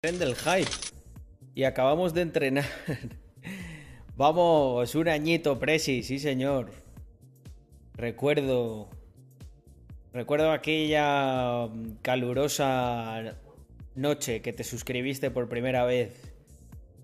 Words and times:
tren 0.00 0.18
del 0.18 0.34
hype. 0.34 0.70
Y 1.54 1.64
acabamos 1.64 2.14
de 2.14 2.22
entrenar. 2.22 2.64
Vamos, 4.16 4.94
un 4.94 5.08
añito, 5.08 5.58
Presi, 5.58 6.02
sí 6.02 6.18
señor. 6.18 6.70
Recuerdo. 7.94 8.88
Recuerdo 10.14 10.52
aquella 10.52 11.68
calurosa 12.00 13.36
noche 13.94 14.40
que 14.40 14.54
te 14.54 14.64
suscribiste 14.64 15.30
por 15.30 15.50
primera 15.50 15.84
vez 15.84 16.32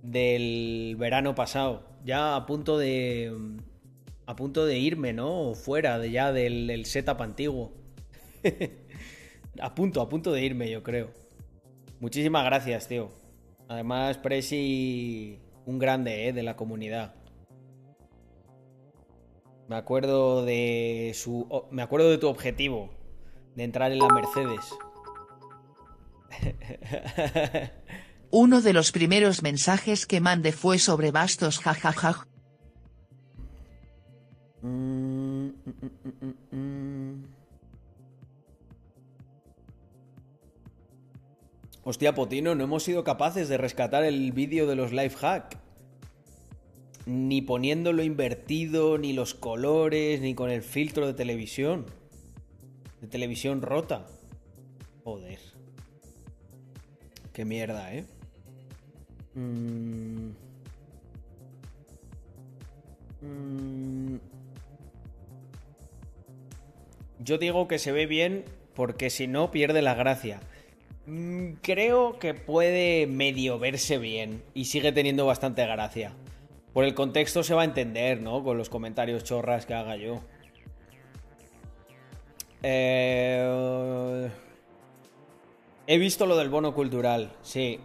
del 0.02 0.96
verano 0.98 1.34
pasado. 1.34 1.86
Ya 2.04 2.34
a 2.34 2.46
punto 2.46 2.78
de. 2.78 3.58
A 4.24 4.36
punto 4.36 4.64
de 4.64 4.78
irme, 4.78 5.12
¿no? 5.12 5.54
Fuera 5.54 5.98
de 5.98 6.10
ya 6.10 6.32
del, 6.32 6.66
del 6.66 6.86
setup 6.86 7.20
antiguo. 7.20 7.74
a 9.60 9.74
punto, 9.74 10.00
a 10.00 10.08
punto 10.08 10.32
de 10.32 10.42
irme, 10.42 10.70
yo 10.70 10.82
creo. 10.82 11.25
Muchísimas 12.00 12.44
gracias, 12.44 12.88
tío. 12.88 13.10
Además, 13.68 14.18
Presi, 14.18 15.40
un 15.64 15.78
grande, 15.78 16.28
¿eh? 16.28 16.32
De 16.32 16.42
la 16.42 16.56
comunidad. 16.56 17.14
Me 19.68 19.76
acuerdo 19.76 20.44
de 20.44 21.12
su. 21.14 21.46
oh, 21.50 21.68
me 21.70 21.82
acuerdo 21.82 22.10
de 22.10 22.18
tu 22.18 22.28
objetivo. 22.28 22.90
De 23.54 23.64
entrar 23.64 23.90
en 23.90 23.98
la 23.98 24.08
Mercedes. 24.08 24.74
Uno 28.30 28.60
de 28.60 28.72
los 28.72 28.92
primeros 28.92 29.42
mensajes 29.42 30.06
que 30.06 30.20
mandé 30.20 30.52
fue 30.52 30.78
sobre 30.78 31.10
bastos 31.10 31.58
jajaja. 31.58 32.26
Mm, 34.62 35.46
mm, 35.46 35.52
mm, 36.50 37.05
Hostia, 41.88 42.16
Potino, 42.16 42.56
no 42.56 42.64
hemos 42.64 42.82
sido 42.82 43.04
capaces 43.04 43.48
de 43.48 43.58
rescatar 43.58 44.02
el 44.02 44.32
vídeo 44.32 44.66
de 44.66 44.74
los 44.74 44.90
life 44.90 45.16
hack. 45.18 45.56
Ni 47.06 47.42
poniéndolo 47.42 48.02
invertido, 48.02 48.98
ni 48.98 49.12
los 49.12 49.34
colores, 49.34 50.20
ni 50.20 50.34
con 50.34 50.50
el 50.50 50.62
filtro 50.62 51.06
de 51.06 51.14
televisión. 51.14 51.86
De 53.00 53.06
televisión 53.06 53.62
rota. 53.62 54.04
Joder. 55.04 55.38
Qué 57.32 57.44
mierda, 57.44 57.94
¿eh? 57.94 58.04
Mm. 59.36 60.30
Mm. 63.20 64.16
Yo 67.20 67.38
digo 67.38 67.68
que 67.68 67.78
se 67.78 67.92
ve 67.92 68.06
bien 68.06 68.44
porque 68.74 69.08
si 69.08 69.28
no 69.28 69.52
pierde 69.52 69.82
la 69.82 69.94
gracia. 69.94 70.40
Mm, 71.06 71.54
Creo 71.62 72.18
que 72.18 72.34
puede 72.34 73.06
medio 73.06 73.58
verse 73.58 73.98
bien 73.98 74.42
y 74.54 74.66
sigue 74.66 74.92
teniendo 74.92 75.26
bastante 75.26 75.64
gracia. 75.66 76.12
Por 76.72 76.84
el 76.84 76.94
contexto 76.94 77.42
se 77.42 77.54
va 77.54 77.62
a 77.62 77.64
entender, 77.64 78.20
¿no? 78.20 78.44
Con 78.44 78.58
los 78.58 78.68
comentarios 78.68 79.24
chorras 79.24 79.66
que 79.66 79.74
haga 79.74 79.96
yo. 79.96 80.20
Eh... 82.62 84.28
He 85.88 85.98
visto 85.98 86.26
lo 86.26 86.36
del 86.36 86.48
bono 86.48 86.74
cultural, 86.74 87.30
sí. 87.42 87.78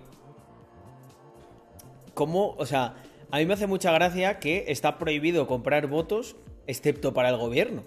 ¿Cómo? 2.15 2.55
O 2.57 2.65
sea, 2.65 2.95
a 3.29 3.37
mí 3.37 3.45
me 3.45 3.53
hace 3.53 3.67
mucha 3.67 3.91
gracia 3.91 4.39
que 4.39 4.65
está 4.69 4.97
prohibido 4.97 5.45
comprar 5.45 5.85
votos 5.85 6.35
excepto 6.65 7.13
para 7.13 7.29
el 7.29 7.37
gobierno. 7.37 7.83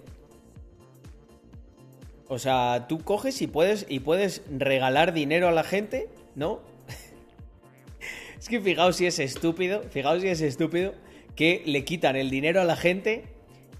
O 2.27 2.39
sea, 2.39 2.85
tú 2.87 2.99
coges 2.99 3.41
y 3.41 3.47
puedes, 3.47 3.85
y 3.87 3.99
puedes 3.99 4.41
regalar 4.49 5.13
dinero 5.13 5.47
a 5.47 5.51
la 5.51 5.63
gente, 5.63 6.09
¿no? 6.35 6.59
es 8.39 8.49
que 8.49 8.59
fijaos 8.59 8.95
si 8.95 9.05
es 9.05 9.19
estúpido, 9.19 9.83
fijaos 9.89 10.21
si 10.21 10.29
es 10.29 10.41
estúpido 10.41 10.93
que 11.35 11.61
le 11.65 11.83
quitan 11.83 12.15
el 12.15 12.29
dinero 12.29 12.61
a 12.61 12.63
la 12.63 12.75
gente 12.75 13.25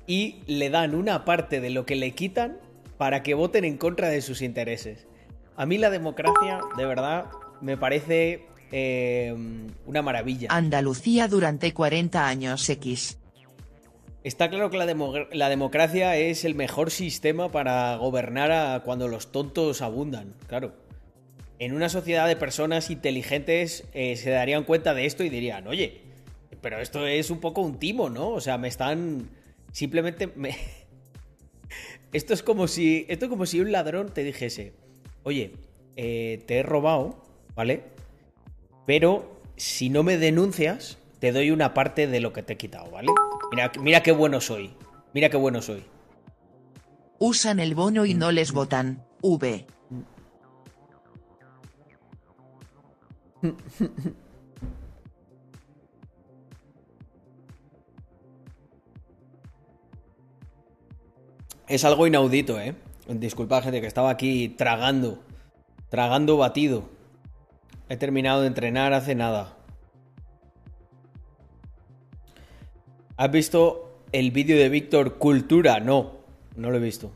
y 0.08 0.42
le 0.46 0.70
dan 0.70 0.94
una 0.94 1.26
parte 1.26 1.62
de 1.62 1.70
lo 1.70 1.86
que 1.86 1.96
le 1.96 2.12
quitan 2.12 2.58
para 2.98 3.24
que 3.24 3.34
voten 3.34 3.66
en 3.66 3.78
contra 3.78 4.10
de 4.10 4.22
sus 4.22 4.42
intereses. 4.42 5.08
A 5.56 5.66
mí 5.66 5.78
la 5.78 5.90
democracia, 5.90 6.60
de 6.78 6.86
verdad, 6.86 7.26
me 7.62 7.78
parece 7.78 8.46
eh, 8.72 9.34
una 9.86 10.02
maravilla. 10.02 10.50
Andalucía 10.52 11.28
durante 11.28 11.74
40 11.74 12.28
años 12.28 12.70
X. 12.70 13.18
Está 14.26 14.50
claro 14.50 14.72
que 14.72 14.78
la, 14.78 14.88
demo- 14.88 15.28
la 15.32 15.50
democracia 15.50 16.18
es 16.18 16.46
el 16.46 16.56
mejor 16.56 16.90
sistema 16.90 17.52
para 17.52 17.96
gobernar 17.98 18.52
a 18.52 18.82
cuando 18.84 19.08
los 19.08 19.32
tontos 19.32 19.84
abundan, 19.84 20.34
claro. 20.48 20.74
En 21.60 21.76
una 21.76 21.90
sociedad 21.90 22.28
de 22.28 22.36
personas 22.36 22.90
inteligentes 22.90 23.84
eh, 23.94 24.16
se 24.16 24.32
darían 24.32 24.64
cuenta 24.64 24.96
de 24.96 25.06
esto 25.06 25.24
y 25.24 25.30
dirían, 25.30 25.68
oye, 25.68 26.02
pero 26.60 26.80
esto 26.80 27.06
es 27.06 27.30
un 27.30 27.40
poco 27.40 27.62
un 27.62 27.78
timo, 27.78 28.10
¿no? 28.10 28.30
O 28.30 28.42
sea, 28.42 28.58
me 28.58 28.68
están... 28.68 29.30
Simplemente 29.72 30.26
me... 30.36 30.58
Esto 32.12 32.34
es 32.34 32.42
como 32.42 32.68
si... 32.68 33.06
Esto 33.08 33.26
es 33.26 33.30
como 33.30 33.46
si 33.46 33.60
un 33.60 33.72
ladrón 33.72 34.12
te 34.12 34.24
dijese, 34.24 34.74
oye, 35.22 35.52
eh, 35.98 36.42
te 36.48 36.58
he 36.58 36.64
robado, 36.64 37.24
¿vale? 37.54 37.84
Pero 38.88 39.40
si 39.56 39.90
no 39.90 40.02
me 40.02 40.18
denuncias, 40.18 40.98
te 41.20 41.32
doy 41.32 41.52
una 41.52 41.74
parte 41.74 42.08
de 42.08 42.20
lo 42.20 42.34
que 42.34 42.44
te 42.44 42.54
he 42.54 42.58
quitado, 42.58 42.92
¿vale? 42.92 43.08
Mira, 43.52 43.72
mira 43.80 44.04
qué 44.04 44.12
bueno 44.12 44.42
soy. 44.42 44.76
Mira 45.14 45.30
qué 45.30 45.38
bueno 45.38 45.62
soy. 45.62 45.84
Usan 47.20 47.60
el 47.60 47.76
bono 47.76 48.06
y 48.06 48.14
no 48.14 48.32
les 48.32 48.52
votan. 48.52 49.06
V. 49.22 49.66
Es 61.68 61.84
algo 61.84 62.06
inaudito, 62.06 62.60
¿eh? 62.60 62.76
Disculpad, 63.08 63.64
gente, 63.64 63.82
que 63.82 63.88
estaba 63.88 64.10
aquí 64.10 64.50
tragando. 64.50 65.24
Tragando 65.90 66.38
batido. 66.38 66.90
He 67.90 67.98
terminado 67.98 68.42
de 68.42 68.48
entrenar 68.48 68.94
hace 68.94 69.16
nada. 69.16 69.58
¿Has 73.18 73.32
visto 73.32 74.02
el 74.12 74.32
vídeo 74.32 74.58
de 74.58 74.70
Víctor 74.70 75.18
Cultura? 75.18 75.80
No, 75.80 76.18
no 76.56 76.70
lo 76.70 76.78
he 76.78 76.82
visto. 76.82 77.12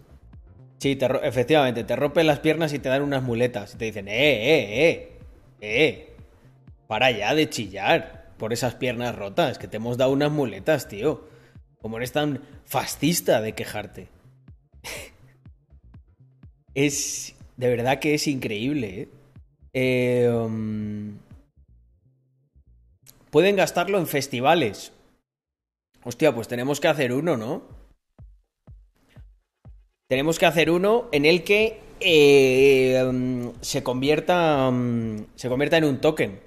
Sí, 0.78 0.96
te 0.96 1.06
efectivamente, 1.24 1.84
te 1.84 1.96
rompen 1.96 2.26
las 2.26 2.40
piernas 2.40 2.72
y 2.74 2.80
te 2.80 2.88
dan 2.88 3.02
unas 3.02 3.22
muletas. 3.22 3.76
Y 3.76 3.78
te 3.78 3.86
dicen, 3.86 4.08
eh, 4.08 4.14
eh, 4.14 4.90
eh, 4.90 5.18
eh. 5.62 6.16
Para 6.88 7.12
ya 7.12 7.36
de 7.36 7.50
chillar 7.50 8.32
por 8.38 8.54
esas 8.54 8.76
piernas 8.76 9.16
rotas, 9.16 9.58
que 9.58 9.68
te 9.68 9.78
hemos 9.78 9.98
dado 9.98 10.12
unas 10.12 10.32
muletas, 10.32 10.88
tío. 10.88 11.28
Como 11.82 11.98
eres 11.98 12.14
tan 12.14 12.42
fascista 12.66 13.42
de 13.42 13.54
quejarte. 13.54 14.08
es. 16.74 17.36
De 17.58 17.68
verdad 17.68 18.00
que 18.00 18.14
es 18.14 18.26
increíble, 18.28 19.02
¿eh? 19.02 19.10
Eh, 19.74 20.30
um, 20.30 21.18
pueden 23.32 23.58
gastarlo 23.58 24.00
en 24.00 24.08
festivales. 24.08 24.94
Hostia, 26.04 26.34
pues 26.34 26.48
tenemos 26.48 26.80
que 26.80 26.88
hacer 26.88 27.12
uno, 27.14 27.38
¿no? 27.38 27.64
Tenemos 30.08 30.40
que 30.40 30.46
hacer 30.46 30.72
uno 30.72 31.08
en 31.12 31.26
el 31.26 31.44
que 31.44 31.82
eh, 32.00 33.04
um, 33.04 33.54
se 33.62 33.84
convierta. 33.84 34.70
um, 34.70 35.26
se 35.36 35.50
convierta 35.50 35.78
en 35.78 35.84
un 35.84 36.02
token. 36.02 36.40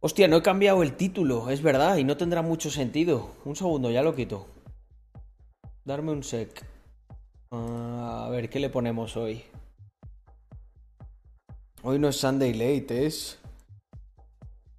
Hostia, 0.00 0.26
no 0.26 0.38
he 0.38 0.42
cambiado 0.42 0.82
el 0.82 0.96
título, 0.96 1.50
es 1.50 1.62
verdad, 1.62 1.96
y 1.96 2.04
no 2.04 2.16
tendrá 2.16 2.42
mucho 2.42 2.70
sentido. 2.70 3.30
Un 3.44 3.54
segundo, 3.54 3.90
ya 3.90 4.02
lo 4.02 4.16
quito. 4.16 4.48
Darme 5.84 6.10
un 6.10 6.24
sec. 6.24 6.64
Ah, 7.52 8.24
a 8.26 8.30
ver, 8.30 8.48
¿qué 8.50 8.58
le 8.58 8.70
ponemos 8.70 9.16
hoy? 9.16 9.44
Hoy 11.84 11.98
no 11.98 12.08
es 12.08 12.16
Sunday 12.16 12.52
Late, 12.52 13.06
es. 13.06 13.38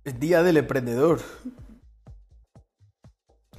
Es 0.04 0.20
Día 0.20 0.44
del 0.44 0.58
Emprendedor. 0.58 1.22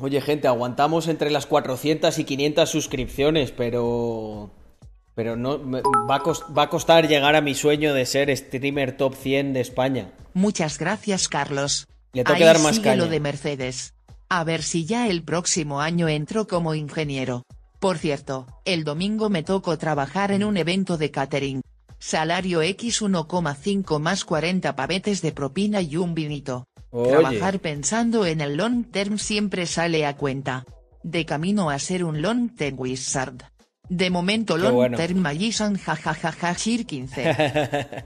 Oye, 0.01 0.21
gente, 0.21 0.49
aguantamos 0.49 1.07
entre 1.09 1.31
las 1.31 1.47
400 1.47 2.19
y 2.19 2.25
500 2.25 2.69
suscripciones, 2.69 3.53
pero. 3.53 4.51
Pero 5.15 5.37
no. 5.37 5.59
me- 5.59 5.83
va, 5.83 6.17
a 6.17 6.23
va 6.53 6.63
a 6.65 6.69
costar 6.69 7.07
llegar 7.07 7.37
a 7.37 7.41
mi 7.41 7.55
sueño 7.55 7.95
de 7.95 8.05
ser 8.05 8.37
streamer 8.37 8.97
top 8.97 9.15
100 9.15 9.53
de 9.53 9.61
España. 9.61 10.13
Muchas 10.33 10.79
gracias 10.79 11.29
Carlos. 11.29 11.87
Le 12.13 12.25
tengo 12.25 12.35
Ahí 12.35 12.41
que 12.41 12.45
dar 12.47 12.59
más 12.61 12.77
sigue 12.77 12.89
caña. 12.91 12.97
lo 13.05 13.09
de 13.09 13.21
Mercedes. 13.21 13.95
A 14.29 14.43
ver 14.43 14.63
si 14.65 14.85
ya 14.85 15.09
el 15.09 15.23
próximo 15.23 15.81
año 15.81 16.09
entro 16.09 16.49
como 16.49 16.75
ingeniero. 16.75 17.45
Por 17.79 17.99
cierto, 17.99 18.47
el 18.65 18.83
domingo 18.83 19.29
me 19.31 19.43
tocó 19.45 19.79
trabajar 19.79 20.33
en 20.33 20.43
un 20.43 20.57
evento 20.57 20.97
de 20.97 21.11
catering. 21.13 21.61
Salario 22.01 22.61
X 22.63 23.01
1,5 23.03 23.99
más 24.01 24.25
40 24.25 24.75
pavetes 24.75 25.23
de 25.23 25.33
propina 25.33 25.81
y 25.81 25.97
un 25.97 26.15
vinito. 26.15 26.67
Oye. 26.97 27.11
Trabajar 27.11 27.59
pensando 27.59 28.25
en 28.25 28.41
el 28.41 28.57
long 28.57 28.85
term 28.89 29.19
siempre 29.19 29.67
sale 29.67 30.07
a 30.07 30.17
cuenta. 30.17 30.65
De 31.03 31.27
camino 31.27 31.69
a 31.71 31.79
ser 31.81 32.05
un 32.05 32.23
long 32.23 32.55
term 32.55 32.79
wizard. 32.79 33.43
De 33.89 34.11
momento 34.11 34.55
Qué 34.55 34.63
long 34.63 34.75
bueno. 34.75 34.97
term 34.97 35.19
magician 35.19 35.77
jajajaja 35.77 36.53
shir 36.53 36.87
15. 36.87 37.25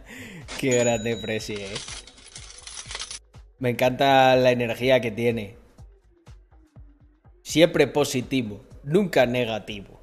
Qué 0.58 0.70
grande 0.78 1.18
Presi, 1.18 1.52
eh. 1.52 1.74
Me 3.58 3.68
encanta 3.70 4.34
la 4.36 4.52
energía 4.52 5.02
que 5.02 5.10
tiene. 5.10 5.58
Siempre 7.42 7.88
positivo, 7.88 8.64
nunca 8.84 9.26
negativo. 9.26 10.00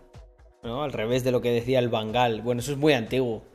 ¿No? 0.62 0.84
Al 0.84 0.94
revés 0.94 1.24
de 1.24 1.32
lo 1.32 1.42
que 1.42 1.50
decía 1.50 1.80
el 1.80 1.90
Bangal. 1.90 2.44
Bueno, 2.44 2.62
eso 2.62 2.72
es 2.72 2.78
muy 2.78 2.94
antiguo. 2.94 3.46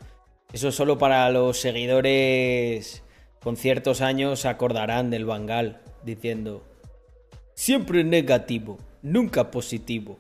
Eso 0.53 0.69
es 0.69 0.75
solo 0.75 0.99
para 0.99 1.31
los 1.31 1.61
seguidores 1.61 3.05
con 3.43 3.57
ciertos 3.57 4.01
años 4.01 4.41
se 4.41 4.49
acordarán 4.49 5.11
del 5.11 5.25
Bangal, 5.25 5.81
diciendo, 6.05 6.63
siempre 7.55 8.05
negativo, 8.05 8.79
nunca 9.03 9.51
positivo. 9.51 10.19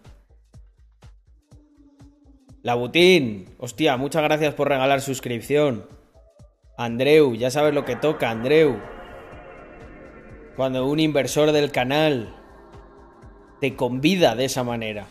Labutín, 2.62 3.46
hostia, 3.58 3.96
muchas 3.96 4.22
gracias 4.22 4.54
por 4.54 4.68
regalar 4.68 5.00
suscripción. 5.00 5.86
Andreu, 6.76 7.34
ya 7.34 7.50
sabes 7.50 7.74
lo 7.74 7.84
que 7.84 7.96
toca, 7.96 8.30
Andreu. 8.30 8.78
Cuando 10.56 10.86
un 10.86 11.00
inversor 11.00 11.52
del 11.52 11.70
canal 11.70 12.34
te 13.60 13.76
convida 13.76 14.34
de 14.34 14.46
esa 14.46 14.64
manera. 14.64 15.06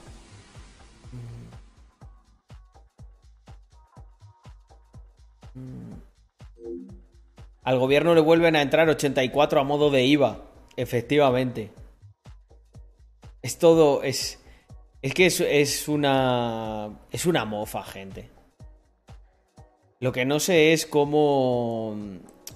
Al 7.69 7.77
gobierno 7.77 8.16
le 8.16 8.21
vuelven 8.21 8.56
a 8.56 8.63
entrar 8.63 8.89
84 8.89 9.62
a 9.62 9.63
modo 9.63 9.92
de 9.92 10.04
IVA. 10.04 10.39
Efectivamente. 10.75 11.69
Es 13.44 13.60
todo. 13.60 14.01
Es. 14.01 14.44
Es 15.04 15.13
que 15.13 15.27
es, 15.27 15.39
es 15.39 15.88
una. 15.88 16.98
Es 17.12 17.27
una 17.27 17.45
mofa, 17.45 17.83
gente. 17.83 18.31
Lo 20.00 20.12
que 20.12 20.25
no 20.25 20.39
sé 20.39 20.74
es 20.74 20.88
cómo. 20.88 21.95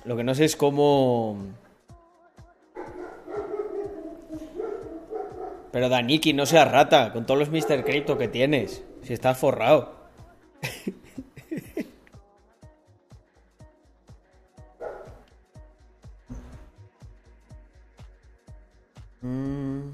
Lo 0.04 0.18
que 0.18 0.24
no 0.24 0.34
sé 0.34 0.46
es 0.46 0.56
cómo. 0.56 1.38
Pero 5.72 5.90
Daniki, 5.90 6.34
no 6.34 6.48
seas 6.48 6.72
rata, 6.72 7.14
con 7.14 7.28
todos 7.28 7.40
los 7.40 7.50
Mr. 7.52 7.86
Crypto 7.86 8.18
que 8.18 8.30
tienes. 8.30 8.84
Si 9.04 9.14
estás 9.14 9.38
forrado. 9.38 9.94
Mm. 19.24 19.92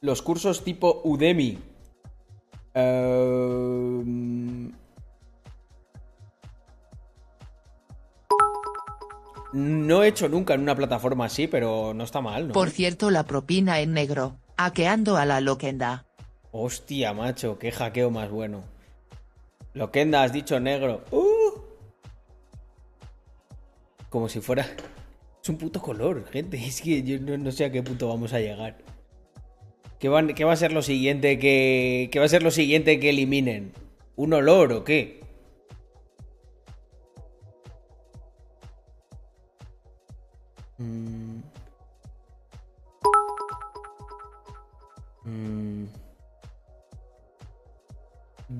Los 0.00 0.20
cursos 0.20 0.64
tipo 0.64 1.00
Udemy. 1.04 1.58
Em, 2.74 4.72
No 9.54 10.02
he 10.02 10.08
hecho 10.08 10.28
nunca 10.28 10.54
en 10.54 10.62
una 10.62 10.74
plataforma 10.74 11.26
así, 11.26 11.46
pero 11.46 11.94
no 11.94 12.02
está 12.02 12.20
mal, 12.20 12.48
¿no? 12.48 12.54
Por 12.54 12.70
cierto, 12.70 13.12
la 13.12 13.22
propina 13.22 13.78
en 13.78 13.92
negro, 13.92 14.36
hackeando 14.58 15.16
a 15.16 15.24
la 15.24 15.40
loquenda. 15.40 16.06
Hostia, 16.50 17.14
macho, 17.14 17.56
qué 17.60 17.70
hackeo 17.70 18.10
más 18.10 18.30
bueno. 18.30 18.64
Loquenda, 19.72 20.24
has 20.24 20.32
dicho 20.32 20.58
negro. 20.58 21.04
¡Uh! 21.12 21.63
Como 24.14 24.28
si 24.28 24.40
fuera. 24.40 24.64
Es 25.42 25.48
un 25.48 25.56
puto 25.56 25.82
color, 25.82 26.24
gente. 26.30 26.56
Es 26.64 26.80
que 26.82 27.02
yo 27.02 27.18
no, 27.18 27.50
sé 27.50 27.64
a 27.64 27.72
qué 27.72 27.82
punto 27.82 28.06
vamos 28.06 28.32
a 28.32 28.38
llegar. 28.38 28.78
¿Qué, 29.98 30.08
qué 30.36 30.44
va 30.44 30.52
a 30.52 30.56
ser 30.56 30.70
lo 30.70 30.82
siguiente 30.82 31.40
que. 31.40 32.10
¿Qué 32.12 32.20
va 32.20 32.24
a 32.24 32.28
ser 32.28 32.44
lo 32.44 32.52
siguiente 32.52 33.00
que 33.00 33.10
eliminen? 33.10 33.72
¿Un 34.14 34.32
olor 34.34 34.72
o 34.72 34.84
qué? 34.84 35.23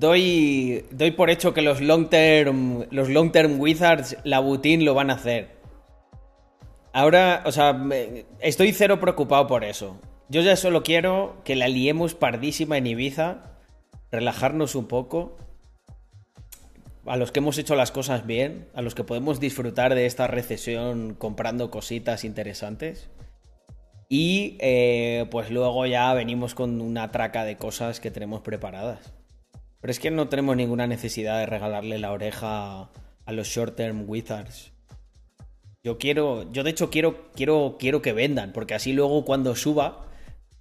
Doy, 0.04 0.84
por 1.16 1.30
hecho 1.30 1.54
que 1.54 1.62
los 1.62 1.80
long 1.80 2.10
term, 2.10 2.84
los 2.90 3.08
long 3.08 3.32
term 3.32 3.58
wizards, 3.58 4.18
la 4.22 4.38
butín 4.38 4.84
lo 4.84 4.92
van 4.92 5.08
a 5.08 5.14
hacer. 5.14 5.56
Ahora, 6.92 7.42
o 7.46 7.52
sea, 7.52 7.82
estoy 8.40 8.72
cero 8.72 9.00
preocupado 9.00 9.46
por 9.46 9.64
eso. 9.64 9.98
Yo 10.28 10.42
ya 10.42 10.56
solo 10.56 10.82
quiero 10.82 11.40
que 11.42 11.56
la 11.56 11.68
liemos 11.68 12.14
pardísima 12.14 12.76
en 12.76 12.86
Ibiza, 12.86 13.56
relajarnos 14.12 14.74
un 14.74 14.88
poco. 14.88 15.38
A 17.06 17.16
los 17.16 17.32
que 17.32 17.38
hemos 17.38 17.56
hecho 17.56 17.74
las 17.74 17.90
cosas 17.90 18.26
bien, 18.26 18.68
a 18.74 18.82
los 18.82 18.94
que 18.94 19.04
podemos 19.04 19.40
disfrutar 19.40 19.94
de 19.94 20.04
esta 20.04 20.26
recesión 20.26 21.14
comprando 21.14 21.70
cositas 21.70 22.24
interesantes. 22.24 23.08
Y 24.10 24.58
eh, 24.60 25.24
pues 25.30 25.50
luego 25.50 25.86
ya 25.86 26.12
venimos 26.12 26.54
con 26.54 26.82
una 26.82 27.10
traca 27.10 27.46
de 27.46 27.56
cosas 27.56 28.00
que 28.00 28.10
tenemos 28.10 28.42
preparadas. 28.42 29.14
Pero 29.84 29.92
es 29.92 30.00
que 30.00 30.10
no 30.10 30.30
tenemos 30.30 30.56
ninguna 30.56 30.86
necesidad 30.86 31.40
de 31.40 31.44
regalarle 31.44 31.98
la 31.98 32.10
oreja 32.10 32.88
a 33.26 33.32
los 33.32 33.48
short 33.48 33.76
term 33.76 34.08
wizards. 34.08 34.72
Yo 35.82 35.98
quiero, 35.98 36.50
yo 36.50 36.62
de 36.62 36.70
hecho 36.70 36.88
quiero, 36.88 37.30
quiero, 37.32 37.76
quiero 37.78 38.00
que 38.00 38.14
vendan, 38.14 38.54
porque 38.54 38.72
así 38.72 38.94
luego 38.94 39.26
cuando 39.26 39.54
suba 39.54 40.06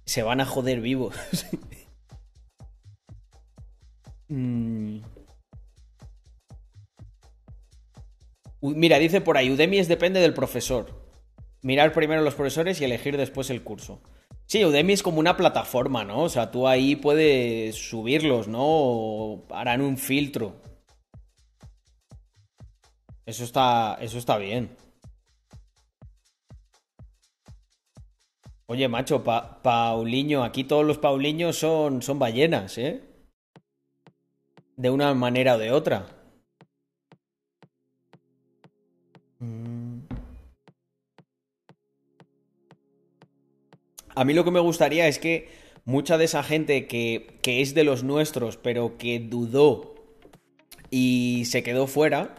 se 0.04 0.22
van 0.22 0.42
a 0.42 0.44
joder 0.44 0.82
vivos. 0.82 1.16
Mm. 4.28 5.00
Mira, 8.62 8.98
dice 8.98 9.20
por 9.20 9.36
ahí, 9.36 9.50
Udemy 9.50 9.78
es 9.78 9.86
depende 9.86 10.20
del 10.20 10.32
profesor. 10.32 11.06
Mirar 11.60 11.92
primero 11.92 12.22
los 12.22 12.34
profesores 12.34 12.80
y 12.80 12.84
elegir 12.84 13.18
después 13.18 13.50
el 13.50 13.62
curso. 13.62 14.00
Sí, 14.46 14.64
Udemy 14.64 14.92
es 14.92 15.02
como 15.02 15.20
una 15.20 15.36
plataforma, 15.36 16.04
¿no? 16.04 16.22
O 16.22 16.28
sea, 16.28 16.50
tú 16.50 16.66
ahí 16.68 16.96
puedes 16.96 17.76
subirlos, 17.76 18.46
¿no? 18.48 18.60
O 18.62 19.46
harán 19.50 19.80
un 19.80 19.96
filtro. 19.98 20.54
Eso 23.26 23.44
está, 23.44 23.98
eso 24.00 24.16
está 24.18 24.38
bien. 24.38 24.70
Oye, 28.66 28.88
macho, 28.88 29.22
Pa- 29.24 29.62
Paulinho, 29.62 30.44
aquí 30.44 30.64
todos 30.64 30.84
los 30.84 30.98
Pauliños 30.98 31.56
son, 31.56 32.02
son 32.02 32.18
ballenas, 32.18 32.76
¿eh? 32.76 33.02
De 34.76 34.88
una 34.88 35.14
manera 35.14 35.56
o 35.56 35.58
de 35.58 35.72
otra. 35.72 36.06
A 44.14 44.24
mí 44.24 44.34
lo 44.34 44.44
que 44.44 44.50
me 44.50 44.60
gustaría 44.60 45.08
es 45.08 45.18
que 45.18 45.48
mucha 45.84 46.18
de 46.18 46.24
esa 46.24 46.42
gente 46.42 46.86
que, 46.86 47.38
que 47.42 47.60
es 47.60 47.74
de 47.74 47.84
los 47.84 48.04
nuestros, 48.04 48.56
pero 48.56 48.96
que 48.96 49.18
dudó 49.18 49.94
y 50.90 51.44
se 51.46 51.62
quedó 51.62 51.86
fuera, 51.86 52.34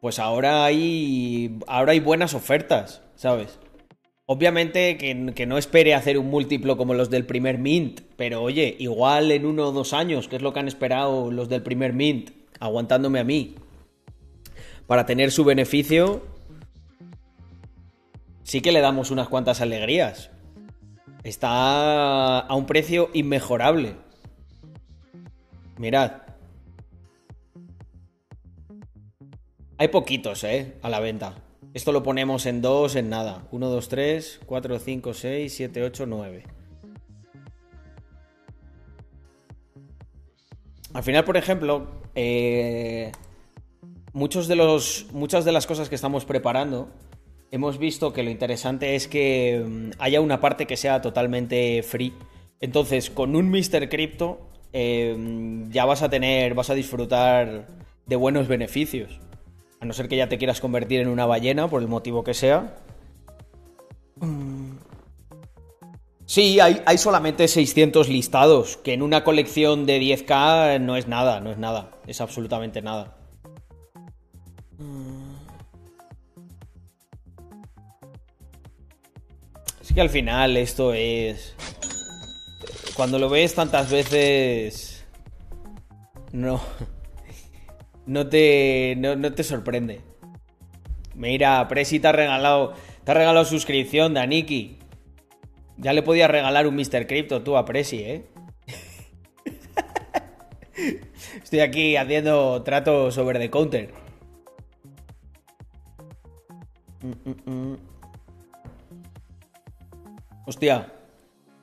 pues 0.00 0.18
ahora 0.18 0.64
hay, 0.64 1.58
ahora 1.66 1.92
hay 1.92 2.00
buenas 2.00 2.34
ofertas, 2.34 3.02
¿sabes? 3.16 3.58
Obviamente 4.26 4.96
que, 4.96 5.32
que 5.34 5.46
no 5.46 5.58
espere 5.58 5.94
hacer 5.94 6.16
un 6.16 6.30
múltiplo 6.30 6.76
como 6.76 6.94
los 6.94 7.10
del 7.10 7.26
primer 7.26 7.58
Mint, 7.58 8.02
pero 8.16 8.42
oye, 8.42 8.76
igual 8.78 9.32
en 9.32 9.44
uno 9.44 9.68
o 9.68 9.72
dos 9.72 9.92
años, 9.92 10.28
que 10.28 10.36
es 10.36 10.42
lo 10.42 10.52
que 10.52 10.60
han 10.60 10.68
esperado 10.68 11.32
los 11.32 11.48
del 11.48 11.62
primer 11.62 11.92
Mint, 11.92 12.30
aguantándome 12.60 13.18
a 13.18 13.24
mí, 13.24 13.56
para 14.86 15.04
tener 15.04 15.32
su 15.32 15.44
beneficio, 15.44 16.22
sí 18.44 18.60
que 18.60 18.72
le 18.72 18.80
damos 18.80 19.10
unas 19.10 19.28
cuantas 19.28 19.60
alegrías. 19.60 20.30
Está 21.22 22.40
a 22.40 22.54
un 22.54 22.66
precio 22.66 23.10
inmejorable. 23.12 23.96
Mirad. 25.76 26.12
Hay 29.76 29.88
poquitos, 29.88 30.44
¿eh? 30.44 30.76
A 30.82 30.88
la 30.88 31.00
venta. 31.00 31.34
Esto 31.72 31.92
lo 31.92 32.02
ponemos 32.02 32.46
en 32.46 32.62
dos, 32.62 32.96
en 32.96 33.08
nada. 33.08 33.46
1, 33.50 33.68
2, 33.68 33.88
3, 33.88 34.40
4, 34.44 34.78
5, 34.78 35.14
6, 35.14 35.54
7, 35.54 35.82
8, 35.84 36.06
9. 36.06 36.44
Al 40.92 41.02
final, 41.02 41.24
por 41.24 41.36
ejemplo, 41.36 41.86
eh, 42.14 43.12
muchos 44.12 44.48
de 44.48 44.56
los, 44.56 45.06
muchas 45.12 45.44
de 45.44 45.52
las 45.52 45.66
cosas 45.66 45.88
que 45.88 45.94
estamos 45.94 46.24
preparando, 46.24 46.88
hemos 47.50 47.78
visto 47.78 48.12
que 48.12 48.22
lo 48.22 48.30
interesante 48.30 48.94
es 48.94 49.08
que 49.08 49.64
mm, 49.66 49.90
haya 49.98 50.20
una 50.20 50.40
parte 50.40 50.66
que 50.66 50.76
sea 50.76 51.00
totalmente 51.00 51.82
free. 51.82 52.12
Entonces, 52.60 53.10
con 53.10 53.36
un 53.36 53.50
Mr. 53.50 53.88
Crypto 53.88 54.40
eh, 54.72 55.16
ya 55.70 55.84
vas 55.84 56.02
a 56.02 56.10
tener, 56.10 56.54
vas 56.54 56.70
a 56.70 56.74
disfrutar 56.74 57.66
de 58.06 58.16
buenos 58.16 58.48
beneficios. 58.48 59.18
A 59.80 59.86
no 59.86 59.92
ser 59.92 60.08
que 60.08 60.16
ya 60.16 60.28
te 60.28 60.38
quieras 60.38 60.60
convertir 60.60 61.00
en 61.00 61.08
una 61.08 61.26
ballena, 61.26 61.68
por 61.68 61.82
el 61.82 61.88
motivo 61.88 62.22
que 62.22 62.34
sea. 62.34 62.76
Mm. 64.16 64.72
Sí, 66.26 66.60
hay, 66.60 66.80
hay 66.86 66.98
solamente 66.98 67.48
600 67.48 68.08
listados, 68.08 68.76
que 68.76 68.92
en 68.92 69.02
una 69.02 69.24
colección 69.24 69.84
de 69.86 70.00
10k 70.00 70.80
no 70.80 70.96
es 70.96 71.08
nada, 71.08 71.40
no 71.40 71.50
es 71.50 71.58
nada, 71.58 71.90
es 72.06 72.20
absolutamente 72.20 72.82
nada. 72.82 73.19
Es 79.90 79.94
que 79.94 80.00
al 80.02 80.10
final 80.10 80.56
esto 80.56 80.94
es... 80.94 81.56
Cuando 82.94 83.18
lo 83.18 83.28
ves 83.28 83.56
tantas 83.56 83.90
veces... 83.90 85.04
No. 86.30 86.60
No 88.06 88.28
te, 88.28 88.94
no, 88.96 89.32
te 89.32 89.42
sorprende. 89.42 90.00
Mira, 91.16 91.66
Presi 91.66 91.98
te 91.98 92.06
ha 92.06 92.12
regalado, 92.12 92.74
te 93.02 93.10
ha 93.10 93.14
regalado 93.14 93.44
suscripción, 93.44 94.14
Daniki. 94.14 94.78
Ya 95.76 95.92
le 95.92 96.04
podías 96.04 96.30
regalar 96.30 96.68
un 96.68 96.76
Mr. 96.76 97.08
Crypto 97.08 97.42
tú 97.42 97.56
a 97.56 97.64
Presi, 97.64 97.98
¿eh? 97.98 98.26
Estoy 101.42 101.60
aquí 101.60 101.96
haciendo 101.96 102.62
trato 102.62 103.10
sobre 103.10 103.40
The 103.40 103.50
Counter. 103.50 103.92
Mm, 107.02 107.28
mm, 107.28 107.50
mm. 107.50 107.89
Hostia, 110.50 110.92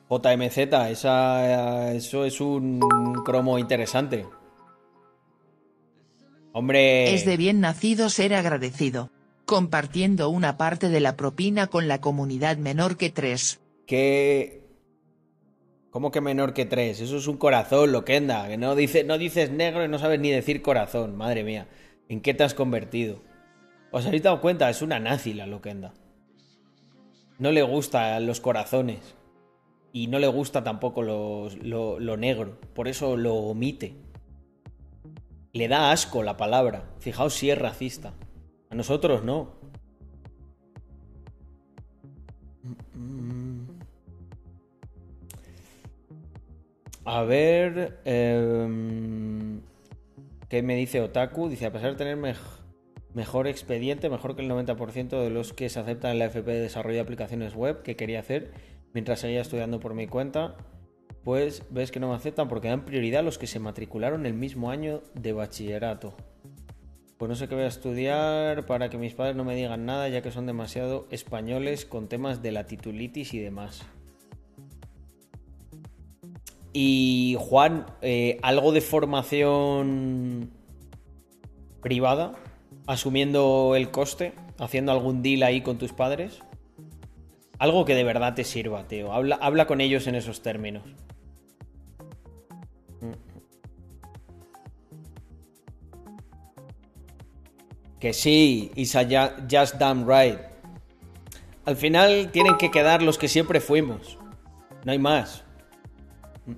JMZ, 0.08 0.56
esa, 0.88 1.92
eso 1.92 2.24
es 2.24 2.40
un 2.40 2.80
cromo 3.22 3.58
interesante. 3.58 4.24
Hombre. 6.54 7.12
Es 7.12 7.26
de 7.26 7.36
bien 7.36 7.60
nacido 7.60 8.08
ser 8.08 8.32
agradecido. 8.32 9.10
Compartiendo 9.44 10.30
una 10.30 10.56
parte 10.56 10.88
de 10.88 11.00
la 11.00 11.18
propina 11.18 11.66
con 11.66 11.86
la 11.86 12.00
comunidad 12.00 12.56
menor 12.56 12.96
que 12.96 13.10
tres. 13.10 13.60
¿Qué...? 13.86 14.62
¿Cómo 15.90 16.10
que 16.10 16.22
menor 16.22 16.54
que 16.54 16.64
tres? 16.64 17.02
Eso 17.02 17.18
es 17.18 17.26
un 17.26 17.36
corazón, 17.36 17.92
Loquenda. 17.92 18.48
Que 18.48 18.56
no, 18.56 18.74
dice, 18.74 19.04
no 19.04 19.18
dices 19.18 19.50
negro 19.50 19.84
y 19.84 19.88
no 19.88 19.98
sabes 19.98 20.18
ni 20.18 20.30
decir 20.30 20.62
corazón. 20.62 21.14
Madre 21.14 21.44
mía. 21.44 21.68
¿En 22.08 22.22
qué 22.22 22.32
te 22.32 22.42
has 22.42 22.54
convertido? 22.54 23.20
¿Os 23.90 24.06
habéis 24.06 24.22
dado 24.22 24.40
cuenta? 24.40 24.70
Es 24.70 24.80
una 24.80 24.98
nazi 24.98 25.34
la 25.34 25.46
Loquenda. 25.46 25.92
No 27.38 27.52
le 27.52 27.62
gusta 27.62 28.18
los 28.20 28.40
corazones. 28.40 29.14
Y 29.92 30.08
no 30.08 30.18
le 30.18 30.26
gusta 30.28 30.62
tampoco 30.64 31.02
lo 31.02 32.16
negro. 32.16 32.58
Por 32.74 32.88
eso 32.88 33.16
lo 33.16 33.34
omite. 33.34 33.96
Le 35.52 35.66
da 35.66 35.92
asco 35.92 36.22
la 36.22 36.36
palabra. 36.36 36.90
Fijaos 36.98 37.34
si 37.34 37.50
es 37.50 37.58
racista. 37.58 38.12
A 38.70 38.74
nosotros 38.74 39.24
no. 39.24 39.56
A 47.04 47.22
ver. 47.22 48.00
Em, 48.04 49.62
¿Qué 50.48 50.62
me 50.62 50.76
dice 50.76 51.00
Otaku? 51.00 51.48
Dice: 51.48 51.66
a 51.66 51.72
pesar 51.72 51.92
de 51.92 51.96
tener 51.96 52.16
mejor 52.16 52.57
expediente, 53.46 54.10
mejor 54.10 54.36
que 54.36 54.42
el 54.42 54.50
90% 54.50 55.22
de 55.22 55.30
los 55.30 55.52
que 55.52 55.68
se 55.68 55.80
aceptan 55.80 56.12
en 56.12 56.18
la 56.18 56.26
FP 56.26 56.50
de 56.50 56.60
desarrollo 56.60 56.96
de 56.96 57.00
aplicaciones 57.00 57.54
web 57.54 57.82
que 57.82 57.96
quería 57.96 58.20
hacer 58.20 58.52
mientras 58.92 59.20
seguía 59.20 59.40
estudiando 59.40 59.80
por 59.80 59.94
mi 59.94 60.06
cuenta, 60.06 60.56
pues 61.24 61.62
ves 61.70 61.90
que 61.90 62.00
no 62.00 62.08
me 62.08 62.14
aceptan 62.14 62.48
porque 62.48 62.68
dan 62.68 62.84
prioridad 62.84 63.20
a 63.20 63.22
los 63.22 63.38
que 63.38 63.46
se 63.46 63.58
matricularon 63.58 64.26
el 64.26 64.34
mismo 64.34 64.70
año 64.70 65.02
de 65.14 65.32
bachillerato. 65.32 66.14
Pues 67.18 67.28
no 67.28 67.34
sé 67.34 67.48
qué 67.48 67.54
voy 67.54 67.64
a 67.64 67.68
estudiar 67.68 68.64
para 68.66 68.90
que 68.90 68.96
mis 68.96 69.14
padres 69.14 69.34
no 69.34 69.44
me 69.44 69.56
digan 69.56 69.84
nada 69.84 70.08
ya 70.08 70.22
que 70.22 70.30
son 70.30 70.46
demasiado 70.46 71.08
españoles 71.10 71.84
con 71.84 72.08
temas 72.08 72.42
de 72.42 72.52
la 72.52 72.66
titulitis 72.66 73.34
y 73.34 73.40
demás. 73.40 73.84
Y 76.72 77.36
Juan, 77.40 77.86
eh, 78.02 78.38
algo 78.42 78.70
de 78.70 78.80
formación 78.80 80.50
privada, 81.80 82.34
asumiendo 82.88 83.74
el 83.76 83.90
coste, 83.90 84.32
haciendo 84.58 84.92
algún 84.92 85.22
deal 85.22 85.42
ahí 85.42 85.60
con 85.60 85.76
tus 85.76 85.92
padres. 85.92 86.40
Algo 87.58 87.84
que 87.84 87.94
de 87.94 88.02
verdad 88.02 88.34
te 88.34 88.44
sirva, 88.44 88.88
tío. 88.88 89.12
Habla, 89.12 89.38
habla 89.42 89.66
con 89.66 89.82
ellos 89.82 90.06
en 90.06 90.14
esos 90.14 90.42
términos. 90.42 90.84
Que 98.00 98.14
sí, 98.14 98.70
Isa 98.74 99.06
Just 99.50 99.74
Damn 99.74 100.08
Right. 100.08 100.38
Al 101.66 101.76
final 101.76 102.30
tienen 102.32 102.56
que 102.56 102.70
quedar 102.70 103.02
los 103.02 103.18
que 103.18 103.28
siempre 103.28 103.60
fuimos. 103.60 104.16
No 104.84 104.92
hay 104.92 104.98
más. 104.98 105.44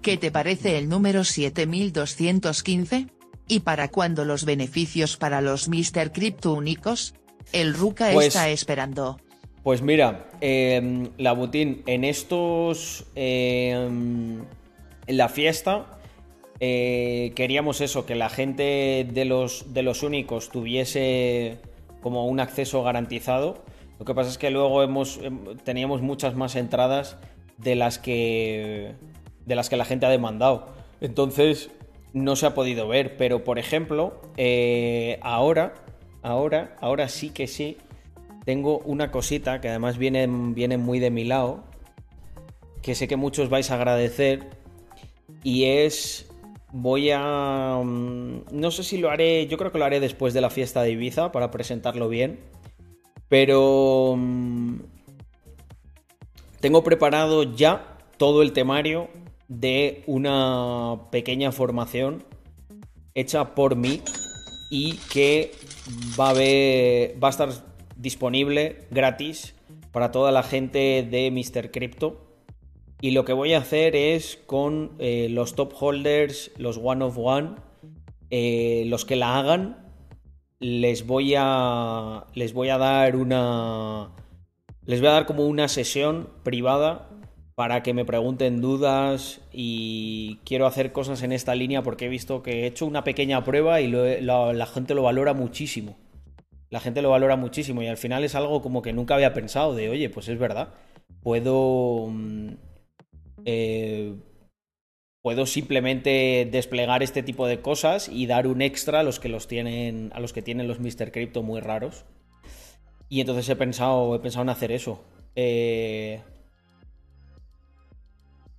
¿Qué 0.00 0.16
te 0.16 0.30
parece 0.30 0.78
el 0.78 0.88
número 0.88 1.24
7215? 1.24 3.08
¿Y 3.50 3.60
para 3.60 3.88
cuándo 3.88 4.24
los 4.24 4.44
beneficios 4.44 5.16
para 5.16 5.40
los 5.40 5.68
Mr. 5.68 6.12
Crypto 6.12 6.52
únicos? 6.52 7.14
El 7.52 7.74
Ruka 7.74 8.10
pues 8.12 8.28
está 8.28 8.48
esperando. 8.48 9.18
Pues 9.64 9.82
mira, 9.82 10.28
eh, 10.40 11.10
la 11.18 11.32
Butín, 11.32 11.82
en 11.86 12.04
estos. 12.04 13.06
Em, 13.16 14.44
en 15.08 15.16
la 15.16 15.28
fiesta 15.28 15.98
eh, 16.60 17.32
queríamos 17.34 17.80
eso, 17.80 18.06
que 18.06 18.14
la 18.14 18.28
gente 18.28 19.04
de 19.10 19.24
los, 19.24 19.74
de 19.74 19.82
los 19.82 20.04
únicos 20.04 20.50
tuviese 20.50 21.58
como 22.02 22.28
un 22.28 22.38
acceso 22.38 22.84
garantizado. 22.84 23.64
Lo 23.98 24.04
que 24.04 24.14
pasa 24.14 24.30
es 24.30 24.38
que 24.38 24.50
luego 24.50 24.84
hemos, 24.84 25.18
em, 25.24 25.56
teníamos 25.64 26.02
muchas 26.02 26.36
más 26.36 26.54
entradas 26.54 27.16
de 27.58 27.74
las 27.74 27.98
que, 27.98 28.94
de 29.44 29.54
las 29.56 29.68
que 29.68 29.76
la 29.76 29.84
gente 29.84 30.06
ha 30.06 30.10
demandado. 30.10 30.68
Entonces 31.00 31.70
no 32.12 32.36
se 32.36 32.46
ha 32.46 32.54
podido 32.54 32.88
ver. 32.88 33.16
Pero 33.16 33.44
por 33.44 33.58
ejemplo, 33.58 34.20
eh, 34.36 35.18
ahora, 35.22 35.74
ahora, 36.22 36.76
ahora 36.80 37.08
sí 37.08 37.30
que 37.30 37.46
sí, 37.46 37.76
tengo 38.44 38.78
una 38.80 39.10
cosita 39.10 39.60
que 39.60 39.68
además 39.68 39.98
viene, 39.98 40.26
viene 40.28 40.78
muy 40.78 40.98
de 40.98 41.10
mi 41.10 41.24
lado, 41.24 41.64
que 42.82 42.94
sé 42.94 43.08
que 43.08 43.16
muchos 43.16 43.48
vais 43.48 43.70
a 43.70 43.74
agradecer, 43.74 44.48
y 45.42 45.64
es 45.64 46.30
Voy 46.72 47.10
a... 47.10 47.80
Mm, 47.82 48.42
no 48.52 48.70
sé 48.70 48.84
si 48.84 48.98
lo 48.98 49.10
haré, 49.10 49.46
yo 49.46 49.58
creo 49.58 49.72
que 49.72 49.78
lo 49.78 49.84
haré 49.84 50.00
después 50.00 50.34
de 50.34 50.40
la 50.40 50.50
fiesta 50.50 50.82
de 50.82 50.92
Ibiza 50.92 51.32
para 51.32 51.50
presentarlo 51.50 52.08
bien. 52.08 52.40
Pero... 53.28 54.14
Mm, 54.16 54.80
tengo 56.60 56.84
preparado 56.84 57.42
ya 57.42 57.96
todo 58.18 58.42
el 58.42 58.52
temario 58.52 59.08
de 59.50 60.04
una 60.06 61.10
pequeña 61.10 61.50
formación 61.50 62.24
hecha 63.14 63.54
por 63.56 63.74
mí 63.74 64.00
y 64.70 64.94
que 65.12 65.50
va 66.18 66.30
a, 66.30 66.34
va 66.34 67.26
a 67.26 67.30
estar 67.30 67.50
disponible 67.96 68.86
gratis 68.92 69.56
para 69.90 70.12
toda 70.12 70.30
la 70.30 70.44
gente 70.44 71.02
de 71.02 71.30
Mr. 71.32 71.72
Crypto 71.72 72.30
y 73.00 73.10
lo 73.10 73.24
que 73.24 73.32
voy 73.32 73.54
a 73.54 73.58
hacer 73.58 73.96
es 73.96 74.38
con 74.46 74.92
eh, 74.98 75.28
los 75.30 75.54
top 75.54 75.72
holders, 75.78 76.52
los 76.56 76.78
one 76.80 77.04
of 77.04 77.18
one, 77.18 77.56
eh, 78.30 78.84
los 78.86 79.04
que 79.04 79.16
la 79.16 79.38
hagan, 79.38 79.90
les 80.60 81.06
voy 81.06 81.34
a. 81.36 82.26
Les 82.34 82.52
voy 82.52 82.68
a 82.68 82.76
dar 82.78 83.16
una. 83.16 84.10
Les 84.84 85.00
voy 85.00 85.08
a 85.08 85.12
dar 85.12 85.26
como 85.26 85.46
una 85.46 85.68
sesión 85.68 86.28
privada 86.42 87.08
para 87.60 87.82
que 87.82 87.92
me 87.92 88.06
pregunten 88.06 88.62
dudas 88.62 89.42
y 89.52 90.38
quiero 90.46 90.64
hacer 90.64 90.92
cosas 90.92 91.22
en 91.22 91.30
esta 91.30 91.54
línea 91.54 91.82
porque 91.82 92.06
he 92.06 92.08
visto 92.08 92.42
que 92.42 92.62
he 92.62 92.66
hecho 92.66 92.86
una 92.86 93.04
pequeña 93.04 93.44
prueba 93.44 93.82
y 93.82 93.86
la, 93.86 94.64
gente 94.64 94.94
lo 94.94 95.02
valora 95.02 95.34
muchísimo. 95.34 95.98
La 96.70 96.80
gente 96.80 97.02
lo 97.02 97.10
valora 97.10 97.36
muchísimo 97.36 97.82
y 97.82 97.86
al 97.86 97.98
final 97.98 98.24
es 98.24 98.34
algo 98.34 98.62
como 98.62 98.80
que 98.80 98.94
nunca 98.94 99.14
había 99.14 99.34
pensado 99.34 99.74
de, 99.74 99.90
oye, 99.90 100.08
pues 100.08 100.28
es 100.28 100.38
verdad, 100.38 100.72
puedo 101.22 102.06
mm, 102.08 102.52
eh, 103.44 104.14
puedo 105.20 105.44
simplemente 105.44 106.48
desplegar 106.50 107.02
este 107.02 107.22
tipo 107.22 107.46
de 107.46 107.60
cosas 107.60 108.08
y 108.08 108.24
dar 108.24 108.46
un 108.46 108.62
extra 108.62 109.00
a 109.00 109.02
los 109.02 109.20
que 109.20 109.28
los 109.28 109.48
tienen, 109.48 110.12
a 110.14 110.20
los 110.20 110.32
que 110.32 110.40
tienen 110.40 110.66
los 110.66 110.80
Mr. 110.80 111.12
Crypto 111.12 111.42
muy 111.42 111.60
raros. 111.60 112.06
Y 113.10 113.20
entonces 113.20 113.46
he 113.50 113.56
pensado, 113.56 114.14
he 114.14 114.18
pensado 114.20 114.44
en 114.44 114.48
hacer 114.48 114.72
eso. 114.72 115.04
Eh, 115.36 116.22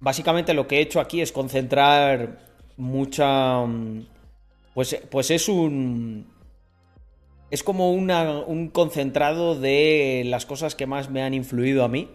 básicamente 0.01 0.53
lo 0.53 0.67
que 0.67 0.77
he 0.77 0.81
hecho 0.81 0.99
aquí 0.99 1.21
es 1.21 1.31
concentrar 1.31 2.39
mucha. 2.75 3.63
Pues, 4.73 4.99
pues 5.09 5.31
es 5.31 5.47
un. 5.47 6.27
Es 7.49 7.63
como 7.63 7.91
un 7.91 8.69
concentrado 8.69 9.59
de 9.59 10.23
las 10.25 10.45
cosas 10.45 10.75
que 10.75 10.87
más 10.87 11.09
me 11.09 11.21
han 11.21 11.33
influido 11.33 11.83
a 11.83 11.87
mí. 11.87 12.09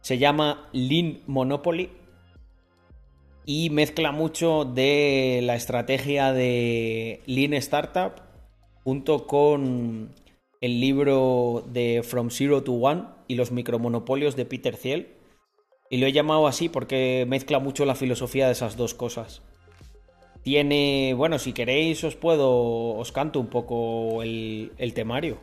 Se 0.00 0.18
llama 0.18 0.68
Lean 0.72 1.20
Monopoly 1.26 1.90
y 3.44 3.70
mezcla 3.70 4.12
mucho 4.12 4.64
de 4.64 5.40
la 5.42 5.56
estrategia 5.56 6.32
de 6.32 7.22
Lean 7.26 7.52
Startup 7.54 8.12
junto 8.82 9.26
con 9.26 10.14
el 10.60 10.80
libro 10.80 11.64
de 11.68 12.02
From 12.02 12.30
Zero 12.30 12.62
to 12.62 12.72
One 12.72 13.04
y 13.28 13.34
los 13.34 13.52
micromonopolios 13.52 14.36
de 14.36 14.46
Peter 14.46 14.76
Thiel. 14.76 15.21
Y 15.92 15.98
lo 15.98 16.06
he 16.06 16.12
llamado 16.12 16.46
así 16.46 16.70
porque 16.70 17.26
mezcla 17.28 17.58
mucho 17.58 17.84
la 17.84 17.94
filosofía 17.94 18.46
de 18.46 18.52
esas 18.52 18.78
dos 18.78 18.94
cosas. 18.94 19.42
tiene, 20.42 21.12
bueno, 21.14 21.38
si 21.38 21.52
queréis 21.52 22.02
os 22.02 22.16
puedo, 22.16 22.96
os 22.96 23.12
canto 23.12 23.38
un 23.38 23.48
poco 23.48 24.22
el, 24.22 24.72
el 24.78 24.94
temario. 24.94 25.36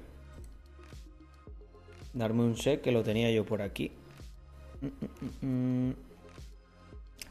Darme 2.13 2.41
un 2.41 2.57
sec 2.57 2.81
que 2.81 2.91
lo 2.91 3.03
tenía 3.03 3.29
yo 3.29 3.45
por 3.45 3.61
aquí. 3.61 3.91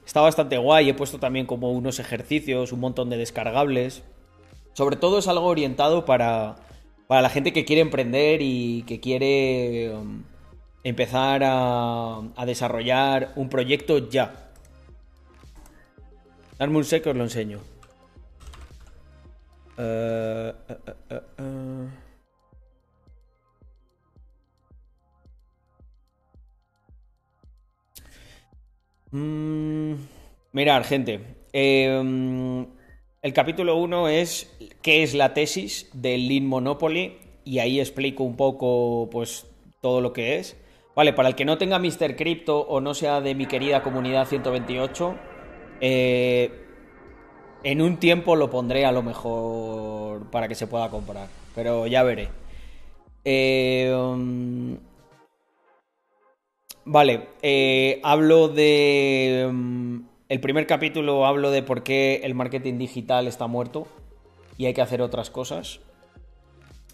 Está 0.07 0.21
bastante 0.21 0.57
guay, 0.57 0.89
he 0.89 0.95
puesto 0.95 1.19
también 1.19 1.45
como 1.45 1.73
unos 1.73 1.99
ejercicios, 1.99 2.71
un 2.71 2.79
montón 2.79 3.11
de 3.11 3.17
descargables. 3.17 4.05
Sobre 4.75 4.95
todo 4.95 5.19
es 5.19 5.27
algo 5.27 5.47
orientado 5.47 6.05
para, 6.05 6.55
para 7.09 7.23
la 7.23 7.31
gente 7.31 7.53
que 7.53 7.65
quiere 7.65 7.83
emprender 7.83 8.43
y 8.43 8.85
que 8.87 9.01
quiere 9.01 9.93
um, 9.93 10.23
empezar 10.85 11.43
a, 11.45 12.23
desarrollar 12.47 13.33
un 13.37 13.49
proyecto 13.49 14.09
ya. 14.09 14.51
Darme 16.59 16.79
un 16.79 16.85
sec 16.85 17.07
os 17.07 17.17
lo 17.17 17.25
enseño. 17.25 17.61
Eh, 19.79 20.53
eh, 20.69 20.77
eh, 21.11 21.89
mm, 29.13 29.95
mirar, 30.53 30.85
gente. 30.85 31.21
Em, 31.53 32.67
el 33.23 33.33
capítulo 33.33 33.77
1 33.77 34.09
es 34.09 34.51
qué 34.83 35.03
es 35.03 35.15
la 35.15 35.33
tesis 35.33 35.89
del 35.93 36.29
Lean 36.29 36.47
Monopoly 36.47 37.19
y 37.45 37.61
ahí 37.61 37.81
explico 37.81 38.25
un 38.25 38.37
poco 38.37 39.09
pues 39.11 39.47
todo 39.81 40.01
lo 40.01 40.13
que 40.13 40.39
es. 40.39 40.57
Vale, 40.99 41.13
para 41.13 41.29
el 41.29 41.37
que 41.37 41.45
no 41.45 41.59
tenga 41.59 41.79
Mr. 41.79 42.17
Crypto 42.17 42.59
o 42.59 42.81
no 42.81 42.93
sea 42.93 43.21
de 43.21 43.37
mi 43.37 43.47
querida 43.47 43.85
comunidad 43.85 44.27
128, 44.27 45.15
eh, 45.81 46.51
en 47.63 47.83
un 47.83 47.99
tiempo 47.99 48.35
lo 48.35 48.51
pondré 48.51 48.85
a 48.85 48.91
lo 48.91 49.05
mejor 49.05 50.29
para 50.33 50.49
que 50.49 50.57
se 50.57 50.67
pueda 50.67 50.91
comprar, 50.91 51.29
pero 51.55 51.87
ya 51.87 52.03
veré. 52.03 52.31
Eh, 53.25 53.95
vale, 56.85 57.29
eh, 57.43 58.01
hablo 58.03 58.49
de... 58.49 59.47
Um, 59.49 60.09
el 60.29 60.41
primer 60.41 60.67
capítulo 60.67 61.27
hablo 61.27 61.53
de 61.53 61.63
por 61.63 61.85
qué 61.85 62.23
el 62.25 62.35
marketing 62.35 62.77
digital 62.77 63.29
está 63.29 63.47
muerto 63.47 63.87
y 64.57 64.67
hay 64.67 64.75
que 64.75 64.83
hacer 64.83 65.01
otras 65.01 65.31
cosas. 65.31 65.79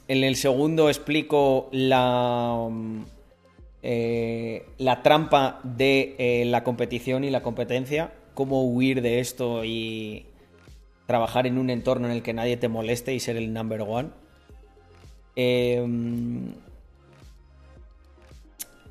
En 0.08 0.25
el 0.25 0.37
segundo 0.37 0.90
explico 0.90 1.70
la, 1.73 2.52
um, 2.54 3.06
la 3.84 5.02
trampa 5.02 5.60
de 5.62 6.44
la 6.46 6.64
competición 6.64 7.24
y 7.24 7.30
la 7.30 7.42
competencia 7.42 8.12
cómo 8.34 8.64
huir 8.64 9.00
de 9.00 9.20
esto 9.20 9.64
y 9.64 10.26
trabajar 11.06 11.46
en 11.46 11.58
un 11.58 11.70
entorno 11.70 12.06
en 12.06 12.12
el 12.12 12.22
que 12.22 12.34
nadie 12.34 12.56
te 12.56 12.68
moleste 12.68 13.14
y 13.14 13.20
ser 13.20 13.36
el 13.36 13.52
number 13.52 13.82
one. 13.82 14.10
Em, 15.36 16.52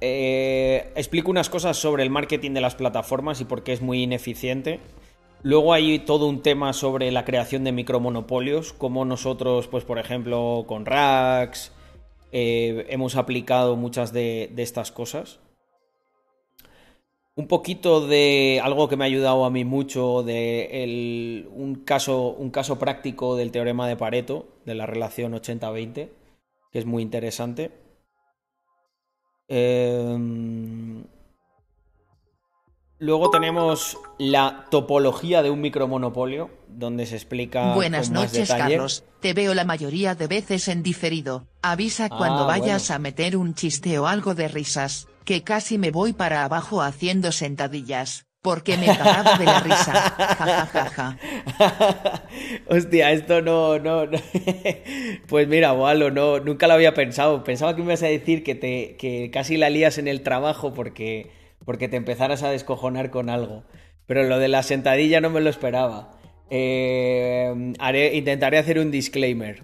eh, 0.01 0.91
explico 0.95 1.31
unas 1.31 1.49
cosas 1.49 1.77
sobre 1.77 2.03
el 2.03 2.09
marketing 2.09 2.51
de 2.51 2.61
las 2.61 2.75
plataformas 2.75 3.41
y 3.41 3.45
por 3.45 3.63
qué 3.63 3.73
es 3.73 3.81
muy 3.81 4.03
ineficiente. 4.03 4.79
Luego 5.43 5.73
hay 5.73 5.99
todo 5.99 6.27
un 6.27 6.41
tema 6.41 6.71
sobre 6.71 7.11
la 7.11 7.25
creación 7.25 7.65
de 7.65 7.73
micromonopolios, 7.73 8.71
como 8.71 9.03
nosotros, 9.03 9.67
pues 9.67 9.83
por 9.83 9.99
ejemplo, 9.99 10.63
con 10.67 10.85
Rax, 10.85 11.72
eh, 12.33 12.87
hemos 12.89 13.15
aplicado 13.15 13.77
muchas 13.77 14.11
de 14.11 14.51
estas 14.57 14.91
cosas 14.91 15.39
un 17.35 17.47
poquito 17.47 18.05
de 18.05 18.61
algo 18.63 18.87
que 18.87 18.95
me 18.95 19.05
ha 19.05 19.07
ayudado 19.07 19.45
a 19.45 19.49
mí 19.49 19.65
mucho, 19.65 20.23
de 20.23 21.47
un, 21.51 21.75
caso, 21.83 22.29
un 22.29 22.51
caso 22.51 22.77
práctico 22.77 23.35
del 23.35 23.51
teorema 23.51 23.87
de 23.87 23.97
Pareto, 23.97 24.47
de 24.65 24.75
la 24.75 24.85
relación 24.85 25.33
80-20, 25.33 26.09
que 26.71 26.79
es 26.79 26.85
muy 26.85 27.01
interesante. 27.01 27.71
Em, 29.47 30.92
luego 33.03 33.29
tenemos 33.29 33.97
la 34.17 34.65
topología 34.71 35.43
de 35.43 35.49
un 35.49 35.59
micromonopolio, 35.59 36.49
donde 36.69 37.05
se 37.05 37.15
explica. 37.15 37.73
Buenas 37.73 38.09
noches, 38.09 38.49
Carlos. 38.49 39.03
Te 39.19 39.33
veo 39.33 39.53
la 39.53 39.65
mayoría 39.65 40.15
de 40.15 40.27
veces 40.27 40.69
en 40.69 40.83
diferido. 40.83 41.45
Avisa 41.61 42.07
cuando 42.07 42.43
ah, 42.43 42.47
vayas 42.47 42.91
a 42.91 42.99
meter 42.99 43.35
un 43.35 43.55
chiste 43.55 43.99
o 43.99 44.07
algo 44.07 44.35
de 44.35 44.47
risas 44.47 45.07
que 45.25 45.43
casi 45.43 45.77
me 45.77 45.91
voy 45.91 46.13
para 46.13 46.45
abajo 46.45 46.81
haciendo 46.81 47.31
sentadillas, 47.33 48.25
porque 48.41 48.77
me 48.77 48.85
cagaba 48.85 49.37
de 49.37 49.45
la 49.45 49.59
risa. 49.59 50.15
Ja, 50.33 50.65
ja, 50.65 50.89
ja, 50.89 51.17
Hostia, 52.69 53.11
esto 53.11 53.41
no, 53.41 53.79
no, 53.79 54.05
Pues 55.27 55.47
mira, 55.47 55.73
Walo, 55.73 56.09
no, 56.09 56.39
nunca 56.39 56.67
lo 56.67 56.73
había 56.73 56.93
pensado. 56.93 57.43
Pensaba 57.43 57.75
que 57.75 57.81
me 57.81 57.89
ibas 57.89 58.03
a 58.03 58.07
decir 58.07 58.43
que 58.43 58.55
te, 58.55 58.95
que 58.97 59.29
casi 59.31 59.57
la 59.57 59.69
lías 59.69 59.97
en 59.97 60.07
el 60.07 60.21
trabajo 60.21 60.73
porque, 60.73 61.31
porque 61.65 61.87
te 61.87 61.97
empezaras 61.97 62.43
a 62.43 62.49
descojonar 62.49 63.09
con 63.09 63.29
algo. 63.29 63.63
Pero 64.05 64.23
lo 64.23 64.39
de 64.39 64.47
la 64.47 64.63
sentadilla 64.63 65.21
no 65.21 65.29
me 65.29 65.41
lo 65.41 65.49
esperaba. 65.49 66.11
Eh, 66.49 67.73
intentaré 68.13 68.57
hacer 68.57 68.79
un 68.79 68.91
disclaimer. 68.91 69.63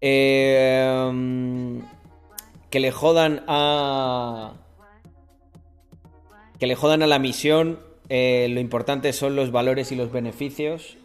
Eh, 0.00 1.12
que 2.70 2.80
le 2.80 2.90
jodan 2.90 3.44
a. 3.46 4.54
Que 6.58 6.66
le 6.66 6.74
jodan 6.74 7.02
a 7.02 7.06
la 7.06 7.18
misión. 7.18 7.78
Eh, 8.08 8.48
lo 8.50 8.60
importante 8.60 9.12
son 9.12 9.36
los 9.36 9.50
valores 9.52 9.92
y 9.92 9.96
los 9.96 10.12
beneficios. 10.12 10.98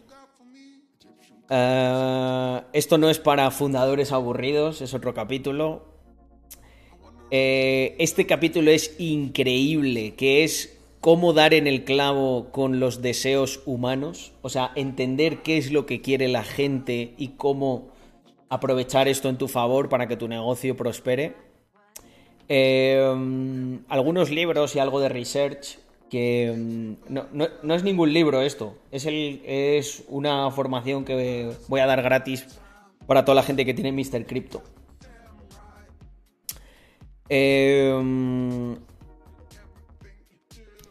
Esto 1.48 2.98
no 2.98 3.10
es 3.10 3.18
para 3.18 3.50
fundadores 3.50 4.12
aburridos, 4.12 4.82
es 4.82 4.94
otro 4.94 5.14
capítulo. 5.14 5.89
Eh, 7.30 7.94
este 7.98 8.26
capítulo 8.26 8.70
es 8.70 8.96
increíble, 8.98 10.14
que 10.14 10.42
es 10.42 10.76
cómo 11.00 11.32
dar 11.32 11.54
en 11.54 11.66
el 11.66 11.84
clavo 11.84 12.48
con 12.50 12.80
los 12.80 13.02
deseos 13.02 13.60
humanos, 13.66 14.32
o 14.42 14.48
sea, 14.48 14.72
entender 14.74 15.38
qué 15.38 15.56
es 15.56 15.70
lo 15.70 15.86
que 15.86 16.00
quiere 16.00 16.28
la 16.28 16.42
gente 16.42 17.14
y 17.16 17.28
cómo 17.28 17.88
aprovechar 18.48 19.06
esto 19.06 19.28
en 19.28 19.38
tu 19.38 19.46
favor 19.46 19.88
para 19.88 20.08
que 20.08 20.16
tu 20.16 20.26
negocio 20.28 20.76
prospere. 20.76 21.34
Em, 22.48 23.84
algunos 23.88 24.30
libros 24.30 24.74
y 24.74 24.80
algo 24.80 24.98
de 24.98 25.08
research 25.08 25.78
que 26.10 26.48
em, 26.48 26.96
no, 27.08 27.74
es 27.74 27.84
ningún 27.84 28.12
libro 28.12 28.42
esto, 28.42 28.76
es, 28.90 29.06
es 29.06 30.02
una 30.08 30.50
formación 30.50 31.04
que 31.04 31.52
voy 31.68 31.78
a 31.78 31.86
dar 31.86 32.02
gratis 32.02 32.58
para 33.06 33.24
toda 33.24 33.36
la 33.36 33.44
gente 33.44 33.64
que 33.64 33.72
tiene 33.72 33.92
Mr. 33.92 34.26
Crypto. 34.26 34.62
Em, 37.30 38.76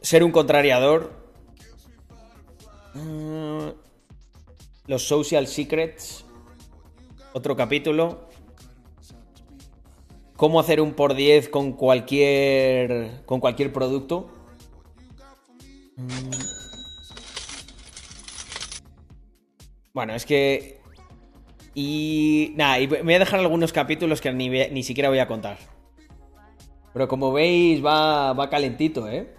ser 0.01 0.23
un 0.23 0.31
contrariador. 0.31 1.13
Mm, 2.95 3.67
los 4.87 5.03
social 5.03 5.45
secrets. 5.45 6.25
Otro 7.33 7.55
capítulo 7.55 8.29
cómo 10.39 10.61
hacer 10.61 10.79
un 10.79 10.93
por 10.93 11.15
10 11.15 11.49
con 11.49 11.73
cualquier, 11.73 13.23
con 13.25 13.41
cualquier 13.41 13.73
producto. 13.73 14.29
Mm. 15.97 16.29
Bueno, 19.91 20.15
es 20.15 20.25
que... 20.25 20.79
Y 21.75 22.53
nada, 22.55 22.79
y 22.79 22.87
voy 22.87 23.13
a 23.13 23.19
dejar 23.19 23.41
algunos 23.41 23.73
capítulos 23.73 24.21
que 24.21 24.31
ni, 24.31 24.47
ni 24.47 24.81
siquiera 24.81 25.09
voy 25.09 25.19
a 25.19 25.27
contar. 25.27 25.57
Pero 26.93 27.07
como 27.07 27.31
veis, 27.31 27.83
va, 27.83 28.33
va 28.33 28.49
calentito, 28.49 29.07
¿eh? 29.07 29.33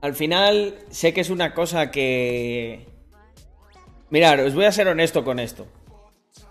Al 0.00 0.14
final, 0.14 0.78
sé 0.90 1.12
que 1.12 1.20
es 1.20 1.30
una 1.30 1.52
cosa 1.52 1.90
que... 1.90 2.86
Mirad, 4.10 4.44
os 4.46 4.54
voy 4.54 4.66
a 4.66 4.72
ser 4.72 4.86
honesto 4.86 5.24
con 5.24 5.40
esto. 5.40 5.66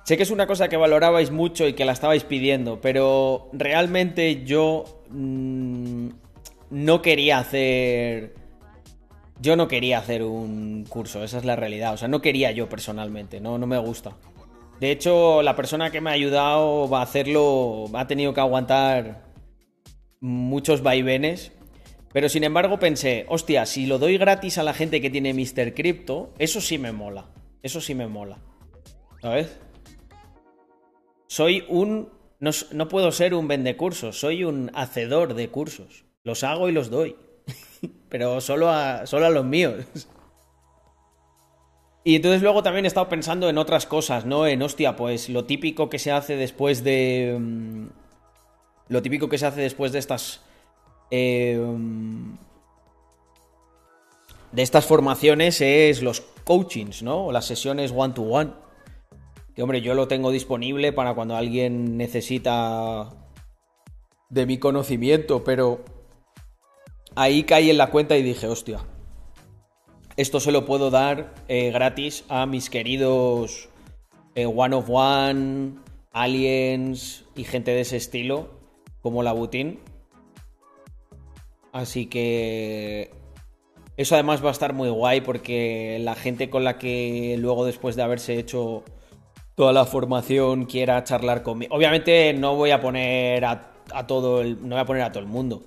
Sé 0.04 0.18
que 0.18 0.24
es 0.24 0.32
una 0.32 0.46
cosa 0.46 0.68
que 0.68 0.78
valorabais 0.78 1.32
mucho 1.32 1.68
y 1.68 1.74
que 1.74 1.86
la 1.86 1.94
estabais 1.94 2.26
pidiendo, 2.26 2.82
pero 2.82 3.50
realmente 3.54 4.44
yo 4.44 5.04
mm, 5.10 6.10
no 6.70 7.02
quería 7.02 7.40
hacer... 7.40 8.36
Yo 9.40 9.56
no 9.56 9.68
quería 9.68 10.00
hacer 10.00 10.24
un 10.24 10.86
curso, 10.88 11.24
esa 11.24 11.38
es 11.38 11.46
la 11.46 11.56
realidad. 11.56 11.94
O 11.94 11.98
sea, 11.98 12.08
no 12.08 12.22
quería 12.22 12.52
yo 12.52 12.70
personalmente, 12.70 13.40
no, 13.40 13.58
no 13.58 13.68
me 13.68 13.78
gusta. 13.78 14.16
De 14.80 14.92
hecho, 14.92 15.42
la 15.42 15.56
persona 15.56 15.90
que 15.90 16.02
me 16.02 16.10
ha 16.10 16.14
ayudado 16.14 16.90
va 16.90 17.00
a 17.00 17.04
hacerlo, 17.04 17.86
ha 17.94 18.08
tenido 18.08 18.34
que 18.34 18.42
aguantar 18.42 19.26
muchos 20.20 20.82
vaivenes. 20.82 21.52
Pero 22.12 22.30
sin 22.30 22.44
embargo 22.44 22.80
pensé, 22.80 23.26
hostia, 23.28 23.66
si 23.66 23.86
lo 23.86 24.00
doy 24.00 24.18
gratis 24.18 24.58
a 24.58 24.64
la 24.64 24.74
gente 24.74 25.02
que 25.02 25.10
tiene 25.10 25.34
Mr. 25.34 25.74
Crypto, 25.74 26.34
eso 26.40 26.62
sí 26.62 26.78
me 26.78 26.92
mola. 26.92 27.28
Eso 27.62 27.82
sí 27.82 27.96
me 27.96 28.08
mola. 28.08 28.40
¿Sabes? 29.22 29.60
Soy 31.28 31.66
un... 31.68 32.10
No, 32.40 32.88
puedo 32.88 33.12
ser 33.12 33.34
un 33.34 33.48
vendecursos, 33.48 34.20
soy 34.20 34.44
un 34.44 34.72
hacedor 34.76 35.34
de 35.34 35.50
cursos. 35.50 36.06
Los 36.24 36.44
hago 36.44 36.70
y 36.70 36.72
los 36.72 36.90
doy. 36.90 37.16
Pero 38.10 38.40
solo 38.40 38.70
a, 38.70 39.06
solo 39.08 39.26
a 39.26 39.30
los 39.30 39.46
míos. 39.46 39.86
Y 42.08 42.16
entonces 42.16 42.44
luego 42.44 42.62
también 42.62 42.86
he 42.86 42.88
estado 42.88 43.10
pensando 43.10 43.50
en 43.50 43.58
otras 43.58 43.88
cosas, 43.88 44.26
¿no? 44.26 44.46
En, 44.46 44.62
hostia, 44.62 44.96
pues 44.96 45.28
lo 45.28 45.46
típico 45.46 45.90
que 45.90 45.98
se 45.98 46.12
hace 46.12 46.36
después 46.36 46.84
de... 46.84 47.36
Mm, 47.40 47.88
lo 48.90 49.02
típico 49.02 49.28
que 49.28 49.40
se 49.40 49.48
hace 49.48 49.62
después 49.62 49.92
de 49.92 50.00
estas... 50.00 50.42
Eh, 51.10 51.60
de 54.52 54.62
estas 54.62 54.86
formaciones 54.86 55.60
es 55.62 56.04
los 56.04 56.22
coachings, 56.44 57.02
¿no? 57.02 57.26
O 57.26 57.32
las 57.32 57.46
sesiones 57.46 57.92
one-to-one. 57.94 58.52
Que 59.56 59.64
hombre, 59.64 59.82
yo 59.82 59.96
lo 59.96 60.08
tengo 60.08 60.30
disponible 60.30 60.94
para 60.94 61.16
cuando 61.16 61.36
alguien 61.36 61.98
necesita 61.98 63.10
de 64.30 64.46
mi 64.46 64.60
conocimiento, 64.60 65.44
pero 65.44 65.84
ahí 67.16 67.46
caí 67.46 67.72
en 67.72 67.80
la 67.80 67.90
cuenta 67.90 68.16
y 68.16 68.22
dije, 68.22 68.46
hostia, 68.48 68.86
esto 70.18 70.40
se 70.40 70.52
lo 70.52 70.66
puedo 70.66 70.90
dar 70.90 71.34
eh, 71.48 71.72
gratis 71.72 72.24
a 72.30 72.46
mis 72.46 72.70
queridos 72.70 73.70
eh, 74.36 74.46
One 74.46 74.76
of 74.76 74.90
One, 74.90 75.76
Aliens 76.12 77.26
y 77.36 77.44
gente 77.44 77.72
de 77.72 77.82
ese 77.82 77.98
estilo, 77.98 78.50
como 79.02 79.24
la 79.24 79.34
Butin. 79.34 79.80
Así 81.74 82.06
que 82.06 83.12
eso 83.98 84.16
además 84.16 84.44
va 84.44 84.50
a 84.50 84.52
estar 84.52 84.74
muy 84.74 84.90
guay 84.90 85.22
porque 85.22 86.00
la 86.02 86.16
gente 86.16 86.50
con 86.50 86.64
la 86.64 86.78
que 86.78 87.36
luego 87.40 87.66
después 87.66 87.96
de 87.96 88.04
haberse 88.04 88.38
hecho 88.38 88.84
toda 89.56 89.72
la 89.72 89.86
formación 89.86 90.66
quiera 90.66 91.04
charlar 91.04 91.44
conmigo. 91.44 91.76
Obviamente 91.76 92.34
no 92.34 92.56
voy 92.56 92.72
a 92.72 92.80
poner 92.80 93.44
a, 93.46 93.72
todo 94.08 94.42
el. 94.42 94.62
No 94.62 94.76
voy 94.76 94.80
a 94.80 94.86
poner 94.86 95.04
a 95.04 95.12
todo 95.12 95.24
el 95.24 95.30
mundo. 95.30 95.64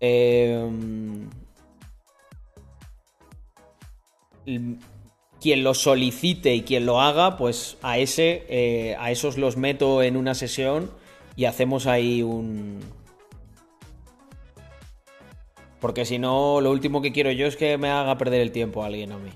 Em, 0.00 1.28
quien 5.40 5.64
lo 5.64 5.74
solicite 5.74 6.54
y 6.54 6.62
quien 6.62 6.86
lo 6.86 7.00
haga, 7.00 7.36
pues 7.36 7.78
a 7.82 7.98
ese, 7.98 8.44
eh, 8.48 8.96
a 8.98 9.10
esos 9.10 9.38
los 9.38 9.56
meto 9.56 10.02
en 10.02 10.16
una 10.16 10.34
sesión 10.34 10.90
y 11.36 11.46
hacemos 11.46 11.86
ahí 11.86 12.22
un, 12.22 12.80
porque 15.80 16.04
si 16.04 16.18
no, 16.18 16.60
lo 16.60 16.70
último 16.70 17.00
que 17.00 17.12
quiero 17.12 17.32
yo 17.32 17.46
es 17.46 17.56
que 17.56 17.78
me 17.78 17.88
haga 17.88 18.18
perder 18.18 18.42
el 18.42 18.52
tiempo 18.52 18.82
a 18.82 18.86
alguien 18.86 19.12
a 19.12 19.18
mí. 19.18 19.30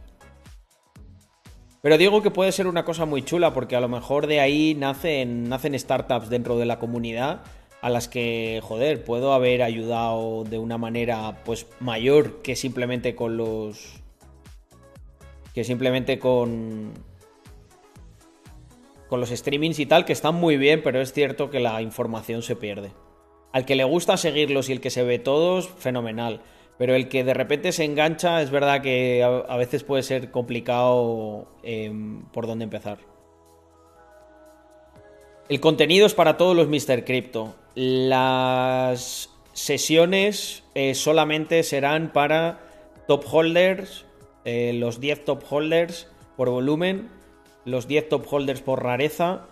Pero 1.80 1.98
digo 1.98 2.22
que 2.22 2.30
puede 2.30 2.52
ser 2.52 2.66
una 2.66 2.84
cosa 2.84 3.06
muy 3.06 3.22
chula 3.22 3.52
porque 3.52 3.76
a 3.76 3.80
lo 3.80 3.88
mejor 3.88 4.26
de 4.26 4.40
ahí 4.40 4.74
nacen, 4.74 5.48
nacen 5.48 5.78
startups 5.78 6.30
dentro 6.30 6.58
de 6.58 6.66
la 6.66 6.78
comunidad 6.78 7.42
a 7.82 7.90
las 7.90 8.08
que, 8.08 8.60
joder, 8.62 9.04
puedo 9.04 9.34
haber 9.34 9.62
ayudado 9.62 10.44
de 10.44 10.58
una 10.58 10.78
manera 10.78 11.42
pues 11.44 11.66
mayor 11.80 12.40
que 12.42 12.56
simplemente 12.56 13.14
con 13.14 13.36
los... 13.36 14.02
que 15.54 15.64
simplemente 15.64 16.18
con... 16.18 16.92
con 19.08 19.20
los 19.20 19.30
streamings 19.30 19.78
y 19.78 19.86
tal, 19.86 20.04
que 20.04 20.12
están 20.12 20.34
muy 20.34 20.56
bien, 20.56 20.82
pero 20.82 21.00
es 21.00 21.12
cierto 21.12 21.50
que 21.50 21.60
la 21.60 21.80
información 21.80 22.42
se 22.42 22.56
pierde. 22.56 22.90
Al 23.52 23.64
que 23.64 23.76
le 23.76 23.84
gusta 23.84 24.16
seguirlos 24.16 24.68
y 24.68 24.72
el 24.72 24.80
que 24.80 24.90
se 24.90 25.04
ve 25.04 25.20
todos, 25.20 25.68
fenomenal. 25.68 26.42
Pero 26.76 26.96
el 26.96 27.08
que 27.08 27.22
de 27.22 27.34
repente 27.34 27.70
se 27.70 27.84
engancha, 27.84 28.42
es 28.42 28.50
verdad 28.50 28.82
que 28.82 29.22
a, 29.22 29.56
veces 29.56 29.84
puede 29.84 30.02
ser 30.02 30.32
complicado 30.32 31.46
em, 31.62 32.24
por 32.32 32.48
dónde 32.48 32.64
empezar. 32.64 32.98
El 35.48 35.60
contenido 35.60 36.06
es 36.06 36.14
para 36.14 36.36
todos 36.36 36.56
los 36.56 36.68
Mr. 36.68 37.04
Crypto. 37.04 37.54
Las 37.76 39.30
sesiones 39.52 40.64
eh, 40.74 40.94
solamente 40.94 41.62
serán 41.62 42.12
para 42.12 42.58
top 43.06 43.24
holders, 43.30 44.04
eh, 44.44 44.72
los 44.74 45.00
10 45.00 45.24
top 45.24 45.42
holders 45.48 46.08
por 46.36 46.50
volumen, 46.50 47.08
los 47.64 47.86
10 47.88 48.08
top 48.08 48.26
holders 48.30 48.60
por 48.60 48.82
rareza 48.82 49.46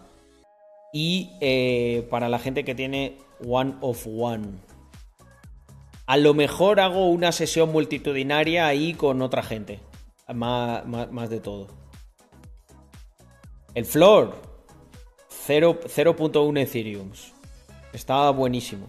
y 0.92 1.30
eh, 1.40 2.06
para 2.10 2.28
la 2.28 2.38
gente 2.38 2.64
que 2.64 2.74
tiene 2.74 3.18
one 3.46 3.74
of 3.80 4.06
one. 4.06 4.48
A 6.06 6.16
lo 6.16 6.34
mejor 6.34 6.80
hago 6.80 7.08
una 7.08 7.32
sesión 7.32 7.72
multitudinaria 7.72 8.66
ahí 8.66 8.92
con 8.94 9.22
otra 9.22 9.42
gente. 9.42 9.80
Más, 10.34 11.30
de 11.30 11.40
todo. 11.40 11.68
El 13.74 13.86
floor. 13.86 14.36
0.1 15.46 16.60
Ethereum. 16.60 17.10
Está 17.92 18.30
buenísimo. 18.30 18.86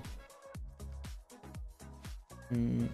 Mm. 2.50 2.86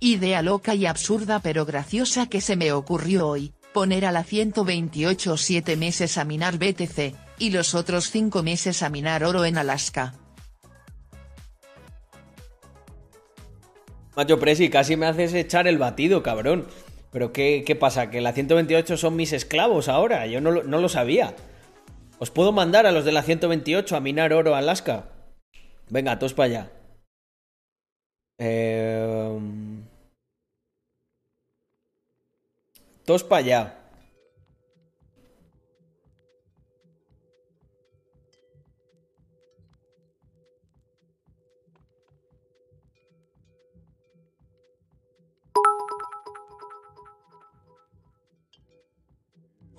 Idea 0.00 0.42
loca 0.42 0.74
y 0.74 0.86
absurda 0.86 1.40
pero 1.40 1.64
graciosa 1.64 2.28
que 2.28 2.40
se 2.40 2.56
me 2.56 2.72
ocurrió 2.72 3.28
hoy 3.28 3.54
poner 3.76 4.06
a 4.06 4.10
la 4.10 4.24
128 4.24 5.36
7 5.36 5.76
meses 5.76 6.16
a 6.16 6.24
minar 6.24 6.56
BTC, 6.56 7.14
y 7.38 7.50
los 7.50 7.74
otros 7.74 8.10
5 8.10 8.42
meses 8.42 8.82
a 8.82 8.88
minar 8.88 9.22
oro 9.22 9.44
en 9.44 9.58
Alaska. 9.58 10.14
Macho 14.16 14.40
Presi, 14.40 14.70
casi 14.70 14.96
me 14.96 15.04
haces 15.04 15.34
echar 15.34 15.68
el 15.68 15.76
batido, 15.76 16.22
cabrón. 16.22 16.66
Pero 17.12 17.34
¿qué, 17.34 17.64
qué 17.66 17.76
pasa? 17.76 18.10
¿Que 18.10 18.22
la 18.22 18.32
128 18.32 18.96
son 18.96 19.14
mis 19.14 19.34
esclavos 19.34 19.90
ahora? 19.90 20.26
Yo 20.26 20.40
no, 20.40 20.62
no 20.62 20.80
lo 20.80 20.88
sabía. 20.88 21.36
¿Os 22.18 22.30
puedo 22.30 22.52
mandar 22.52 22.86
a 22.86 22.92
los 22.92 23.04
de 23.04 23.12
la 23.12 23.22
128 23.22 23.94
a 23.94 24.00
minar 24.00 24.32
oro 24.32 24.54
a 24.54 24.58
Alaska? 24.58 25.10
Venga, 25.90 26.18
todos 26.18 26.32
para 26.32 26.46
allá. 26.46 26.70
Eh... 28.38 29.38
Todos 33.06 33.22
para 33.22 33.38
allá. 33.38 33.78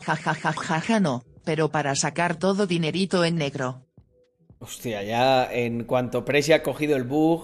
Ja, 0.05 0.15
ja, 0.15 0.33
ja, 0.33 0.53
ja, 0.53 0.79
ja, 0.79 0.99
no, 1.01 1.25
pero 1.43 1.69
para 1.69 1.93
sacar 1.95 2.39
todo 2.39 2.65
dinerito 2.65 3.25
en 3.25 3.35
negro. 3.35 3.85
Hostia, 4.59 5.03
ya 5.03 5.51
en 5.51 5.83
cuanto 5.83 6.23
Presi 6.23 6.53
ha 6.53 6.63
cogido 6.63 6.95
el 6.95 7.03
bug, 7.03 7.43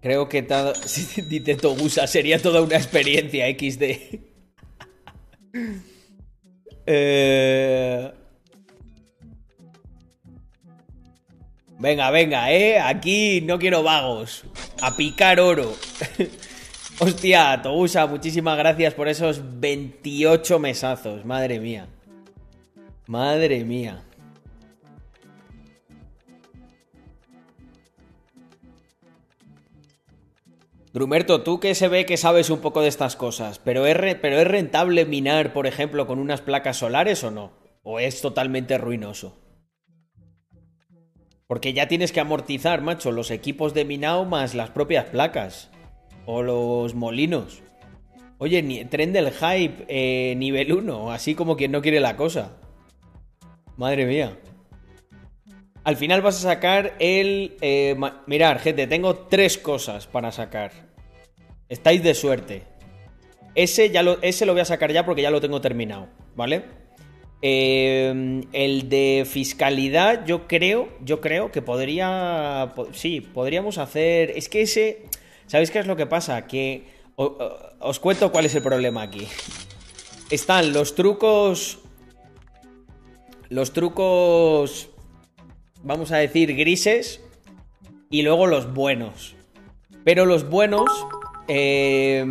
creo 0.00 0.28
que 0.28 0.42
todo, 0.42 0.74
si 0.86 1.40
Togusa 1.56 2.06
sería 2.06 2.40
toda 2.40 2.62
una 2.62 2.76
experiencia 2.76 3.48
XD. 3.48 4.33
Eh, 6.86 8.12
venga, 11.78 12.10
venga, 12.10 12.52
eh. 12.52 12.78
Aquí 12.78 13.40
no 13.40 13.58
quiero 13.58 13.82
vagos. 13.82 14.44
A 14.80 14.96
picar 14.96 15.40
oro. 15.40 15.74
Hostia, 16.98 17.60
Togusa, 17.62 18.06
muchísimas 18.06 18.56
gracias 18.56 18.94
por 18.94 19.08
esos 19.08 19.40
28 19.60 20.58
mesazos. 20.58 21.24
Madre 21.24 21.58
mía. 21.58 21.88
Madre 23.06 23.64
mía. 23.64 24.02
Drumerto, 30.94 31.42
tú 31.42 31.58
que 31.58 31.74
se 31.74 31.88
ve 31.88 32.06
que 32.06 32.16
sabes 32.16 32.50
un 32.50 32.60
poco 32.60 32.80
de 32.80 32.86
estas 32.86 33.16
cosas, 33.16 33.58
¿pero 33.58 33.84
es, 33.84 33.96
¿pero 34.14 34.38
es 34.38 34.46
rentable 34.46 35.04
minar, 35.04 35.52
por 35.52 35.66
ejemplo, 35.66 36.06
con 36.06 36.20
unas 36.20 36.40
placas 36.40 36.76
solares 36.76 37.24
o 37.24 37.32
no? 37.32 37.50
¿O 37.82 37.98
es 37.98 38.20
totalmente 38.20 38.78
ruinoso? 38.78 39.36
Porque 41.48 41.72
ya 41.72 41.88
tienes 41.88 42.12
que 42.12 42.20
amortizar, 42.20 42.80
macho, 42.80 43.10
los 43.10 43.32
equipos 43.32 43.74
de 43.74 43.84
minado 43.84 44.24
más 44.24 44.54
las 44.54 44.70
propias 44.70 45.06
placas. 45.06 45.68
O 46.26 46.44
los 46.44 46.94
molinos. 46.94 47.60
Oye, 48.38 48.62
tren 48.88 49.12
del 49.12 49.32
hype 49.32 49.86
eh, 49.88 50.36
nivel 50.36 50.72
1, 50.72 51.10
así 51.10 51.34
como 51.34 51.56
quien 51.56 51.72
no 51.72 51.82
quiere 51.82 51.98
la 51.98 52.16
cosa. 52.16 52.52
Madre 53.76 54.06
mía. 54.06 54.38
Al 55.84 55.96
final 55.96 56.22
vas 56.22 56.36
a 56.36 56.54
sacar 56.54 56.96
el... 56.98 57.58
Eh, 57.60 57.94
mirar, 58.26 58.58
gente, 58.58 58.86
tengo 58.86 59.14
tres 59.28 59.58
cosas 59.58 60.06
para 60.06 60.32
sacar. 60.32 60.72
Estáis 61.68 62.02
de 62.02 62.14
suerte. 62.14 62.62
Ese, 63.54 63.90
ya 63.90 64.02
lo, 64.02 64.20
ese 64.22 64.46
lo 64.46 64.52
voy 64.52 64.62
a 64.62 64.64
sacar 64.64 64.90
ya 64.92 65.04
porque 65.04 65.20
ya 65.20 65.30
lo 65.30 65.42
tengo 65.42 65.60
terminado, 65.60 66.08
¿vale? 66.34 66.64
Eh, 67.42 68.42
el 68.52 68.88
de 68.88 69.26
fiscalidad, 69.30 70.24
yo 70.24 70.48
creo, 70.48 70.88
yo 71.02 71.20
creo 71.20 71.52
que 71.52 71.60
podría... 71.60 72.72
Sí, 72.92 73.20
podríamos 73.20 73.76
hacer... 73.76 74.30
Es 74.30 74.48
que 74.48 74.62
ese... 74.62 75.02
¿Sabéis 75.46 75.70
qué 75.70 75.80
es 75.80 75.86
lo 75.86 75.96
que 75.96 76.06
pasa? 76.06 76.46
Que... 76.46 76.84
os 77.16 78.00
cuento 78.00 78.32
cuál 78.32 78.46
es 78.46 78.54
el 78.54 78.62
problema 78.62 79.02
aquí. 79.02 79.28
Están 80.30 80.72
los 80.72 80.94
trucos... 80.94 81.80
Los 83.50 83.74
trucos 83.74 84.93
vamos 85.84 86.10
a 86.10 86.16
decir, 86.16 86.56
grises 86.56 87.20
y 88.10 88.22
luego 88.22 88.46
los 88.46 88.72
buenos. 88.74 89.36
Pero 90.04 90.26
los 90.26 90.48
buenos, 90.48 90.90
eh, 91.46 92.24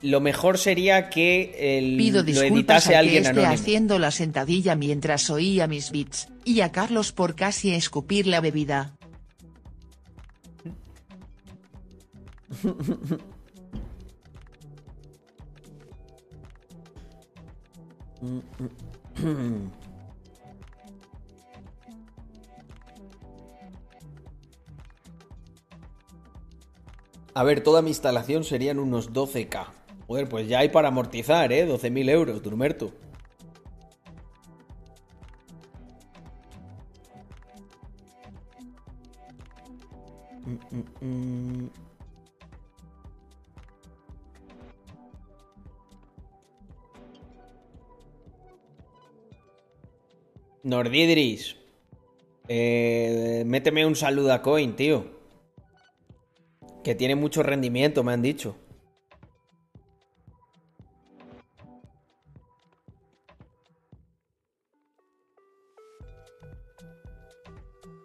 lo 0.00 0.20
mejor 0.20 0.58
sería 0.58 1.10
que 1.10 1.78
el, 1.78 1.96
Pido 1.96 2.22
lo 2.22 2.42
editase 2.42 2.90
que 2.90 2.96
alguien 2.96 3.24
esté 3.24 3.30
anónimo. 3.30 3.52
haciendo 3.52 3.98
la 3.98 4.10
sentadilla 4.10 4.74
mientras 4.74 5.28
oía 5.30 5.66
mis 5.66 5.90
beats, 5.90 6.28
y 6.44 6.60
a 6.60 6.72
Carlos 6.72 7.12
por 7.12 7.34
casi 7.34 7.74
escupir 7.74 8.26
la 8.26 8.40
bebida. 8.40 8.94
A 27.38 27.44
ver, 27.44 27.62
toda 27.62 27.82
mi 27.82 27.90
instalación 27.90 28.42
serían 28.42 28.80
unos 28.80 29.12
12k. 29.12 29.68
Joder, 30.08 30.28
pues 30.28 30.48
ya 30.48 30.58
hay 30.58 30.70
para 30.70 30.88
amortizar, 30.88 31.52
¿eh? 31.52 31.68
12.000 31.68 32.10
euros, 32.10 32.42
Turmerto. 32.42 32.92
Mm. 41.00 41.68
Nordidris. 50.64 51.54
Eh, 52.48 53.44
méteme 53.46 53.86
un 53.86 53.94
saludo 53.94 54.32
a 54.32 54.42
Coin, 54.42 54.74
tío. 54.74 55.17
Que 56.88 56.94
tiene 56.94 57.16
mucho 57.16 57.42
rendimiento, 57.42 58.02
me 58.02 58.14
han 58.14 58.22
dicho. 58.22 58.56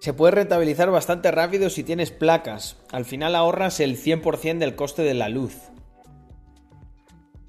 Se 0.02 0.14
puede 0.14 0.32
rentabilizar 0.32 0.92
bastante 0.92 1.32
rápido 1.32 1.70
si 1.70 1.86
tienes 1.86 2.12
placas. 2.12 2.76
Al 2.92 3.06
final 3.06 3.36
ahorras 3.36 3.80
el 3.80 3.96
100% 3.96 4.58
del 4.58 4.76
coste 4.76 5.04
de 5.04 5.14
la 5.14 5.30
luz. 5.30 5.56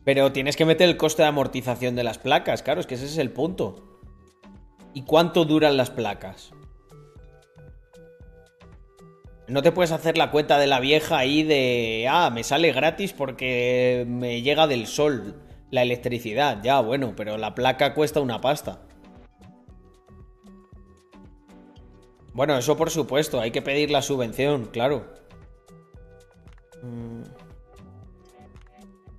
Pero 0.04 0.30
tienes 0.30 0.54
que 0.56 0.64
meter 0.64 0.88
el 0.88 0.96
coste 0.96 1.22
de 1.22 1.30
amortización 1.30 1.96
de 1.96 2.04
las 2.04 2.18
placas, 2.18 2.62
claro, 2.62 2.80
es 2.80 2.86
que 2.86 2.94
ese 2.94 3.06
es 3.06 3.18
el 3.18 3.32
punto. 3.32 3.98
¿Y 4.92 5.02
cuánto 5.02 5.44
duran 5.44 5.76
las 5.76 5.90
placas? 5.90 6.52
No 9.46 9.62
te 9.62 9.72
puedes 9.72 9.92
hacer 9.92 10.16
la 10.16 10.30
cuenta 10.30 10.58
de 10.58 10.66
la 10.66 10.80
vieja 10.80 11.18
ahí 11.18 11.42
de, 11.42 12.06
ah, 12.10 12.30
me 12.30 12.44
sale 12.44 12.72
gratis 12.72 13.12
porque 13.12 14.06
me 14.08 14.40
llega 14.40 14.66
del 14.66 14.86
sol 14.86 15.42
la 15.70 15.82
electricidad. 15.82 16.62
Ya, 16.62 16.80
bueno, 16.80 17.12
pero 17.14 17.36
la 17.36 17.54
placa 17.54 17.92
cuesta 17.94 18.20
una 18.20 18.40
pasta. 18.40 18.80
Bueno, 22.32 22.56
eso 22.56 22.76
por 22.76 22.90
supuesto, 22.90 23.40
hay 23.40 23.50
que 23.50 23.62
pedir 23.62 23.90
la 23.90 24.02
subvención, 24.02 24.66
claro. 24.66 25.06
Mm. 26.82 27.22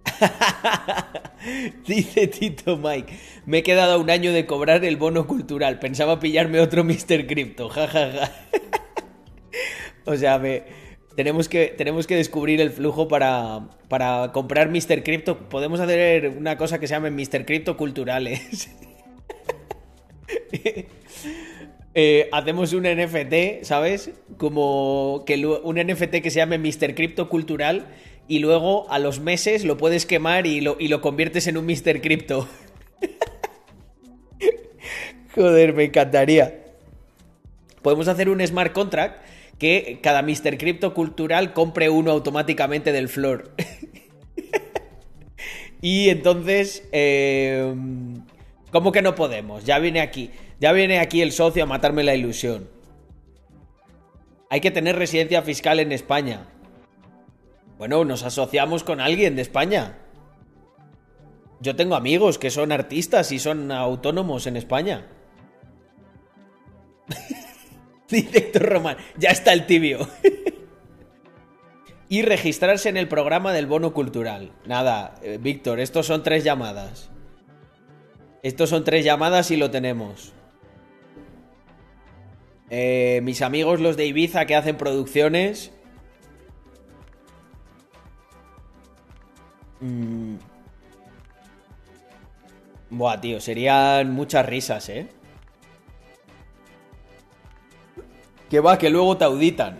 Dice 1.88 2.28
Tito 2.28 2.78
Mike, 2.78 3.18
me 3.46 3.60
he 3.60 3.64
quedado 3.64 4.00
un 4.00 4.10
año 4.10 4.34
de 4.34 4.46
cobrar 4.46 4.84
el 4.84 4.98
bono 4.98 5.28
cultural, 5.28 5.80
pensaba 5.80 6.20
pillarme 6.20 6.60
otro 6.60 6.84
Mr. 6.84 7.28
Crypto, 7.28 7.70
jajaja. 7.70 8.32
O 10.06 10.16
sea, 10.16 10.42
tenemos, 11.16 11.50
que, 11.50 11.74
tenemos 11.78 12.08
que 12.08 12.16
descubrir 12.16 12.62
el 12.62 12.72
flujo 12.72 13.08
para, 13.08 13.68
para 13.90 14.32
comprar 14.32 14.70
Mr. 14.70 15.04
Crypto. 15.04 15.50
Podemos 15.50 15.80
hacer 15.80 16.30
una 16.30 16.58
cosa 16.58 16.80
que 16.80 16.88
se 16.88 16.94
llame 16.94 17.12
Mr. 17.12 17.46
Crypto 17.46 17.78
culturales. 17.78 18.70
Eh, 21.98 22.28
hacemos 22.34 22.74
un 22.74 22.84
NFT, 22.84 23.64
¿sabes? 23.64 24.12
Como 24.36 25.24
que 25.26 25.48
un 25.48 25.78
NFT 25.78 26.16
que 26.16 26.30
se 26.30 26.40
llame 26.40 26.58
Mr. 26.58 26.94
Crypto 26.94 27.30
cultural 27.30 27.88
y 28.28 28.40
luego 28.40 28.92
a 28.92 29.00
los 29.00 29.22
meses 29.22 29.64
lo 29.64 29.78
puedes 29.78 30.06
quemar 30.06 30.46
y 30.46 30.60
lo, 30.60 30.76
y 30.78 30.90
lo 30.90 31.00
conviertes 31.00 31.48
en 31.48 31.56
un 31.56 31.66
Mr. 31.66 32.02
Crypto. 32.02 32.50
Joder, 35.36 35.74
me 35.74 35.86
encantaría. 35.86 36.66
Podemos 37.82 38.10
hacer 38.10 38.28
un 38.28 38.46
smart 38.46 38.74
contract 38.74 39.25
que 39.58 40.00
cada 40.02 40.22
Mr. 40.22 40.58
Crypto 40.58 40.94
cultural 40.94 41.54
compre 41.54 41.90
uno 41.90 42.12
automáticamente 42.12 42.92
del 42.92 43.10
floor. 43.10 43.52
y 45.82 46.10
entonces, 46.10 46.88
eh, 46.92 47.74
¿cómo 48.72 48.92
que 48.92 49.02
no 49.02 49.16
podemos? 49.16 49.64
Ya 49.66 49.80
viene 49.80 50.02
aquí, 50.02 50.32
ya 50.60 50.72
viene 50.72 51.00
aquí 51.00 51.22
el 51.22 51.32
socio 51.32 51.64
a 51.64 51.68
matarme 51.68 52.04
la 52.04 52.16
ilusión. 52.16 52.70
Hay 54.50 54.62
que 54.62 54.72
tener 54.72 54.96
residencia 54.96 55.42
fiscal 55.42 55.80
en 55.80 55.92
España. 55.92 56.48
Bueno, 57.78 58.06
nos 58.06 58.24
asociamos 58.24 58.84
con 58.84 59.02
alguien 59.02 59.36
de 59.36 59.42
España. 59.42 59.98
Yo 61.60 61.76
tengo 61.76 61.96
amigos 61.96 62.38
que 62.38 62.52
son 62.52 62.72
artistas 62.72 63.32
y 63.32 63.40
son 63.40 63.72
autónomos 63.72 64.48
en 64.48 64.58
España. 64.58 65.08
Dice 68.16 68.38
Héctor 68.38 68.62
Román, 68.70 68.98
ya 69.18 69.32
está 69.32 69.52
el 69.52 69.66
tibio. 69.66 70.08
y 72.10 72.22
registrarse 72.22 72.88
en 72.88 72.96
el 72.96 73.10
programa 73.10 73.52
del 73.52 73.66
bono 73.66 73.94
cultural. 73.94 74.54
Nada, 74.66 75.16
eh, 75.22 75.38
Víctor, 75.42 75.82
estos 75.82 76.06
son 76.06 76.24
tres 76.24 76.46
llamadas. 76.46 77.10
Estos 78.42 78.70
son 78.70 78.86
tres 78.86 79.04
llamadas 79.04 79.52
y 79.52 79.58
lo 79.58 79.70
tenemos. 79.70 80.32
Eh, 82.70 83.20
mis 83.24 83.42
amigos 83.42 83.82
los 83.82 83.98
de 83.98 84.06
Ibiza 84.06 84.46
que 84.46 84.56
hacen 84.56 84.78
producciones. 84.78 85.74
Mm. 89.82 90.36
Buah, 92.92 93.20
tío, 93.20 93.42
serían 93.42 94.14
muchas 94.14 94.46
risas, 94.46 94.88
¿eh? 94.88 95.10
Que 98.50 98.60
va, 98.60 98.78
que 98.78 98.90
luego 98.90 99.18
te 99.18 99.26
auditan. 99.26 99.80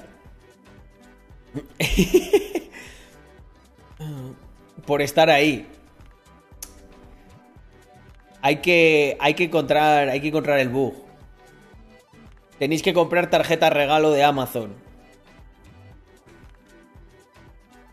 Por 4.86 5.02
estar 5.02 5.30
ahí. 5.30 5.68
Hay 8.42 8.58
que, 8.58 9.18
hay 9.20 9.34
que 9.34 9.46
encontrar, 9.46 10.10
hay 10.10 10.22
que 10.22 10.28
encontrar 10.28 10.60
el 10.60 10.70
bug. 10.70 10.94
Tenéis 12.60 12.84
que 12.84 12.94
comprar 12.94 13.30
tarjeta 13.30 13.70
regalo 13.70 14.12
de 14.12 14.24
Amazon. 14.24 14.74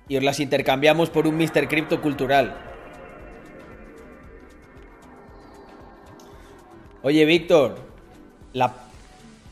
Y 0.08 0.16
os 0.16 0.22
las 0.22 0.40
intercambiamos 0.40 1.08
por 1.11 1.26
un 1.26 1.37
Mr. 1.37 1.68
Crypto 1.68 2.02
cultural. 2.02 2.54
Oye, 7.02 7.24
Víctor, 7.24 7.78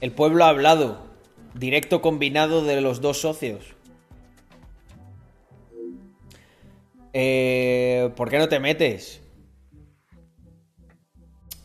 el 0.01 0.13
pueblo 0.13 0.45
ha 0.45 0.51
hablado. 0.51 1.10
Directo 1.55 2.01
combinado 2.01 2.65
de 2.65 2.81
los 2.81 3.01
dos 3.01 3.21
socios. 3.21 3.75
Eh, 7.13 8.11
¿Por 8.17 8.31
qué 8.31 8.39
no 8.39 8.49
te 8.49 8.61
metes? 8.61 9.21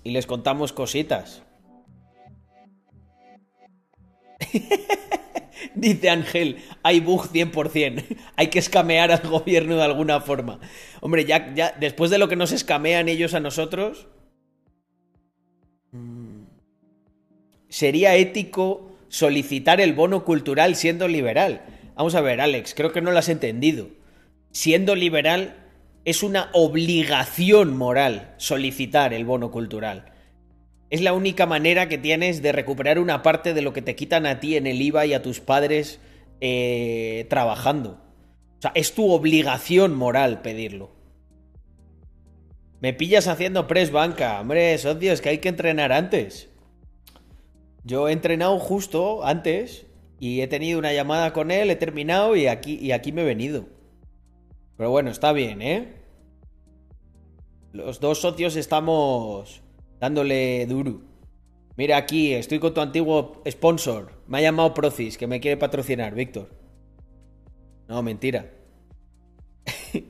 Y 0.04 0.12
les 0.12 0.26
contamos 0.26 0.74
cositas. 0.74 1.44
Dice 5.76 6.10
Ángel, 6.10 6.58
hay 6.84 7.00
bug 7.00 7.28
100%. 7.32 8.18
hay 8.36 8.48
que 8.48 8.60
escamear 8.60 9.12
al 9.12 9.28
gobierno 9.28 9.76
de 9.76 9.84
alguna 9.84 10.22
forma. 10.22 10.60
Hombre, 11.02 11.26
ya, 11.26 11.54
ya 11.54 11.76
después 11.80 12.10
de 12.12 12.18
lo 12.18 12.28
que 12.28 12.36
nos 12.36 12.52
escamean 12.52 13.10
ellos 13.10 13.34
a 13.34 13.40
nosotros, 13.40 14.08
mm, 15.92 16.44
sería 17.70 18.16
ético 18.16 18.95
solicitar 19.10 19.82
el 19.82 19.94
bono 19.94 20.24
cultural 20.24 20.76
siendo 20.76 21.08
liberal. 21.08 21.62
Vamos 21.96 22.16
a 22.16 22.22
ver, 22.22 22.42
Alex, 22.42 22.74
creo 22.76 22.92
que 22.92 23.02
no 23.02 23.12
lo 23.12 23.20
has 23.20 23.30
entendido. 23.30 23.88
Siendo 24.52 24.96
liberal 24.96 25.66
es 26.06 26.24
una 26.24 26.50
obligación 26.54 27.76
moral 27.76 28.36
solicitar 28.38 29.14
el 29.14 29.26
bono 29.26 29.52
cultural. 29.52 30.14
Es 30.90 31.02
la 31.02 31.14
única 31.14 31.46
manera 31.46 31.90
que 31.90 31.98
tienes 31.98 32.42
de 32.42 32.52
recuperar 32.52 33.00
una 33.00 33.24
parte 33.24 33.54
de 33.54 33.62
lo 33.62 33.74
que 33.74 33.82
te 33.82 33.96
quitan 33.96 34.26
a 34.26 34.40
ti 34.40 34.56
en 34.56 34.68
el 34.68 34.82
IVA 34.82 35.08
y 35.08 35.14
a 35.14 35.22
tus 35.22 35.40
padres 35.40 36.00
eh, 36.42 37.26
trabajando. 37.30 38.02
O 38.60 38.62
sea, 38.62 38.72
es 38.76 38.94
tu 38.94 39.12
obligación 39.12 39.96
moral 39.96 40.42
pedirlo. 40.42 40.92
Me 42.82 42.94
pillas 42.94 43.28
haciendo 43.28 43.68
press 43.68 43.92
banca. 43.92 44.40
Hombre, 44.40 44.78
socios, 44.78 45.22
que 45.22 45.30
hay 45.30 45.38
que 45.40 45.50
entrenar 45.50 45.92
antes. 45.92 46.50
Yo 47.86 48.10
he 48.10 48.12
entrenado 48.14 48.58
justo 48.60 49.24
antes 49.24 49.86
y 50.20 50.42
he 50.42 50.48
tenido 50.48 50.80
una 50.80 50.92
llamada 50.92 51.32
con 51.34 51.52
él, 51.52 51.70
he 51.70 51.76
terminado 51.76 52.36
y 52.36 52.48
aquí, 52.48 52.80
y 52.82 52.92
aquí 52.92 53.12
me 53.12 53.22
he 53.22 53.26
venido. 53.26 53.68
Pero 54.76 54.90
bueno, 54.90 55.12
está 55.12 55.32
bien, 55.32 55.62
¿eh? 55.62 55.94
Los 57.74 58.00
dos 58.00 58.22
socios 58.22 58.56
estamos 58.56 59.62
dándole 60.00 60.66
duro. 60.66 61.02
Mira 61.78 61.98
aquí, 61.98 62.34
estoy 62.34 62.58
con 62.58 62.74
tu 62.74 62.82
antiguo 62.82 63.44
sponsor. 63.48 64.14
Me 64.28 64.40
ha 64.40 64.42
llamado 64.42 64.74
Procis, 64.74 65.16
que 65.18 65.28
me 65.28 65.40
quiere 65.40 65.58
patrocinar, 65.58 66.16
Víctor. 66.16 66.50
No, 67.88 68.02
mentira. 68.02 68.52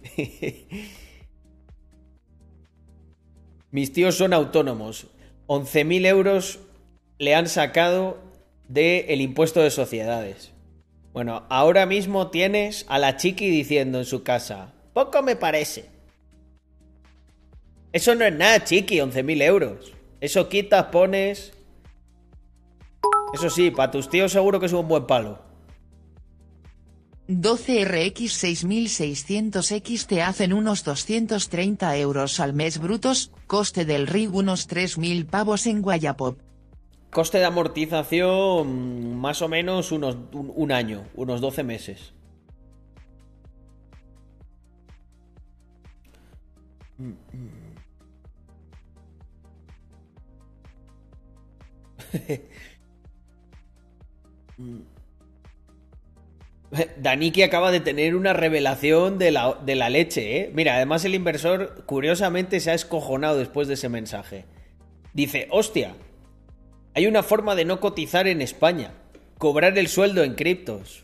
Mis 3.71 3.91
tíos 3.91 4.15
son 4.15 4.31
autónomos. 4.31 5.07
11.000 5.47 6.05
euros 6.05 6.59
le 7.17 7.35
han 7.35 7.47
sacado 7.47 8.17
del 8.67 9.21
impuesto 9.21 9.61
de 9.61 9.71
sociedades. 9.71 10.51
Bueno, 11.13 11.45
ahora 11.49 11.85
mismo 11.85 12.29
tienes 12.29 12.85
a 12.89 12.99
la 12.99 13.15
chiqui 13.15 13.49
diciendo 13.49 13.99
en 13.99 14.05
su 14.05 14.23
casa, 14.23 14.73
poco 14.93 15.21
me 15.21 15.35
parece. 15.35 15.85
Eso 17.93 18.15
no 18.15 18.25
es 18.25 18.35
nada, 18.35 18.63
chiqui, 18.63 18.97
11.000 18.97 19.41
euros. 19.43 19.93
Eso 20.19 20.49
quitas, 20.49 20.87
pones... 20.87 21.53
Eso 23.33 23.49
sí, 23.49 23.71
para 23.71 23.91
tus 23.91 24.09
tíos 24.09 24.31
seguro 24.31 24.59
que 24.59 24.65
es 24.65 24.73
un 24.73 24.87
buen 24.87 25.07
palo. 25.07 25.43
12RX 27.27 28.29
6600X 29.51 30.05
te 30.05 30.21
hacen 30.21 30.53
unos 30.53 30.83
230 30.83 31.97
euros 31.97 32.39
al 32.39 32.53
mes 32.53 32.77
brutos, 32.77 33.31
coste 33.47 33.83
del 33.83 34.07
rig 34.07 34.33
unos 34.33 34.69
3.000 34.69 35.25
pavos 35.25 35.65
en 35.65 35.81
Guayapop. 35.81 36.39
Coste 37.15 37.37
de 37.37 37.45
amortización 37.45 39.15
más 39.15 39.41
o 39.41 39.47
menos 39.47 39.93
unos, 39.93 40.17
un, 40.33 40.73
año, 40.73 41.05
unos 41.15 41.39
12 41.39 41.63
meses. 41.63 42.11
Daniki 56.97 57.43
acaba 57.43 57.71
de 57.71 57.79
tener 57.79 58.17
una 58.17 58.33
revelación 58.33 59.17
de 59.17 59.31
la, 59.31 59.57
de 59.65 59.75
la 59.75 59.89
leche, 59.89 60.37
¿eh? 60.37 60.51
Mira, 60.53 60.75
además 60.75 61.05
el 61.05 61.15
inversor 61.15 61.85
curiosamente 61.85 62.59
se 62.59 62.71
ha 62.71 62.73
escojonado 62.73 63.37
después 63.37 63.69
de 63.69 63.75
ese 63.75 63.87
mensaje. 63.87 64.43
Dice, 65.13 65.47
hostia, 65.49 65.95
hay 66.95 67.07
una 67.07 67.23
forma 67.23 67.55
de 67.55 67.65
no 67.65 67.81
cotizar 67.81 68.25
en 68.25 68.41
España. 68.41 68.93
Cobrar 69.37 69.77
el 69.77 69.89
sueldo 69.89 70.23
en 70.23 70.33
criptos. 70.33 71.03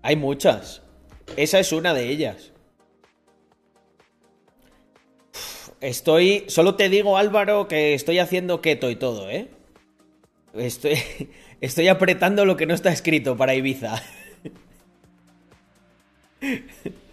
Hay 0.00 0.14
muchas. 0.14 0.82
Esa 1.36 1.58
es 1.58 1.72
una 1.72 1.92
de 1.92 2.08
ellas. 2.08 2.52
Estoy. 5.80 6.44
Solo 6.46 6.76
te 6.76 6.88
digo, 6.88 7.18
Álvaro, 7.18 7.66
que 7.66 7.94
estoy 7.94 8.20
haciendo 8.20 8.60
keto 8.60 8.90
y 8.90 8.96
todo, 8.96 9.28
¿eh? 9.28 9.48
Estoy. 10.54 10.98
Estoy 11.60 11.88
apretando 11.88 12.44
lo 12.44 12.56
que 12.56 12.66
no 12.66 12.74
está 12.74 12.92
escrito 12.92 13.38
para 13.38 13.54
Ibiza. 13.54 14.02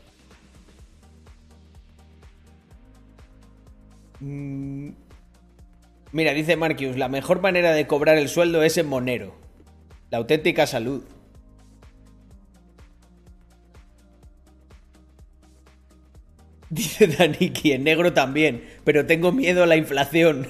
Mira, 4.22 4.94
dice 6.34 6.56
Marcus, 6.56 6.98
la 6.98 7.10
mejor 7.10 7.42
manera 7.42 7.74
de 7.74 7.88
cobrar 7.88 8.18
el 8.18 8.30
sueldo 8.30 8.64
es 8.64 8.78
en 8.78 8.88
Monero. 8.88 9.36
La 10.12 10.20
auténtica 10.20 10.68
salud. 10.68 11.04
Dice 16.70 17.08
Daniki, 17.08 17.74
en 17.74 17.84
negro 17.84 18.14
también, 18.14 18.64
pero 18.84 19.06
tengo 19.06 19.32
miedo 19.32 19.64
a 19.64 19.66
la 19.66 19.76
inflación. 19.76 20.48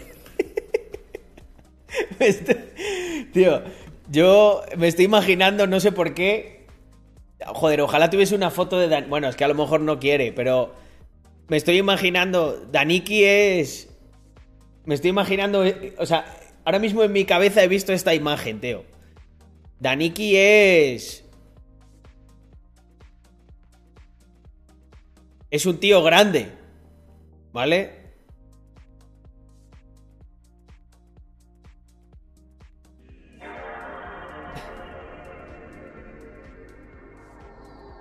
Tío, 3.34 3.64
yo 4.12 4.62
me 4.78 4.88
estoy 4.88 5.06
imaginando, 5.06 5.66
no 5.66 5.80
sé 5.80 5.92
por 5.92 6.14
qué. 6.14 6.68
Joder, 7.46 7.82
ojalá 7.82 8.10
tuviese 8.10 8.36
una 8.36 8.52
foto 8.52 8.78
de 8.78 8.88
Dan. 8.88 9.10
Bueno, 9.10 9.30
es 9.30 9.36
que 9.36 9.46
a 9.46 9.48
lo 9.48 9.56
mejor 9.56 9.82
no 9.82 10.00
quiere, 10.00 10.32
pero. 10.32 10.76
Me 11.48 11.58
estoy 11.58 11.78
imaginando. 11.78 12.66
Daniki 12.72 13.24
es. 13.24 13.90
Me 14.86 14.96
estoy 14.96 15.10
imaginando. 15.10 15.64
O 15.98 16.06
sea, 16.06 16.26
ahora 16.66 16.80
mismo 16.80 17.04
en 17.04 17.12
mi 17.12 17.26
cabeza 17.26 17.64
he 17.64 17.68
visto 17.68 17.94
esta 17.94 18.14
imagen, 18.14 18.60
tío. 18.62 18.84
Daniki 19.80 20.36
es. 20.38 21.26
Es 25.50 25.66
un 25.66 25.80
tío 25.80 26.02
grande. 26.04 26.48
¿Vale? 27.52 28.02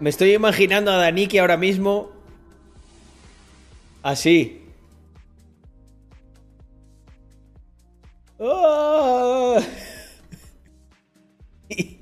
Me 0.01 0.09
estoy 0.09 0.33
imaginando 0.33 0.91
a 0.93 0.97
Daniki 0.97 1.37
ahora 1.37 1.59
mismo. 1.59 2.20
Así. 4.03 4.63
¡Oh! 8.39 9.59
Y, 11.73 12.01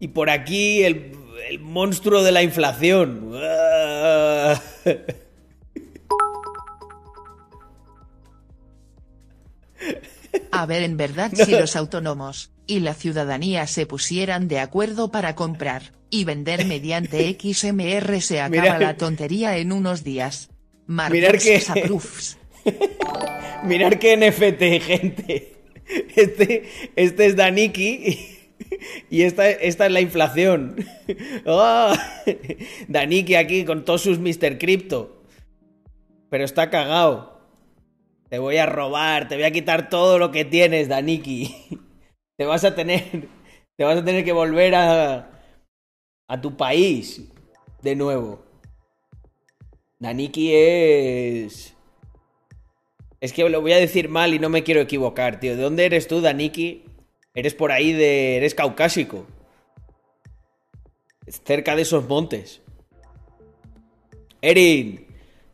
y, 0.00 0.08
por 0.08 0.30
aquí 0.30 0.82
el, 0.82 1.12
el, 1.50 1.60
monstruo 1.60 2.22
de 2.22 2.32
la 2.32 2.42
inflación. 2.42 3.32
¡Oh! 3.34 4.54
A 10.50 10.66
ver, 10.66 10.82
en 10.82 10.96
verdad, 10.96 11.32
no. 11.36 11.44
si 11.44 11.52
los 11.52 11.76
autónomos 11.76 12.52
y 12.66 12.80
la 12.80 12.94
ciudadanía 12.94 13.66
se 13.66 13.86
pusieran 13.86 14.48
de 14.48 14.58
acuerdo 14.58 15.10
para 15.10 15.34
comprar 15.34 15.92
y 16.10 16.24
vender 16.24 16.66
mediante 16.66 17.36
XMR 17.40 18.20
se 18.20 18.40
acaba 18.40 18.78
la 18.78 18.96
tontería 18.96 19.56
en 19.58 19.72
unos 19.72 20.04
días. 20.04 20.50
Marcos 20.86 21.14
Mirar 21.14 21.38
que 21.38 21.62
approves. 21.66 22.38
Mirar 23.64 23.98
que 23.98 24.16
NFT, 24.16 24.84
gente. 24.84 25.56
Este, 26.14 26.68
este 26.96 27.26
es 27.26 27.36
Daniki 27.36 28.34
y 29.10 29.22
esta, 29.22 29.50
esta 29.50 29.86
es 29.86 29.92
la 29.92 30.00
inflación. 30.00 30.76
Oh, 31.46 31.92
Daniki 32.88 33.34
aquí 33.34 33.64
con 33.64 33.84
todos 33.84 34.02
sus 34.02 34.18
Mr. 34.18 34.58
Crypto. 34.58 35.22
Pero 36.30 36.44
está 36.44 36.70
cagado. 36.70 37.33
Te 38.34 38.40
voy 38.40 38.56
a 38.56 38.66
robar, 38.66 39.28
te 39.28 39.36
voy 39.36 39.44
a 39.44 39.52
quitar 39.52 39.88
todo 39.88 40.18
lo 40.18 40.32
que 40.32 40.44
tienes, 40.44 40.88
Daniki. 40.88 41.54
Te 42.36 42.44
vas 42.44 42.64
a 42.64 42.74
tener. 42.74 43.28
Te 43.76 43.84
vas 43.84 43.98
a 43.98 44.04
tener 44.04 44.24
que 44.24 44.32
volver 44.32 44.74
a. 44.74 45.30
a 46.26 46.40
tu 46.40 46.56
país. 46.56 47.22
De 47.80 47.94
nuevo. 47.94 48.44
Daniki 50.00 50.50
es. 50.52 51.76
Es 53.20 53.32
que 53.32 53.48
lo 53.48 53.60
voy 53.60 53.72
a 53.72 53.78
decir 53.78 54.08
mal 54.08 54.34
y 54.34 54.40
no 54.40 54.48
me 54.48 54.64
quiero 54.64 54.80
equivocar, 54.80 55.38
tío. 55.38 55.56
¿De 55.56 55.62
dónde 55.62 55.84
eres 55.84 56.08
tú, 56.08 56.20
Daniki? 56.20 56.82
Eres 57.36 57.54
por 57.54 57.70
ahí 57.70 57.92
de. 57.92 58.38
Eres 58.38 58.56
caucásico. 58.56 59.28
Cerca 61.28 61.76
de 61.76 61.82
esos 61.82 62.08
montes. 62.08 62.62
Erin, 64.42 65.03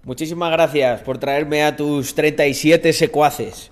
muchísimas 0.04 0.50
gracias 0.52 1.00
por 1.02 1.18
traerme 1.18 1.64
a 1.64 1.76
tus 1.76 2.14
37 2.14 2.92
secuaces. 2.92 3.70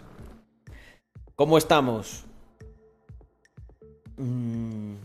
¿Cómo 1.34 1.56
estamos? 1.58 2.24
Mm. 4.16 4.96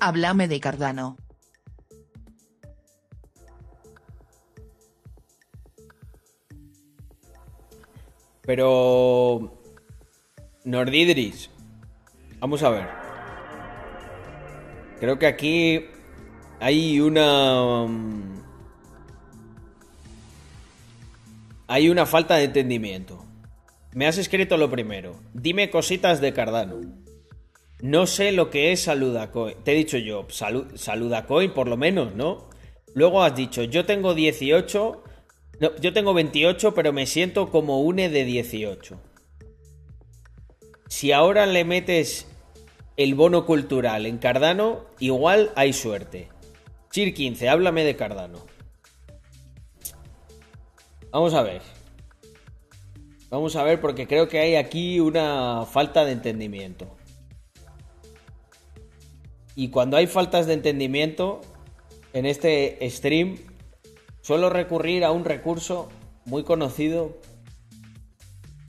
Háblame 0.00 0.48
de 0.48 0.60
Cardano. 0.60 1.16
Pero... 8.42 9.52
Nordidris. 10.64 11.50
Vamos 12.40 12.62
a 12.62 12.70
ver. 12.70 12.86
Creo 15.00 15.18
que 15.18 15.26
aquí 15.26 15.86
hay 16.60 17.00
una... 17.00 17.62
um, 17.62 18.36
Hay 21.68 21.88
una 21.88 22.06
falta 22.06 22.36
de 22.36 22.44
entendimiento. 22.44 23.24
Me 23.92 24.06
has 24.06 24.18
escrito 24.18 24.56
lo 24.56 24.70
primero. 24.70 25.16
Dime 25.34 25.68
cositas 25.70 26.20
de 26.20 26.32
Cardano. 26.32 26.80
No 27.82 28.06
sé 28.06 28.30
lo 28.32 28.50
que 28.50 28.70
es 28.72 28.82
Saludacoin. 28.84 29.56
Te 29.64 29.72
he 29.72 29.74
dicho 29.74 29.98
yo, 29.98 30.26
salu- 30.28 30.76
Saludacoin 30.76 31.52
por 31.52 31.66
lo 31.68 31.76
menos, 31.76 32.14
¿no? 32.14 32.48
Luego 32.94 33.22
has 33.22 33.34
dicho, 33.34 33.64
yo 33.64 33.84
tengo 33.84 34.14
18, 34.14 35.02
no, 35.60 35.76
yo 35.76 35.92
tengo 35.92 36.14
28, 36.14 36.72
pero 36.72 36.92
me 36.92 37.04
siento 37.06 37.50
como 37.50 37.80
une 37.80 38.08
de 38.08 38.24
18. 38.24 38.98
Si 40.88 41.12
ahora 41.12 41.46
le 41.46 41.64
metes 41.64 42.26
el 42.96 43.14
bono 43.14 43.44
cultural 43.44 44.06
en 44.06 44.18
Cardano, 44.18 44.86
igual 44.98 45.52
hay 45.56 45.72
suerte. 45.72 46.28
Chir 46.90 47.12
15, 47.12 47.48
háblame 47.48 47.84
de 47.84 47.96
Cardano. 47.96 48.38
Vamos 51.10 51.34
a 51.34 51.42
ver. 51.42 51.62
Vamos 53.28 53.56
a 53.56 53.64
ver 53.64 53.80
porque 53.80 54.06
creo 54.06 54.28
que 54.28 54.38
hay 54.38 54.54
aquí 54.54 55.00
una 55.00 55.66
falta 55.66 56.04
de 56.04 56.12
entendimiento. 56.12 56.96
Y 59.54 59.70
cuando 59.70 59.96
hay 59.96 60.06
faltas 60.06 60.46
de 60.46 60.52
entendimiento 60.52 61.40
en 62.12 62.26
este 62.26 62.78
stream, 62.90 63.38
suelo 64.20 64.50
recurrir 64.50 65.04
a 65.04 65.10
un 65.10 65.24
recurso 65.24 65.88
muy 66.24 66.44
conocido 66.44 67.18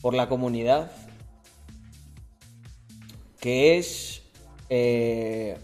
por 0.01 0.13
la 0.13 0.30
comunidad, 0.30 0.91
que 3.40 3.78
es 3.78 4.22
eh, 4.70 5.58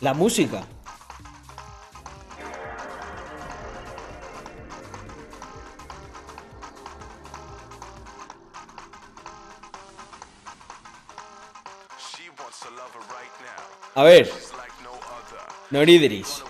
la 0.00 0.14
música. 0.14 0.64
A 13.94 14.02
ver. 14.02 14.32
Noridris. 15.70 16.42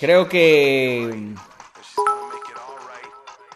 Right 0.00 0.28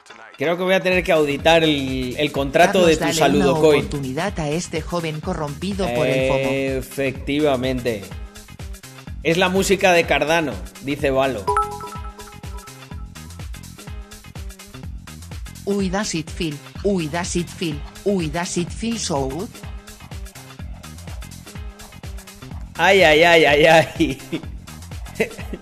tonight. 0.07 0.36
Creo 0.38 0.57
que 0.57 0.62
voy 0.62 0.74
a 0.74 0.80
tener 0.80 1.05
que 1.05 1.12
auditar 1.12 1.62
el, 1.64 2.16
el 2.18 2.32
contrato 2.32 2.86
de 2.86 2.97
Carlos, 2.99 3.16
tu 3.16 3.20
dale 3.20 3.36
una 3.36 3.45
saludo 3.47 3.61
coin. 3.61 3.80
oportunidad 3.80 4.38
a 4.41 4.49
este 4.49 4.80
joven 4.80 5.20
corrompido 5.20 5.86
por 5.95 6.07
el 6.07 6.28
FOMO. 6.28 6.51
Efectivamente. 6.51 8.03
Es 9.22 9.36
la 9.36 9.51
música 9.51 9.93
de 9.93 10.05
Cardano, 10.05 10.55
dice 10.82 11.11
Valo. 11.11 11.45
Uy, 15.66 15.91
does 15.91 16.14
it 16.14 16.28
feel, 16.30 16.57
uy, 16.82 17.07
does 17.09 17.36
it 17.36 17.47
feel, 17.47 17.78
uy, 18.05 18.28
does 18.28 18.57
it 18.57 18.68
feel 18.70 18.99
so 18.99 19.28
good? 19.28 19.49
Ay, 22.76 23.03
ay, 23.03 23.22
ay, 23.22 23.45
ay, 23.45 23.66
ay. 23.66 24.18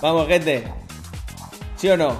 Vamos, 0.00 0.28
gente. 0.28 0.64
¿Sí 1.76 1.88
o 1.90 1.96
no? 1.96 2.16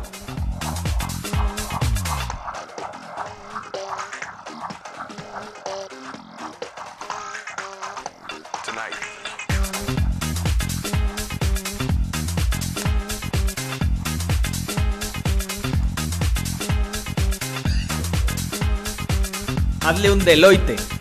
Hazle 19.81 20.13
un 20.13 20.23
Deloitte. 20.23 20.98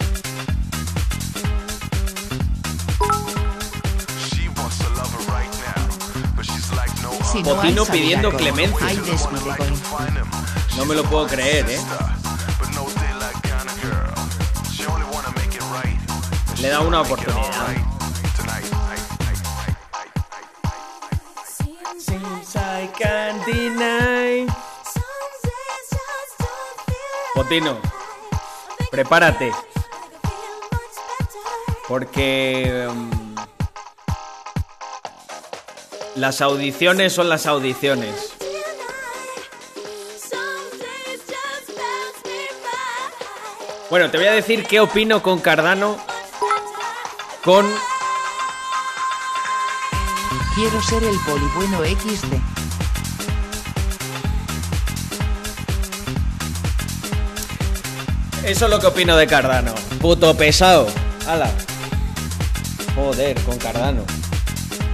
Si 7.37 7.43
no 7.43 7.53
Botino 7.53 7.85
pidiendo 7.85 8.31
clemencia. 8.31 8.87
Hay. 8.87 8.99
No 10.75 10.85
me 10.85 10.95
lo 10.95 11.03
puedo 11.03 11.27
creer, 11.27 11.69
eh. 11.69 11.79
Le 16.59 16.69
da 16.69 16.79
una 16.79 17.01
oportunidad. 17.01 17.67
right 17.67 17.85
Tonight. 18.35 18.65
Ay, 18.89 18.97
ay, 32.89 33.26
las 36.17 36.41
audiciones 36.41 37.13
son 37.13 37.29
las 37.29 37.45
audiciones. 37.45 38.33
Bueno, 43.89 44.09
te 44.11 44.17
voy 44.17 44.27
a 44.27 44.33
decir 44.33 44.65
qué 44.65 44.79
opino 44.79 45.21
con 45.21 45.39
Cardano. 45.39 45.97
Con. 47.43 47.65
Quiero 50.55 50.81
ser 50.81 51.03
el 51.03 51.15
polibueno 51.19 51.79
XD. 51.85 52.33
Eso 58.43 58.65
es 58.65 58.71
lo 58.71 58.79
que 58.79 58.87
opino 58.87 59.15
de 59.15 59.27
Cardano. 59.27 59.73
Puto 60.01 60.35
pesado. 60.35 60.87
Hala. 61.27 61.51
Joder, 62.95 63.39
con 63.41 63.57
Cardano. 63.57 64.03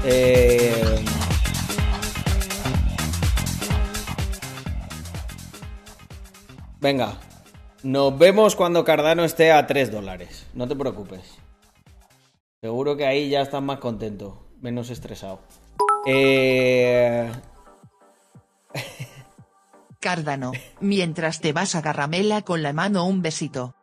Eh... 0.04 1.06
Venga. 6.84 7.18
Nos 7.82 8.18
vemos 8.18 8.58
cuando 8.58 8.84
Cardano 8.84 9.24
esté 9.24 9.54
a 9.54 9.66
3 9.66 9.90
dólares. 9.90 10.48
No 10.54 10.68
te 10.68 10.76
preocupes. 10.76 11.22
Seguro 12.62 12.98
que 12.98 13.06
ahí 13.06 13.30
ya 13.30 13.42
estás 13.42 13.64
más 13.64 13.80
contento. 13.80 14.46
Menos 14.60 14.90
estresado. 14.90 15.40
Eh... 16.06 17.32
Cardano, 20.02 20.52
mientras 20.82 21.40
te 21.40 21.54
vas 21.54 21.76
a 21.76 21.82
Garramela 21.82 22.42
con 22.42 22.62
la 22.62 22.74
mano 22.74 23.08
un 23.08 23.22
besito. 23.22 23.74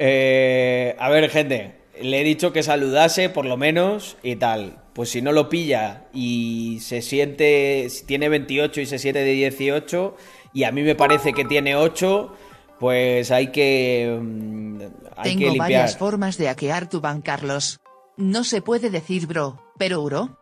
Eh, 0.00 0.96
a 0.98 1.08
ver, 1.08 1.30
gente, 1.30 1.82
le 2.02 2.20
he 2.20 2.24
dicho 2.24 2.52
que 2.52 2.64
saludase 2.64 3.28
por 3.28 3.44
lo 3.44 3.56
menos 3.56 4.16
y 4.24 4.34
tal. 4.34 4.82
Pues 4.92 5.10
si 5.10 5.22
no 5.22 5.30
lo 5.30 5.48
pilla 5.48 6.06
y 6.12 6.78
se 6.80 7.00
siente, 7.00 7.88
si 7.90 8.06
tiene 8.06 8.28
28 8.28 8.80
y 8.80 8.86
se 8.86 8.98
siente 8.98 9.20
de 9.20 9.32
18 9.32 10.16
y 10.56 10.64
a 10.64 10.72
mí 10.72 10.82
me 10.82 10.94
parece 10.94 11.34
que 11.34 11.44
tiene 11.44 11.76
8, 11.76 12.32
pues 12.80 13.30
hay 13.30 13.48
que, 13.52 14.18
mm, 14.20 14.80
hay 15.16 15.22
que 15.22 15.22
Tengo 15.22 15.40
limpiar. 15.52 15.58
varias 15.58 15.98
formas 15.98 16.38
de 16.38 16.46
hackear 16.46 16.88
tu 16.88 17.00
ban 17.02 17.20
Carlos. 17.20 17.80
No 18.16 18.42
se 18.44 18.62
puede 18.62 18.88
decir 18.88 19.26
bro, 19.26 19.60
pero. 19.78 20.02
Gru- 20.04 20.34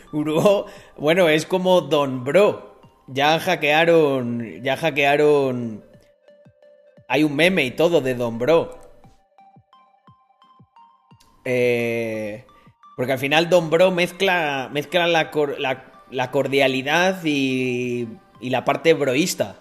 Gru- 0.12 0.66
bueno, 0.96 1.28
es 1.28 1.46
como 1.46 1.80
Don 1.82 2.24
Bro. 2.24 2.80
Ya 3.06 3.38
hackearon, 3.40 4.62
ya 4.62 4.76
hackearon. 4.76 5.82
Hay 7.08 7.24
un 7.24 7.34
meme 7.34 7.64
y 7.64 7.70
todo 7.70 8.02
de 8.02 8.14
Don 8.14 8.38
Bro. 8.38 8.78
Eh, 11.46 12.44
porque 12.98 13.12
al 13.12 13.20
final 13.20 13.48
Don 13.48 13.70
Bro 13.70 13.92
mezcla, 13.92 14.68
mezcla 14.72 15.06
la, 15.06 15.30
la- 16.10 16.30
cordialidad 16.32 17.20
y, 17.22 18.08
y 18.40 18.50
la 18.50 18.64
parte 18.64 18.92
broísta. 18.92 19.54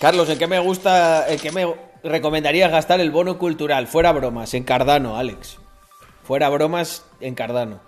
Carlos, 0.00 0.28
¿en 0.30 0.36
qué 0.36 0.48
me 0.48 0.58
gusta, 0.58 1.28
en 1.32 1.38
qué 1.38 1.52
me 1.52 1.72
recomendarías 2.02 2.72
gastar 2.72 2.98
el 3.00 3.12
bono 3.12 3.38
cultural? 3.38 3.86
Fuera 3.86 4.10
bromas, 4.10 4.52
en 4.52 4.64
Cardano, 4.64 5.16
Alex. 5.16 5.58
Fuera 6.24 6.48
bromas, 6.48 7.06
en 7.20 7.36
Cardano. 7.36 7.80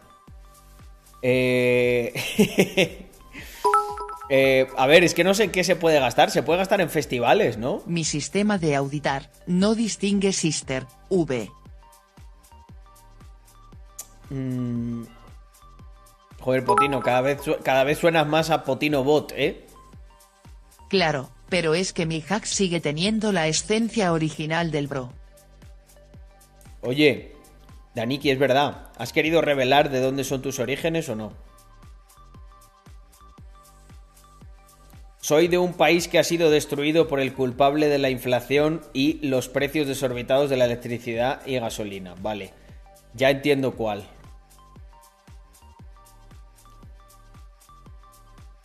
Eh... 1.22 3.00
eh, 4.36 4.66
a 4.76 4.88
ver, 4.88 5.04
es 5.04 5.14
que 5.14 5.22
no 5.22 5.32
sé 5.32 5.44
en 5.44 5.52
qué 5.52 5.62
se 5.62 5.76
puede 5.76 6.00
gastar. 6.00 6.32
Se 6.32 6.42
puede 6.42 6.58
gastar 6.58 6.80
en 6.80 6.90
festivales, 6.90 7.56
¿no? 7.56 7.82
Mi 7.86 8.02
sistema 8.02 8.58
de 8.58 8.74
auditar 8.74 9.30
no 9.46 9.76
distingue 9.76 10.32
sister, 10.32 10.86
V. 11.08 11.52
Mm. 14.30 15.04
Joder, 16.40 16.64
Potino, 16.64 17.00
cada 17.00 17.20
vez, 17.20 17.42
cada 17.62 17.84
vez 17.84 17.98
suenas 17.98 18.26
más 18.26 18.50
a 18.50 18.64
Potino 18.64 19.04
Bot, 19.04 19.32
¿eh? 19.36 19.66
Claro, 20.88 21.30
pero 21.48 21.74
es 21.74 21.92
que 21.92 22.04
mi 22.04 22.20
hack 22.20 22.44
sigue 22.44 22.80
teniendo 22.80 23.30
la 23.30 23.46
esencia 23.46 24.12
original 24.12 24.72
del 24.72 24.88
bro. 24.88 25.12
Oye, 26.80 27.36
Daniki, 27.94 28.30
es 28.30 28.38
verdad. 28.40 28.88
¿Has 28.98 29.12
querido 29.12 29.42
revelar 29.42 29.90
de 29.90 30.00
dónde 30.00 30.24
son 30.24 30.42
tus 30.42 30.58
orígenes 30.58 31.08
o 31.08 31.14
no? 31.14 31.32
Soy 35.24 35.48
de 35.48 35.56
un 35.56 35.72
país 35.72 36.06
que 36.06 36.18
ha 36.18 36.22
sido 36.22 36.50
destruido 36.50 37.08
por 37.08 37.18
el 37.18 37.32
culpable 37.32 37.88
de 37.88 37.96
la 37.96 38.10
inflación 38.10 38.82
y 38.92 39.26
los 39.26 39.48
precios 39.48 39.86
desorbitados 39.86 40.50
de 40.50 40.58
la 40.58 40.66
electricidad 40.66 41.40
y 41.46 41.58
gasolina. 41.58 42.14
Vale, 42.20 42.52
ya 43.14 43.30
entiendo 43.30 43.74
cuál. 43.74 44.04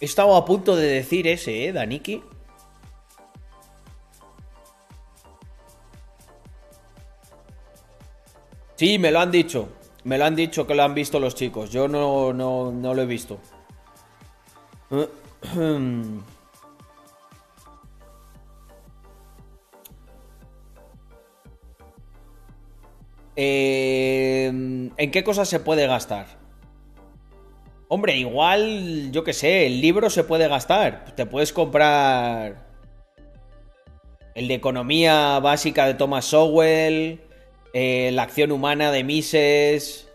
He 0.02 0.06
estado 0.06 0.36
a 0.36 0.44
punto 0.44 0.76
de 0.76 0.86
decir 0.88 1.28
ese, 1.28 1.66
¿eh, 1.66 1.72
Daniki? 1.72 2.22
Sí, 8.76 9.00
me 9.00 9.12
lo 9.12 9.22
han 9.22 9.32
dicho. 9.32 9.70
Me 10.04 10.18
lo 10.18 10.26
han 10.26 10.36
dicho 10.36 10.68
que 10.68 10.76
lo 10.76 10.84
han 10.84 10.94
visto 10.94 11.22
los 11.22 11.36
chicos. 11.36 11.70
Yo 11.70 11.88
no, 11.88 12.34
no, 12.34 12.70
no 12.74 12.94
lo 12.94 13.02
he 13.02 13.06
visto. 13.06 13.40
Eh, 23.42 24.48
¿En 24.98 25.12
qué 25.12 25.24
cosas 25.24 25.48
se 25.48 25.62
puede 25.62 25.88
gastar? 25.88 26.26
Hombre, 27.88 28.18
igual, 28.18 29.14
yo 29.14 29.24
qué 29.24 29.32
sé, 29.32 29.66
el 29.66 29.80
libro 29.80 30.10
se 30.10 30.26
puede 30.26 30.50
gastar. 30.50 31.16
Te 31.16 31.26
puedes 31.26 31.54
comprar 31.54 32.68
el 34.36 34.50
de 34.50 34.54
economía 34.54 35.40
básica 35.40 35.88
de 35.88 35.94
Thomas 35.94 36.26
Sowell, 36.26 37.22
eh, 37.74 38.12
la 38.12 38.24
acción 38.24 38.52
humana 38.52 38.92
de 38.92 39.06
Mises, 39.06 40.10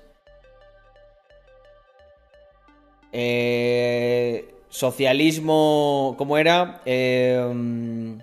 eh, 3.10 4.54
socialismo, 4.68 6.14
¿cómo 6.18 6.36
era? 6.36 6.82
Eh, 6.84 8.18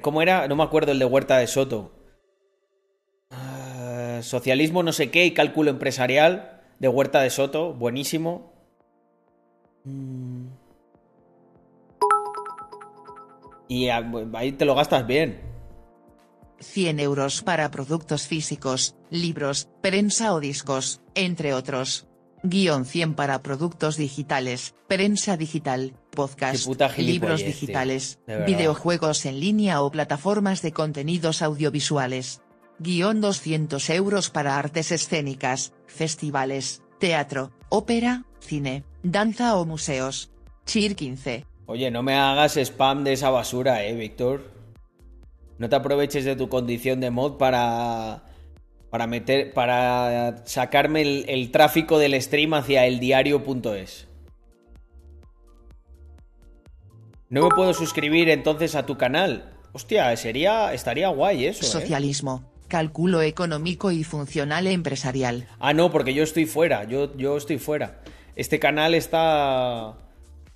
¿Cómo 0.00 0.20
era? 0.20 0.48
No 0.48 0.56
me 0.56 0.64
acuerdo 0.64 0.90
el 0.90 0.98
de 0.98 1.04
Huerta 1.04 1.38
de 1.38 1.46
Soto 1.46 2.01
socialismo 4.22 4.82
no 4.82 4.92
sé 4.92 5.10
qué 5.10 5.26
y 5.26 5.32
cálculo 5.32 5.70
empresarial 5.70 6.60
de 6.78 6.88
Huerta 6.88 7.20
de 7.20 7.30
Soto, 7.30 7.74
buenísimo. 7.74 8.52
Y 13.68 13.88
ahí 13.88 14.52
te 14.52 14.64
lo 14.64 14.74
gastas 14.74 15.06
bien. 15.06 15.40
100 16.58 17.00
euros 17.00 17.42
para 17.42 17.70
productos 17.70 18.26
físicos, 18.26 18.96
libros, 19.10 19.68
prensa 19.80 20.34
o 20.34 20.40
discos, 20.40 21.00
entre 21.14 21.54
otros. 21.54 22.06
Guión 22.44 22.84
100 22.84 23.14
para 23.14 23.40
productos 23.40 23.96
digitales, 23.96 24.74
prensa 24.88 25.36
digital, 25.36 25.94
podcast, 26.10 26.66
libros 26.98 27.44
digitales, 27.44 28.18
videojuegos 28.46 29.24
en 29.26 29.38
línea 29.38 29.80
o 29.80 29.92
plataformas 29.92 30.60
de 30.60 30.72
contenidos 30.72 31.40
audiovisuales 31.40 32.41
guion 32.82 33.20
200 33.20 33.90
euros 33.90 34.30
para 34.30 34.58
artes 34.58 34.92
escénicas, 34.92 35.72
festivales, 35.86 36.82
teatro, 36.98 37.52
ópera, 37.68 38.24
cine, 38.40 38.84
danza 39.02 39.56
o 39.56 39.64
museos. 39.64 40.30
Chir 40.66 40.94
15. 40.96 41.46
Oye, 41.66 41.90
no 41.90 42.02
me 42.02 42.14
hagas 42.14 42.56
spam 42.56 43.04
de 43.04 43.14
esa 43.14 43.30
basura, 43.30 43.84
eh, 43.84 43.94
Víctor. 43.94 44.50
No 45.58 45.68
te 45.68 45.76
aproveches 45.76 46.24
de 46.24 46.36
tu 46.36 46.48
condición 46.48 47.00
de 47.00 47.10
mod 47.10 47.38
para. 47.38 48.24
para 48.90 49.06
meter. 49.06 49.52
para 49.54 50.42
sacarme 50.44 51.02
el, 51.02 51.24
el 51.28 51.50
tráfico 51.50 51.98
del 51.98 52.20
stream 52.20 52.54
hacia 52.54 52.86
el 52.86 53.00
diario.es. 53.00 54.08
No 57.28 57.42
me 57.44 57.48
puedo 57.54 57.72
suscribir 57.72 58.28
entonces 58.28 58.74
a 58.74 58.84
tu 58.84 58.98
canal. 58.98 59.54
Hostia, 59.72 60.14
sería. 60.16 60.74
estaría 60.74 61.08
guay 61.08 61.46
eso. 61.46 61.64
¿eh? 61.78 61.86
Cálculo 62.72 63.20
económico 63.20 63.92
y 63.92 64.02
funcional 64.02 64.66
empresarial. 64.66 65.46
Ah, 65.60 65.74
no, 65.74 65.90
porque 65.90 66.14
yo 66.14 66.22
estoy 66.22 66.46
fuera, 66.46 66.84
yo, 66.84 67.14
yo 67.18 67.36
estoy 67.36 67.58
fuera. 67.58 68.00
Este 68.34 68.58
canal 68.58 68.94
está... 68.94 69.98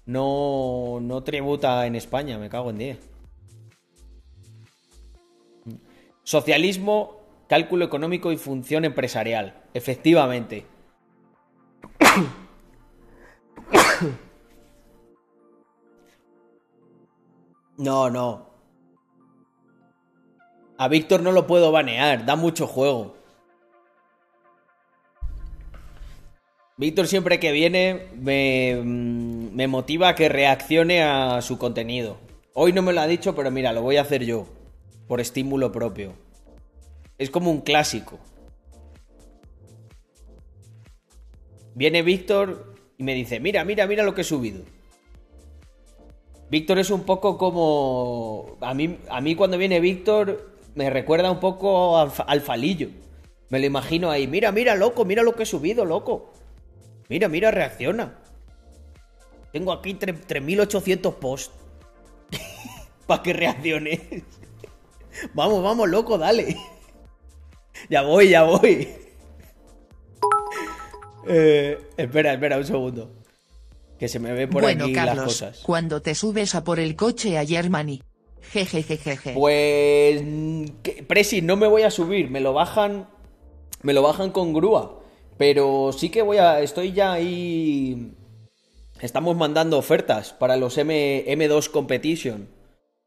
No, 0.06 0.98
no 1.02 1.22
tributa 1.24 1.84
en 1.84 1.94
España, 1.94 2.38
me 2.38 2.48
cago 2.48 2.70
en 2.70 2.78
10. 2.78 2.98
Socialismo, 6.22 7.20
cálculo 7.50 7.84
económico 7.84 8.32
y 8.32 8.38
función 8.38 8.86
empresarial. 8.86 9.64
Efectivamente. 9.74 10.64
No, 17.78 18.08
no. 18.08 18.55
A 20.79 20.89
Víctor 20.89 21.22
no 21.22 21.33
lo 21.33 21.47
puedo 21.47 21.72
banear, 21.72 22.27
da 22.27 22.37
mucho 22.37 22.66
juego. 22.66 23.14
Víctor 26.77 27.07
siempre 27.07 27.41
que 27.41 27.53
viene 27.53 28.09
me, 28.14 28.79
mm, 28.83 29.55
me, 29.55 29.66
motiva 29.66 30.09
a 30.09 30.14
que 30.14 30.29
reaccione 30.29 31.03
a 31.03 31.41
su 31.41 31.57
contenido. 31.57 32.18
Hoy 32.53 32.74
no 32.74 32.83
me 32.83 32.93
lo 32.93 33.01
ha 33.01 33.07
dicho, 33.07 33.35
pero 33.35 33.51
mira, 33.51 33.72
lo 33.72 33.81
voy 33.81 33.97
a 33.97 34.03
hacer 34.03 34.24
yo, 34.24 34.47
por 35.09 35.20
estímulo 35.20 35.72
propio. 35.72 36.12
Es 37.16 37.31
como 37.31 37.51
un 37.51 37.62
clásico. 37.62 38.18
Viene 41.74 42.03
Víctor 42.03 42.74
y 42.99 43.05
me 43.05 43.14
dice, 43.14 43.41
mira, 43.41 43.64
mira, 43.64 43.87
mira 43.87 44.03
lo 44.03 44.14
que 44.14 44.20
he 44.20 44.24
subido. 44.24 44.62
Víctor 46.51 46.79
es 46.79 46.91
un 46.91 47.05
poco 47.05 47.39
como... 47.39 48.59
A 48.61 48.74
mí, 48.74 48.99
a 49.09 49.22
mí 49.22 49.35
cuando 49.35 49.57
viene 49.57 49.81
Víctor 49.81 50.55
me 50.77 50.91
recuerda 50.91 51.31
un 51.31 51.41
poco 51.41 51.99
al, 51.99 52.41
falillo. 52.43 52.91
Me 53.49 53.59
lo 53.59 53.66
imagino 53.66 54.11
ahí. 54.11 54.27
Mira, 54.27 54.53
mira, 54.53 54.74
loco, 54.77 55.07
mira 55.07 55.22
lo 55.22 55.35
que 55.35 55.45
he 55.45 55.47
subido, 55.47 55.87
loco. 55.87 56.35
Mira, 57.09 57.29
mira, 57.29 57.51
reacciona. 57.51 58.18
Tengo 59.53 59.72
aquí 59.72 59.95
3800 59.95 61.14
posts. 61.14 61.55
Para 63.07 63.22
que 63.22 63.33
reacciones. 63.33 64.01
vamos, 65.35 65.62
vamos, 65.62 65.89
loco, 65.89 66.18
dale. 66.18 66.59
ya 67.89 68.03
voy, 68.03 68.29
ya 68.29 68.43
voy. 68.43 68.89
Eh, 71.27 71.79
espera, 71.97 72.35
espera 72.35 72.59
un 72.59 72.66
segundo. 72.66 73.12
Que 73.99 74.09
se 74.09 74.18
me 74.18 74.33
ve 74.33 74.47
por 74.47 74.66
aquí 74.66 74.93
las 74.93 75.18
cosas. 75.20 75.61
Cuando 75.61 76.03
te 76.03 76.14
subes 76.14 76.55
a 76.55 76.64
por 76.64 76.79
el 76.79 76.97
coche 76.97 77.39
a 77.39 77.47
Germany, 77.47 78.03
Pues. 79.34 80.22
Presi, 81.07 81.42
no 81.42 81.57
me 81.57 81.66
voy 81.66 81.82
a 81.82 81.90
subir, 81.90 82.30
me 82.30 82.40
lo 82.40 82.53
bajan. 82.53 83.09
Me 83.82 83.92
lo 83.92 84.03
bajan 84.03 84.30
con 84.30 84.53
grúa. 84.53 85.01
Pero 85.38 85.92
sí 85.92 86.11
que 86.11 86.22
voy 86.22 86.38
a. 86.38 86.61
Estoy 86.61 86.92
ya 86.92 87.12
ahí. 87.12 88.12
Estamos 89.01 89.36
mandando 89.36 89.78
ofertas 89.78 90.32
para 90.32 90.57
los 90.57 90.78
M, 90.78 91.24
M2 91.26 91.70
Competition. 91.70 92.49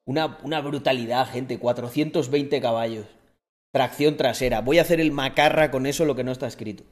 Una, 0.06 0.38
una 0.44 0.62
brutalidad, 0.62 1.28
gente. 1.28 1.60
420 1.60 2.62
caballos. 2.62 3.06
Tracción 3.72 4.18
trasera. 4.18 4.62
Voy 4.62 4.80
a 4.80 4.84
hacer 4.84 5.00
el 5.00 5.12
macarra 5.12 5.72
con 5.72 5.86
eso, 5.86 6.06
lo 6.06 6.16
que 6.16 6.24
no 6.24 6.32
está 6.32 6.48
escrito. 6.48 6.84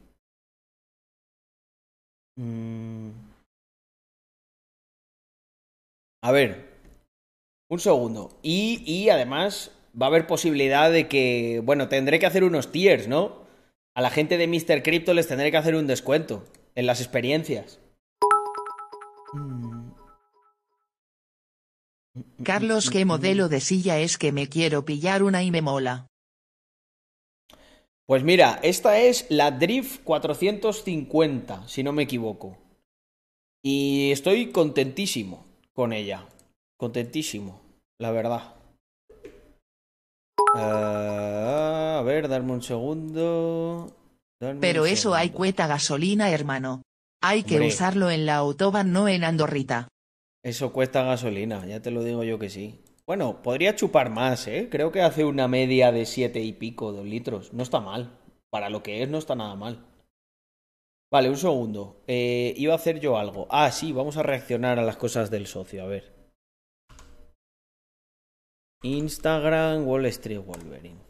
Mm. 2.38 3.10
A 6.22 6.32
ver, 6.32 6.67
un 7.70 7.80
segundo. 7.80 8.38
Y, 8.42 9.10
además 9.10 9.72
va 10.00 10.08
a 10.08 10.10
haber 10.10 10.28
posibilidad 10.28 10.92
de 10.92 11.08
que, 11.08 11.62
bueno, 11.64 11.88
tendré 11.88 12.20
que 12.20 12.26
hacer 12.26 12.44
unos 12.44 12.72
tiers, 12.72 13.08
¿no? 13.08 13.48
A 13.96 14.02
la 14.02 14.10
gente 14.10 14.38
de 14.38 14.48
Mr. 14.48 14.84
Crypto 14.84 15.14
les 15.14 15.28
tendré 15.28 15.50
que 15.52 15.58
hacer 15.58 15.76
un 15.76 15.88
descuento 15.88 16.46
en 16.76 16.86
las 16.86 17.02
experiencias. 17.02 17.80
Carlos, 22.44 22.90
¿qué 22.90 23.06
modelo 23.06 23.50
de 23.50 23.60
silla 23.60 24.00
es 24.00 24.18
que 24.18 24.32
me 24.32 24.48
quiero 24.48 24.86
pillar 24.86 25.24
una 25.24 25.44
y 25.44 25.52
me 25.52 25.62
mola? 25.62 26.08
Pues 28.06 28.24
mira, 28.24 28.60
esta 28.64 29.00
es 29.00 29.26
la 29.30 29.52
Drift 29.52 30.04
450, 30.04 31.68
si 31.68 31.84
no 31.84 31.92
me 31.92 32.04
equivoco. 32.04 32.58
Y 33.62 34.12
estoy 34.12 34.52
contentísimo 34.52 35.46
con 35.74 35.92
ella. 35.92 36.26
Contentísimo, 36.78 37.60
la 38.00 38.12
verdad. 38.12 38.56
Ah, 40.56 41.98
a 42.00 42.02
ver, 42.04 42.28
darme 42.28 42.54
un 42.54 42.62
segundo. 42.62 43.96
Pero 44.62 44.86
eso 44.86 45.16
hay 45.16 45.32
cueta 45.32 45.68
gasolina, 45.68 46.30
hermano. 46.32 46.84
Hay 47.22 47.44
que 47.44 47.60
usarlo 47.60 48.12
en 48.12 48.26
la 48.26 48.36
autobahn, 48.36 48.92
no 48.92 49.08
en 49.08 49.24
Andorrita. 49.24 49.88
Eso 50.44 50.72
cuesta 50.72 51.04
gasolina, 51.04 51.66
ya 51.66 51.82
te 51.82 51.92
lo 51.92 52.04
digo 52.04 52.24
yo 52.24 52.38
que 52.38 52.50
sí. 52.50 52.80
Bueno, 53.08 53.42
podría 53.42 53.76
chupar 53.76 54.10
más, 54.10 54.48
¿eh? 54.48 54.68
Creo 54.70 54.92
que 54.92 55.02
hace 55.02 55.26
una 55.26 55.48
media 55.48 55.92
de 55.92 56.06
siete 56.06 56.42
y 56.42 56.54
pico, 56.54 56.92
dos 56.92 57.06
litros. 57.06 57.54
No 57.54 57.64
está 57.64 57.80
mal. 57.80 58.20
Para 58.50 58.70
lo 58.70 58.84
que 58.84 59.02
es, 59.02 59.10
no 59.10 59.18
está 59.18 59.34
nada 59.36 59.56
mal. 59.56 59.86
Vale, 61.12 61.30
un 61.30 61.38
segundo. 61.38 62.04
Eh, 62.08 62.54
iba 62.58 62.74
a 62.74 62.76
hacer 62.76 63.00
yo 63.00 63.18
algo. 63.18 63.48
Ah, 63.50 63.72
sí, 63.72 63.94
vamos 63.94 64.18
a 64.18 64.24
reaccionar 64.24 64.78
a 64.78 64.84
las 64.84 64.98
cosas 64.98 65.32
del 65.32 65.48
socio. 65.48 65.84
A 65.84 65.88
ver. 65.88 66.17
Instagram, 68.84 69.88
Wall 69.88 70.06
Street 70.06 70.40
Wolverine. 70.40 71.08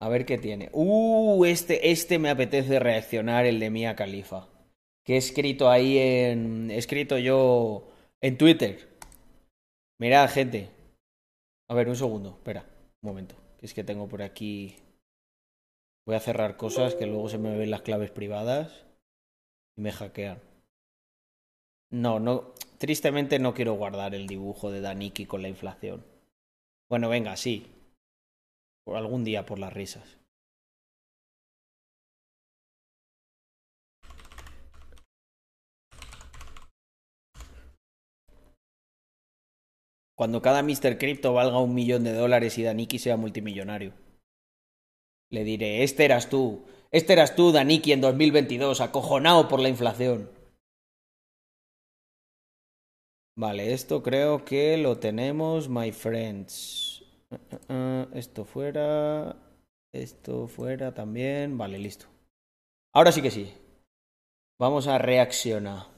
A 0.00 0.08
ver 0.08 0.26
qué 0.26 0.38
tiene. 0.38 0.68
Uh, 0.72 1.44
este, 1.46 1.90
este 1.90 2.18
me 2.18 2.30
apetece 2.30 2.78
reaccionar, 2.78 3.46
el 3.46 3.60
de 3.60 3.70
Mia 3.70 3.96
Khalifa. 3.96 4.48
Que 5.04 5.14
he 5.14 5.16
escrito 5.16 5.70
ahí 5.70 5.98
en. 5.98 6.70
He 6.70 6.78
escrito 6.78 7.18
yo 7.18 7.88
en 8.20 8.36
Twitter. 8.36 8.88
Mirad, 9.98 10.28
gente. 10.28 10.70
A 11.68 11.74
ver, 11.74 11.88
un 11.88 11.96
segundo. 11.96 12.30
Espera, 12.30 12.66
un 13.02 13.08
momento. 13.08 13.36
Que 13.58 13.66
es 13.66 13.74
que 13.74 13.84
tengo 13.84 14.08
por 14.08 14.22
aquí. 14.22 14.76
Voy 16.04 16.16
a 16.16 16.20
cerrar 16.20 16.56
cosas 16.56 16.94
que 16.94 17.06
luego 17.06 17.28
se 17.28 17.38
me 17.38 17.56
ven 17.56 17.70
las 17.70 17.82
claves 17.82 18.10
privadas 18.10 18.84
y 19.76 19.80
me 19.80 19.92
hackean. 19.92 20.40
No, 21.90 22.18
no. 22.20 22.54
Tristemente 22.78 23.38
no 23.38 23.54
quiero 23.54 23.74
guardar 23.74 24.14
el 24.14 24.26
dibujo 24.26 24.70
de 24.70 24.80
Daniki 24.80 25.26
con 25.26 25.42
la 25.42 25.48
inflación. 25.48 26.04
Bueno, 26.88 27.08
venga, 27.08 27.36
sí. 27.36 27.66
Por 28.84 28.96
algún 28.96 29.24
día 29.24 29.46
por 29.46 29.58
las 29.58 29.72
risas. 29.72 30.18
Cuando 40.16 40.40
cada 40.40 40.62
Mr. 40.62 40.96
Crypto 40.98 41.34
valga 41.34 41.60
un 41.60 41.74
millón 41.74 42.04
de 42.04 42.14
dólares 42.14 42.56
y 42.56 42.62
Daniki 42.62 42.98
sea 42.98 43.18
multimillonario. 43.18 43.92
Le 45.30 45.44
diré, 45.44 45.82
este 45.82 46.06
eras 46.06 46.30
tú, 46.30 46.64
este 46.90 47.12
eras 47.12 47.36
tú, 47.36 47.52
Daniki, 47.52 47.92
en 47.92 48.00
2022, 48.00 48.80
acojonado 48.80 49.48
por 49.48 49.60
la 49.60 49.68
inflación. 49.68 50.30
Vale, 53.38 53.74
esto 53.74 54.02
creo 54.02 54.46
que 54.46 54.78
lo 54.78 54.98
tenemos, 54.98 55.68
my 55.68 55.92
friends. 55.92 57.04
Uh, 57.30 57.34
uh, 57.34 57.74
uh, 57.74 58.16
esto 58.16 58.46
fuera, 58.46 59.36
esto 59.92 60.48
fuera 60.48 60.94
también. 60.94 61.58
Vale, 61.58 61.78
listo. 61.78 62.06
Ahora 62.94 63.12
sí 63.12 63.20
que 63.20 63.30
sí. 63.30 63.52
Vamos 64.58 64.86
a 64.86 64.96
reaccionar. 64.96 65.88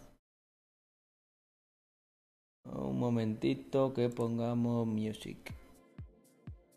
Un 2.65 2.99
momentito 2.99 3.95
que 3.95 4.09
pongamos 4.09 4.89
music. 4.89 5.55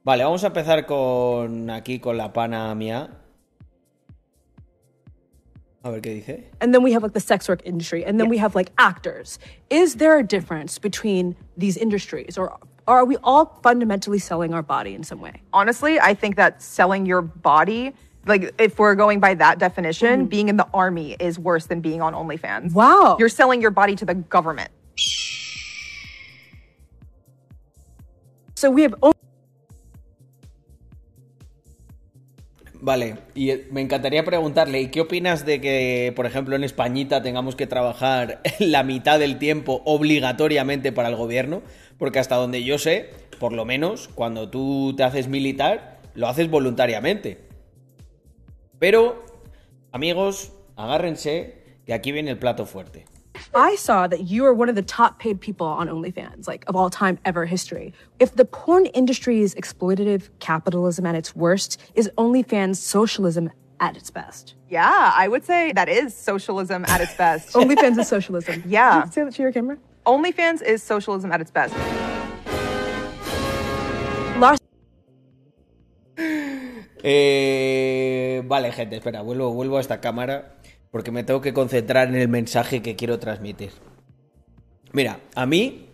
Vale, 0.04 0.24
vamos 0.24 0.44
a 0.44 0.48
empezar 0.48 0.86
con 0.86 1.72
aquí 1.72 2.00
con 2.00 2.18
la 2.18 2.34
pana 2.34 2.74
mía. 2.76 3.24
A 5.84 5.92
ver 5.92 6.00
qué 6.00 6.24
dice. 6.26 6.44
And 6.60 6.74
then 6.74 6.84
we 6.84 6.92
have 6.94 7.02
like 7.04 7.14
the 7.14 7.20
sex 7.20 7.50
work 7.50 7.62
industry, 7.66 8.06
and 8.06 8.20
then 8.20 8.30
we 8.30 8.38
have 8.38 8.54
like 8.54 8.72
actors. 8.78 9.40
Is 9.70 9.96
there 9.96 10.20
a 10.20 10.24
difference 10.24 10.78
between 10.78 11.36
these 11.58 11.76
industries, 11.76 12.38
or 12.38 12.58
are 12.88 13.06
we 13.06 13.18
all 13.24 13.60
fundamentally 13.64 14.20
selling 14.20 14.54
our 14.54 14.62
body 14.62 14.94
in 14.94 15.04
some 15.04 15.22
way? 15.22 15.42
honestly, 15.54 16.00
I 16.00 16.14
think 16.14 16.36
that 16.36 16.62
selling 16.62 17.06
your 17.06 17.22
body, 17.22 17.94
like 18.26 18.54
if 18.60 18.80
we're 18.80 18.96
going 18.96 19.20
by 19.20 19.34
that 19.36 19.60
definition, 19.60 20.22
mm-hmm. 20.22 20.30
being 20.30 20.50
in 20.50 20.58
the 20.58 20.68
army 20.74 21.16
is 21.20 21.40
worse 21.40 21.66
than 21.66 21.82
being 21.82 22.02
on 22.02 22.14
OnlyFans. 22.14 22.74
Wow. 22.74 23.18
You're 23.20 23.30
selling 23.30 23.62
your 23.62 23.72
body 23.72 23.96
to 23.96 24.06
the 24.06 24.16
government. 24.16 24.72
So 28.56 28.70
we 28.70 28.84
have 28.84 28.94
only 29.02 29.16
Vale, 32.82 33.18
y 33.36 33.52
eh, 33.52 33.68
me 33.72 33.82
encantaría 33.82 34.26
preguntarle, 34.26 34.82
¿y 34.82 34.88
qué 34.88 35.02
opinas 35.02 35.46
de 35.46 35.62
que, 35.62 36.12
por 36.16 36.26
ejemplo, 36.26 36.56
en 36.56 36.64
Españita 36.64 37.22
tengamos 37.22 37.56
que 37.56 37.68
trabajar 37.68 38.42
la 38.60 38.84
mitad 38.84 39.20
del 39.20 39.38
tiempo 39.38 39.84
obligatoriamente 39.86 40.92
para 40.92 41.10
el 41.10 41.16
gobierno? 41.16 41.62
Porque 42.00 42.18
hasta 42.18 42.36
donde 42.36 42.64
yo 42.64 42.80
sé, 42.80 43.12
por 43.40 43.54
lo 43.54 43.66
menos, 43.66 44.08
cuando 44.08 44.50
tú 44.50 44.96
te 44.98 45.04
haces 45.04 45.28
militar, 45.28 46.00
lo 46.16 46.28
haces 46.28 46.50
voluntariamente. 46.50 47.38
Pero, 48.80 49.24
amigos, 49.92 50.52
agárrense, 50.76 51.62
que 51.86 51.94
aquí 51.94 52.12
viene 52.12 52.32
el 52.32 52.40
plato 52.40 52.66
fuerte. 52.66 53.06
I 53.54 53.76
saw 53.76 54.08
that 54.08 54.30
you 54.30 54.46
are 54.46 54.54
one 54.54 54.70
of 54.70 54.76
the 54.76 54.82
top 54.82 55.20
paid 55.20 55.42
people 55.42 55.68
on 55.68 55.90
OnlyFans, 55.90 56.48
like 56.48 56.64
of 56.68 56.76
all 56.76 56.90
time 56.90 57.20
ever 57.26 57.46
history. 57.46 57.94
If 58.20 58.36
the 58.36 58.46
porn 58.46 58.86
industry's 58.88 59.54
exploitative 59.56 60.30
capitalism 60.40 61.06
at 61.06 61.16
its 61.16 61.36
worst, 61.36 61.78
is 61.94 62.10
OnlyFans 62.18 62.78
socialism 62.78 63.52
at 63.82 63.98
its 63.98 64.10
best? 64.10 64.56
Yeah, 64.70 65.12
I 65.14 65.28
would 65.28 65.44
say 65.44 65.74
that 65.74 65.90
is 65.90 66.16
socialism 66.16 66.86
at 66.88 67.02
its 67.02 67.14
best. 67.16 67.54
OnlyFans 67.54 68.00
is 68.00 68.08
socialism. 68.08 68.64
Yeah. 68.68 69.02
Can 69.02 69.08
you 69.08 69.12
Say 69.12 69.24
that 69.26 69.34
to 69.34 69.42
your 69.42 69.52
camera. 69.52 69.78
OnlyFans 70.06 70.62
is 70.62 70.82
socialism 70.82 71.32
at 71.32 71.42
its 71.42 71.52
best. 71.52 71.76
Lars 74.40 74.60
Eh, 77.04 78.44
vale, 78.46 78.72
gente, 78.72 78.96
espera, 78.98 79.24
vuelvo, 79.24 79.52
vuelvo 79.54 79.78
a 79.78 79.82
esta 79.82 80.00
cámara 80.00 80.54
porque 80.92 81.12
me 81.12 81.24
tengo 81.24 81.42
que 81.42 81.54
concentrar 81.54 82.10
en 82.10 82.16
el 82.16 82.28
mensaje 82.28 82.82
que 82.82 82.96
quiero 82.96 83.18
transmitir. 83.18 83.72
Mira, 84.92 85.22
a 85.36 85.46
mí 85.46 85.88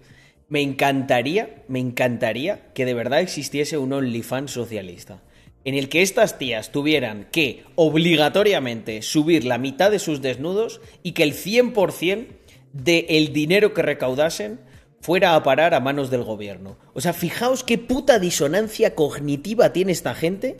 me 0.49 0.61
encantaría, 0.61 1.63
me 1.67 1.79
encantaría 1.79 2.73
que 2.73 2.85
de 2.85 2.95
verdad 2.95 3.21
existiese 3.21 3.77
un 3.77 3.93
OnlyFans 3.93 4.51
socialista. 4.51 5.21
En 5.63 5.75
el 5.75 5.89
que 5.89 6.01
estas 6.01 6.37
tías 6.37 6.71
tuvieran 6.71 7.27
que 7.31 7.63
obligatoriamente 7.75 9.01
subir 9.01 9.43
la 9.43 9.57
mitad 9.57 9.91
de 9.91 9.99
sus 9.99 10.21
desnudos 10.21 10.81
y 11.03 11.11
que 11.11 11.23
el 11.23 11.33
100% 11.33 12.27
del 12.73 13.33
dinero 13.33 13.73
que 13.73 13.81
recaudasen 13.81 14.59
fuera 15.01 15.35
a 15.35 15.43
parar 15.43 15.73
a 15.73 15.79
manos 15.79 16.09
del 16.09 16.23
gobierno. 16.23 16.77
O 16.93 17.01
sea, 17.01 17.13
fijaos 17.13 17.63
qué 17.63 17.77
puta 17.77 18.17
disonancia 18.17 18.95
cognitiva 18.95 19.73
tiene 19.73 19.91
esta 19.91 20.15
gente 20.15 20.57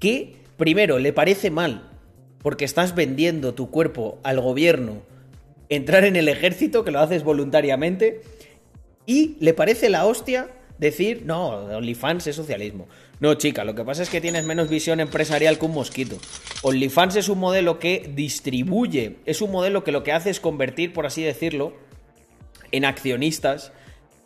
que, 0.00 0.36
primero, 0.56 0.98
le 0.98 1.12
parece 1.12 1.50
mal 1.50 1.95
porque 2.46 2.64
estás 2.64 2.94
vendiendo 2.94 3.54
tu 3.54 3.72
cuerpo 3.72 4.20
al 4.22 4.40
gobierno, 4.40 5.02
entrar 5.68 6.04
en 6.04 6.14
el 6.14 6.28
ejército, 6.28 6.84
que 6.84 6.92
lo 6.92 7.00
haces 7.00 7.24
voluntariamente, 7.24 8.20
y 9.04 9.34
le 9.40 9.52
parece 9.52 9.90
la 9.90 10.06
hostia 10.06 10.50
decir, 10.78 11.24
no, 11.26 11.48
OnlyFans 11.48 12.28
es 12.28 12.36
socialismo. 12.36 12.86
No, 13.18 13.34
chica, 13.34 13.64
lo 13.64 13.74
que 13.74 13.82
pasa 13.82 14.04
es 14.04 14.10
que 14.10 14.20
tienes 14.20 14.44
menos 14.44 14.68
visión 14.68 15.00
empresarial 15.00 15.58
que 15.58 15.66
un 15.66 15.72
mosquito. 15.72 16.18
OnlyFans 16.62 17.16
es 17.16 17.28
un 17.28 17.40
modelo 17.40 17.80
que 17.80 18.12
distribuye, 18.14 19.16
es 19.26 19.42
un 19.42 19.50
modelo 19.50 19.82
que 19.82 19.90
lo 19.90 20.04
que 20.04 20.12
hace 20.12 20.30
es 20.30 20.38
convertir, 20.38 20.92
por 20.92 21.04
así 21.04 21.24
decirlo, 21.24 21.72
en 22.70 22.84
accionistas 22.84 23.72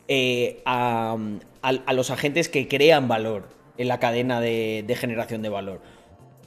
eh, 0.08 0.60
a, 0.66 1.16
los 1.94 2.10
agentes 2.10 2.50
que 2.50 2.68
crean 2.68 3.08
valor 3.08 3.48
en 3.78 3.88
la 3.88 3.98
cadena 3.98 4.42
de, 4.42 4.84
de 4.86 4.94
generación 4.94 5.40
de 5.40 5.48
valor. 5.48 5.80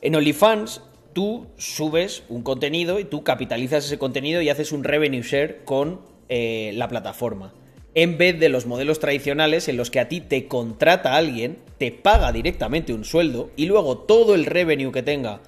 En 0.01 0.13
OnlyFans 0.13 0.83
tú 1.13 1.47
subes 1.57 2.23
un 2.29 2.43
contenido 2.43 2.99
y 2.99 3.05
tú 3.05 3.23
capitalizas 3.23 3.85
ese 3.85 3.97
contenido 3.97 4.41
y 4.41 4.49
haces 4.49 4.71
un 4.71 4.83
revenue 4.83 5.21
share 5.21 5.63
con 5.63 6.01
eh, 6.29 6.71
la 6.75 6.87
plataforma. 6.87 7.53
En 7.95 8.17
vez 8.17 8.39
de 8.39 8.49
los 8.49 8.65
modelos 8.65 8.99
tradicionales 8.99 9.67
en 9.67 9.77
los 9.77 9.91
que 9.91 9.99
a 9.99 10.09
ti 10.09 10.19
te 10.19 10.47
contrata 10.47 11.15
alguien, 11.15 11.59
te 11.77 11.91
paga 11.91 12.31
directamente 12.31 12.93
un 12.93 13.05
sueldo 13.05 13.51
y 13.55 13.67
luego 13.67 13.99
todo 13.99 14.33
el 14.33 14.45
revenue 14.45 14.91
que 14.91 15.03
tenga 15.03 15.41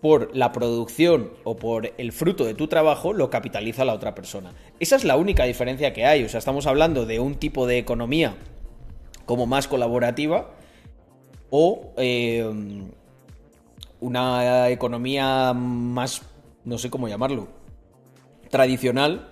por 0.00 0.34
la 0.36 0.52
producción 0.52 1.32
o 1.42 1.56
por 1.56 1.92
el 1.98 2.12
fruto 2.12 2.44
de 2.44 2.54
tu 2.54 2.68
trabajo 2.68 3.12
lo 3.12 3.30
capitaliza 3.30 3.84
la 3.84 3.94
otra 3.94 4.14
persona. 4.14 4.54
Esa 4.78 4.94
es 4.94 5.04
la 5.04 5.16
única 5.16 5.44
diferencia 5.44 5.92
que 5.92 6.06
hay. 6.06 6.22
O 6.22 6.28
sea, 6.28 6.38
estamos 6.38 6.68
hablando 6.68 7.04
de 7.04 7.18
un 7.18 7.34
tipo 7.34 7.66
de 7.66 7.78
economía 7.78 8.36
como 9.26 9.46
más 9.46 9.66
colaborativa 9.66 10.54
o 11.50 11.94
eh, 11.96 12.48
una 14.00 14.68
economía 14.70 15.52
más, 15.54 16.22
no 16.64 16.78
sé 16.78 16.90
cómo 16.90 17.08
llamarlo, 17.08 17.48
tradicional, 18.50 19.28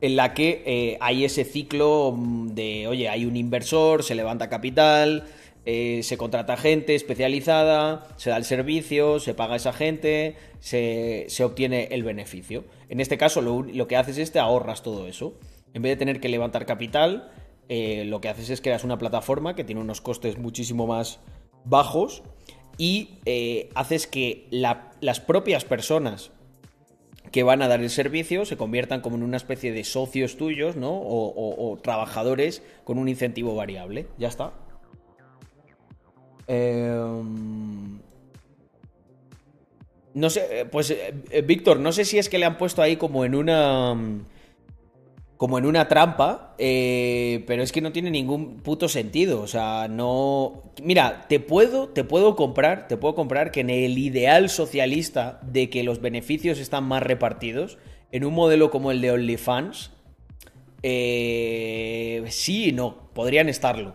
en 0.00 0.16
la 0.16 0.34
que 0.34 0.62
eh, 0.66 0.98
hay 1.00 1.24
ese 1.24 1.44
ciclo 1.44 2.12
mm, 2.16 2.48
de, 2.48 2.88
oye, 2.88 3.08
hay 3.08 3.24
un 3.24 3.36
inversor, 3.36 4.02
se 4.02 4.14
levanta 4.14 4.48
capital, 4.48 5.24
eh, 5.64 6.00
se 6.02 6.16
contrata 6.16 6.56
gente 6.56 6.94
especializada, 6.94 8.06
se 8.16 8.30
da 8.30 8.36
el 8.36 8.44
servicio, 8.44 9.18
se 9.18 9.34
paga 9.34 9.54
a 9.54 9.56
esa 9.56 9.72
gente, 9.72 10.36
se, 10.60 11.26
se 11.28 11.44
obtiene 11.44 11.88
el 11.90 12.04
beneficio. 12.04 12.64
En 12.88 13.00
este 13.00 13.18
caso, 13.18 13.40
lo, 13.40 13.62
lo 13.62 13.86
que 13.88 13.96
haces 13.96 14.18
es 14.18 14.32
te 14.32 14.38
ahorras 14.38 14.82
todo 14.82 15.08
eso. 15.08 15.34
En 15.74 15.82
vez 15.82 15.92
de 15.92 15.96
tener 15.96 16.20
que 16.20 16.28
levantar 16.28 16.66
capital, 16.66 17.32
eh, 17.68 18.04
lo 18.06 18.20
que 18.20 18.28
haces 18.28 18.48
es 18.50 18.60
creas 18.60 18.84
una 18.84 18.96
plataforma 18.96 19.56
que 19.56 19.64
tiene 19.64 19.80
unos 19.80 20.00
costes 20.00 20.38
muchísimo 20.38 20.86
más 20.86 21.18
bajos 21.64 22.22
y 22.78 23.10
eh, 23.24 23.70
haces 23.74 24.06
que 24.06 24.46
la- 24.50 24.92
las 25.00 25.20
propias 25.20 25.64
personas 25.64 26.30
que 27.32 27.42
van 27.42 27.60
a 27.62 27.68
dar 27.68 27.80
el 27.80 27.90
servicio 27.90 28.44
se 28.44 28.56
conviertan 28.56 29.00
como 29.00 29.16
en 29.16 29.22
una 29.22 29.36
especie 29.36 29.72
de 29.72 29.84
socios 29.84 30.36
tuyos, 30.36 30.76
¿no? 30.76 30.90
O, 30.92 31.78
trabajadores 31.82 32.62
con 32.84 32.98
un 32.98 33.08
incentivo 33.08 33.54
variable. 33.54 34.06
Ya 34.18 34.28
está. 34.28 34.52
Em, 36.46 37.98
no 40.14 40.30
sé, 40.30 40.60
eh, 40.60 40.64
pues 40.64 40.90
eh, 40.90 41.42
Víctor, 41.44 41.80
no 41.80 41.92
sé 41.92 42.04
si 42.04 42.18
es 42.18 42.28
que 42.28 42.38
le 42.38 42.46
han 42.46 42.56
puesto 42.58 42.82
ahí 42.82 42.96
como 42.96 43.24
en 43.24 43.34
una. 43.34 43.96
Como 45.36 45.58
en 45.58 45.66
una 45.66 45.86
trampa, 45.86 46.54
eh, 46.56 47.44
pero 47.46 47.62
es 47.62 47.70
que 47.70 47.82
no 47.82 47.92
tiene 47.92 48.10
ningún 48.10 48.60
puto 48.60 48.88
sentido. 48.88 49.42
O 49.42 49.46
sea, 49.46 49.86
no. 49.88 50.62
Mira, 50.82 51.26
te 51.28 51.40
puedo, 51.40 51.88
te 51.88 52.04
puedo 52.04 52.36
comprar, 52.36 52.88
te 52.88 52.96
puedo 52.96 53.14
comprar 53.14 53.50
que 53.50 53.60
en 53.60 53.70
el 53.70 53.98
ideal 53.98 54.48
socialista 54.48 55.40
de 55.42 55.68
que 55.68 55.82
los 55.82 56.00
beneficios 56.00 56.58
están 56.58 56.84
más 56.84 57.02
repartidos, 57.02 57.76
en 58.12 58.24
un 58.24 58.34
modelo 58.34 58.70
como 58.70 58.90
el 58.90 59.02
de 59.02 59.10
OnlyFans, 59.10 59.90
eh, 60.82 62.24
sí 62.28 62.68
y 62.68 62.72
no, 62.72 63.10
podrían 63.12 63.48
estarlo. 63.48 63.94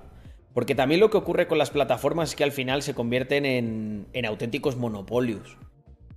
Porque 0.53 0.75
también 0.75 0.99
lo 0.99 1.09
que 1.09 1.17
ocurre 1.17 1.47
con 1.47 1.57
las 1.57 1.71
plataformas 1.71 2.29
es 2.29 2.35
que 2.35 2.43
al 2.43 2.51
final 2.51 2.83
se 2.83 2.93
convierten 2.93 3.45
en, 3.45 4.07
en 4.13 4.25
auténticos 4.25 4.75
monopolios. 4.75 5.57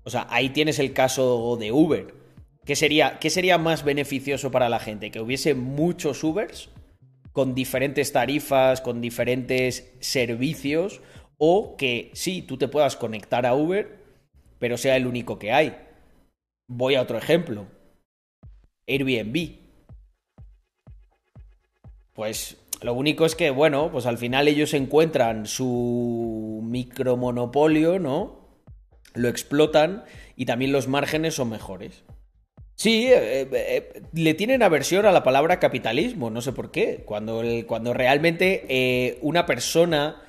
O 0.04 0.10
sea, 0.10 0.26
ahí 0.30 0.50
tienes 0.50 0.78
el 0.78 0.92
caso 0.92 1.56
de 1.58 1.72
Uber. 1.72 2.23
¿Qué 2.64 2.76
sería, 2.76 3.18
¿Qué 3.18 3.28
sería 3.28 3.58
más 3.58 3.84
beneficioso 3.84 4.50
para 4.50 4.68
la 4.68 4.80
gente? 4.80 5.10
¿Que 5.10 5.20
hubiese 5.20 5.54
muchos 5.54 6.24
Ubers 6.24 6.70
con 7.32 7.54
diferentes 7.54 8.12
tarifas, 8.12 8.80
con 8.80 9.00
diferentes 9.00 9.92
servicios? 10.00 11.02
¿O 11.36 11.76
que 11.76 12.10
sí, 12.14 12.42
tú 12.42 12.56
te 12.56 12.68
puedas 12.68 12.96
conectar 12.96 13.44
a 13.44 13.54
Uber, 13.54 13.98
pero 14.58 14.78
sea 14.78 14.96
el 14.96 15.06
único 15.06 15.38
que 15.38 15.52
hay? 15.52 15.76
Voy 16.66 16.94
a 16.94 17.02
otro 17.02 17.18
ejemplo. 17.18 17.66
Airbnb. 18.86 19.58
Pues 22.14 22.56
lo 22.80 22.94
único 22.94 23.26
es 23.26 23.34
que, 23.34 23.50
bueno, 23.50 23.90
pues 23.90 24.06
al 24.06 24.16
final 24.16 24.48
ellos 24.48 24.72
encuentran 24.72 25.46
su 25.46 26.60
micromonopolio, 26.62 27.98
¿no? 27.98 28.48
Lo 29.14 29.28
explotan 29.28 30.04
y 30.36 30.46
también 30.46 30.72
los 30.72 30.88
márgenes 30.88 31.34
son 31.34 31.50
mejores. 31.50 32.04
Sí, 32.76 33.06
eh, 33.06 33.42
eh, 33.42 33.48
eh, 33.52 34.02
le 34.12 34.34
tienen 34.34 34.62
aversión 34.62 35.06
a 35.06 35.12
la 35.12 35.22
palabra 35.22 35.60
capitalismo, 35.60 36.30
no 36.30 36.40
sé 36.40 36.52
por 36.52 36.70
qué. 36.70 37.02
Cuando, 37.04 37.42
cuando 37.66 37.94
realmente 37.94 38.64
eh, 38.68 39.18
una 39.22 39.46
persona 39.46 40.22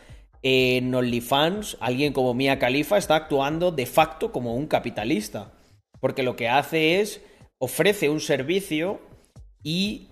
en 0.44 0.94
OnlyFans, 0.94 1.78
alguien 1.80 2.14
como 2.14 2.36
Mia 2.36 2.60
Khalifa, 2.60 2.98
está 2.98 3.16
actuando 3.16 3.72
de 3.72 3.88
facto 3.88 4.32
como 4.32 4.56
un 4.56 4.68
capitalista. 4.68 5.54
Porque 6.00 6.22
lo 6.22 6.36
que 6.36 6.48
hace 6.50 7.02
es 7.02 7.22
ofrece 7.58 8.10
un 8.10 8.20
servicio 8.20 9.02
y 9.64 10.10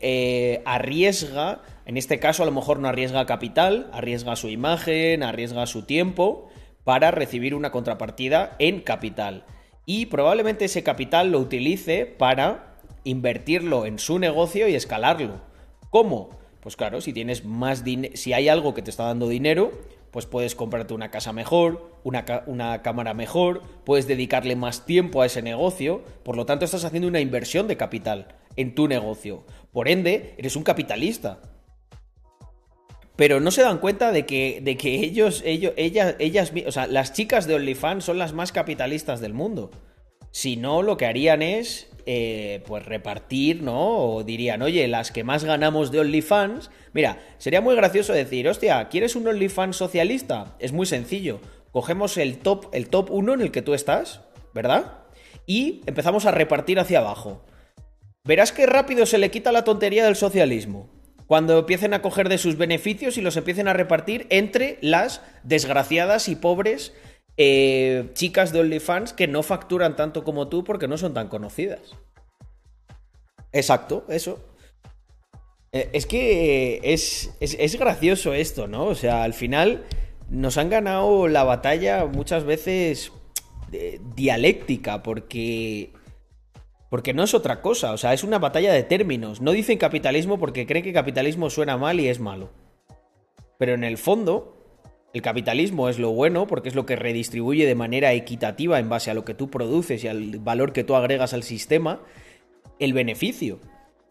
arriesga, 0.65 1.61
en 1.85 1.97
este 1.97 2.19
caso 2.19 2.41
a 2.41 2.47
lo 2.47 2.51
mejor 2.51 2.79
no 2.79 2.87
arriesga 2.87 3.27
capital, 3.27 3.91
arriesga 3.93 4.35
su 4.35 4.49
imagen, 4.49 5.21
arriesga 5.21 5.67
su 5.67 5.83
tiempo 5.83 6.49
para 6.83 7.11
recibir 7.11 7.53
una 7.53 7.69
contrapartida 7.69 8.55
en 8.57 8.81
capital. 8.81 9.45
Y 9.85 10.05
probablemente 10.05 10.65
ese 10.65 10.83
capital 10.83 11.31
lo 11.31 11.39
utilice 11.39 12.05
para 12.05 12.77
invertirlo 13.03 13.85
en 13.85 13.99
su 13.99 14.19
negocio 14.19 14.67
y 14.67 14.75
escalarlo. 14.75 15.41
¿Cómo? 15.89 16.29
Pues 16.61 16.77
claro, 16.77 17.01
si 17.01 17.11
tienes 17.11 17.43
más 17.43 17.83
si 18.13 18.33
hay 18.33 18.47
algo 18.47 18.73
que 18.73 18.81
te 18.81 18.89
está 18.89 19.03
dando 19.03 19.27
dinero, 19.27 19.71
pues 20.11 20.25
puedes 20.25 20.55
comprarte 20.55 20.93
una 20.93 21.11
casa 21.11 21.33
mejor, 21.33 21.91
una, 22.03 22.23
una 22.45 22.81
cámara 22.81 23.13
mejor, 23.13 23.61
puedes 23.83 24.07
dedicarle 24.07 24.55
más 24.55 24.85
tiempo 24.85 25.21
a 25.21 25.25
ese 25.25 25.41
negocio, 25.41 26.03
por 26.23 26.37
lo 26.37 26.45
tanto 26.45 26.63
estás 26.63 26.85
haciendo 26.85 27.07
una 27.07 27.19
inversión 27.19 27.67
de 27.67 27.77
capital 27.77 28.27
en 28.55 28.75
tu 28.75 28.87
negocio. 28.87 29.43
Por 29.71 29.89
ende, 29.89 30.35
eres 30.37 30.55
un 30.55 30.63
capitalista. 30.63 31.39
Pero 33.15 33.39
no 33.39 33.51
se 33.51 33.61
dan 33.61 33.77
cuenta 33.77 34.11
de 34.11 34.25
que, 34.25 34.59
de 34.61 34.75
que 34.75 34.95
ellos, 34.95 35.43
ellos, 35.45 35.73
ellas, 35.77 36.15
ellas, 36.19 36.51
o 36.65 36.71
sea, 36.71 36.87
las 36.87 37.13
chicas 37.13 37.45
de 37.47 37.55
OnlyFans 37.55 38.03
son 38.03 38.17
las 38.17 38.33
más 38.33 38.51
capitalistas 38.51 39.21
del 39.21 39.33
mundo. 39.33 39.69
Si 40.31 40.57
no, 40.57 40.81
lo 40.81 40.97
que 40.97 41.05
harían 41.05 41.43
es, 41.43 41.91
eh, 42.05 42.63
pues 42.65 42.85
repartir, 42.85 43.61
¿no? 43.61 44.15
O 44.15 44.23
dirían, 44.23 44.61
oye, 44.63 44.87
las 44.87 45.11
que 45.11 45.23
más 45.23 45.43
ganamos 45.43 45.91
de 45.91 45.99
OnlyFans. 45.99 46.71
Mira, 46.91 47.21
sería 47.37 47.61
muy 47.61 47.75
gracioso 47.75 48.13
decir, 48.13 48.47
hostia, 48.49 48.89
¿quieres 48.89 49.15
un 49.15 49.27
OnlyFans 49.27 49.77
socialista? 49.77 50.55
Es 50.57 50.71
muy 50.73 50.87
sencillo. 50.87 51.39
Cogemos 51.71 52.17
el 52.17 52.39
top, 52.39 52.67
el 52.73 52.89
top 52.89 53.09
1 53.11 53.35
en 53.35 53.41
el 53.41 53.51
que 53.51 53.61
tú 53.61 53.73
estás, 53.73 54.21
¿verdad? 54.53 54.99
Y 55.45 55.81
empezamos 55.85 56.25
a 56.25 56.31
repartir 56.31 56.79
hacia 56.79 56.99
abajo. 56.99 57.45
Verás 58.25 58.51
qué 58.51 58.65
rápido 58.65 59.05
se 59.05 59.17
le 59.17 59.31
quita 59.31 59.51
la 59.51 59.63
tontería 59.63 60.05
del 60.05 60.15
socialismo. 60.15 60.89
Cuando 61.33 61.57
empiecen 61.57 61.95
a 61.95 62.03
coger 62.03 62.29
de 62.29 62.37
sus 62.37 62.57
beneficios 62.57 63.17
y 63.17 63.21
los 63.23 63.35
empiecen 63.37 63.67
a 63.67 63.73
repartir 63.73 64.27
entre 64.29 64.77
las 64.81 65.19
desgraciadas 65.41 66.29
y 66.29 66.35
pobres 66.35 66.93
eh, 67.37 68.11
chicas 68.13 68.53
de 68.53 68.59
OnlyFans 68.59 69.13
que 69.13 69.27
no 69.27 69.41
facturan 69.41 69.95
tanto 69.95 70.23
como 70.23 70.47
tú 70.47 70.63
porque 70.63 70.87
no 70.87 70.95
son 70.95 71.15
tan 71.15 71.29
conocidas. 71.29 71.95
Exacto, 73.51 74.05
eso. 74.09 74.45
Eh, 75.71 75.89
es 75.93 76.05
que 76.05 76.79
es, 76.83 77.31
es, 77.39 77.57
es 77.59 77.79
gracioso 77.79 78.35
esto, 78.35 78.67
¿no? 78.67 78.85
O 78.85 78.93
sea, 78.93 79.23
al 79.23 79.33
final 79.33 79.85
nos 80.29 80.59
han 80.59 80.69
ganado 80.69 81.27
la 81.27 81.43
batalla 81.43 82.05
muchas 82.05 82.43
veces 82.43 83.11
eh, 83.71 83.99
dialéctica 84.15 85.01
porque 85.01 85.93
porque 86.93 87.15
no 87.15 87.23
es 87.23 87.33
otra 87.33 87.59
cosa, 87.63 87.91
o 87.91 87.97
sea, 87.97 88.13
es 88.13 88.23
una 88.23 88.37
batalla 88.37 88.71
de 88.71 88.83
términos. 88.83 89.41
No 89.41 89.51
dicen 89.51 89.79
capitalismo 89.79 90.37
porque 90.37 90.67
creen 90.67 90.85
que 90.85 90.93
capitalismo 90.93 91.49
suena 91.49 91.75
mal 91.75 91.99
y 91.99 92.07
es 92.07 92.19
malo. 92.19 92.51
Pero 93.57 93.73
en 93.73 93.83
el 93.83 93.97
fondo, 93.97 94.55
el 95.11 95.23
capitalismo 95.23 95.89
es 95.89 95.97
lo 95.97 96.11
bueno 96.11 96.45
porque 96.45 96.69
es 96.69 96.75
lo 96.75 96.85
que 96.85 96.95
redistribuye 96.95 97.65
de 97.65 97.73
manera 97.73 98.13
equitativa 98.13 98.77
en 98.77 98.89
base 98.89 99.09
a 99.09 99.15
lo 99.15 99.25
que 99.25 99.33
tú 99.33 99.49
produces 99.49 100.03
y 100.03 100.07
al 100.07 100.37
valor 100.37 100.71
que 100.71 100.83
tú 100.83 100.93
agregas 100.93 101.33
al 101.33 101.41
sistema, 101.41 102.03
el 102.77 102.93
beneficio. 102.93 103.59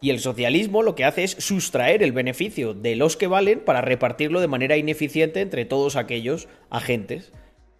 Y 0.01 0.09
el 0.09 0.19
socialismo 0.19 0.83
lo 0.83 0.93
que 0.93 1.05
hace 1.05 1.23
es 1.23 1.37
sustraer 1.39 2.03
el 2.03 2.11
beneficio 2.11 2.73
de 2.73 2.97
los 2.97 3.15
que 3.15 3.27
valen 3.27 3.61
para 3.61 3.79
repartirlo 3.79 4.41
de 4.41 4.49
manera 4.49 4.75
ineficiente 4.75 5.39
entre 5.39 5.63
todos 5.63 5.95
aquellos 5.95 6.49
agentes 6.69 7.31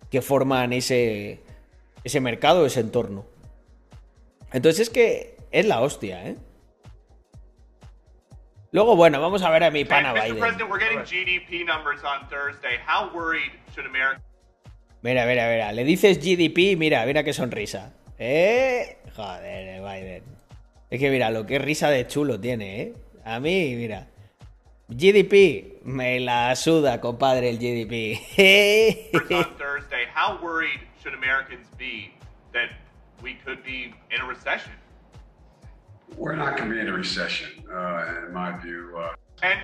que 0.10 0.22
forman 0.22 0.72
ese, 0.72 1.42
ese 2.06 2.22
mercado, 2.22 2.66
ese 2.66 2.80
entorno. 2.80 3.33
Entonces 4.54 4.88
es 4.88 4.90
que 4.90 5.36
es 5.52 5.66
la 5.66 5.82
hostia, 5.82 6.28
¿eh? 6.28 6.38
Luego, 8.72 8.96
bueno, 8.96 9.22
vamos 9.22 9.44
a 9.44 9.52
ver 9.52 9.64
a 9.66 9.72
mi 9.72 9.86
pana. 9.86 10.14
Biden. 10.14 10.40
Mira, 15.04 15.26
mira, 15.28 15.48
mira. 15.48 15.72
Le 15.72 15.84
dices 15.84 16.18
GDP, 16.18 16.76
mira, 16.78 17.06
mira 17.06 17.24
qué 17.24 17.34
sonrisa. 17.34 17.94
¿Eh? 18.18 18.98
Joder, 19.16 19.82
Biden. 19.82 20.24
Es 20.90 21.00
que 21.00 21.10
mira, 21.12 21.30
lo 21.30 21.46
que 21.46 21.60
risa 21.60 21.90
de 21.90 22.08
chulo 22.08 22.40
tiene, 22.40 22.82
¿eh? 22.82 22.94
A 23.26 23.40
mí, 23.40 23.76
mira. 23.76 24.08
GDP, 24.88 25.84
me 25.84 26.20
la 26.20 26.56
suda, 26.56 27.00
compadre, 27.00 27.50
el 27.50 27.58
GDP. 27.58 28.20
we 33.24 33.36
could 33.46 33.64
be 33.64 33.96
in 34.12 34.22
a 34.22 34.28
recession? 34.28 34.74
We're 36.18 36.36
not 36.36 36.58
going 36.58 36.70
to 36.70 36.76
be 36.76 36.82
in 36.82 36.90
a 36.90 36.94
recession, 36.94 37.50
uh, 37.72 38.28
in 38.28 38.34
my 38.34 38.52
view. 38.62 38.94
Uh, 38.96 39.16
And 39.42 39.64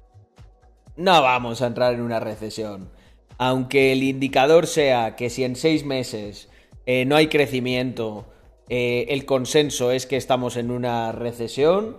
No 0.97 1.21
vamos 1.21 1.61
a 1.61 1.67
entrar 1.67 1.93
en 1.93 2.01
una 2.01 2.19
recesión. 2.19 2.89
Aunque 3.37 3.91
el 3.93 4.03
indicador 4.03 4.67
sea 4.67 5.15
que 5.15 5.29
si 5.29 5.43
en 5.43 5.55
seis 5.55 5.85
meses 5.85 6.49
eh, 6.85 7.05
no 7.05 7.15
hay 7.15 7.27
crecimiento, 7.27 8.25
eh, 8.67 9.05
el 9.09 9.25
consenso 9.25 9.91
es 9.91 10.05
que 10.05 10.17
estamos 10.17 10.57
en 10.57 10.71
una 10.71 11.11
recesión, 11.11 11.97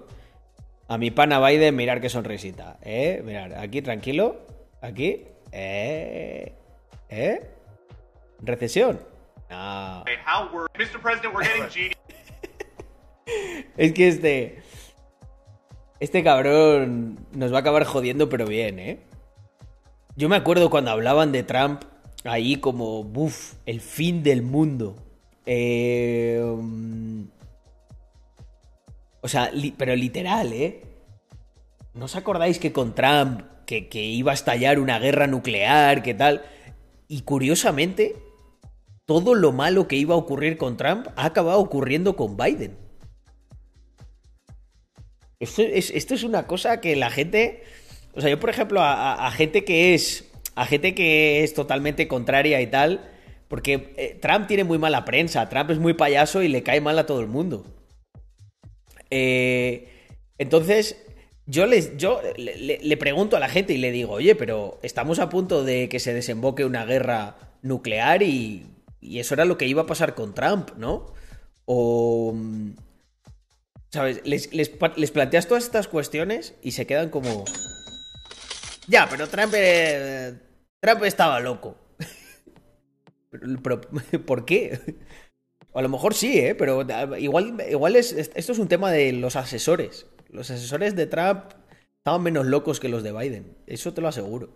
a 0.89 0.99
mi 0.99 1.11
pana 1.11 1.41
Biden 1.41 1.77
mirar 1.77 2.01
qué 2.01 2.09
sonrisita. 2.09 2.79
¿Eh? 2.83 3.23
Mirar, 3.25 3.55
aquí 3.55 3.81
tranquilo. 3.81 4.47
Aquí. 4.83 5.25
¿Eh? 5.53 6.53
¿Eh? 7.09 7.41
¿Recesión? 8.43 9.01
Mr. 10.79 11.01
President, 11.03 11.35
we're 11.35 11.45
getting 11.45 11.93
Es 13.77 13.93
que 13.93 14.09
este. 14.09 14.63
Este 15.99 16.25
cabrón 16.25 17.19
nos 17.33 17.53
va 17.53 17.59
a 17.59 17.61
acabar 17.61 17.85
jodiendo, 17.85 18.29
pero 18.29 18.47
bien, 18.47 18.79
¿eh? 18.79 19.01
Yo 20.17 20.29
me 20.29 20.37
acuerdo 20.37 20.71
cuando 20.71 20.91
hablaban 20.91 21.31
de 21.33 21.43
Trump 21.43 21.83
ahí 22.25 22.57
como, 22.57 23.05
buf, 23.05 23.55
el 23.67 23.81
fin 23.81 24.23
del 24.23 24.43
mundo. 24.43 24.97
Eh, 25.47 26.43
mm, 26.43 27.23
o 29.21 29.29
sea, 29.29 29.51
li- 29.51 29.75
pero 29.77 29.95
literal, 29.95 30.53
¿eh? 30.53 30.83
¿No 31.95 32.07
os 32.07 32.17
acordáis 32.17 32.59
que 32.59 32.73
con 32.73 32.95
Trump, 32.95 33.43
que, 33.67 33.89
que 33.89 34.01
iba 34.03 34.31
a 34.31 34.35
estallar 34.35 34.79
una 34.79 34.99
guerra 34.99 35.27
nuclear, 35.27 36.03
que 36.03 36.15
tal? 36.15 36.43
Y 37.09 37.23
curiosamente, 37.23 38.17
todo 39.11 39.35
lo 39.35 39.51
malo 39.51 39.89
que 39.89 39.97
iba 39.97 40.15
a 40.15 40.19
ocurrir 40.19 40.57
con 40.57 40.77
Trump 40.77 41.09
ha 41.17 41.25
acabado 41.25 41.59
ocurriendo 41.59 42.15
con 42.15 42.37
Biden. 42.37 42.77
Esto 45.41 45.63
es, 45.65 46.23
una 46.23 46.47
cosa 46.47 46.81
que 46.81 46.95
la 46.95 47.11
gente. 47.11 47.65
O 48.15 48.21
sea, 48.21 48.31
yo, 48.31 48.39
por 48.39 48.51
ejemplo, 48.51 48.81
a, 48.81 49.29
gente 49.33 49.65
que 49.65 49.95
es. 49.95 50.31
A 50.55 50.65
gente 50.65 50.95
que 50.95 51.43
es 51.43 51.55
totalmente 51.55 52.07
contraria 52.07 52.61
y 52.61 52.69
tal. 52.69 53.11
Porque 53.49 53.95
eh, 53.97 54.17
Trump 54.23 54.47
tiene 54.47 54.63
muy 54.63 54.79
mala 54.79 55.05
prensa. 55.05 55.49
Trump 55.49 55.71
es 55.71 55.81
muy 55.81 55.95
payaso 55.95 56.45
y 56.45 56.49
le 56.49 56.63
cae 56.63 56.81
mal 56.81 56.97
a 56.97 57.07
todo 57.07 57.21
el 57.21 57.27
mundo. 57.27 57.67
Eh, 59.11 59.89
entonces, 60.39 61.05
yo, 61.47 61.67
les, 61.67 61.97
yo 61.97 62.21
le- 62.37 62.79
le 62.81 62.97
pregunto 62.97 63.37
a 63.37 63.41
la 63.41 63.49
gente 63.49 63.73
y 63.73 63.79
le 63.79 63.91
digo, 63.91 64.13
oye, 64.13 64.37
pero 64.37 64.79
estamos 64.85 65.19
a 65.19 65.31
punto 65.31 65.65
de 65.65 65.89
que 65.89 65.99
se 65.99 66.15
desemboque 66.15 66.65
una 66.65 66.85
guerra 66.85 67.37
nuclear 67.63 68.23
y, 68.23 68.67
y 69.01 69.19
eso 69.21 69.35
era 69.35 69.45
lo 69.45 69.57
que 69.59 69.67
iba 69.67 69.83
a 69.83 69.87
pasar 69.87 70.15
con 70.15 70.35
Trump, 70.35 70.71
¿no? 70.77 71.13
O... 71.65 72.35
¿Sabes? 73.91 74.21
Les, 74.25 74.53
les, 74.53 75.11
planteas 75.11 75.49
todas 75.49 75.65
estas 75.65 75.89
cuestiones 75.89 76.55
y 76.63 76.73
se 76.73 76.87
quedan 76.87 77.11
como... 77.11 77.45
Ya, 78.87 79.09
pero 79.11 79.29
Trump... 79.29 79.53
eh, 79.57 80.35
Trump 80.81 81.05
estaba 81.05 81.41
loco. 81.41 81.77
Pero- 83.63 83.81
¿Por 84.27 84.45
qué? 84.45 84.97
A 85.75 85.83
lo 85.83 85.89
mejor 85.89 86.15
sí, 86.15 86.39
¿eh? 86.39 86.55
Pero 86.57 86.85
igual, 87.19 87.63
igual 87.71 87.97
es- 87.97 88.13
esto 88.13 88.53
es 88.53 88.59
un 88.59 88.69
tema 88.69 88.91
de 88.91 89.13
los 89.13 89.37
asesores. 89.37 90.07
Los 90.29 90.51
asesores 90.51 90.97
de 90.97 91.07
Trump 91.07 91.45
estaban 91.99 92.23
menos 92.23 92.47
locos 92.47 92.81
que 92.81 92.89
los 92.89 93.03
de 93.05 93.13
Biden. 93.13 93.57
Eso 93.67 93.93
te 93.95 94.01
lo 94.01 94.09
aseguro. 94.09 94.53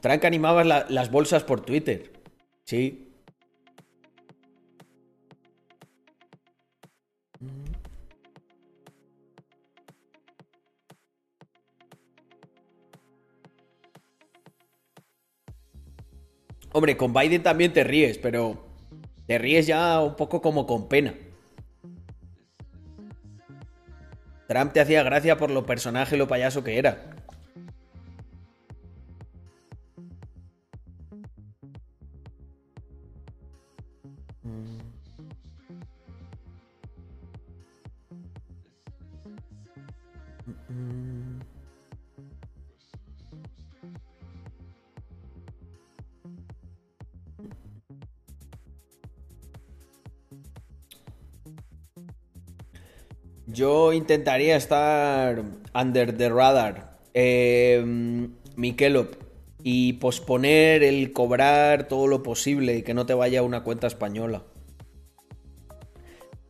Trump 0.00 0.24
animaba 0.24 0.64
la- 0.64 0.86
las 0.88 1.10
bolsas 1.10 1.44
por 1.44 1.60
Twitter. 1.60 2.12
Sí. 2.64 3.06
Hombre, 16.72 16.96
con 16.96 17.12
Biden 17.12 17.42
también 17.42 17.72
te 17.72 17.82
ríes, 17.84 18.18
pero 18.18 18.64
te 19.26 19.38
ríes 19.38 19.66
ya 19.66 20.00
un 20.00 20.14
poco 20.14 20.40
como 20.40 20.66
con 20.66 20.88
pena. 20.88 21.14
Trump 24.46 24.72
te 24.72 24.80
hacía 24.80 25.02
gracia 25.02 25.36
por 25.36 25.50
lo 25.50 25.66
personaje 25.66 26.16
lo 26.16 26.28
payaso 26.28 26.62
que 26.64 26.78
era. 26.78 27.16
Yo 53.60 53.92
intentaría 53.92 54.56
estar 54.56 55.44
under 55.74 56.16
the 56.16 56.30
radar, 56.30 56.96
eh, 57.12 57.84
Mikelop, 58.56 59.16
y 59.62 59.92
posponer 60.04 60.82
el 60.82 61.12
cobrar 61.12 61.86
todo 61.86 62.06
lo 62.06 62.22
posible 62.22 62.78
y 62.78 62.82
que 62.82 62.94
no 62.94 63.04
te 63.04 63.12
vaya 63.12 63.40
a 63.40 63.42
una 63.42 63.62
cuenta 63.62 63.86
española. 63.86 64.44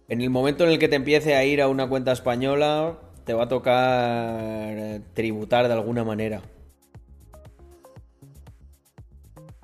En 0.06 0.20
el 0.20 0.30
momento 0.30 0.62
en 0.62 0.70
el 0.70 0.78
que 0.78 0.86
te 0.86 0.94
empiece 0.94 1.34
a 1.34 1.44
ir 1.44 1.61
a 1.61 1.66
una 1.66 1.88
cuenta 1.88 2.12
española, 2.12 3.00
te 3.24 3.34
va 3.34 3.42
a 3.42 3.48
tocar 3.48 5.00
tributar 5.12 5.66
de 5.66 5.74
alguna 5.74 6.04
manera. 6.04 6.42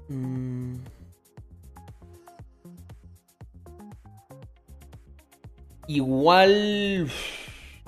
Mm. 0.08 0.55
Igual. 5.86 7.08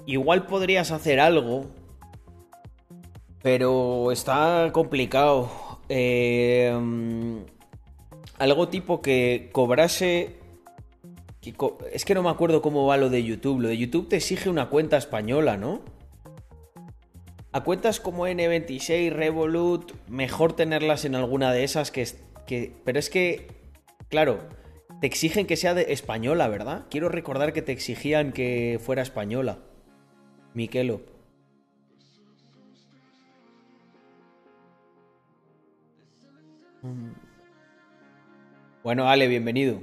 Igual 0.07 0.47
podrías 0.47 0.91
hacer 0.91 1.21
algo. 1.21 1.67
Pero 3.43 4.11
está 4.13 4.71
complicado. 4.73 5.51
Eh, 5.89 6.73
algo 8.39 8.69
tipo 8.69 9.01
que 9.01 9.51
cobrase. 9.53 10.37
es 11.93 12.05
que 12.05 12.15
no 12.15 12.23
me 12.23 12.31
acuerdo 12.31 12.63
cómo 12.63 12.87
va 12.87 12.97
lo 12.97 13.11
de 13.11 13.25
YouTube. 13.25 13.61
Lo 13.61 13.69
de 13.69 13.79
YouTube 13.79 14.09
te 14.09 14.17
exige 14.17 14.49
una 14.49 14.69
cuenta 14.69 14.97
española, 14.97 15.57
¿no? 15.57 15.83
A 17.51 17.65
cuentas 17.65 17.99
como 17.99 18.27
N26, 18.27 19.11
Revolut, 19.11 19.93
mejor 20.07 20.53
tenerlas 20.53 21.05
en 21.07 21.15
alguna 21.15 21.51
de 21.51 21.65
esas 21.65 21.91
que, 21.91 22.07
que... 22.47 22.75
Pero 22.85 22.99
es 22.99 23.09
que, 23.09 23.49
claro, 24.11 24.41
te 25.01 25.07
exigen 25.07 25.47
que 25.47 25.57
sea 25.57 25.75
de 25.75 25.93
española, 25.93 26.49
¿verdad? 26.49 26.87
Quiero 26.91 27.09
recordar 27.09 27.53
que 27.53 27.63
te 27.63 27.73
exigían 27.73 28.33
que 28.33 28.81
fuera 28.83 29.03
española. 29.03 29.59
Miquelo. 30.55 31.01
Bueno, 38.83 39.09
Ale, 39.09 39.29
bienvenido. 39.29 39.83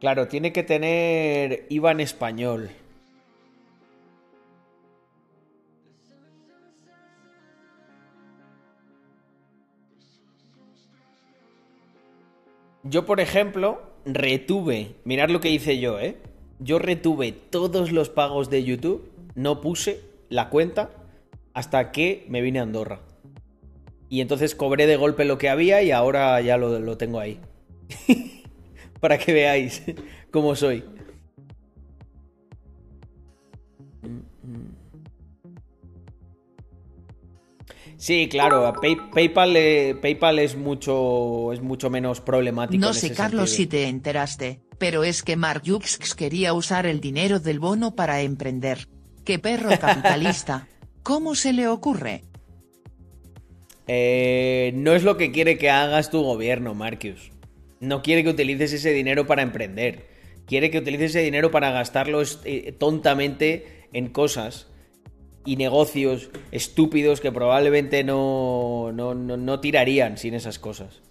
Claro, 0.00 0.28
tiene 0.28 0.52
que 0.52 0.62
tener 0.62 1.66
IVA 1.68 1.90
en 1.90 2.00
español. 2.00 2.70
Yo, 12.88 13.04
por 13.04 13.20
ejemplo, 13.20 13.82
retuve, 14.06 14.94
mirad 15.04 15.28
lo 15.28 15.40
que 15.40 15.50
hice 15.50 15.78
yo, 15.78 16.00
¿eh? 16.00 16.16
Yo 16.58 16.78
retuve 16.78 17.32
todos 17.32 17.92
los 17.92 18.08
pagos 18.08 18.48
de 18.48 18.64
YouTube, 18.64 19.10
no 19.34 19.60
puse 19.60 20.00
la 20.30 20.48
cuenta 20.48 20.90
hasta 21.52 21.92
que 21.92 22.24
me 22.28 22.40
vine 22.40 22.60
a 22.60 22.62
Andorra. 22.62 23.00
Y 24.08 24.22
entonces 24.22 24.54
cobré 24.54 24.86
de 24.86 24.96
golpe 24.96 25.26
lo 25.26 25.36
que 25.36 25.50
había 25.50 25.82
y 25.82 25.90
ahora 25.90 26.40
ya 26.40 26.56
lo, 26.56 26.78
lo 26.78 26.96
tengo 26.96 27.20
ahí. 27.20 27.40
Para 29.00 29.18
que 29.18 29.34
veáis 29.34 29.82
cómo 30.30 30.56
soy. 30.56 30.82
Sí, 37.98 38.28
claro, 38.28 38.72
Pay- 38.80 39.10
PayPal, 39.12 39.56
eh, 39.56 39.96
PayPal 40.00 40.38
es 40.38 40.56
mucho, 40.56 41.52
es 41.52 41.60
mucho 41.60 41.90
menos 41.90 42.20
problemático. 42.20 42.80
No 42.80 42.88
en 42.88 42.94
sé 42.94 43.06
ese 43.06 43.14
Carlos 43.16 43.50
si 43.50 43.66
te 43.66 43.88
enteraste, 43.88 44.60
pero 44.78 45.02
es 45.02 45.24
que 45.24 45.34
Mark 45.34 45.62
Jux 45.66 45.98
quería 46.14 46.54
usar 46.54 46.86
el 46.86 47.00
dinero 47.00 47.40
del 47.40 47.58
bono 47.58 47.96
para 47.96 48.22
emprender. 48.22 48.86
¡Qué 49.24 49.40
perro 49.40 49.70
capitalista! 49.80 50.68
¿Cómo 51.02 51.34
se 51.34 51.52
le 51.52 51.66
ocurre? 51.66 52.22
Eh, 53.88 54.72
no 54.76 54.94
es 54.94 55.02
lo 55.02 55.16
que 55.16 55.32
quiere 55.32 55.58
que 55.58 55.70
hagas 55.70 56.10
tu 56.10 56.22
gobierno, 56.22 56.74
Marcus. 56.74 57.32
No 57.80 58.02
quiere 58.02 58.22
que 58.22 58.30
utilices 58.30 58.72
ese 58.72 58.92
dinero 58.92 59.26
para 59.26 59.42
emprender. 59.42 60.06
Quiere 60.46 60.70
que 60.70 60.78
utilices 60.78 61.10
ese 61.10 61.22
dinero 61.24 61.50
para 61.50 61.70
gastarlo 61.72 62.22
eh, 62.44 62.72
tontamente 62.78 63.88
en 63.92 64.08
cosas 64.08 64.68
y 65.44 65.56
negocios 65.56 66.30
estúpidos 66.52 67.20
que 67.20 67.32
probablemente 67.32 68.04
no, 68.04 68.92
no, 68.92 69.14
no, 69.14 69.36
no 69.36 69.60
tirarían 69.60 70.18
sin 70.18 70.34
esas 70.34 70.58
cosas. 70.58 71.02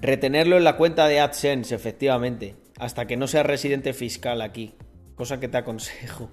Retenerlo 0.00 0.56
en 0.56 0.64
la 0.64 0.76
cuenta 0.76 1.06
de 1.06 1.20
AdSense, 1.20 1.74
efectivamente, 1.74 2.56
hasta 2.78 3.06
que 3.06 3.16
no 3.16 3.26
sea 3.26 3.44
residente 3.44 3.92
fiscal 3.92 4.42
aquí. 4.42 4.74
Cosa 5.14 5.38
que 5.38 5.48
te 5.48 5.58
aconsejo. 5.58 6.28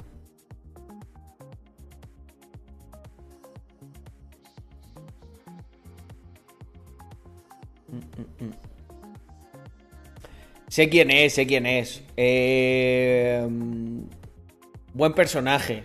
Sé 10.67 10.87
quién 10.87 11.09
es, 11.11 11.33
sé 11.33 11.47
quién 11.47 11.65
es. 11.65 12.03
Eh, 12.15 13.47
buen 14.93 15.13
personaje. 15.13 15.83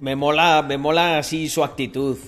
Me 0.00 0.16
mola, 0.16 0.64
me 0.66 0.78
mola 0.78 1.18
así 1.18 1.48
su 1.48 1.64
actitud. 1.64 2.18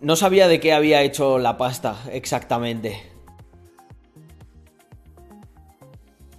No 0.00 0.16
sabía 0.16 0.46
de 0.48 0.60
qué 0.60 0.72
había 0.72 1.02
hecho 1.02 1.38
la 1.38 1.56
pasta 1.56 1.96
exactamente. 2.12 3.02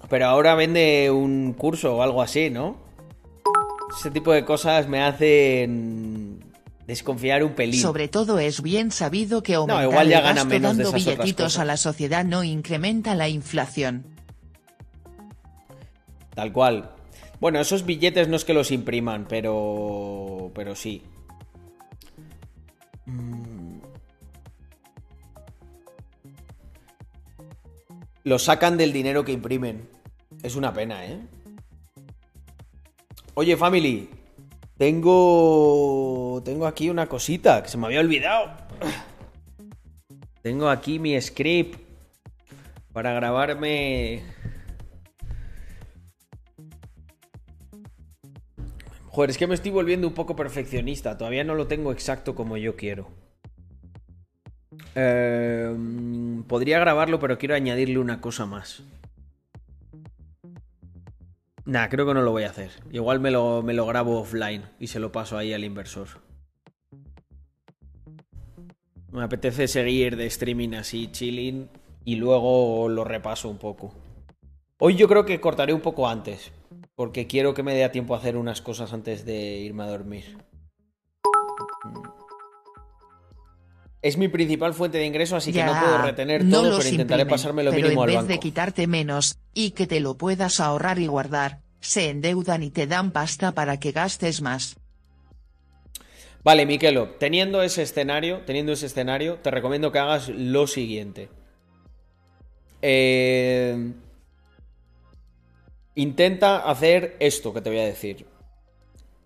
Pero 0.10 0.28
ahora 0.28 0.56
vende 0.56 1.12
un 1.12 1.54
curso 1.54 1.98
o 1.98 2.02
algo 2.02 2.22
así, 2.22 2.50
¿no? 2.50 2.78
Ese 3.98 4.12
tipo 4.12 4.32
de 4.32 4.46
cosas 4.46 4.88
me 4.88 5.04
hacen 5.04 6.46
desconfiar 6.86 7.44
un 7.44 7.54
pelín. 7.54 7.82
Sobre 7.82 8.08
todo 8.08 8.40
es 8.40 8.62
bien 8.62 8.92
sabido 8.92 9.44
que 9.44 9.56
aumentar 9.56 9.84
igual 9.84 10.08
ya 10.08 10.20
el 10.20 10.24
gana 10.24 10.36
gasto 10.36 10.50
menos 10.50 10.78
de 10.78 10.84
dando 10.84 10.98
esas 10.98 11.06
billetitos 11.06 11.60
a 11.60 11.66
la 11.66 11.78
sociedad 11.78 12.24
no 12.24 12.44
incrementa 12.44 13.16
la 13.16 13.28
inflación. 13.28 14.06
Tal 16.34 16.54
cual. 16.54 16.97
Bueno, 17.40 17.60
esos 17.60 17.86
billetes 17.86 18.28
no 18.28 18.36
es 18.36 18.46
que 18.46 18.54
los 18.54 18.72
impriman, 18.72 19.26
pero. 19.28 20.52
Pero 20.56 20.76
sí. 20.76 21.04
Mm. 23.06 23.80
Lo 28.24 28.40
sacan 28.40 28.78
del 28.78 28.92
dinero 28.92 29.24
que 29.24 29.32
imprimen. 29.32 29.88
Es 30.44 30.56
una 30.56 30.74
pena, 30.74 31.06
¿eh? 31.06 31.20
Oye, 33.36 33.56
family. 33.56 34.10
Tengo. 34.78 36.42
Tengo 36.44 36.66
aquí 36.66 36.90
una 36.90 37.08
cosita 37.08 37.62
que 37.62 37.70
se 37.70 37.78
me 37.78 37.86
había 37.86 38.00
olvidado. 38.00 38.52
Tengo 40.42 40.70
aquí 40.70 40.98
mi 40.98 41.20
script 41.22 41.80
para 42.94 43.14
grabarme 43.14 44.24
Joder, 49.18 49.32
es 49.32 49.40
que 49.40 49.48
me 49.48 49.56
estoy 49.56 49.72
volviendo 49.72 50.08
un 50.08 50.14
poco 50.14 50.36
perfeccionista. 50.36 51.18
Todavía 51.18 51.44
no 51.44 51.56
lo 51.56 51.66
tengo 51.66 51.92
exacto 51.92 52.36
como 52.36 52.56
yo 52.56 52.76
quiero. 52.76 53.08
Mm, 54.94 56.42
podría 56.42 56.78
grabarlo, 56.78 57.20
pero 57.20 57.40
quiero 57.40 57.56
añadirle 57.56 57.98
una 57.98 58.22
cosa 58.22 58.46
más. 58.46 58.84
Nah, 61.66 61.88
creo 61.90 62.06
que 62.06 62.14
no 62.14 62.22
lo 62.22 62.30
voy 62.30 62.44
a 62.44 62.52
hacer. 62.52 62.70
Igual 62.92 63.20
me 63.20 63.32
lo, 63.32 63.64
me 63.64 63.74
lo 63.74 63.88
grabo 63.88 64.20
offline 64.20 64.66
y 64.80 64.86
se 64.86 65.00
lo 65.00 65.12
paso 65.12 65.36
ahí 65.36 65.52
al 65.52 65.64
inversor. 65.64 66.10
Me 69.12 69.24
apetece 69.24 69.68
seguir 69.68 70.16
de 70.16 70.28
streaming 70.28 70.76
así, 70.76 71.08
chilling, 71.12 71.72
y 72.06 72.18
luego 72.18 72.88
lo 72.88 73.04
repaso 73.04 73.50
un 73.50 73.58
poco. 73.58 73.96
Hoy 74.78 74.96
yo 74.96 75.08
creo 75.08 75.26
que 75.26 75.42
cortaré 75.42 75.74
un 75.74 75.82
poco 75.82 76.08
antes, 76.08 76.52
porque 76.98 77.28
quiero 77.28 77.54
que 77.54 77.62
me 77.62 77.76
dé 77.76 77.88
tiempo 77.90 78.16
a 78.16 78.18
hacer 78.18 78.36
unas 78.36 78.60
cosas 78.60 78.92
antes 78.92 79.24
de 79.24 79.60
irme 79.60 79.84
a 79.84 79.88
dormir. 79.88 80.36
Es 84.02 84.18
mi 84.18 84.30
principal 84.30 84.74
fuente 84.74 84.98
de 84.98 85.06
ingreso, 85.06 85.36
así 85.36 85.54
que 85.54 85.64
no 85.64 85.80
puedo 85.80 86.00
retener 86.00 86.44
no 86.44 86.58
todo, 86.58 86.78
pero 86.80 86.90
intentaré 86.90 87.22
imprimen, 87.22 87.28
pasarme 87.28 87.64
lo 87.64 87.72
mínimo 87.72 87.92
en 87.92 88.00
al 88.00 88.06
vez 88.08 88.16
banco. 88.16 88.28
de 88.30 88.40
quitarte 88.40 88.88
menos, 88.88 89.38
y 89.54 89.72
que 89.72 89.86
te 89.86 90.00
lo 90.00 90.18
puedas 90.18 90.60
ahorrar 90.60 90.98
y 90.98 91.06
guardar, 91.06 91.62
se 91.82 92.10
endeudan 92.10 92.64
y 92.64 92.72
te 92.72 92.88
dan 92.88 93.12
pasta 93.12 93.52
para 93.52 93.80
que 93.80 93.92
gastes 93.92 94.42
más. 94.42 94.76
Vale, 96.44 96.66
Miquelo, 96.66 97.10
teniendo 97.20 97.62
ese 97.62 97.84
escenario, 97.84 98.42
teniendo 98.48 98.72
ese 98.72 98.88
escenario, 98.88 99.36
te 99.36 99.52
recomiendo 99.52 99.92
que 99.92 100.00
hagas 100.00 100.30
lo 100.30 100.66
siguiente. 100.66 101.30
Eh, 102.82 103.94
intenta 105.98 106.60
hacer 106.60 107.18
esto 107.20 107.54
que 107.54 107.62
te 107.62 107.70
voy 107.70 107.80
a 107.80 107.86
decir. 107.86 108.26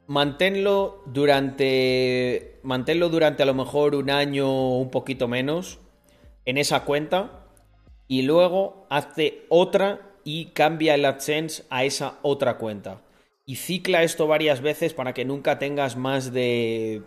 Manténlo 0.07 1.03
durante. 1.05 2.59
Manténlo 2.63 3.09
durante 3.09 3.43
a 3.43 3.45
lo 3.45 3.53
mejor 3.53 3.93
un 3.93 4.09
año 4.09 4.49
o 4.49 4.79
un 4.79 4.89
poquito 4.89 5.27
menos 5.27 5.79
en 6.45 6.57
esa 6.57 6.83
cuenta. 6.85 7.45
Y 8.07 8.23
luego 8.23 8.87
hazte 8.89 9.45
otra 9.49 10.01
y 10.23 10.47
cambia 10.47 10.95
el 10.95 11.05
AdSense 11.05 11.63
a 11.69 11.83
esa 11.83 12.19
otra 12.23 12.57
cuenta. 12.57 13.01
Y 13.45 13.55
cicla 13.57 14.03
esto 14.03 14.27
varias 14.27 14.61
veces 14.61 14.93
para 14.93 15.13
que 15.13 15.25
nunca 15.25 15.59
tengas 15.59 15.97
más 15.97 16.31
de 16.33 17.03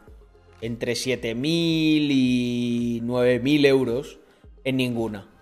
entre 0.60 0.92
7.000 0.92 1.36
y 1.44 3.00
9.000 3.02 3.66
euros 3.66 4.18
en 4.64 4.76
ninguna. 4.76 5.34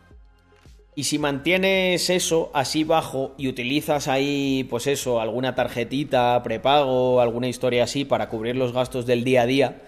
Y 0.94 1.04
si 1.04 1.18
mantienes 1.18 2.10
eso 2.10 2.50
así 2.52 2.84
bajo 2.84 3.32
y 3.38 3.48
utilizas 3.48 4.08
ahí, 4.08 4.66
pues 4.68 4.86
eso, 4.86 5.20
alguna 5.20 5.54
tarjetita, 5.54 6.42
prepago, 6.42 7.20
alguna 7.20 7.48
historia 7.48 7.84
así 7.84 8.04
para 8.04 8.28
cubrir 8.28 8.56
los 8.56 8.74
gastos 8.74 9.06
del 9.06 9.24
día 9.24 9.42
a 9.42 9.46
día, 9.46 9.82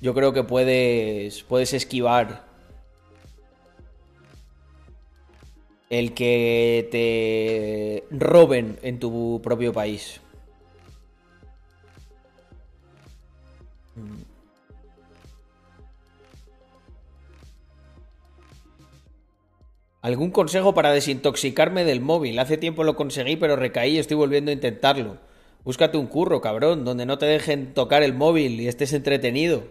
yo 0.00 0.14
creo 0.14 0.32
que 0.32 0.42
puedes, 0.42 1.44
puedes 1.44 1.72
esquivar 1.74 2.44
el 5.90 6.12
que 6.12 6.88
te 6.90 8.04
roben 8.16 8.78
en 8.82 8.98
tu 8.98 9.40
propio 9.44 9.72
país. 9.72 10.20
¿Algún 20.02 20.32
consejo 20.32 20.74
para 20.74 20.92
desintoxicarme 20.92 21.84
del 21.84 22.00
móvil? 22.00 22.40
Hace 22.40 22.58
tiempo 22.58 22.82
lo 22.82 22.96
conseguí, 22.96 23.36
pero 23.36 23.54
recaí 23.54 23.92
y 23.92 23.98
estoy 23.98 24.16
volviendo 24.16 24.50
a 24.50 24.54
intentarlo. 24.54 25.18
Búscate 25.64 25.96
un 25.96 26.08
curro, 26.08 26.40
cabrón, 26.40 26.84
donde 26.84 27.06
no 27.06 27.18
te 27.18 27.26
dejen 27.26 27.72
tocar 27.72 28.02
el 28.02 28.12
móvil 28.12 28.60
y 28.60 28.66
estés 28.66 28.92
entretenido. 28.94 29.62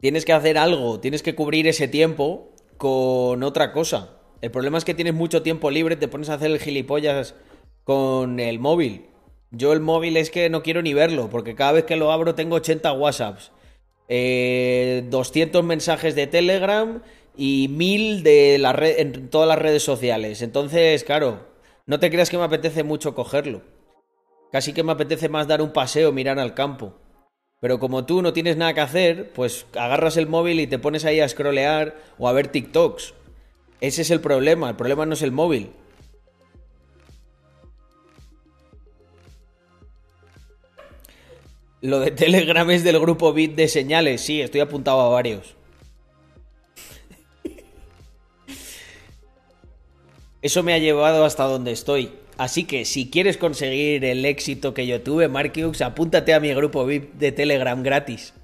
Tienes 0.00 0.26
que 0.26 0.34
hacer 0.34 0.58
algo, 0.58 1.00
tienes 1.00 1.22
que 1.22 1.34
cubrir 1.34 1.66
ese 1.66 1.88
tiempo 1.88 2.50
con 2.76 3.42
otra 3.42 3.72
cosa. 3.72 4.18
El 4.42 4.50
problema 4.50 4.76
es 4.76 4.84
que 4.84 4.92
tienes 4.92 5.14
mucho 5.14 5.42
tiempo 5.42 5.70
libre, 5.70 5.96
te 5.96 6.08
pones 6.08 6.28
a 6.28 6.34
hacer 6.34 6.50
el 6.50 6.58
gilipollas 6.58 7.34
con 7.84 8.40
el 8.40 8.58
móvil. 8.58 9.06
Yo 9.52 9.72
el 9.72 9.80
móvil 9.80 10.18
es 10.18 10.30
que 10.30 10.50
no 10.50 10.62
quiero 10.62 10.82
ni 10.82 10.92
verlo, 10.92 11.30
porque 11.30 11.54
cada 11.54 11.72
vez 11.72 11.84
que 11.84 11.96
lo 11.96 12.12
abro 12.12 12.34
tengo 12.34 12.56
80 12.56 12.92
WhatsApps, 12.92 13.52
eh, 14.08 15.06
200 15.08 15.64
mensajes 15.64 16.14
de 16.14 16.26
Telegram 16.26 17.00
y 17.36 17.68
1000 17.68 18.22
de 18.22 18.58
la 18.58 18.72
red, 18.72 18.98
en 18.98 19.28
todas 19.30 19.48
las 19.48 19.58
redes 19.58 19.82
sociales. 19.82 20.42
Entonces, 20.42 21.04
claro, 21.04 21.46
no 21.86 21.98
te 21.98 22.10
creas 22.10 22.30
que 22.30 22.38
me 22.38 22.44
apetece 22.44 22.82
mucho 22.82 23.14
cogerlo. 23.14 23.62
Casi 24.50 24.72
que 24.72 24.82
me 24.82 24.92
apetece 24.92 25.28
más 25.28 25.48
dar 25.48 25.62
un 25.62 25.72
paseo, 25.72 26.12
mirar 26.12 26.38
al 26.38 26.54
campo. 26.54 26.94
Pero 27.60 27.78
como 27.78 28.04
tú 28.04 28.22
no 28.22 28.32
tienes 28.32 28.56
nada 28.56 28.74
que 28.74 28.80
hacer, 28.80 29.32
pues 29.32 29.66
agarras 29.74 30.16
el 30.16 30.26
móvil 30.26 30.60
y 30.60 30.66
te 30.66 30.78
pones 30.78 31.04
ahí 31.04 31.20
a 31.20 31.28
scrollear 31.28 31.96
o 32.18 32.28
a 32.28 32.32
ver 32.32 32.48
TikToks. 32.48 33.14
Ese 33.80 34.02
es 34.02 34.10
el 34.10 34.20
problema, 34.20 34.70
el 34.70 34.76
problema 34.76 35.06
no 35.06 35.14
es 35.14 35.22
el 35.22 35.32
móvil. 35.32 35.70
Lo 41.80 41.98
de 41.98 42.12
Telegram 42.12 42.70
es 42.70 42.84
del 42.84 43.00
grupo 43.00 43.32
Bit 43.32 43.56
de 43.56 43.66
señales, 43.66 44.20
sí, 44.20 44.40
estoy 44.40 44.60
apuntado 44.60 45.00
a 45.00 45.08
varios. 45.08 45.56
Eso 50.42 50.64
me 50.64 50.74
ha 50.74 50.78
llevado 50.78 51.24
hasta 51.24 51.44
donde 51.44 51.70
estoy. 51.70 52.10
Así 52.36 52.64
que 52.64 52.84
si 52.84 53.08
quieres 53.08 53.36
conseguir 53.36 54.04
el 54.04 54.24
éxito 54.24 54.74
que 54.74 54.86
yo 54.86 55.00
tuve, 55.00 55.28
Markiux, 55.28 55.80
apúntate 55.82 56.34
a 56.34 56.40
mi 56.40 56.52
grupo 56.52 56.84
VIP 56.84 57.14
de 57.14 57.30
Telegram 57.30 57.80
gratis. 57.80 58.34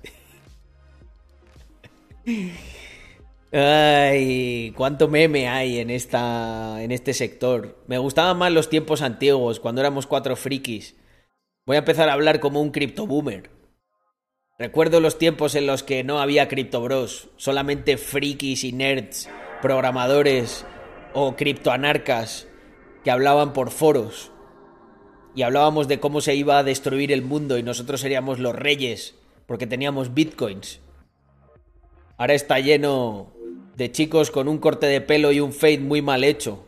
Ay, 3.51 4.73
cuánto 4.77 5.09
meme 5.09 5.49
hay 5.49 5.79
en 5.79 5.91
esta 5.91 6.83
en 6.83 6.93
este 6.93 7.15
sector. 7.15 7.83
Me 7.89 7.99
gustaban 7.99 8.37
más 8.39 8.53
los 8.53 8.69
tiempos 8.69 9.03
antiguos, 9.03 9.59
cuando 9.59 9.81
éramos 9.81 10.07
cuatro 10.07 10.37
frikis. 10.37 10.95
Voy 11.67 11.77
a 11.77 11.81
empezar 11.81 12.09
a 12.09 12.13
hablar 12.13 12.39
como 12.39 12.61
un 12.61 12.71
cripto 12.71 13.07
boomer. 13.07 13.51
Recuerdo 14.59 15.01
los 15.01 15.19
tiempos 15.19 15.55
en 15.55 15.67
los 15.67 15.83
que 15.83 16.05
no 16.05 16.21
había 16.21 16.49
cripto 16.49 16.81
bros, 16.81 17.31
solamente 17.37 17.97
frikis 17.97 18.65
y 18.65 18.73
nerds, 18.73 19.29
programadores 19.63 20.67
o 21.15 21.37
criptoanarcas 21.37 22.47
que 23.05 23.11
hablaban 23.11 23.53
por 23.53 23.71
foros 23.71 24.33
y 25.35 25.43
hablábamos 25.43 25.89
de 25.89 26.01
cómo 26.01 26.21
se 26.21 26.35
iba 26.35 26.59
a 26.59 26.65
destruir 26.65 27.13
el 27.13 27.23
mundo 27.23 27.59
y 27.59 27.63
nosotros 27.63 28.01
seríamos 28.01 28.39
los 28.39 28.55
reyes 28.55 29.15
porque 29.47 29.67
teníamos 29.67 30.15
bitcoins. 30.15 30.81
Ahora 32.17 32.35
está 32.35 32.59
lleno 32.59 33.33
de 33.77 33.93
chicos 33.93 34.33
con 34.33 34.49
un 34.49 34.59
corte 34.59 34.87
de 34.87 35.01
pelo 35.01 35.31
y 35.31 35.39
un 35.39 35.53
fade 35.53 35.79
muy 35.79 36.03
mal 36.03 36.25
hecho, 36.25 36.67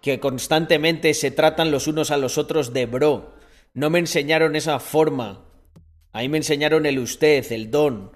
que 0.00 0.20
constantemente 0.20 1.12
se 1.14 1.32
tratan 1.32 1.72
los 1.72 1.88
unos 1.88 2.12
a 2.12 2.16
los 2.16 2.38
otros 2.38 2.72
de 2.72 2.86
bro. 2.86 3.34
No 3.74 3.90
me 3.90 3.98
enseñaron 3.98 4.54
esa 4.54 4.78
forma. 4.78 5.44
A 6.12 6.20
mí 6.20 6.28
me 6.28 6.38
enseñaron 6.38 6.86
el 6.86 7.00
usted, 7.00 7.50
el 7.52 7.70
don, 7.70 8.12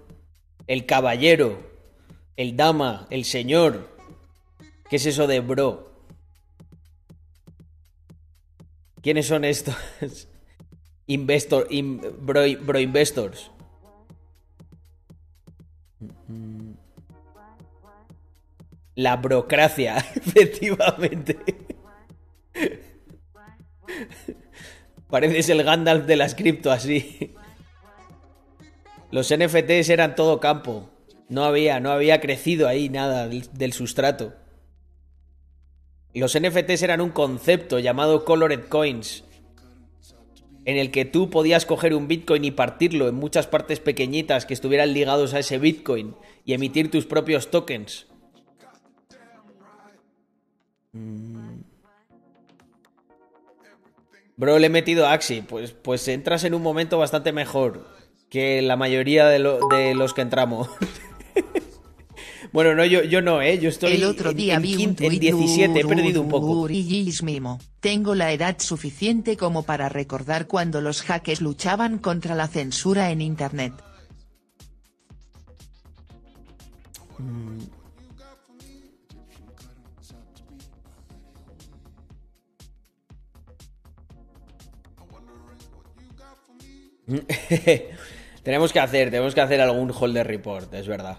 el 0.68 0.86
caballero, 0.86 1.58
el 2.36 2.56
dama, 2.56 3.08
el 3.10 3.24
señor. 3.24 3.93
¿Qué 4.88 4.96
es 4.96 5.06
eso 5.06 5.26
de 5.26 5.40
bro? 5.40 5.90
¿Quiénes 9.02 9.26
son 9.26 9.44
estos? 9.44 9.76
Investor, 11.06 11.66
in- 11.70 12.00
bro, 12.20 12.78
investors. 12.80 13.50
La 18.94 19.16
brocracia, 19.16 19.96
efectivamente. 20.14 21.36
Pareces 25.10 25.48
el 25.50 25.62
Gandalf 25.62 26.06
de 26.06 26.16
las 26.16 26.34
cripto 26.34 26.70
así. 26.72 27.34
Los 29.10 29.32
NFTs 29.36 29.90
eran 29.90 30.14
todo 30.16 30.40
campo. 30.40 30.90
No 31.28 31.44
había, 31.44 31.80
no 31.80 31.90
había 31.90 32.20
crecido 32.20 32.66
ahí 32.68 32.88
nada 32.88 33.28
del 33.28 33.72
sustrato. 33.72 34.34
Los 36.14 36.38
NFTs 36.38 36.82
eran 36.82 37.00
un 37.00 37.10
concepto 37.10 37.80
llamado 37.80 38.24
Colored 38.24 38.68
Coins, 38.68 39.24
en 40.64 40.76
el 40.76 40.90
que 40.90 41.04
tú 41.04 41.28
podías 41.28 41.66
coger 41.66 41.94
un 41.94 42.08
Bitcoin 42.08 42.44
y 42.44 42.50
partirlo 42.52 43.08
en 43.08 43.16
muchas 43.16 43.46
partes 43.46 43.80
pequeñitas 43.80 44.46
que 44.46 44.54
estuvieran 44.54 44.94
ligados 44.94 45.34
a 45.34 45.40
ese 45.40 45.58
Bitcoin 45.58 46.14
y 46.44 46.54
emitir 46.54 46.90
tus 46.90 47.04
propios 47.04 47.50
tokens. 47.50 48.06
Mm. 50.92 51.62
Bro, 54.36 54.58
le 54.58 54.66
he 54.66 54.70
metido 54.70 55.06
a 55.06 55.12
Axi. 55.12 55.42
Pues, 55.42 55.72
pues 55.72 56.06
entras 56.08 56.44
en 56.44 56.54
un 56.54 56.62
momento 56.62 56.98
bastante 56.98 57.32
mejor 57.32 57.86
que 58.30 58.62
la 58.62 58.76
mayoría 58.76 59.26
de, 59.26 59.38
de 59.70 59.94
los 59.94 60.14
que 60.14 60.22
entramos. 60.22 60.68
bueno, 62.54 62.72
no, 62.76 62.84
yo, 62.84 63.02
yo 63.02 63.20
no, 63.20 63.42
¿eh? 63.42 63.58
Yo 63.58 63.68
estoy 63.68 63.94
El 63.94 64.04
otro 64.04 64.30
en- 64.30 64.36
día 64.36 64.54
en, 64.54 64.62
vi 64.62 64.74
un 64.76 64.80
quin- 64.80 64.88
en 64.90 64.94
tuit 65.08 65.20
17, 65.20 65.80
he 65.80 65.84
perdido 65.84 66.20
un 66.22 66.28
poco. 66.28 66.68
mimo. 67.24 67.58
Tengo 67.80 68.14
la 68.14 68.30
edad 68.30 68.56
suficiente 68.60 69.36
como 69.36 69.64
para 69.64 69.88
recordar 69.88 70.46
cuando 70.46 70.80
los 70.80 71.02
hackers 71.02 71.40
luchaban 71.40 71.98
contra 71.98 72.36
la 72.36 72.46
censura 72.46 73.10
en 73.10 73.22
internet. 73.22 73.72
tenemos 88.42 88.72
que 88.72 88.80
hacer, 88.80 89.10
tenemos 89.10 89.34
que 89.34 89.40
hacer 89.40 89.60
algún 89.60 89.90
holder 89.92 90.26
report, 90.26 90.72
es 90.74 90.86
verdad. 90.88 91.18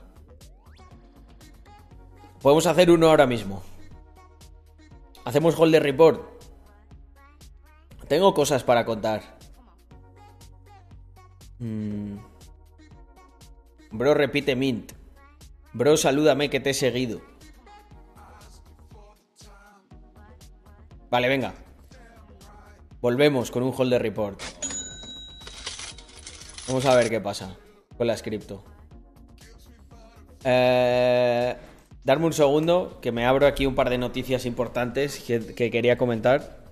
Podemos 2.45 2.67
hacer 2.67 2.91
uno 2.91 3.09
ahora 3.09 3.25
mismo. 3.25 3.63
Hacemos 5.23 5.55
holder 5.55 5.81
report. 5.81 6.21
Tengo 8.07 8.35
cosas 8.35 8.63
para 8.63 8.85
contar. 8.85 9.39
Mm. 11.57 12.17
Bro, 13.89 14.13
repite 14.13 14.55
Mint. 14.55 14.91
Bro, 15.73 15.97
salúdame 15.97 16.51
que 16.51 16.59
te 16.59 16.69
he 16.69 16.73
seguido. 16.75 17.19
Vale, 21.09 21.27
venga. 21.27 21.55
Volvemos 23.01 23.49
con 23.49 23.63
un 23.63 23.73
holder 23.75 24.03
report. 24.03 24.39
Vamos 26.67 26.85
a 26.85 26.95
ver 26.95 27.09
qué 27.09 27.19
pasa 27.19 27.57
con 27.97 28.05
la 28.05 28.15
cripto. 28.17 28.63
Eh, 30.43 31.57
darme 32.05 32.27
un 32.27 32.33
segundo, 32.33 32.99
que 33.01 33.11
me 33.11 33.25
abro 33.25 33.47
aquí 33.47 33.65
un 33.65 33.75
par 33.75 33.89
de 33.89 33.97
noticias 33.97 34.45
importantes 34.45 35.19
que, 35.19 35.53
que 35.53 35.71
quería 35.71 35.97
comentar. 35.97 36.63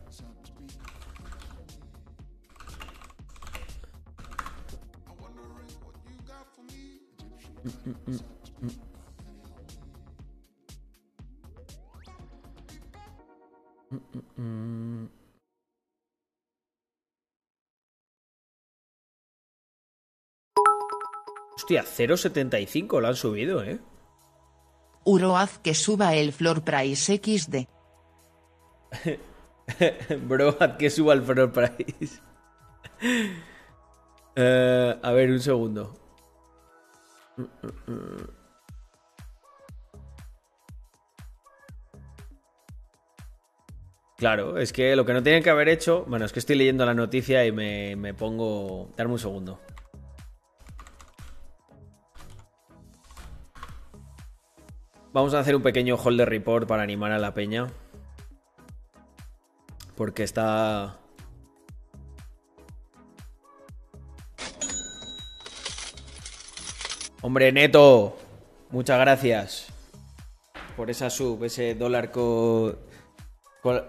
Hostia, 21.56 21.84
0.75 21.84 23.02
lo 23.02 23.08
han 23.08 23.16
subido, 23.16 23.64
¿eh? 23.64 23.80
Uro 25.06 25.36
que 25.62 25.74
suba 25.74 26.16
el 26.16 26.32
floor 26.32 26.64
price 26.64 27.18
XD. 27.18 27.68
Bro, 30.28 30.58
haz 30.60 30.78
que 30.78 30.90
suba 30.90 31.14
el 31.14 31.24
floor 31.24 31.52
price. 31.52 32.20
Eh, 34.36 35.00
a 35.00 35.12
ver, 35.12 35.30
un 35.30 35.40
segundo. 35.40 35.94
Claro, 44.18 44.58
es 44.58 44.74
que 44.74 44.96
lo 44.96 45.06
que 45.06 45.14
no 45.14 45.22
tienen 45.22 45.44
que 45.44 45.52
haber 45.52 45.70
hecho. 45.70 46.06
Bueno, 46.08 46.26
es 46.26 46.34
que 46.34 46.40
estoy 46.40 46.56
leyendo 46.56 46.84
la 46.84 46.96
noticia 46.96 47.46
y 47.46 47.52
me, 47.52 47.96
me 47.96 48.16
pongo. 48.16 48.90
Darme 48.98 49.14
un 49.14 49.20
segundo. 49.20 49.60
Vamos 55.14 55.36
a 55.36 55.40
hacer 55.40 55.56
un 55.56 55.62
pequeño 55.62 55.96
holder 55.96 56.28
report 56.28 56.68
para 56.68 56.82
animar 56.82 57.12
a 57.12 57.20
la 57.20 57.36
peña. 57.36 57.68
Porque 59.96 60.24
está. 60.24 60.98
Hombre, 67.22 67.52
Neto. 67.52 68.18
Muchas 68.72 69.00
gracias. 69.00 69.68
Por 70.76 70.90
esa 70.90 71.12
sub, 71.12 71.44
ese 71.44 71.76
dólar 71.76 72.12
co... 72.12 72.76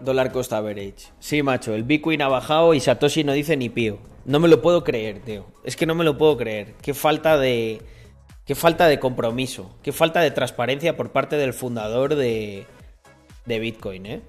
Dólar 0.03 0.31
cost 0.31 0.53
average. 0.53 1.09
Sí, 1.19 1.43
macho, 1.43 1.75
el 1.75 1.83
Bitcoin 1.83 2.21
ha 2.23 2.29
bajado 2.29 2.75
y 2.75 2.81
Satoshi 2.81 3.25
no 3.25 3.33
dice 3.33 3.57
ni 3.57 3.71
pío. 3.71 3.99
No 4.25 4.39
me 4.39 4.47
lo 4.47 4.63
puedo 4.63 4.85
creer, 4.85 5.21
tío. 5.21 5.47
Es 5.65 5.75
que 5.75 5.87
no 5.87 5.95
me 5.95 6.05
lo 6.05 6.17
puedo 6.19 6.37
creer. 6.37 6.75
Qué 6.83 6.95
falta 6.95 7.39
de. 7.39 7.83
Qué 8.45 8.55
falta 8.55 8.87
de 8.87 9.01
compromiso. 9.01 9.75
Qué 9.83 9.93
falta 9.93 10.21
de 10.21 10.31
transparencia 10.31 10.97
por 10.97 11.11
parte 11.13 11.37
del 11.37 11.55
fundador 11.55 12.15
de. 12.15 12.67
de 13.47 13.59
Bitcoin, 13.59 14.07
¿eh? 14.07 14.23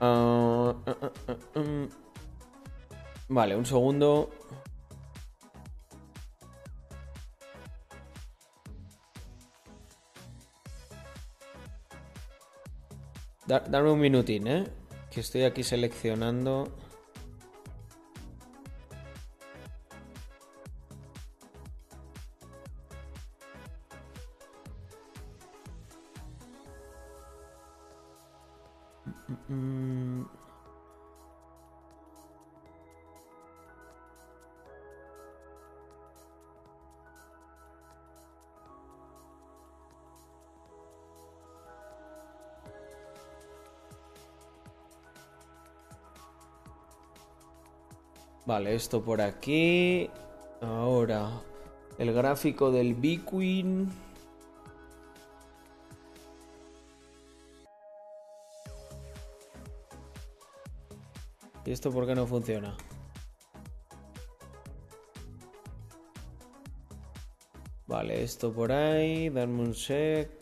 Ah, 0.00 0.74
ah, 0.86 0.96
ah. 1.54 1.86
Vale, 3.28 3.54
un 3.56 3.64
segundo. 3.66 4.30
Da- 13.46 13.60
Dame 13.68 13.90
un 13.90 14.00
minutín, 14.00 14.46
¿eh? 14.46 14.64
Que 15.10 15.20
estoy 15.20 15.42
aquí 15.44 15.62
seleccionando. 15.62 16.68
Vale, 48.60 48.74
esto 48.74 49.02
por 49.02 49.22
aquí. 49.22 50.10
Ahora, 50.60 51.30
el 51.96 52.12
gráfico 52.12 52.70
del 52.70 52.92
Bitcoin. 52.94 53.90
¿Y 61.64 61.72
esto 61.72 61.90
por 61.90 62.06
qué 62.06 62.14
no 62.14 62.26
funciona? 62.26 62.76
Vale, 67.86 68.22
esto 68.22 68.52
por 68.52 68.72
ahí. 68.72 69.30
Darme 69.30 69.62
un 69.62 69.74
sec. 69.74 70.39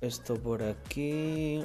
Esto 0.00 0.34
por 0.36 0.62
aquí. 0.62 1.62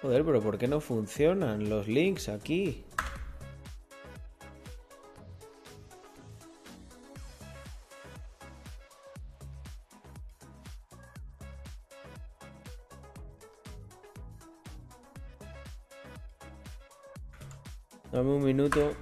Joder, 0.00 0.24
pero 0.24 0.40
¿por 0.40 0.56
qué 0.56 0.66
no 0.66 0.80
funcionan 0.80 1.68
los 1.68 1.86
links 1.86 2.30
aquí? 2.30 2.84
Dame 18.10 18.30
un 18.30 18.42
minuto. 18.42 18.92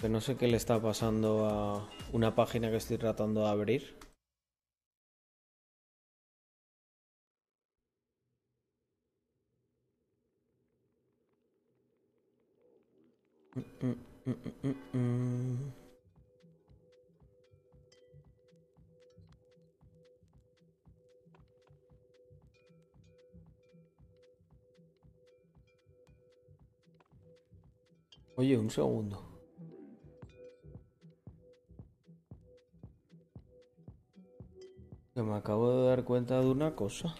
Que 0.00 0.08
no 0.08 0.20
sé 0.20 0.36
qué 0.36 0.46
le 0.46 0.56
está 0.56 0.80
pasando 0.80 1.46
a 1.46 1.88
una 2.12 2.34
página 2.34 2.70
que 2.70 2.76
estoy 2.76 2.98
tratando 2.98 3.42
de 3.42 3.48
abrir. 3.48 4.03
Un 28.64 28.70
segundo. 28.70 29.22
Que 35.12 35.22
me 35.22 35.34
acabo 35.34 35.70
de 35.70 35.88
dar 35.88 36.04
cuenta 36.04 36.40
de 36.40 36.46
una 36.46 36.74
cosa. 36.74 37.14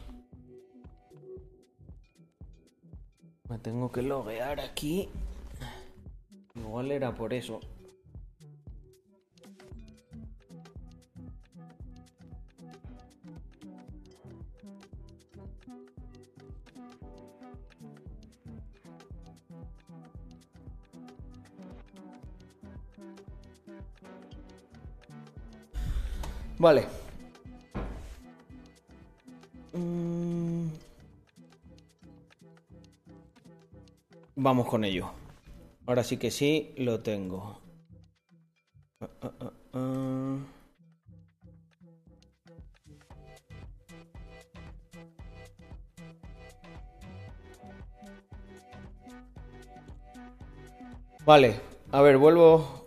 Me 3.49 3.59
tengo 3.59 3.93
que 3.93 4.03
loguear 4.03 4.59
aquí. 4.59 5.11
Igual 6.55 6.91
era 6.91 7.15
por 7.15 7.35
eso. 7.35 7.61
Vale. 26.65 26.87
Mm. 29.75 30.69
Vamos 34.37 34.67
con 34.67 34.83
ello. 34.83 35.11
Ahora 35.85 36.03
sí 36.03 36.17
que 36.17 36.31
sí, 36.31 36.73
lo 36.79 37.01
tengo. 37.01 37.61
Ah, 38.99 39.11
ah, 39.21 39.53
ah. 39.75 40.39
Vale, 51.27 51.61
a 51.93 52.01
ver, 52.01 52.17
vuelvo 52.17 52.87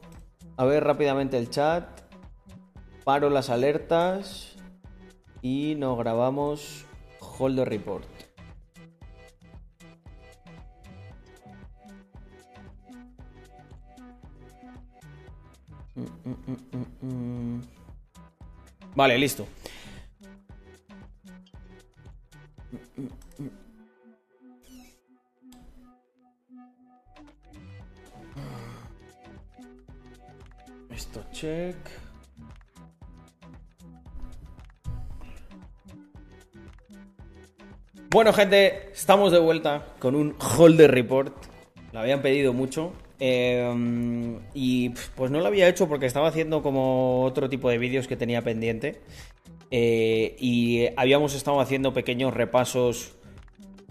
a 0.58 0.66
ver 0.66 0.84
rápidamente 0.84 1.38
el 1.38 1.52
chat. 1.52 1.97
Paro 3.07 3.29
las 3.29 3.49
alertas 3.49 4.57
y 5.41 5.75
nos 5.75 5.97
grabamos 5.97 6.85
Hold 7.21 7.55
the 7.55 7.63
Report. 7.63 8.05
Vale, 18.93 19.17
listo. 19.17 19.47
Esto 30.89 31.23
check. 31.31 31.77
Bueno, 38.09 38.31
gente, 38.31 38.89
estamos 38.93 39.31
de 39.31 39.39
vuelta 39.39 39.85
con 39.99 40.15
un 40.15 40.35
Holder 40.57 40.89
Report. 40.89 41.34
Lo 41.91 41.99
habían 41.99 42.21
pedido 42.21 42.53
mucho. 42.53 42.93
eh, 43.19 44.39
y 44.53 44.89
pues 45.15 45.31
no 45.31 45.39
lo 45.39 45.47
había 45.47 45.67
hecho 45.67 45.88
porque 45.88 46.05
estaba 46.05 46.27
haciendo 46.27 46.61
como 46.61 47.23
otro 47.23 47.49
tipo 47.49 47.69
de 47.69 47.77
vídeos 47.77 48.07
que 48.07 48.15
tenía 48.15 48.41
pendiente. 48.43 49.01
Eh, 49.71 50.35
y 50.39 50.85
habíamos 50.95 51.35
estado 51.35 51.59
haciendo 51.59 51.93
pequeños 51.93 52.34
repasos 52.34 53.15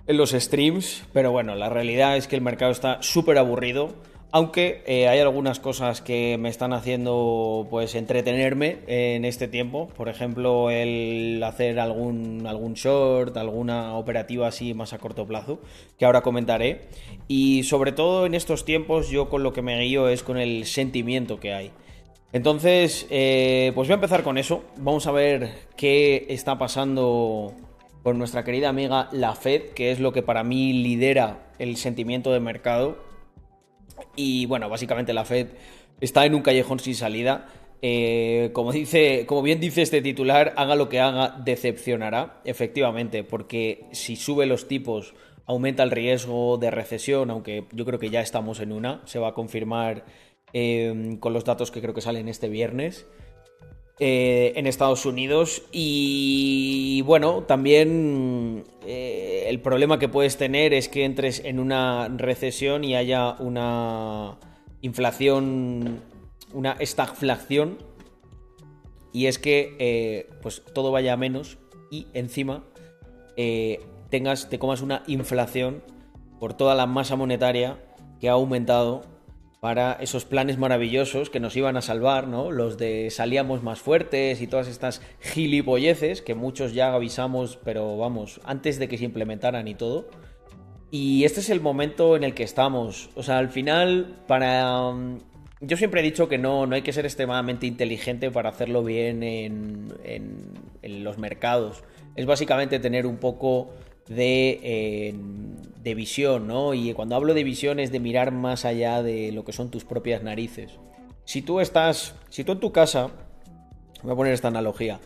en 0.06 0.16
los 0.16 0.30
streams, 0.30 1.05
pero 1.12 1.32
bueno, 1.32 1.55
la 1.55 1.68
realidad 1.68 2.16
es 2.16 2.28
que 2.28 2.36
el 2.36 2.43
mercado 2.43 2.72
está 2.72 3.02
súper 3.02 3.36
aburrido. 3.38 3.94
Aunque 4.37 4.83
eh, 4.85 5.09
hay 5.09 5.19
algunas 5.21 5.61
cosas 5.61 6.03
que 6.03 6.37
me 6.39 6.51
están 6.51 6.75
haciendo 6.75 7.67
pues 7.71 7.95
entretenerme 7.95 8.81
en 8.87 9.25
este 9.25 9.49
tiempo. 9.49 9.89
Por 9.97 10.11
ejemplo, 10.11 10.71
el 10.71 11.43
hacer 11.43 11.81
algún, 11.81 12.47
algún 12.47 12.75
short, 12.75 13.35
alguna 13.39 13.95
operativa 13.95 14.47
así 14.47 14.75
más 14.75 14.93
a 14.93 14.99
corto 14.99 15.27
plazo, 15.27 15.59
que 15.99 16.05
ahora 16.05 16.21
comentaré. 16.21 16.83
Y 17.29 17.63
sobre 17.63 17.93
todo 17.93 18.27
en 18.27 18.35
estos 18.35 18.67
tiempos 18.67 19.09
yo 19.09 19.31
con 19.31 19.43
lo 19.43 19.55
que 19.55 19.63
me 19.63 19.81
guío 19.81 20.11
es 20.11 20.23
con 20.23 20.37
el 20.37 20.67
sentimiento 20.67 21.41
que 21.41 21.55
hay. 21.55 21.71
Entonces, 22.35 23.07
eh, 23.09 23.73
pues 23.75 23.89
voy 23.89 23.93
a 23.93 23.95
empezar 23.95 24.23
con 24.23 24.37
eso. 24.37 24.65
Vamos 24.77 25.07
a 25.07 25.13
ver 25.13 25.49
qué 25.79 26.27
está 26.29 26.59
pasando 26.59 27.55
con 28.03 28.19
nuestra 28.19 28.45
querida 28.45 28.69
amiga 28.69 29.09
la 29.13 29.35
Fed, 29.35 29.71
que 29.71 29.93
es 29.93 29.99
lo 29.99 30.13
que 30.13 30.23
para 30.23 30.45
mí 30.45 30.75
lidera 30.75 31.47
el 31.59 31.79
sentimiento 31.79 32.35
de 32.35 32.41
mercado. 32.41 33.06
Y 34.14 34.47
bueno, 34.47 34.68
básicamente 34.68 35.12
la 35.12 35.24
Fed 35.24 35.48
está 36.01 36.27
en 36.27 36.35
un 36.35 36.43
callejón 36.43 36.81
sin 36.81 36.94
salida. 36.94 37.48
Eh, 37.82 38.51
como, 38.52 38.73
dice, 38.73 39.27
como 39.27 39.43
bien 39.43 39.60
dice 39.60 39.82
este 39.82 40.01
titular, 40.01 40.55
haga 40.56 40.74
lo 40.74 40.89
que 40.89 41.01
haga, 41.01 41.36
decepcionará. 41.44 42.40
Efectivamente, 42.44 43.24
porque 43.24 43.85
si 43.93 44.16
sube 44.16 44.47
los 44.47 44.68
tipos, 44.68 45.14
aumenta 45.47 45.82
el 45.82 45.90
riesgo 45.90 46.59
de 46.59 46.70
recesión, 46.70 47.31
aunque 47.31 47.64
yo 47.73 47.85
creo 47.85 47.98
que 47.98 48.10
ya 48.10 48.20
estamos 48.20 48.60
en 48.60 48.73
una. 48.73 49.02
Se 49.05 49.18
va 49.18 49.28
a 49.28 49.35
confirmar 49.35 50.05
eh, 50.52 51.16
con 51.20 51.32
los 51.32 51.44
datos 51.44 51.70
que 51.70 51.81
creo 51.81 51.94
que 51.94 52.01
salen 52.01 52.28
este 52.28 52.48
viernes. 52.48 53.06
Eh, 53.98 54.52
en 54.56 54.66
Estados 54.66 55.06
Unidos. 55.06 55.62
Y 55.73 57.01
bueno, 57.06 57.44
también 57.44 58.64
eh, 58.85 59.47
el 59.48 59.60
problema 59.60 59.98
que 59.98 60.06
puedes 60.06 60.36
tener 60.36 60.74
es 60.74 60.90
que 60.90 61.06
entres 61.06 61.40
en 61.43 61.59
una 61.59 62.09
recesión 62.09 62.85
y 62.85 62.94
haya 62.94 63.36
una 63.39 64.36
inflación, 64.82 66.02
una 66.52 66.73
estagflación. 66.73 67.78
Y 69.14 69.28
es 69.28 69.39
que 69.39 69.74
eh, 69.78 70.28
pues 70.43 70.62
todo 70.74 70.93
vaya 70.93 71.14
a 71.14 71.16
menos 71.16 71.56
y 71.90 72.06
encima 72.12 72.64
tengas, 74.10 74.51
te 74.51 74.59
comas 74.59 74.82
una 74.82 75.05
inflación 75.06 75.82
por 76.39 76.52
toda 76.52 76.74
la 76.74 76.85
masa 76.86 77.16
monetaria 77.16 77.78
que 78.20 78.28
ha 78.28 78.32
aumentado 78.32 79.15
para 79.66 79.94
esos 79.94 80.24
planes 80.24 80.59
maravillosos 80.59 81.28
que 81.28 81.40
nos 81.40 81.56
iban 81.56 81.76
a 81.76 81.82
salvar, 81.82 82.28
¿no? 82.28 82.52
Los 82.52 82.78
de 82.78 83.10
salíamos 83.10 83.64
más 83.64 83.80
fuertes 83.80 84.40
y 84.40 84.47
todas 84.47 84.68
estas 84.68 85.02
gilipolleces 85.18 86.22
que 86.22 86.36
muchos 86.36 86.72
ya 86.72 86.94
avisamos, 86.94 87.59
pero 87.64 87.97
vamos, 87.98 88.40
antes 88.44 88.78
de 88.78 88.86
que 88.86 88.97
se 88.97 89.06
implementaran 89.06 89.66
y 89.66 89.74
todo. 89.74 90.09
Y 90.93 91.24
este 91.24 91.40
es 91.40 91.51
el 91.51 91.60
momento 91.60 92.14
en 92.14 92.22
el 92.22 92.32
que 92.32 92.44
estamos. 92.44 93.10
O 93.16 93.24
sea, 93.24 93.38
al 93.38 93.48
final, 93.48 94.22
para... 94.28 94.80
um, 94.82 95.18
Yo 95.60 95.76
siempre 95.76 96.01
he 96.01 96.05
dicho 96.05 96.28
que 96.28 96.38
no, 96.38 96.64
no 96.68 96.76
hay 96.76 96.82
que 96.82 96.93
ser 96.93 97.05
extremadamente 97.05 97.66
inteligente 97.66 98.30
para 98.30 98.51
hacerlo 98.51 98.84
bien 98.84 99.24
en, 99.24 99.88
en- 100.05 100.52
en 100.82 101.02
los 101.02 101.18
mercados. 101.18 101.82
Es 102.14 102.24
básicamente 102.24 102.78
tener 102.78 103.05
un 103.05 103.16
poco 103.16 103.70
de, 104.09 104.61
eh, 104.62 105.15
de 105.83 105.95
visión, 105.95 106.47
¿no? 106.47 106.74
Y 106.74 106.93
cuando 106.93 107.16
hablo 107.16 107.35
de 107.35 107.45
visión 107.45 107.81
es 107.81 107.93
de 107.93 108.01
mirar 108.01 108.33
más 108.33 108.65
allá 108.65 109.03
de 109.03 109.33
lo 109.33 109.45
que 109.45 109.53
son 109.53 109.70
tus 109.70 109.85
propias 109.85 110.23
narices. 110.23 110.73
Si 111.24 111.43
tú 111.43 111.61
estás, 111.61 112.15
si 112.28 112.45
tú 112.45 112.53
en 112.53 112.61
tu 112.61 112.73
casa, 112.73 113.11
voy 114.03 114.12
a 114.12 114.16
poner 114.16 114.33
esta 114.33 114.49
analogía, 114.49 115.01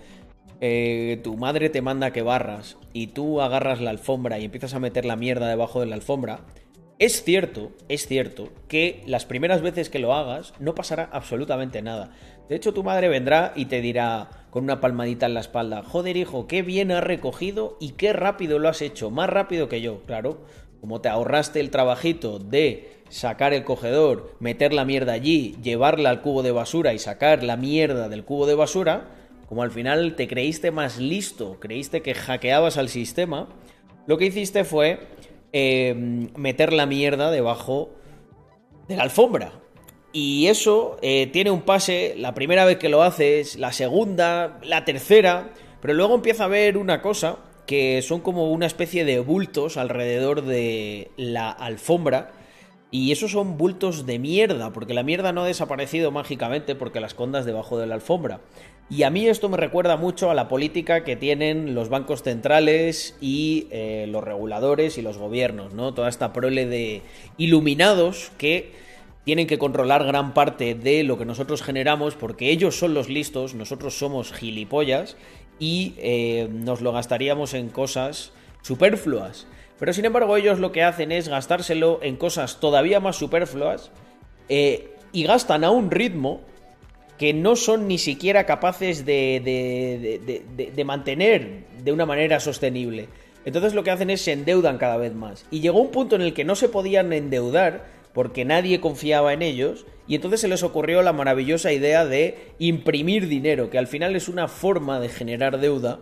eh, 0.60 1.20
tu 1.24 1.36
madre 1.36 1.70
te 1.70 1.80
manda 1.80 2.12
que 2.12 2.20
barras 2.20 2.76
y 2.92 3.08
tú 3.08 3.40
agarras 3.40 3.80
la 3.80 3.90
alfombra 3.90 4.38
y 4.38 4.44
empiezas 4.44 4.74
a 4.74 4.78
meter 4.78 5.06
la 5.06 5.16
mierda 5.16 5.48
debajo 5.48 5.80
de 5.80 5.86
la 5.86 5.94
alfombra, 5.94 6.40
es 6.98 7.24
cierto, 7.24 7.72
es 7.88 8.06
cierto 8.06 8.50
que 8.68 9.02
las 9.06 9.24
primeras 9.24 9.62
veces 9.62 9.88
que 9.88 9.98
lo 9.98 10.12
hagas 10.12 10.52
no 10.58 10.74
pasará 10.74 11.08
absolutamente 11.12 11.80
nada. 11.80 12.10
De 12.50 12.56
hecho, 12.56 12.74
tu 12.74 12.82
madre 12.82 13.08
vendrá 13.08 13.52
y 13.54 13.66
te 13.66 13.80
dirá 13.80 14.28
con 14.50 14.64
una 14.64 14.80
palmadita 14.80 15.26
en 15.26 15.34
la 15.34 15.40
espalda, 15.40 15.84
joder 15.84 16.16
hijo, 16.16 16.48
qué 16.48 16.62
bien 16.62 16.90
has 16.90 17.04
recogido 17.04 17.76
y 17.78 17.90
qué 17.90 18.12
rápido 18.12 18.58
lo 18.58 18.68
has 18.68 18.82
hecho, 18.82 19.08
más 19.08 19.30
rápido 19.30 19.68
que 19.68 19.80
yo, 19.80 20.00
claro. 20.04 20.38
Como 20.80 21.00
te 21.00 21.08
ahorraste 21.08 21.60
el 21.60 21.70
trabajito 21.70 22.40
de 22.40 23.04
sacar 23.08 23.54
el 23.54 23.62
cogedor, 23.62 24.34
meter 24.40 24.72
la 24.72 24.84
mierda 24.84 25.12
allí, 25.12 25.54
llevarla 25.62 26.10
al 26.10 26.22
cubo 26.22 26.42
de 26.42 26.50
basura 26.50 26.92
y 26.92 26.98
sacar 26.98 27.44
la 27.44 27.56
mierda 27.56 28.08
del 28.08 28.24
cubo 28.24 28.46
de 28.46 28.56
basura, 28.56 29.04
como 29.48 29.62
al 29.62 29.70
final 29.70 30.16
te 30.16 30.26
creíste 30.26 30.72
más 30.72 30.98
listo, 30.98 31.60
creíste 31.60 32.02
que 32.02 32.14
hackeabas 32.14 32.78
al 32.78 32.88
sistema, 32.88 33.48
lo 34.08 34.18
que 34.18 34.26
hiciste 34.26 34.64
fue 34.64 34.98
eh, 35.52 35.94
meter 36.34 36.72
la 36.72 36.86
mierda 36.86 37.30
debajo 37.30 37.92
de 38.88 38.96
la 38.96 39.04
alfombra. 39.04 39.52
Y 40.12 40.48
eso 40.48 40.96
eh, 41.02 41.28
tiene 41.32 41.50
un 41.50 41.62
pase, 41.62 42.14
la 42.16 42.34
primera 42.34 42.64
vez 42.64 42.78
que 42.78 42.88
lo 42.88 43.02
haces, 43.02 43.56
la 43.56 43.72
segunda, 43.72 44.58
la 44.64 44.84
tercera, 44.84 45.50
pero 45.80 45.94
luego 45.94 46.14
empieza 46.16 46.44
a 46.44 46.46
haber 46.46 46.76
una 46.76 47.00
cosa 47.00 47.38
que 47.66 48.02
son 48.02 48.20
como 48.20 48.50
una 48.50 48.66
especie 48.66 49.04
de 49.04 49.20
bultos 49.20 49.76
alrededor 49.76 50.42
de 50.42 51.12
la 51.16 51.50
alfombra. 51.50 52.32
Y 52.90 53.12
esos 53.12 53.30
son 53.30 53.56
bultos 53.56 54.04
de 54.04 54.18
mierda, 54.18 54.72
porque 54.72 54.94
la 54.94 55.04
mierda 55.04 55.30
no 55.32 55.42
ha 55.42 55.46
desaparecido 55.46 56.10
mágicamente 56.10 56.74
porque 56.74 56.98
la 56.98 57.06
escondas 57.06 57.44
debajo 57.44 57.78
de 57.78 57.86
la 57.86 57.94
alfombra. 57.94 58.40
Y 58.90 59.04
a 59.04 59.10
mí 59.10 59.28
esto 59.28 59.48
me 59.48 59.56
recuerda 59.56 59.96
mucho 59.96 60.32
a 60.32 60.34
la 60.34 60.48
política 60.48 61.04
que 61.04 61.14
tienen 61.14 61.76
los 61.76 61.88
bancos 61.88 62.24
centrales 62.24 63.16
y 63.20 63.68
eh, 63.70 64.06
los 64.08 64.24
reguladores 64.24 64.98
y 64.98 65.02
los 65.02 65.18
gobiernos, 65.18 65.72
¿no? 65.72 65.94
Toda 65.94 66.08
esta 66.08 66.32
prole 66.32 66.66
de 66.66 67.02
iluminados 67.38 68.32
que 68.36 68.72
tienen 69.24 69.46
que 69.46 69.58
controlar 69.58 70.04
gran 70.04 70.32
parte 70.34 70.74
de 70.74 71.02
lo 71.04 71.18
que 71.18 71.24
nosotros 71.24 71.62
generamos 71.62 72.14
porque 72.14 72.50
ellos 72.50 72.78
son 72.78 72.94
los 72.94 73.08
listos, 73.08 73.54
nosotros 73.54 73.98
somos 73.98 74.32
gilipollas 74.32 75.16
y 75.58 75.94
eh, 75.98 76.48
nos 76.50 76.80
lo 76.80 76.92
gastaríamos 76.92 77.54
en 77.54 77.68
cosas 77.68 78.32
superfluas. 78.62 79.46
Pero 79.78 79.92
sin 79.92 80.04
embargo 80.04 80.36
ellos 80.36 80.58
lo 80.58 80.72
que 80.72 80.82
hacen 80.82 81.12
es 81.12 81.28
gastárselo 81.28 82.00
en 82.02 82.16
cosas 82.16 82.60
todavía 82.60 83.00
más 83.00 83.16
superfluas 83.16 83.90
eh, 84.48 84.90
y 85.12 85.24
gastan 85.24 85.64
a 85.64 85.70
un 85.70 85.90
ritmo 85.90 86.40
que 87.18 87.34
no 87.34 87.54
son 87.54 87.86
ni 87.86 87.98
siquiera 87.98 88.46
capaces 88.46 89.04
de, 89.04 89.42
de, 89.44 90.70
de, 90.74 90.84
mantener 90.84 91.64
de 91.82 91.92
una 91.92 92.06
manera 92.06 92.40
sostenible. 92.40 93.08
Entonces 93.44 93.74
lo 93.74 93.84
que 93.84 93.90
hacen 93.90 94.08
es 94.08 94.22
se 94.22 94.32
endeudan 94.32 94.78
cada 94.78 94.96
vez 94.96 95.14
más. 95.14 95.44
Y 95.50 95.60
llegó 95.60 95.80
un 95.80 95.90
punto 95.90 96.16
en 96.16 96.22
el 96.22 96.32
que 96.32 96.44
no 96.44 96.54
se 96.54 96.70
podían 96.70 97.12
endeudar 97.12 97.99
porque 98.12 98.44
nadie 98.44 98.80
confiaba 98.80 99.32
en 99.32 99.42
ellos 99.42 99.86
y 100.06 100.14
entonces 100.16 100.40
se 100.40 100.48
les 100.48 100.62
ocurrió 100.62 101.02
la 101.02 101.12
maravillosa 101.12 101.72
idea 101.72 102.04
de 102.04 102.52
imprimir 102.58 103.28
dinero, 103.28 103.70
que 103.70 103.78
al 103.78 103.86
final 103.86 104.16
es 104.16 104.28
una 104.28 104.48
forma 104.48 105.00
de 105.00 105.08
generar 105.08 105.60
deuda 105.60 106.00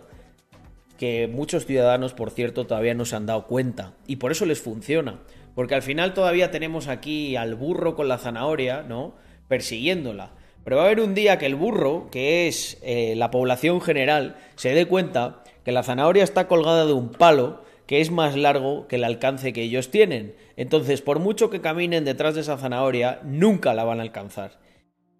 que 0.97 1.27
muchos 1.27 1.65
ciudadanos, 1.65 2.13
por 2.13 2.31
cierto, 2.31 2.67
todavía 2.67 2.93
no 2.93 3.05
se 3.05 3.15
han 3.15 3.25
dado 3.25 3.45
cuenta 3.47 3.93
y 4.07 4.17
por 4.17 4.31
eso 4.31 4.45
les 4.45 4.61
funciona, 4.61 5.19
porque 5.55 5.75
al 5.75 5.81
final 5.81 6.13
todavía 6.13 6.51
tenemos 6.51 6.87
aquí 6.87 7.35
al 7.35 7.55
burro 7.55 7.95
con 7.95 8.07
la 8.07 8.17
zanahoria, 8.17 8.83
¿no? 8.83 9.13
persiguiéndola. 9.47 10.31
Pero 10.63 10.77
va 10.77 10.83
a 10.83 10.85
haber 10.85 10.99
un 10.99 11.13
día 11.13 11.37
que 11.37 11.45
el 11.45 11.55
burro, 11.55 12.09
que 12.11 12.47
es 12.47 12.77
eh, 12.81 13.15
la 13.15 13.31
población 13.31 13.81
general, 13.81 14.37
se 14.55 14.73
dé 14.73 14.85
cuenta 14.85 15.43
que 15.63 15.71
la 15.71 15.83
zanahoria 15.83 16.23
está 16.23 16.47
colgada 16.47 16.85
de 16.85 16.93
un 16.93 17.09
palo 17.09 17.63
que 17.89 18.01
es 18.01 18.11
más 18.11 18.35
largo 18.35 18.87
que 18.87 18.97
el 18.97 19.03
alcance 19.03 19.51
que 19.51 19.63
ellos 19.63 19.89
tienen. 19.89 20.35
Entonces, 20.57 21.01
por 21.01 21.17
mucho 21.17 21.49
que 21.49 21.59
caminen 21.59 22.05
detrás 22.05 22.35
de 22.35 22.41
esa 22.41 22.55
zanahoria, 22.55 23.19
nunca 23.23 23.73
la 23.73 23.83
van 23.83 23.97
a 23.97 24.03
alcanzar. 24.03 24.59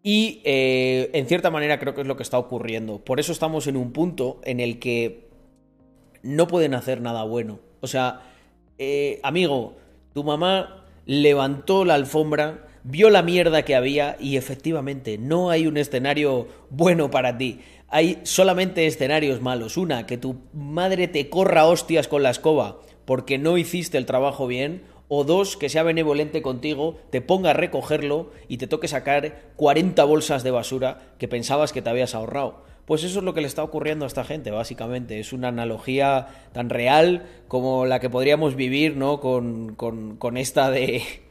Y 0.03 0.39
eh, 0.43 1.09
en 1.13 1.25
cierta 1.25 1.49
manera 1.49 1.79
creo 1.79 1.95
que 1.95 2.01
es 2.01 2.07
lo 2.07 2.15
que 2.15 2.21
está 2.21 2.37
ocurriendo. 2.37 3.03
Por 3.03 3.19
eso 3.19 3.31
estamos 3.31 3.65
en 3.65 3.75
un 3.75 3.91
punto 3.91 4.39
en 4.43 4.59
el 4.59 4.77
que 4.77 5.29
no 6.21 6.45
pueden 6.45 6.75
hacer 6.75 7.01
nada 7.01 7.23
bueno. 7.23 7.59
O 7.81 7.87
sea, 7.87 8.21
eh, 8.77 9.19
amigo, 9.23 9.77
tu 10.13 10.23
mamá 10.23 10.85
levantó 11.07 11.85
la 11.85 11.95
alfombra 11.95 12.67
vio 12.83 13.09
la 13.09 13.21
mierda 13.21 13.63
que 13.63 13.75
había 13.75 14.15
y 14.19 14.37
efectivamente 14.37 15.17
no 15.17 15.49
hay 15.49 15.67
un 15.67 15.77
escenario 15.77 16.47
bueno 16.69 17.11
para 17.11 17.37
ti. 17.37 17.59
Hay 17.89 18.19
solamente 18.23 18.85
escenarios 18.85 19.41
malos. 19.41 19.77
Una, 19.77 20.05
que 20.05 20.17
tu 20.17 20.41
madre 20.53 21.07
te 21.07 21.29
corra 21.29 21.65
hostias 21.65 22.07
con 22.07 22.23
la 22.23 22.29
escoba 22.29 22.79
porque 23.05 23.37
no 23.37 23.57
hiciste 23.57 23.97
el 23.97 24.05
trabajo 24.05 24.47
bien. 24.47 24.83
O 25.07 25.23
dos, 25.23 25.57
que 25.57 25.69
sea 25.69 25.81
benevolente 25.81 26.43
contigo, 26.43 26.97
te 27.09 27.19
ponga 27.19 27.49
a 27.49 27.53
recogerlo 27.53 28.29
y 28.47 28.57
te 28.57 28.67
toque 28.67 28.87
sacar 28.87 29.41
40 29.55 30.03
bolsas 30.03 30.43
de 30.43 30.51
basura 30.51 30.99
que 31.17 31.27
pensabas 31.27 31.73
que 31.73 31.81
te 31.81 31.89
habías 31.89 32.13
ahorrado. 32.13 32.63
Pues 32.85 33.03
eso 33.03 33.17
es 33.17 33.25
lo 33.25 33.33
que 33.33 33.41
le 33.41 33.47
está 33.47 33.63
ocurriendo 33.63 34.05
a 34.05 34.07
esta 34.07 34.23
gente, 34.23 34.51
básicamente. 34.51 35.19
Es 35.19 35.33
una 35.33 35.47
analogía 35.47 36.27
tan 36.53 36.69
real 36.69 37.25
como 37.47 37.87
la 37.87 37.99
que 37.99 38.11
podríamos 38.11 38.55
vivir, 38.55 38.95
¿no? 38.95 39.19
Con, 39.19 39.73
con, 39.73 40.15
con 40.17 40.37
esta 40.37 40.69
de 40.69 41.01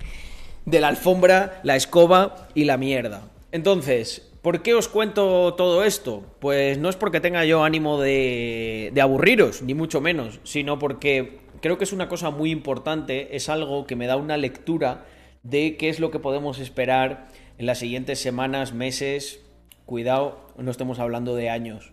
de 0.67 0.81
la 0.81 0.89
alfombra, 0.89 1.61
la 1.63 1.77
escoba 1.77 2.49
y 2.55 2.65
la 2.65 2.77
mierda. 2.77 3.29
Entonces, 3.53 4.28
¿por 4.43 4.63
qué 4.63 4.75
os 4.75 4.89
cuento 4.89 5.55
todo 5.55 5.85
esto? 5.85 6.25
Pues 6.41 6.79
no 6.79 6.89
es 6.89 6.97
porque 6.97 7.21
tenga 7.21 7.45
yo 7.45 7.65
ánimo 7.65 8.01
de, 8.01 8.91
de 8.93 9.01
aburriros, 9.01 9.63
ni 9.63 9.75
mucho 9.75 10.01
menos, 10.01 10.41
sino 10.45 10.79
porque 10.79 11.41
creo 11.61 11.79
que 11.79 11.85
es 11.85 11.93
una 11.93 12.09
cosa 12.09 12.31
muy 12.31 12.51
importante, 12.51 13.37
es 13.37 13.49
algo 13.49 13.87
que 13.87 13.97
me 13.97 14.07
da 14.07 14.17
una 14.17 14.37
lectura 14.37 15.07
de 15.43 15.77
qué 15.77 15.89
es 15.89 16.01
lo 16.01 16.11
que 16.11 16.19
podemos 16.19 16.59
esperar 16.59 17.29
en 17.59 17.67
las 17.67 17.79
siguientes 17.79 18.21
semanas, 18.21 18.73
meses, 18.73 19.41
cuidado, 19.85 20.47
no 20.57 20.71
estemos 20.71 20.99
hablando 20.99 21.35
de 21.35 21.51
años, 21.51 21.93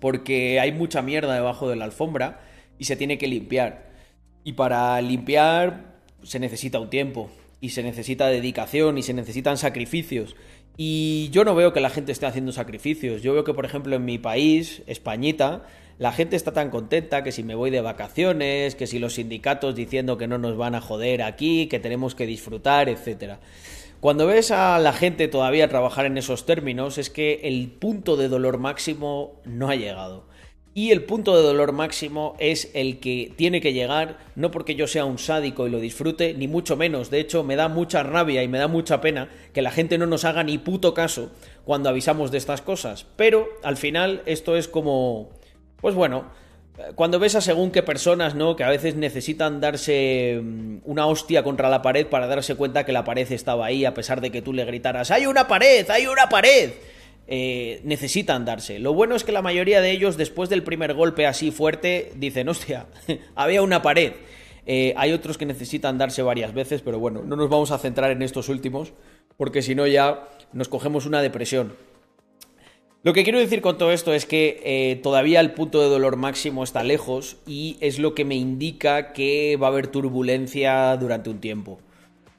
porque 0.00 0.60
hay 0.60 0.72
mucha 0.72 1.02
mierda 1.02 1.34
debajo 1.34 1.68
de 1.68 1.76
la 1.76 1.84
alfombra 1.84 2.40
y 2.78 2.84
se 2.84 2.96
tiene 2.96 3.18
que 3.18 3.28
limpiar. 3.28 3.90
Y 4.44 4.54
para 4.54 5.00
limpiar 5.00 6.00
se 6.22 6.38
necesita 6.38 6.80
un 6.80 6.90
tiempo 6.90 7.30
y 7.60 7.70
se 7.70 7.82
necesita 7.82 8.26
dedicación 8.26 8.98
y 8.98 9.02
se 9.02 9.14
necesitan 9.14 9.56
sacrificios. 9.56 10.34
Y 10.76 11.28
yo 11.30 11.44
no 11.44 11.54
veo 11.54 11.72
que 11.72 11.80
la 11.80 11.90
gente 11.90 12.12
esté 12.12 12.26
haciendo 12.26 12.52
sacrificios. 12.52 13.22
Yo 13.22 13.34
veo 13.34 13.44
que, 13.44 13.54
por 13.54 13.64
ejemplo, 13.64 13.96
en 13.96 14.04
mi 14.04 14.18
país, 14.18 14.82
Españita, 14.86 15.64
la 15.98 16.12
gente 16.12 16.36
está 16.36 16.52
tan 16.52 16.70
contenta 16.70 17.22
que 17.22 17.32
si 17.32 17.42
me 17.42 17.54
voy 17.54 17.70
de 17.70 17.80
vacaciones, 17.80 18.74
que 18.74 18.86
si 18.86 18.98
los 18.98 19.14
sindicatos 19.14 19.74
diciendo 19.74 20.16
que 20.16 20.26
no 20.26 20.38
nos 20.38 20.56
van 20.56 20.74
a 20.74 20.80
joder 20.80 21.22
aquí, 21.22 21.66
que 21.66 21.78
tenemos 21.78 22.14
que 22.14 22.26
disfrutar, 22.26 22.88
etc. 22.88 23.34
Cuando 24.00 24.26
ves 24.26 24.50
a 24.50 24.78
la 24.78 24.92
gente 24.92 25.28
todavía 25.28 25.68
trabajar 25.68 26.06
en 26.06 26.18
esos 26.18 26.46
términos, 26.46 26.98
es 26.98 27.10
que 27.10 27.40
el 27.44 27.68
punto 27.70 28.16
de 28.16 28.28
dolor 28.28 28.58
máximo 28.58 29.34
no 29.44 29.68
ha 29.68 29.76
llegado. 29.76 30.24
Y 30.74 30.90
el 30.90 31.04
punto 31.04 31.36
de 31.36 31.42
dolor 31.42 31.72
máximo 31.72 32.34
es 32.38 32.70
el 32.72 32.98
que 32.98 33.32
tiene 33.36 33.60
que 33.60 33.74
llegar, 33.74 34.18
no 34.36 34.50
porque 34.50 34.74
yo 34.74 34.86
sea 34.86 35.04
un 35.04 35.18
sádico 35.18 35.66
y 35.66 35.70
lo 35.70 35.80
disfrute, 35.80 36.32
ni 36.32 36.48
mucho 36.48 36.76
menos. 36.76 37.10
De 37.10 37.20
hecho, 37.20 37.44
me 37.44 37.56
da 37.56 37.68
mucha 37.68 38.02
rabia 38.02 38.42
y 38.42 38.48
me 38.48 38.58
da 38.58 38.68
mucha 38.68 39.02
pena 39.02 39.28
que 39.52 39.60
la 39.60 39.70
gente 39.70 39.98
no 39.98 40.06
nos 40.06 40.24
haga 40.24 40.44
ni 40.44 40.56
puto 40.56 40.94
caso 40.94 41.30
cuando 41.64 41.90
avisamos 41.90 42.30
de 42.30 42.38
estas 42.38 42.62
cosas. 42.62 43.06
Pero 43.16 43.48
al 43.62 43.76
final 43.76 44.22
esto 44.24 44.56
es 44.56 44.66
como... 44.66 45.30
Pues 45.82 45.94
bueno, 45.94 46.30
cuando 46.94 47.18
ves 47.18 47.34
a 47.34 47.42
según 47.42 47.70
qué 47.70 47.82
personas, 47.82 48.34
¿no? 48.34 48.56
Que 48.56 48.64
a 48.64 48.70
veces 48.70 48.96
necesitan 48.96 49.60
darse 49.60 50.40
mm, 50.42 50.78
una 50.84 51.06
hostia 51.06 51.42
contra 51.42 51.68
la 51.68 51.82
pared 51.82 52.06
para 52.06 52.26
darse 52.26 52.54
cuenta 52.54 52.86
que 52.86 52.92
la 52.92 53.04
pared 53.04 53.30
estaba 53.30 53.66
ahí, 53.66 53.84
a 53.84 53.92
pesar 53.92 54.22
de 54.22 54.30
que 54.30 54.40
tú 54.40 54.52
le 54.52 54.64
gritaras, 54.64 55.10
¡hay 55.10 55.26
una 55.26 55.46
pared! 55.46 55.88
¡hay 55.90 56.06
una 56.06 56.28
pared! 56.28 56.70
Eh, 57.34 57.80
necesitan 57.84 58.44
darse. 58.44 58.78
Lo 58.78 58.92
bueno 58.92 59.14
es 59.14 59.24
que 59.24 59.32
la 59.32 59.40
mayoría 59.40 59.80
de 59.80 59.90
ellos, 59.90 60.18
después 60.18 60.50
del 60.50 60.62
primer 60.62 60.92
golpe 60.92 61.26
así 61.26 61.50
fuerte, 61.50 62.12
dicen, 62.16 62.46
hostia, 62.50 62.88
había 63.34 63.62
una 63.62 63.80
pared. 63.80 64.12
Eh, 64.66 64.92
hay 64.98 65.12
otros 65.12 65.38
que 65.38 65.46
necesitan 65.46 65.96
darse 65.96 66.20
varias 66.20 66.52
veces, 66.52 66.82
pero 66.82 66.98
bueno, 66.98 67.22
no 67.22 67.34
nos 67.36 67.48
vamos 67.48 67.70
a 67.70 67.78
centrar 67.78 68.10
en 68.10 68.20
estos 68.20 68.50
últimos, 68.50 68.92
porque 69.38 69.62
si 69.62 69.74
no 69.74 69.86
ya 69.86 70.28
nos 70.52 70.68
cogemos 70.68 71.06
una 71.06 71.22
depresión. 71.22 71.72
Lo 73.02 73.14
que 73.14 73.24
quiero 73.24 73.38
decir 73.38 73.62
con 73.62 73.78
todo 73.78 73.92
esto 73.92 74.12
es 74.12 74.26
que 74.26 74.60
eh, 74.62 75.00
todavía 75.02 75.40
el 75.40 75.52
punto 75.52 75.80
de 75.80 75.88
dolor 75.88 76.16
máximo 76.16 76.62
está 76.62 76.84
lejos 76.84 77.38
y 77.46 77.78
es 77.80 77.98
lo 77.98 78.14
que 78.14 78.26
me 78.26 78.34
indica 78.34 79.14
que 79.14 79.56
va 79.56 79.68
a 79.68 79.70
haber 79.70 79.86
turbulencia 79.86 80.94
durante 80.98 81.30
un 81.30 81.40
tiempo. 81.40 81.80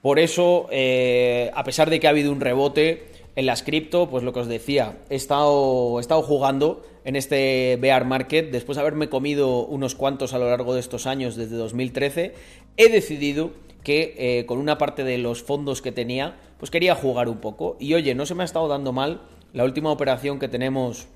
Por 0.03 0.19
eso, 0.19 0.67
a 0.67 1.63
pesar 1.63 1.89
de 1.89 1.99
que 1.99 2.07
ha 2.07 2.11
habido 2.11 2.31
un 2.31 2.41
rebote, 2.41 3.12
en 3.35 3.45
las 3.45 3.63
cripto, 3.63 4.09
pues 4.09 4.23
lo 4.23 4.31
que 4.31 4.41
os 4.41 4.47
decía, 4.47 4.99
he 5.09 5.15
estado, 5.15 6.01
jugando 6.21 6.83
en 7.03 7.15
este 7.15 7.77
bear 7.81 8.05
market, 8.05 8.51
después 8.51 8.75
de 8.75 8.81
haberme 8.81 9.09
comido 9.09 9.65
unos 9.65 9.95
cuantos 9.95 10.33
a 10.33 10.39
lo 10.39 10.49
largo 10.49 10.73
de 10.73 10.79
estos 10.79 11.07
años, 11.07 11.35
desde 11.35 11.55
2013, 11.55 12.33
he 12.77 12.89
decidido 12.89 13.51
que 13.83 14.15
eh, 14.17 14.45
con 14.45 14.59
una 14.59 14.77
parte 14.77 15.03
de 15.03 15.17
los 15.17 15.43
fondos 15.43 15.81
que 15.81 15.91
tenía, 15.91 16.37
pues 16.59 16.69
quería 16.71 16.95
jugar 16.95 17.27
un 17.27 17.37
poco. 17.37 17.75
Y 17.79 17.95
oye, 17.95 18.15
no 18.15 18.25
se 18.25 18.35
me 18.35 18.43
ha 18.43 18.45
estado 18.45 18.67
dando 18.67 18.93
mal. 18.93 19.23
La 19.51 19.65
última 19.65 19.91
operación 19.91 20.39
que 20.39 20.47
tenemos 20.47 21.07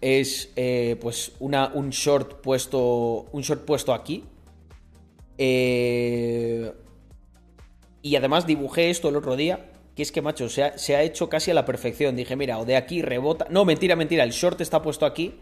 es 0.00 0.50
eh, 0.56 0.96
pues 1.00 1.32
un 1.38 1.90
short 1.90 2.40
puesto. 2.40 3.26
Un 3.30 3.42
short 3.42 3.64
puesto 3.64 3.94
aquí. 3.94 4.24
Eh, 5.36 6.72
y 8.02 8.16
además 8.16 8.44
dibujé 8.46 8.90
esto 8.90 9.08
el 9.10 9.16
otro 9.16 9.36
día 9.36 9.67
que 9.98 10.04
es 10.04 10.12
que, 10.12 10.22
macho, 10.22 10.48
se 10.48 10.62
ha, 10.62 10.78
se 10.78 10.94
ha, 10.94 11.02
hecho 11.02 11.28
casi 11.28 11.50
a 11.50 11.54
la 11.54 11.64
perfección. 11.64 12.14
Dije, 12.14 12.36
mira, 12.36 12.60
o 12.60 12.64
de 12.64 12.76
aquí 12.76 13.02
rebota. 13.02 13.48
No, 13.50 13.64
mentira, 13.64 13.96
mentira, 13.96 14.22
el 14.22 14.30
short 14.30 14.60
está 14.60 14.80
puesto 14.80 15.04
aquí. 15.04 15.34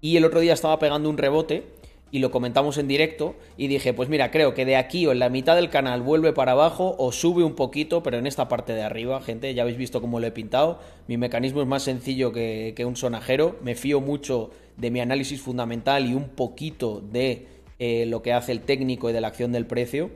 Y 0.00 0.16
el 0.16 0.24
otro 0.24 0.38
día 0.38 0.52
estaba 0.52 0.78
pegando 0.78 1.10
un 1.10 1.18
rebote 1.18 1.64
y 2.12 2.20
lo 2.20 2.30
comentamos 2.30 2.78
en 2.78 2.86
directo. 2.86 3.34
Y 3.56 3.66
dije, 3.66 3.92
pues 3.92 4.08
mira, 4.08 4.30
creo 4.30 4.54
que 4.54 4.64
de 4.64 4.76
aquí 4.76 5.04
o 5.04 5.10
en 5.10 5.18
la 5.18 5.30
mitad 5.30 5.56
del 5.56 5.68
canal 5.68 6.00
vuelve 6.00 6.32
para 6.32 6.52
abajo 6.52 6.94
o 6.96 7.10
sube 7.10 7.42
un 7.42 7.56
poquito, 7.56 8.04
pero 8.04 8.16
en 8.18 8.28
esta 8.28 8.46
parte 8.46 8.72
de 8.72 8.82
arriba, 8.82 9.20
gente, 9.20 9.52
ya 9.52 9.62
habéis 9.62 9.78
visto 9.78 10.00
cómo 10.00 10.20
lo 10.20 10.28
he 10.28 10.30
pintado. 10.30 10.78
Mi 11.08 11.16
mecanismo 11.16 11.60
es 11.60 11.66
más 11.66 11.82
sencillo 11.82 12.30
que, 12.30 12.72
un 12.86 12.94
sonajero. 12.94 13.56
Me 13.64 13.74
fío 13.74 14.00
mucho 14.00 14.52
de 14.76 14.92
mi 14.92 15.00
análisis 15.00 15.40
fundamental 15.40 16.06
y 16.08 16.14
un 16.14 16.28
poquito 16.28 17.00
de 17.00 17.48
eh, 17.80 18.06
lo 18.06 18.22
que 18.22 18.32
hace 18.32 18.52
el 18.52 18.60
técnico 18.60 19.10
y 19.10 19.12
de 19.12 19.20
la 19.20 19.26
acción 19.26 19.50
del 19.50 19.66
precio. 19.66 20.10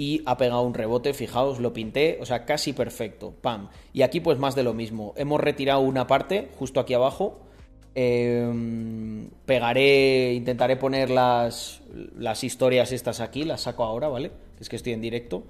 Y 0.00 0.22
ha 0.24 0.38
pegado 0.38 0.62
un 0.62 0.72
rebote, 0.72 1.12
fijaos, 1.12 1.60
lo 1.60 1.74
pinté, 1.74 2.16
o 2.22 2.24
sea, 2.24 2.46
casi 2.46 2.72
perfecto, 2.72 3.34
pam. 3.38 3.68
Y 3.92 4.00
aquí 4.00 4.20
pues 4.20 4.38
más 4.38 4.54
de 4.54 4.62
lo 4.62 4.72
mismo, 4.72 5.12
hemos 5.18 5.38
retirado 5.38 5.80
una 5.80 6.06
parte, 6.06 6.48
justo 6.58 6.80
aquí 6.80 6.94
abajo, 6.94 7.40
eh, 7.94 8.50
pegaré, 9.44 10.32
intentaré 10.32 10.76
poner 10.76 11.10
las, 11.10 11.82
las 12.16 12.42
historias 12.44 12.92
estas 12.92 13.20
aquí, 13.20 13.44
las 13.44 13.60
saco 13.60 13.84
ahora, 13.84 14.08
¿vale? 14.08 14.30
Es 14.58 14.70
que 14.70 14.76
estoy 14.76 14.94
en 14.94 15.02
directo. 15.02 15.42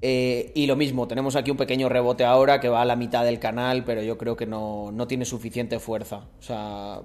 Eh, 0.00 0.52
y 0.54 0.66
lo 0.66 0.76
mismo, 0.76 1.06
tenemos 1.06 1.36
aquí 1.36 1.50
un 1.50 1.58
pequeño 1.58 1.90
rebote 1.90 2.24
ahora 2.24 2.60
que 2.60 2.70
va 2.70 2.80
a 2.80 2.86
la 2.86 2.96
mitad 2.96 3.26
del 3.26 3.38
canal, 3.38 3.84
pero 3.84 4.02
yo 4.02 4.16
creo 4.16 4.36
que 4.36 4.46
no, 4.46 4.90
no 4.90 5.06
tiene 5.06 5.26
suficiente 5.26 5.80
fuerza. 5.80 6.28
O 6.38 6.42
sea, 6.42 7.02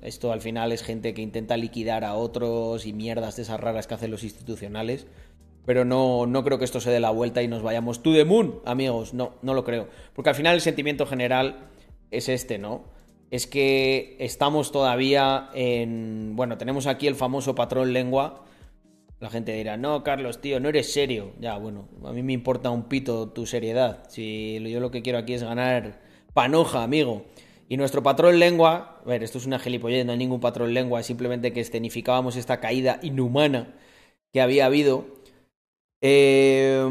esto 0.00 0.30
al 0.30 0.40
final 0.40 0.70
es 0.70 0.84
gente 0.84 1.12
que 1.12 1.22
intenta 1.22 1.56
liquidar 1.56 2.04
a 2.04 2.14
otros 2.14 2.86
y 2.86 2.92
mierdas 2.92 3.34
de 3.34 3.42
esas 3.42 3.58
raras 3.58 3.88
que 3.88 3.94
hacen 3.94 4.12
los 4.12 4.22
institucionales. 4.22 5.08
Pero 5.68 5.84
no, 5.84 6.24
no 6.24 6.44
creo 6.44 6.58
que 6.58 6.64
esto 6.64 6.80
se 6.80 6.90
dé 6.90 6.98
la 6.98 7.10
vuelta 7.10 7.42
y 7.42 7.46
nos 7.46 7.62
vayamos 7.62 8.02
to 8.02 8.14
the 8.14 8.24
moon, 8.24 8.62
amigos. 8.64 9.12
No, 9.12 9.34
no 9.42 9.52
lo 9.52 9.64
creo. 9.64 9.86
Porque 10.14 10.30
al 10.30 10.34
final 10.34 10.54
el 10.54 10.62
sentimiento 10.62 11.04
general 11.04 11.68
es 12.10 12.30
este, 12.30 12.56
¿no? 12.56 12.84
Es 13.30 13.46
que 13.46 14.16
estamos 14.18 14.72
todavía 14.72 15.50
en... 15.52 16.32
Bueno, 16.36 16.56
tenemos 16.56 16.86
aquí 16.86 17.06
el 17.06 17.16
famoso 17.16 17.54
patrón 17.54 17.92
lengua. 17.92 18.46
La 19.20 19.28
gente 19.28 19.52
dirá, 19.52 19.76
no, 19.76 20.02
Carlos, 20.02 20.40
tío, 20.40 20.58
no 20.58 20.70
eres 20.70 20.90
serio. 20.90 21.32
Ya, 21.38 21.58
bueno, 21.58 21.86
a 22.02 22.12
mí 22.12 22.22
me 22.22 22.32
importa 22.32 22.70
un 22.70 22.84
pito 22.84 23.28
tu 23.28 23.44
seriedad. 23.44 24.04
Si 24.08 24.58
yo 24.70 24.80
lo 24.80 24.90
que 24.90 25.02
quiero 25.02 25.18
aquí 25.18 25.34
es 25.34 25.42
ganar 25.42 26.00
panoja, 26.32 26.82
amigo. 26.82 27.26
Y 27.68 27.76
nuestro 27.76 28.02
patrón 28.02 28.38
lengua, 28.38 29.02
a 29.04 29.06
ver, 29.06 29.22
esto 29.22 29.36
es 29.36 29.44
una 29.44 29.58
gilipollez, 29.58 30.06
no 30.06 30.12
hay 30.12 30.18
ningún 30.18 30.40
patrón 30.40 30.72
lengua, 30.72 31.02
simplemente 31.02 31.52
que 31.52 31.60
escenificábamos 31.60 32.36
esta 32.36 32.58
caída 32.58 33.00
inhumana 33.02 33.74
que 34.32 34.40
había 34.40 34.64
habido. 34.64 35.17
Eh, 36.00 36.86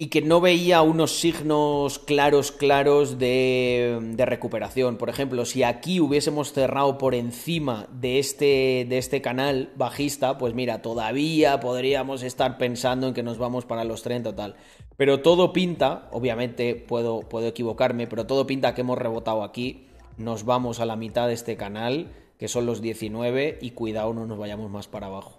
y 0.00 0.10
que 0.10 0.22
no 0.22 0.40
veía 0.40 0.80
unos 0.82 1.18
signos 1.18 1.98
claros, 1.98 2.52
claros 2.52 3.18
de, 3.18 4.14
recuperación. 4.16 4.96
Por 4.96 5.08
ejemplo, 5.10 5.44
si 5.44 5.64
aquí 5.64 5.98
hubiésemos 5.98 6.52
cerrado 6.52 6.98
por 6.98 7.16
encima 7.16 7.88
de 7.90 8.20
este, 8.20 8.86
de 8.88 8.98
este 8.98 9.20
canal 9.20 9.72
bajista, 9.74 10.38
pues 10.38 10.54
mira, 10.54 10.82
todavía 10.82 11.58
podríamos 11.58 12.22
estar 12.22 12.58
pensando 12.58 13.08
en 13.08 13.14
que 13.14 13.24
nos 13.24 13.38
vamos 13.38 13.64
para 13.64 13.82
los 13.82 14.04
30 14.04 14.30
o 14.30 14.34
tal. 14.36 14.54
Pero 14.96 15.20
todo 15.20 15.52
pinta, 15.52 16.08
obviamente 16.12 16.76
puedo, 16.76 17.22
puedo 17.22 17.48
equivocarme, 17.48 18.06
pero 18.06 18.24
todo 18.24 18.46
pinta 18.46 18.76
que 18.76 18.82
hemos 18.82 18.98
rebotado 18.98 19.42
aquí. 19.42 19.88
Nos 20.16 20.44
vamos 20.44 20.78
a 20.78 20.86
la 20.86 20.94
mitad 20.94 21.26
de 21.26 21.34
este 21.34 21.56
canal, 21.56 22.12
que 22.38 22.46
son 22.46 22.66
los 22.66 22.80
19, 22.80 23.58
y 23.60 23.72
cuidado, 23.72 24.14
no 24.14 24.26
nos 24.26 24.38
vayamos 24.38 24.70
más 24.70 24.86
para 24.86 25.08
abajo. 25.08 25.37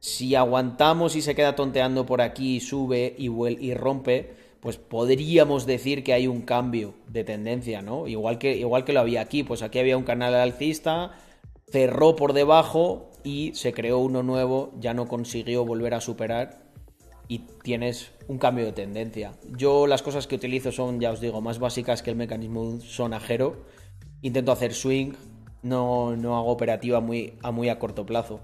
Si 0.00 0.34
aguantamos 0.34 1.16
y 1.16 1.22
se 1.22 1.34
queda 1.34 1.56
tonteando 1.56 2.06
por 2.06 2.20
aquí, 2.20 2.60
sube 2.60 3.14
y, 3.18 3.28
y 3.28 3.74
rompe, 3.74 4.34
pues 4.60 4.76
podríamos 4.76 5.66
decir 5.66 6.04
que 6.04 6.12
hay 6.12 6.26
un 6.26 6.42
cambio 6.42 6.94
de 7.08 7.24
tendencia, 7.24 7.82
¿no? 7.82 8.06
Igual 8.06 8.38
que, 8.38 8.56
igual 8.56 8.84
que 8.84 8.92
lo 8.92 9.00
había 9.00 9.20
aquí, 9.20 9.42
pues 9.42 9.62
aquí 9.62 9.78
había 9.78 9.96
un 9.96 10.04
canal 10.04 10.34
alcista, 10.34 11.12
cerró 11.70 12.16
por 12.16 12.32
debajo 12.32 13.10
y 13.24 13.52
se 13.54 13.72
creó 13.72 13.98
uno 13.98 14.22
nuevo, 14.22 14.72
ya 14.78 14.94
no 14.94 15.06
consiguió 15.06 15.64
volver 15.64 15.94
a 15.94 16.00
superar 16.00 16.58
y 17.28 17.40
tienes 17.62 18.10
un 18.26 18.38
cambio 18.38 18.64
de 18.64 18.72
tendencia. 18.72 19.32
Yo 19.56 19.86
las 19.86 20.02
cosas 20.02 20.26
que 20.26 20.36
utilizo 20.36 20.72
son, 20.72 20.98
ya 20.98 21.10
os 21.10 21.20
digo, 21.20 21.40
más 21.40 21.58
básicas 21.58 22.02
que 22.02 22.10
el 22.10 22.16
mecanismo 22.16 22.80
sonajero. 22.80 23.64
Intento 24.22 24.50
hacer 24.50 24.74
swing, 24.74 25.12
no, 25.62 26.16
no 26.16 26.36
hago 26.36 26.50
operativa 26.50 27.00
muy, 27.00 27.34
a 27.42 27.50
muy 27.50 27.68
a 27.68 27.78
corto 27.78 28.06
plazo. 28.06 28.40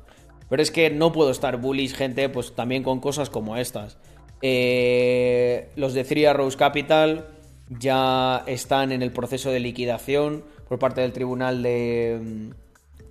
Pero 0.49 0.63
es 0.63 0.71
que 0.71 0.91
no 0.91 1.13
puedo 1.13 1.31
estar 1.31 1.57
bullish, 1.57 1.95
gente, 1.95 2.29
pues 2.29 2.55
también 2.55 2.83
con 2.83 3.01
cosas 3.01 3.31
como 3.31 3.57
estas. 3.57 3.99
Eh, 4.43 5.71
los 5.77 5.95
de 5.95 6.05
Three 6.05 6.27
Arrows 6.27 6.57
Capital 6.57 7.29
ya 7.69 8.45
están 8.47 8.93
en 8.93 9.03
el 9.03 9.11
proceso 9.11 9.51
de 9.51 9.61
liquidación 9.61 10.45
por 10.69 10.79
parte 10.79 11.01
del 11.01 11.13
Tribunal 11.13 11.63
de, 11.63 12.53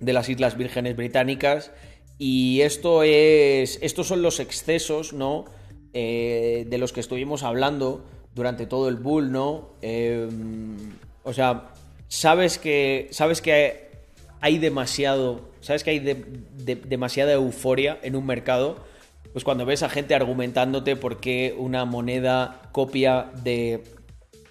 de 0.00 0.12
las 0.12 0.28
Islas 0.28 0.56
Vírgenes 0.56 0.96
Británicas. 0.96 1.72
Y 2.18 2.60
esto 2.60 3.02
es. 3.02 3.78
Estos 3.82 4.06
son 4.06 4.22
los 4.22 4.40
excesos, 4.40 5.12
¿no? 5.12 5.46
Eh, 5.92 6.66
de 6.68 6.78
los 6.78 6.92
que 6.92 7.00
estuvimos 7.00 7.42
hablando 7.42 8.04
durante 8.34 8.66
todo 8.66 8.88
el 8.88 8.96
bull, 8.96 9.32
¿no? 9.32 9.70
Eh, 9.82 10.28
o 11.24 11.32
sea, 11.32 11.72
sabes 12.08 12.58
que. 12.58 13.08
Sabes 13.10 13.40
que 13.40 13.90
hay 14.44 14.58
demasiado 14.58 15.54
sabes 15.64 15.82
que 15.82 15.90
hay 15.90 16.00
de, 16.00 16.22
de, 16.52 16.76
demasiada 16.76 17.32
euforia 17.32 17.98
en 18.02 18.14
un 18.14 18.26
mercado, 18.26 18.76
pues 19.32 19.42
cuando 19.42 19.64
ves 19.64 19.82
a 19.82 19.88
gente 19.88 20.14
argumentándote 20.14 20.96
por 20.96 21.18
qué 21.18 21.54
una 21.58 21.86
moneda 21.86 22.60
copia 22.70 23.30
de 23.42 23.82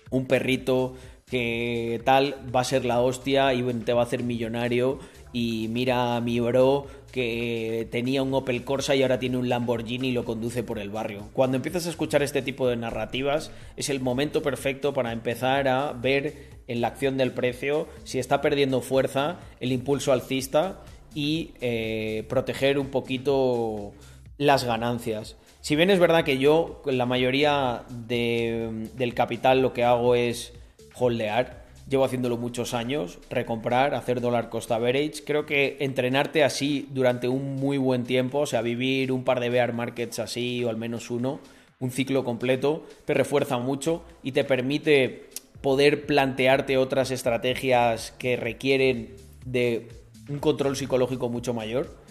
un 0.09 0.25
perrito 0.25 0.95
que 1.27 2.01
tal 2.03 2.35
va 2.53 2.61
a 2.61 2.63
ser 2.63 2.85
la 2.85 3.01
hostia 3.01 3.53
y 3.53 3.61
te 3.61 3.93
va 3.93 4.01
a 4.01 4.05
hacer 4.05 4.23
millonario 4.23 4.97
y 5.31 5.67
mira 5.69 6.15
a 6.15 6.21
mi 6.21 6.39
bro 6.39 6.87
que 7.13 7.87
tenía 7.91 8.23
un 8.23 8.33
Opel 8.33 8.63
Corsa 8.65 8.95
y 8.95 9.03
ahora 9.03 9.19
tiene 9.19 9.37
un 9.37 9.47
Lamborghini 9.47 10.07
y 10.07 10.11
lo 10.13 10.25
conduce 10.25 10.63
por 10.63 10.79
el 10.79 10.89
barrio. 10.89 11.29
Cuando 11.33 11.57
empiezas 11.57 11.85
a 11.85 11.91
escuchar 11.91 12.23
este 12.23 12.41
tipo 12.41 12.67
de 12.67 12.75
narrativas 12.75 13.51
es 13.77 13.89
el 13.89 13.99
momento 13.99 14.41
perfecto 14.41 14.93
para 14.93 15.11
empezar 15.11 15.67
a 15.67 15.93
ver 15.93 16.49
en 16.67 16.81
la 16.81 16.87
acción 16.87 17.15
del 17.17 17.31
precio 17.31 17.87
si 18.03 18.17
está 18.17 18.41
perdiendo 18.41 18.81
fuerza 18.81 19.37
el 19.59 19.71
impulso 19.71 20.11
alcista 20.11 20.81
y 21.13 21.51
eh, 21.61 22.25
proteger 22.29 22.79
un 22.79 22.87
poquito 22.87 23.93
las 24.39 24.63
ganancias. 24.63 25.35
Si 25.61 25.75
bien 25.75 25.91
es 25.91 25.99
verdad 25.99 26.23
que 26.23 26.39
yo, 26.39 26.81
la 26.87 27.05
mayoría 27.05 27.83
de, 27.89 28.89
del 28.95 29.13
capital 29.13 29.61
lo 29.61 29.71
que 29.71 29.83
hago 29.83 30.15
es 30.15 30.51
holdear, 30.95 31.62
llevo 31.87 32.05
haciéndolo 32.05 32.37
muchos 32.37 32.73
años, 32.73 33.19
recomprar, 33.29 33.95
hacer 33.95 34.21
dólar 34.21 34.49
cost 34.49 34.71
average. 34.71 35.23
Creo 35.25 35.45
que 35.45 35.77
entrenarte 35.79 36.43
así 36.43 36.87
durante 36.91 37.27
un 37.27 37.55
muy 37.55 37.77
buen 37.77 38.03
tiempo, 38.03 38.39
o 38.39 38.45
sea, 38.45 38.61
vivir 38.61 39.11
un 39.11 39.23
par 39.23 39.39
de 39.39 39.49
bear 39.49 39.73
markets 39.73 40.19
así 40.19 40.63
o 40.63 40.69
al 40.69 40.77
menos 40.77 41.11
uno, 41.11 41.39
un 41.79 41.91
ciclo 41.91 42.23
completo, 42.23 42.85
te 43.05 43.13
refuerza 43.13 43.57
mucho 43.57 44.03
y 44.23 44.31
te 44.31 44.43
permite 44.43 45.29
poder 45.61 46.05
plantearte 46.05 46.77
otras 46.77 47.11
estrategias 47.11 48.11
que 48.17 48.35
requieren 48.35 49.15
de 49.45 49.89
un 50.29 50.39
control 50.39 50.75
psicológico 50.75 51.29
mucho 51.29 51.53
mayor. 51.53 52.02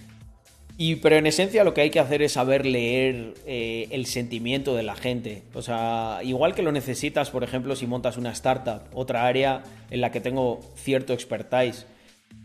Y, 0.85 0.97
pero 0.97 1.15
en 1.15 1.29
esencia 1.29 1.63
lo 1.63 1.75
que 1.75 1.83
hay 1.83 1.91
que 1.91 2.01
hacer 2.01 2.23
es 2.23 2.33
saber 2.33 2.67
leer 2.67 3.35
eh, 3.47 3.87
el 3.93 4.05
sentimiento 4.07 4.75
de 4.75 4.83
la 4.83 4.97
gente. 4.97 5.45
O 5.55 5.63
sea, 5.63 6.19
igual 6.25 6.57
que 6.57 6.63
lo 6.65 6.73
necesitas, 6.73 7.31
por 7.31 7.45
ejemplo, 7.45 7.77
si 7.77 7.87
montas 7.87 8.17
una 8.17 8.33
startup, 8.33 8.81
otra 8.93 9.29
área 9.29 9.63
en 9.91 10.01
la 10.01 10.11
que 10.11 10.21
tengo 10.21 10.59
cierto 10.75 11.13
expertise, 11.13 11.87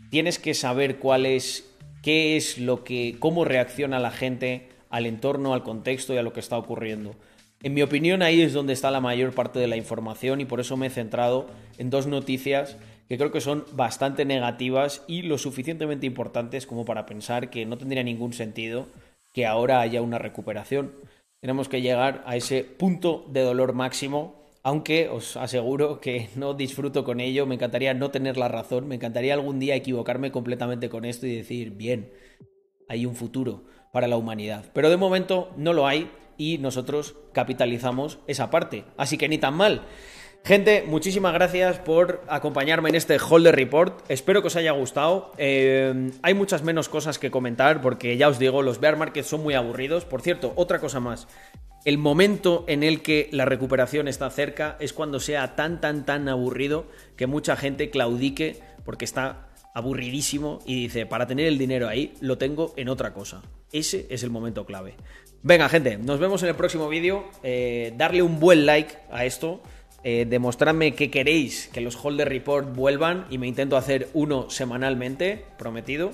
tienes 0.08 0.38
que 0.38 0.54
saber 0.54 0.98
cuál 1.00 1.26
es, 1.26 1.68
qué 2.00 2.36
es 2.36 2.58
lo 2.58 2.84
que, 2.84 3.16
cómo 3.18 3.44
reacciona 3.44 3.98
la 3.98 4.12
gente 4.12 4.68
al 4.88 5.06
entorno, 5.06 5.52
al 5.52 5.64
contexto 5.64 6.14
y 6.14 6.18
a 6.18 6.22
lo 6.22 6.32
que 6.32 6.38
está 6.38 6.56
ocurriendo. 6.58 7.16
En 7.64 7.74
mi 7.74 7.82
opinión 7.82 8.22
ahí 8.22 8.40
es 8.40 8.52
donde 8.52 8.72
está 8.72 8.92
la 8.92 9.00
mayor 9.00 9.32
parte 9.32 9.58
de 9.58 9.66
la 9.66 9.76
información 9.76 10.40
y 10.40 10.44
por 10.44 10.60
eso 10.60 10.76
me 10.76 10.86
he 10.86 10.90
centrado 10.90 11.48
en 11.76 11.90
dos 11.90 12.06
noticias 12.06 12.76
que 13.08 13.16
creo 13.16 13.32
que 13.32 13.40
son 13.40 13.64
bastante 13.72 14.24
negativas 14.24 15.04
y 15.08 15.22
lo 15.22 15.38
suficientemente 15.38 16.06
importantes 16.06 16.66
como 16.66 16.84
para 16.84 17.06
pensar 17.06 17.50
que 17.50 17.64
no 17.64 17.78
tendría 17.78 18.02
ningún 18.02 18.32
sentido 18.32 18.86
que 19.32 19.46
ahora 19.46 19.80
haya 19.80 20.02
una 20.02 20.18
recuperación. 20.18 20.92
Tenemos 21.40 21.68
que 21.68 21.80
llegar 21.80 22.22
a 22.26 22.36
ese 22.36 22.64
punto 22.64 23.24
de 23.28 23.42
dolor 23.42 23.72
máximo, 23.72 24.34
aunque 24.62 25.08
os 25.08 25.36
aseguro 25.36 26.00
que 26.00 26.28
no 26.34 26.54
disfruto 26.54 27.04
con 27.04 27.20
ello, 27.20 27.46
me 27.46 27.54
encantaría 27.54 27.94
no 27.94 28.10
tener 28.10 28.36
la 28.36 28.48
razón, 28.48 28.88
me 28.88 28.96
encantaría 28.96 29.34
algún 29.34 29.58
día 29.58 29.76
equivocarme 29.76 30.32
completamente 30.32 30.88
con 30.88 31.04
esto 31.04 31.26
y 31.26 31.36
decir, 31.36 31.70
bien, 31.70 32.12
hay 32.88 33.06
un 33.06 33.14
futuro 33.14 33.64
para 33.92 34.08
la 34.08 34.16
humanidad. 34.16 34.66
Pero 34.74 34.90
de 34.90 34.96
momento 34.96 35.50
no 35.56 35.72
lo 35.72 35.86
hay 35.86 36.10
y 36.36 36.58
nosotros 36.58 37.16
capitalizamos 37.32 38.18
esa 38.26 38.50
parte. 38.50 38.84
Así 38.96 39.16
que 39.16 39.28
ni 39.28 39.38
tan 39.38 39.54
mal. 39.54 39.82
Gente, 40.44 40.82
muchísimas 40.86 41.34
gracias 41.34 41.78
por 41.78 42.22
acompañarme 42.26 42.88
en 42.88 42.94
este 42.94 43.18
Holder 43.18 43.54
Report. 43.54 44.02
Espero 44.10 44.40
que 44.40 44.46
os 44.46 44.56
haya 44.56 44.72
gustado. 44.72 45.32
Eh, 45.36 46.10
hay 46.22 46.34
muchas 46.34 46.62
menos 46.62 46.88
cosas 46.88 47.18
que 47.18 47.30
comentar 47.30 47.82
porque 47.82 48.16
ya 48.16 48.28
os 48.28 48.38
digo, 48.38 48.62
los 48.62 48.80
bear 48.80 48.96
markets 48.96 49.28
son 49.28 49.42
muy 49.42 49.54
aburridos. 49.54 50.06
Por 50.06 50.22
cierto, 50.22 50.54
otra 50.56 50.78
cosa 50.78 51.00
más. 51.00 51.28
El 51.84 51.98
momento 51.98 52.64
en 52.66 52.82
el 52.82 53.02
que 53.02 53.28
la 53.30 53.44
recuperación 53.44 54.08
está 54.08 54.30
cerca 54.30 54.76
es 54.80 54.92
cuando 54.92 55.20
sea 55.20 55.54
tan, 55.54 55.80
tan, 55.80 56.06
tan 56.06 56.28
aburrido 56.28 56.86
que 57.16 57.26
mucha 57.26 57.56
gente 57.56 57.90
claudique 57.90 58.60
porque 58.84 59.04
está 59.04 59.48
aburridísimo 59.74 60.60
y 60.66 60.82
dice, 60.82 61.06
para 61.06 61.26
tener 61.26 61.46
el 61.46 61.58
dinero 61.58 61.88
ahí, 61.88 62.14
lo 62.20 62.38
tengo 62.38 62.72
en 62.76 62.88
otra 62.88 63.12
cosa. 63.12 63.42
Ese 63.70 64.06
es 64.10 64.22
el 64.22 64.30
momento 64.30 64.64
clave. 64.66 64.96
Venga, 65.42 65.68
gente, 65.68 65.98
nos 65.98 66.18
vemos 66.18 66.42
en 66.42 66.48
el 66.48 66.56
próximo 66.56 66.88
vídeo. 66.88 67.26
Eh, 67.42 67.92
darle 67.96 68.22
un 68.22 68.40
buen 68.40 68.66
like 68.66 68.96
a 69.10 69.24
esto 69.24 69.62
eh, 70.10 70.24
demostrarme 70.24 70.94
que 70.94 71.10
queréis 71.10 71.68
que 71.68 71.82
los 71.82 72.02
Holder 72.02 72.30
Report 72.30 72.74
vuelvan 72.74 73.26
y 73.28 73.36
me 73.36 73.46
intento 73.46 73.76
hacer 73.76 74.08
uno 74.14 74.48
semanalmente, 74.48 75.44
prometido. 75.58 76.12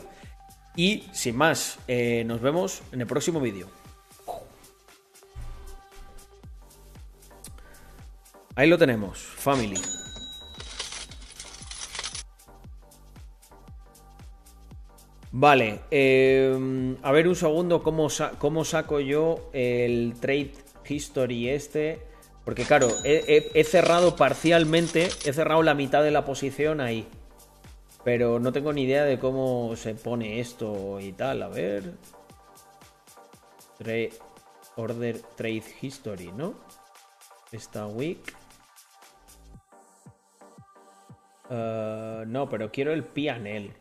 Y 0.75 1.05
sin 1.13 1.37
más, 1.37 1.79
eh, 1.87 2.25
nos 2.27 2.41
vemos 2.41 2.83
en 2.91 3.03
el 3.03 3.07
próximo 3.07 3.39
vídeo. 3.39 3.69
Ahí 8.57 8.69
lo 8.69 8.79
tenemos, 8.79 9.21
family. 9.21 9.81
Vale, 15.31 15.83
eh, 15.93 16.97
a 17.01 17.13
ver 17.13 17.29
un 17.29 17.37
segundo 17.37 17.81
cómo, 17.81 18.09
cómo 18.39 18.65
saco 18.65 18.99
yo 18.99 19.51
el 19.53 20.15
trade 20.21 20.51
history 20.85 21.49
este. 21.51 22.14
Porque 22.45 22.65
claro, 22.65 22.89
he, 23.05 23.65
cerrado 23.65 24.17
parcialmente, 24.17 25.09
he 25.25 25.33
cerrado 25.33 25.63
la 25.63 25.75
mitad 25.75 26.03
de 26.03 26.11
la 26.11 26.25
posición 26.25 26.81
ahí. 26.81 27.09
Pero 28.05 28.39
no 28.39 28.53
tengo 28.53 28.73
ni 28.73 28.83
idea 28.83 29.05
de 29.05 29.19
cómo 29.19 29.75
se 29.77 29.95
pone 29.95 30.41
esto 30.41 31.01
y 31.01 31.13
tal. 31.13 31.43
A 31.43 31.49
ver. 31.49 31.95
Tra- 33.79 34.13
order 34.77 35.21
Trade 35.37 35.63
History, 35.81 36.31
¿no? 36.33 36.55
Esta 37.51 37.87
week. 37.87 38.35
Eh, 41.49 42.25
no, 42.27 42.49
pero 42.49 42.71
quiero 42.71 42.93
el 42.93 43.05
PNL. 43.05 43.73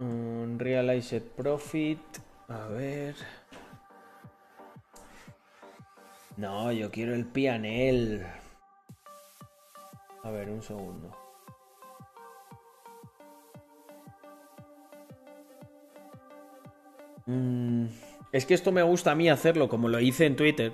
Mm, 0.00 0.58
Realized 0.58 1.22
Profit. 1.22 2.00
A 2.48 2.66
ver. 2.68 3.14
No, 6.36 6.72
yo 6.72 6.90
quiero 6.90 7.14
el 7.14 7.26
PNL. 7.26 8.26
A 10.22 10.30
ver, 10.30 10.48
un 10.48 10.62
segundo. 10.62 11.16
Mm, 17.26 17.86
es 18.32 18.46
que 18.46 18.54
esto 18.54 18.72
me 18.72 18.82
gusta 18.82 19.12
a 19.12 19.14
mí 19.14 19.28
hacerlo 19.28 19.68
como 19.68 19.88
lo 19.88 20.00
hice 20.00 20.26
en 20.26 20.36
Twitter. 20.36 20.72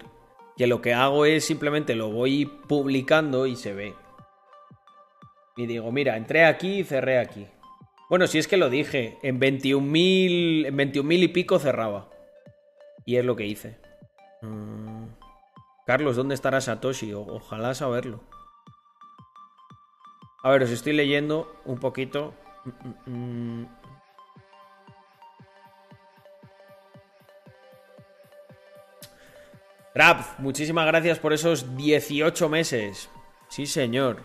Que 0.56 0.66
lo 0.66 0.80
que 0.80 0.94
hago 0.94 1.24
es 1.24 1.44
simplemente 1.44 1.94
lo 1.94 2.10
voy 2.10 2.46
publicando 2.46 3.46
y 3.46 3.56
se 3.56 3.72
ve. 3.74 3.94
Y 5.56 5.66
digo, 5.66 5.92
mira, 5.92 6.16
entré 6.16 6.44
aquí 6.44 6.80
y 6.80 6.84
cerré 6.84 7.18
aquí. 7.18 7.46
Bueno, 8.08 8.26
si 8.26 8.38
es 8.38 8.48
que 8.48 8.56
lo 8.56 8.70
dije, 8.70 9.18
en 9.22 9.38
21.000 9.38 10.66
en 10.66 10.76
21.000 10.76 11.22
y 11.22 11.28
pico 11.28 11.58
cerraba. 11.58 12.08
Y 13.04 13.16
es 13.16 13.24
lo 13.24 13.36
que 13.36 13.46
hice. 13.46 13.76
Mm. 14.42 15.19
Carlos, 15.90 16.14
¿dónde 16.14 16.36
estará 16.36 16.60
Satoshi? 16.60 17.12
Ojalá 17.14 17.74
saberlo. 17.74 18.20
A 20.40 20.50
ver, 20.50 20.62
os 20.62 20.70
estoy 20.70 20.92
leyendo 20.92 21.52
un 21.64 21.80
poquito. 21.80 22.32
Rap, 29.96 30.38
muchísimas 30.38 30.86
gracias 30.86 31.18
por 31.18 31.32
esos 31.32 31.76
18 31.76 32.48
meses. 32.48 33.10
Sí, 33.48 33.66
señor. 33.66 34.22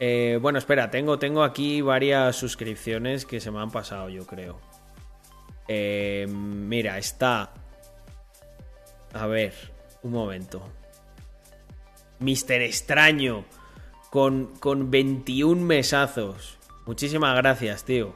Eh, 0.00 0.38
bueno, 0.40 0.58
espera, 0.58 0.90
tengo, 0.90 1.18
tengo 1.18 1.42
aquí 1.42 1.82
varias 1.82 2.36
suscripciones 2.36 3.26
que 3.26 3.40
se 3.40 3.50
me 3.50 3.60
han 3.60 3.70
pasado, 3.70 4.08
yo 4.08 4.26
creo. 4.26 4.58
Eh, 5.68 6.26
mira, 6.26 6.96
está. 6.96 7.52
A 9.12 9.26
ver, 9.26 9.76
un 10.02 10.12
momento. 10.12 10.62
Mister 12.18 12.62
Extraño. 12.62 13.44
Con, 14.10 14.56
con 14.58 14.90
21 14.90 15.62
mesazos. 15.62 16.58
Muchísimas 16.86 17.36
gracias, 17.36 17.84
tío. 17.84 18.14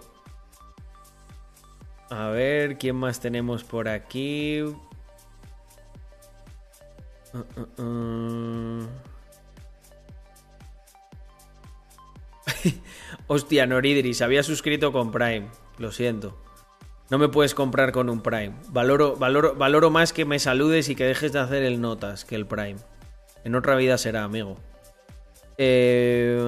A 2.09 2.29
ver, 2.29 2.79
¿quién 2.79 2.97
más 2.97 3.21
tenemos 3.21 3.65
por 3.65 3.89
aquí? 3.89 4.63
Uh, 4.63 4.75
uh, 7.57 7.83
uh. 7.83 8.89
Hostia, 13.27 13.67
Noridris, 13.67 14.23
había 14.23 14.43
suscrito 14.43 14.93
con 14.93 15.11
Prime. 15.11 15.49
Lo 15.79 15.93
siento. 15.93 16.42
No 17.13 17.19
me 17.19 17.29
puedes 17.29 17.55
comprar 17.55 17.93
con 17.93 18.09
un 18.09 18.23
Prime. 18.23 18.55
Valoro, 18.71 19.17
valoro, 19.17 19.55
valoro 19.55 19.91
más 19.91 20.15
que 20.15 20.25
me 20.25 20.39
saludes 20.39 20.89
y 20.89 20.95
que 20.95 21.05
dejes 21.05 21.31
de 21.35 21.41
hacer 21.41 21.63
el 21.63 21.79
notas 21.79 22.25
que 22.25 22.35
el 22.37 22.47
Prime. 22.47 22.77
En 23.45 23.55
otra 23.55 23.77
vida 23.77 23.99
será, 23.99 24.25
amigo. 24.25 24.57
Eh, 25.59 26.41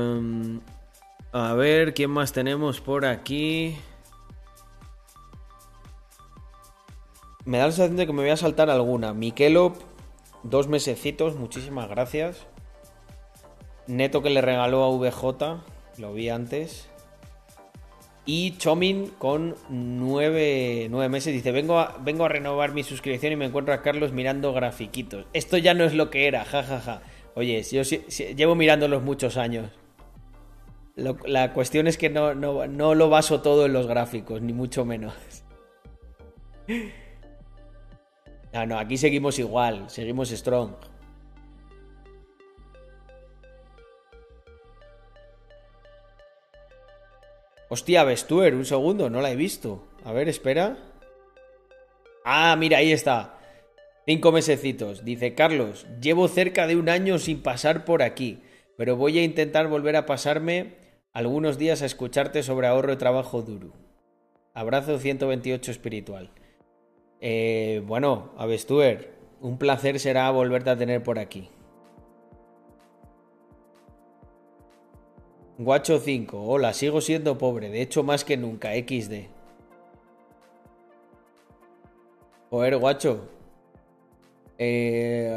a 1.32 1.53
ver, 1.53 1.93
¿quién 1.93 2.11
más 2.11 2.32
tenemos 2.32 2.81
por 2.81 3.05
aquí? 3.05 3.77
Me 7.45 7.59
da 7.59 7.66
la 7.66 7.73
sensación 7.73 7.99
de 7.99 8.07
que 8.07 8.15
me 8.15 8.23
voy 8.23 8.31
a 8.31 8.39
saltar 8.39 8.70
alguna. 8.70 9.12
Mikelop, 9.12 9.77
dos 10.45 10.66
mesecitos, 10.69 11.36
muchísimas 11.36 11.91
gracias. 11.91 12.47
Neto 13.86 14.23
que 14.23 14.31
le 14.31 14.41
regaló 14.41 14.82
a 14.82 14.89
VJ, 14.89 15.61
lo 15.99 16.15
vi 16.15 16.31
antes. 16.31 16.89
Y 18.26 18.56
Chomin 18.56 19.09
con 19.18 19.55
nueve, 19.68 20.86
nueve 20.90 21.10
meses 21.10 21.34
dice, 21.34 21.52
vengo 21.52 21.78
a, 21.78 21.98
vengo 22.02 22.24
a 22.24 22.28
renovar 22.28 22.72
mi 22.72 22.82
suscripción 22.82 23.32
y 23.32 23.36
me 23.36 23.44
encuentro 23.44 23.74
a 23.74 23.82
Carlos 23.82 24.12
mirando 24.12 24.52
grafiquitos. 24.55 25.26
Esto 25.34 25.59
ya 25.59 25.74
no 25.74 25.84
es 25.84 25.92
lo 25.92 26.09
que 26.09 26.26
era, 26.26 26.44
jajaja. 26.44 26.80
Ja, 26.80 27.01
ja. 27.01 27.02
Oye, 27.34 27.62
yo 27.62 27.82
llevo 27.82 28.55
mirándolos 28.55 29.02
muchos 29.02 29.36
años. 29.36 29.70
La 30.96 31.52
cuestión 31.52 31.88
es 31.88 31.98
que 31.98 32.09
no, 32.09 32.34
no, 32.34 32.66
no 32.68 32.94
lo 32.94 33.10
baso 33.10 33.42
todo 33.42 33.66
en 33.66 33.72
los 33.72 33.88
gráficos, 33.88 34.40
ni 34.40 34.52
mucho 34.52 34.84
menos. 34.84 35.14
No, 38.55 38.64
no, 38.66 38.78
aquí 38.78 38.96
seguimos 38.96 39.40
igual, 39.40 39.90
seguimos 39.90 40.30
strong. 40.30 40.74
Hostia, 47.69 48.05
Vestuer, 48.05 48.55
un 48.55 48.65
segundo, 48.65 49.11
no 49.11 49.20
la 49.20 49.31
he 49.31 49.36
visto. 49.36 49.86
A 50.05 50.12
ver, 50.12 50.28
espera. 50.28 50.77
Ah, 52.24 52.57
mira, 52.59 52.78
ahí 52.78 52.93
está. 52.93 53.39
Cinco 54.07 54.32
mesecitos. 54.32 55.05
Dice 55.05 55.35
Carlos, 55.35 55.86
llevo 56.01 56.28
cerca 56.28 56.66
de 56.66 56.77
un 56.77 56.89
año 56.89 57.19
sin 57.19 57.43
pasar 57.43 57.85
por 57.85 58.03
aquí, 58.03 58.43
pero 58.77 58.97
voy 58.97 59.19
a 59.19 59.24
intentar 59.24 59.69
volver 59.69 59.97
a 59.97 60.07
pasarme 60.07 60.74
algunos 61.12 61.59
días 61.59 61.81
a 61.81 61.86
escucharte 61.86 62.43
sobre 62.43 62.66
ahorro 62.66 62.93
y 62.93 62.97
trabajo 62.97 63.43
duro. 63.43 63.73
Abrazo 64.53 64.99
128 64.99 65.70
espiritual. 65.70 66.31
Eh, 67.20 67.82
bueno, 67.86 68.32
Avestuer, 68.36 69.15
un 69.41 69.59
placer 69.59 69.99
será 69.99 70.31
volverte 70.31 70.70
a 70.70 70.77
tener 70.77 71.03
por 71.03 71.19
aquí. 71.19 71.49
Guacho 75.59 76.01
5, 76.01 76.43
hola, 76.43 76.72
sigo 76.72 77.01
siendo 77.01 77.39
pobre, 77.39 77.70
de 77.70 77.81
hecho 77.82 78.02
más 78.02 78.24
que 78.24 78.36
nunca, 78.36 78.74
XD. 78.74 79.28
Joder, 82.51 82.76
guacho. 82.78 83.28
Eh, 84.59 85.31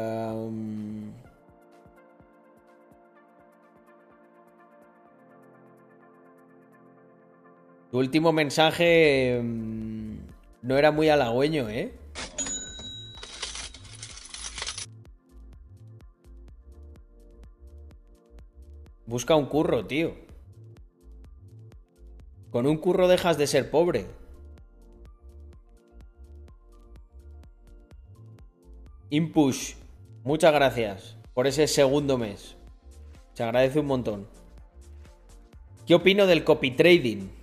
Tu 7.90 7.98
último 7.98 8.32
mensaje 8.32 9.40
mm, 9.42 10.16
no 10.62 10.76
era 10.76 10.90
muy 10.92 11.08
halagüeño, 11.08 11.68
¿eh? 11.70 11.97
Busca 19.08 19.34
un 19.34 19.46
curro, 19.46 19.86
tío. 19.86 20.14
Con 22.50 22.66
un 22.66 22.76
curro 22.76 23.08
dejas 23.08 23.38
de 23.38 23.46
ser 23.46 23.70
pobre. 23.70 24.04
Impush, 29.08 29.76
muchas 30.24 30.52
gracias 30.52 31.16
por 31.32 31.46
ese 31.46 31.66
segundo 31.68 32.18
mes. 32.18 32.56
Se 33.32 33.42
agradece 33.42 33.80
un 33.80 33.86
montón. 33.86 34.28
¿Qué 35.86 35.94
opino 35.94 36.26
del 36.26 36.44
copy 36.44 36.72
trading? 36.72 37.28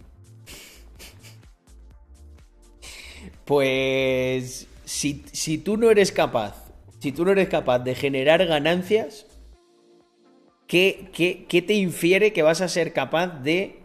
Pues 3.44 4.68
si, 4.86 5.24
si 5.32 5.58
tú 5.60 5.78
no 5.78 5.90
eres 5.90 6.12
capaz, 6.12 6.72
si 7.00 7.12
tú 7.12 7.26
no 7.26 7.32
eres 7.32 7.50
capaz 7.50 7.80
de 7.80 7.94
generar 7.94 8.46
ganancias, 8.46 9.26
¿qué, 10.68 11.10
qué, 11.14 11.46
qué 11.48 11.62
te 11.62 11.74
infiere 11.74 12.34
que 12.34 12.42
vas 12.44 12.62
a 12.62 12.68
ser 12.68 12.94
capaz 12.94 13.42
de 13.44 13.80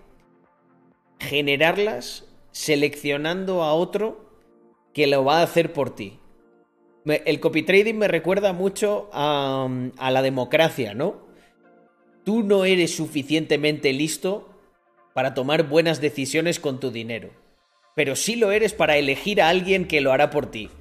generarlas 1.19 2.27
seleccionando 2.53 3.63
a 3.63 3.75
otro 3.75 4.31
que 4.93 5.07
lo 5.07 5.25
va 5.25 5.41
a 5.41 5.43
hacer 5.45 5.73
por 5.73 5.95
ti? 5.95 6.19
El 7.05 7.41
copy 7.41 7.63
trading 7.63 7.95
me 7.95 8.09
recuerda 8.09 8.53
mucho 8.53 9.09
a, 9.13 9.69
a 9.97 10.11
la 10.11 10.23
democracia, 10.23 10.95
¿no? 10.95 11.29
Tú 12.25 12.43
no 12.43 12.65
eres 12.65 12.95
suficientemente 12.95 13.93
listo 13.93 14.51
para 15.15 15.35
tomar 15.35 15.69
buenas 15.69 16.01
decisiones 16.01 16.61
con 16.61 16.79
tu 16.79 16.91
dinero 16.91 17.31
pero 17.95 18.17
sí 18.17 18.37
lo 18.37 18.51
eres 18.53 18.73
para 18.73 18.97
elegir 18.97 19.43
a 19.43 19.49
alguien 19.49 19.87
que 19.87 20.01
lo 20.01 20.13
hará 20.13 20.31
por 20.31 20.51
ti. 20.51 20.71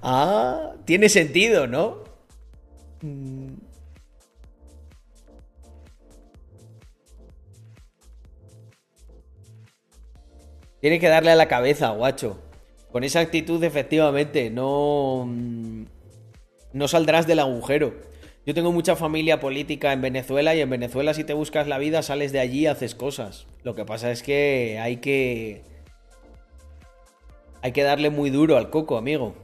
Ah, 0.00 0.76
tiene 0.84 1.08
sentido, 1.08 1.66
¿no? 1.66 2.04
Mm. 3.02 3.54
Tiene 10.80 11.00
que 11.00 11.08
darle 11.08 11.30
a 11.32 11.36
la 11.36 11.48
cabeza, 11.48 11.90
guacho. 11.90 12.38
Con 12.92 13.04
esa 13.04 13.20
actitud, 13.20 13.62
efectivamente, 13.64 14.50
no. 14.50 15.24
mm, 15.26 15.84
No 16.72 16.88
saldrás 16.88 17.26
del 17.26 17.40
agujero. 17.40 17.94
Yo 18.46 18.54
tengo 18.54 18.72
mucha 18.72 18.96
familia 18.96 19.40
política 19.40 19.92
en 19.92 20.00
Venezuela 20.00 20.54
y 20.54 20.60
en 20.60 20.70
Venezuela, 20.70 21.12
si 21.12 21.24
te 21.24 21.34
buscas 21.34 21.66
la 21.68 21.78
vida, 21.78 22.02
sales 22.02 22.32
de 22.32 22.40
allí 22.40 22.60
y 22.60 22.66
haces 22.66 22.94
cosas. 22.94 23.46
Lo 23.62 23.74
que 23.74 23.84
pasa 23.84 24.10
es 24.10 24.22
que 24.22 24.78
hay 24.80 24.98
que. 24.98 25.62
Hay 27.60 27.72
que 27.72 27.82
darle 27.82 28.08
muy 28.10 28.30
duro 28.30 28.56
al 28.56 28.70
coco, 28.70 28.96
amigo. 28.96 29.34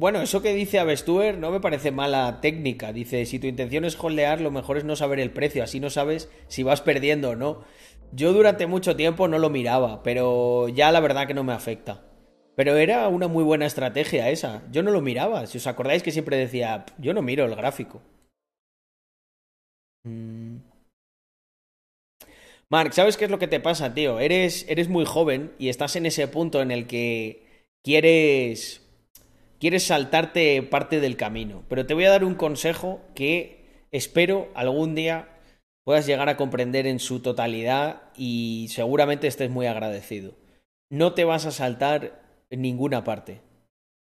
Bueno, 0.00 0.22
eso 0.22 0.40
que 0.40 0.54
dice 0.54 0.78
Abestuer 0.78 1.36
no 1.36 1.50
me 1.50 1.60
parece 1.60 1.90
mala 1.90 2.40
técnica. 2.40 2.90
Dice, 2.90 3.26
si 3.26 3.38
tu 3.38 3.46
intención 3.46 3.84
es 3.84 4.02
holdear, 4.02 4.40
lo 4.40 4.50
mejor 4.50 4.78
es 4.78 4.84
no 4.84 4.96
saber 4.96 5.20
el 5.20 5.30
precio, 5.30 5.62
así 5.62 5.78
no 5.78 5.90
sabes 5.90 6.30
si 6.48 6.62
vas 6.62 6.80
perdiendo 6.80 7.28
o 7.28 7.36
no. 7.36 7.64
Yo 8.10 8.32
durante 8.32 8.66
mucho 8.66 8.96
tiempo 8.96 9.28
no 9.28 9.38
lo 9.38 9.50
miraba, 9.50 10.02
pero 10.02 10.68
ya 10.70 10.90
la 10.90 11.00
verdad 11.00 11.26
que 11.26 11.34
no 11.34 11.44
me 11.44 11.52
afecta. 11.52 12.02
Pero 12.56 12.78
era 12.78 13.08
una 13.08 13.28
muy 13.28 13.44
buena 13.44 13.66
estrategia 13.66 14.30
esa. 14.30 14.62
Yo 14.72 14.82
no 14.82 14.90
lo 14.90 15.02
miraba. 15.02 15.46
Si 15.46 15.58
os 15.58 15.66
acordáis 15.66 16.02
que 16.02 16.12
siempre 16.12 16.38
decía, 16.38 16.86
yo 16.96 17.12
no 17.12 17.20
miro 17.20 17.44
el 17.44 17.54
gráfico. 17.54 18.00
Mm. 20.04 20.60
Mark, 22.70 22.94
¿sabes 22.94 23.18
qué 23.18 23.26
es 23.26 23.30
lo 23.30 23.38
que 23.38 23.48
te 23.48 23.60
pasa, 23.60 23.92
tío? 23.92 24.18
Eres, 24.18 24.64
eres 24.66 24.88
muy 24.88 25.04
joven 25.04 25.52
y 25.58 25.68
estás 25.68 25.94
en 25.96 26.06
ese 26.06 26.26
punto 26.26 26.62
en 26.62 26.70
el 26.70 26.86
que 26.86 27.66
quieres 27.84 28.79
quieres 29.60 29.84
saltarte 29.84 30.60
parte 30.62 30.98
del 30.98 31.16
camino. 31.16 31.62
Pero 31.68 31.86
te 31.86 31.94
voy 31.94 32.04
a 32.04 32.10
dar 32.10 32.24
un 32.24 32.34
consejo 32.34 33.00
que 33.14 33.84
espero 33.92 34.48
algún 34.54 34.94
día 34.94 35.28
puedas 35.84 36.06
llegar 36.06 36.28
a 36.28 36.36
comprender 36.36 36.86
en 36.86 36.98
su 36.98 37.20
totalidad 37.20 38.02
y 38.16 38.66
seguramente 38.70 39.26
estés 39.26 39.50
muy 39.50 39.66
agradecido. 39.66 40.34
No 40.90 41.14
te 41.14 41.24
vas 41.24 41.46
a 41.46 41.52
saltar 41.52 42.22
en 42.50 42.62
ninguna 42.62 43.04
parte. 43.04 43.40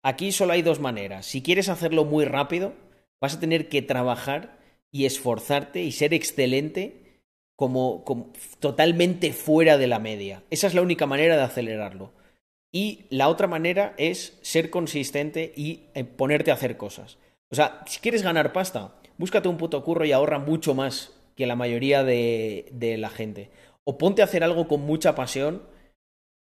Aquí 0.02 0.32
solo 0.32 0.52
hay 0.52 0.62
dos 0.62 0.80
maneras. 0.80 1.26
Si 1.26 1.42
quieres 1.42 1.68
hacerlo 1.68 2.04
muy 2.04 2.24
rápido, 2.24 2.74
vas 3.20 3.36
a 3.36 3.40
tener 3.40 3.68
que 3.68 3.82
trabajar 3.82 4.58
y 4.90 5.06
esforzarte 5.06 5.82
y 5.82 5.92
ser 5.92 6.14
excelente 6.14 7.22
como, 7.56 8.04
como 8.04 8.32
totalmente 8.60 9.32
fuera 9.32 9.78
de 9.78 9.86
la 9.86 9.98
media. 9.98 10.42
Esa 10.50 10.66
es 10.66 10.74
la 10.74 10.82
única 10.82 11.06
manera 11.06 11.36
de 11.36 11.42
acelerarlo. 11.42 12.12
Y 12.74 13.06
la 13.08 13.28
otra 13.28 13.46
manera 13.46 13.94
es 13.98 14.36
ser 14.42 14.68
consistente 14.68 15.52
y 15.54 15.84
eh, 15.94 16.02
ponerte 16.02 16.50
a 16.50 16.54
hacer 16.54 16.76
cosas. 16.76 17.18
O 17.52 17.54
sea, 17.54 17.84
si 17.86 18.00
quieres 18.00 18.24
ganar 18.24 18.52
pasta, 18.52 18.96
búscate 19.16 19.48
un 19.48 19.58
puto 19.58 19.84
curro 19.84 20.04
y 20.04 20.10
ahorra 20.10 20.40
mucho 20.40 20.74
más 20.74 21.12
que 21.36 21.46
la 21.46 21.54
mayoría 21.54 22.02
de, 22.02 22.66
de 22.72 22.98
la 22.98 23.10
gente. 23.10 23.52
O 23.84 23.96
ponte 23.96 24.22
a 24.22 24.24
hacer 24.24 24.42
algo 24.42 24.66
con 24.66 24.80
mucha 24.80 25.14
pasión 25.14 25.62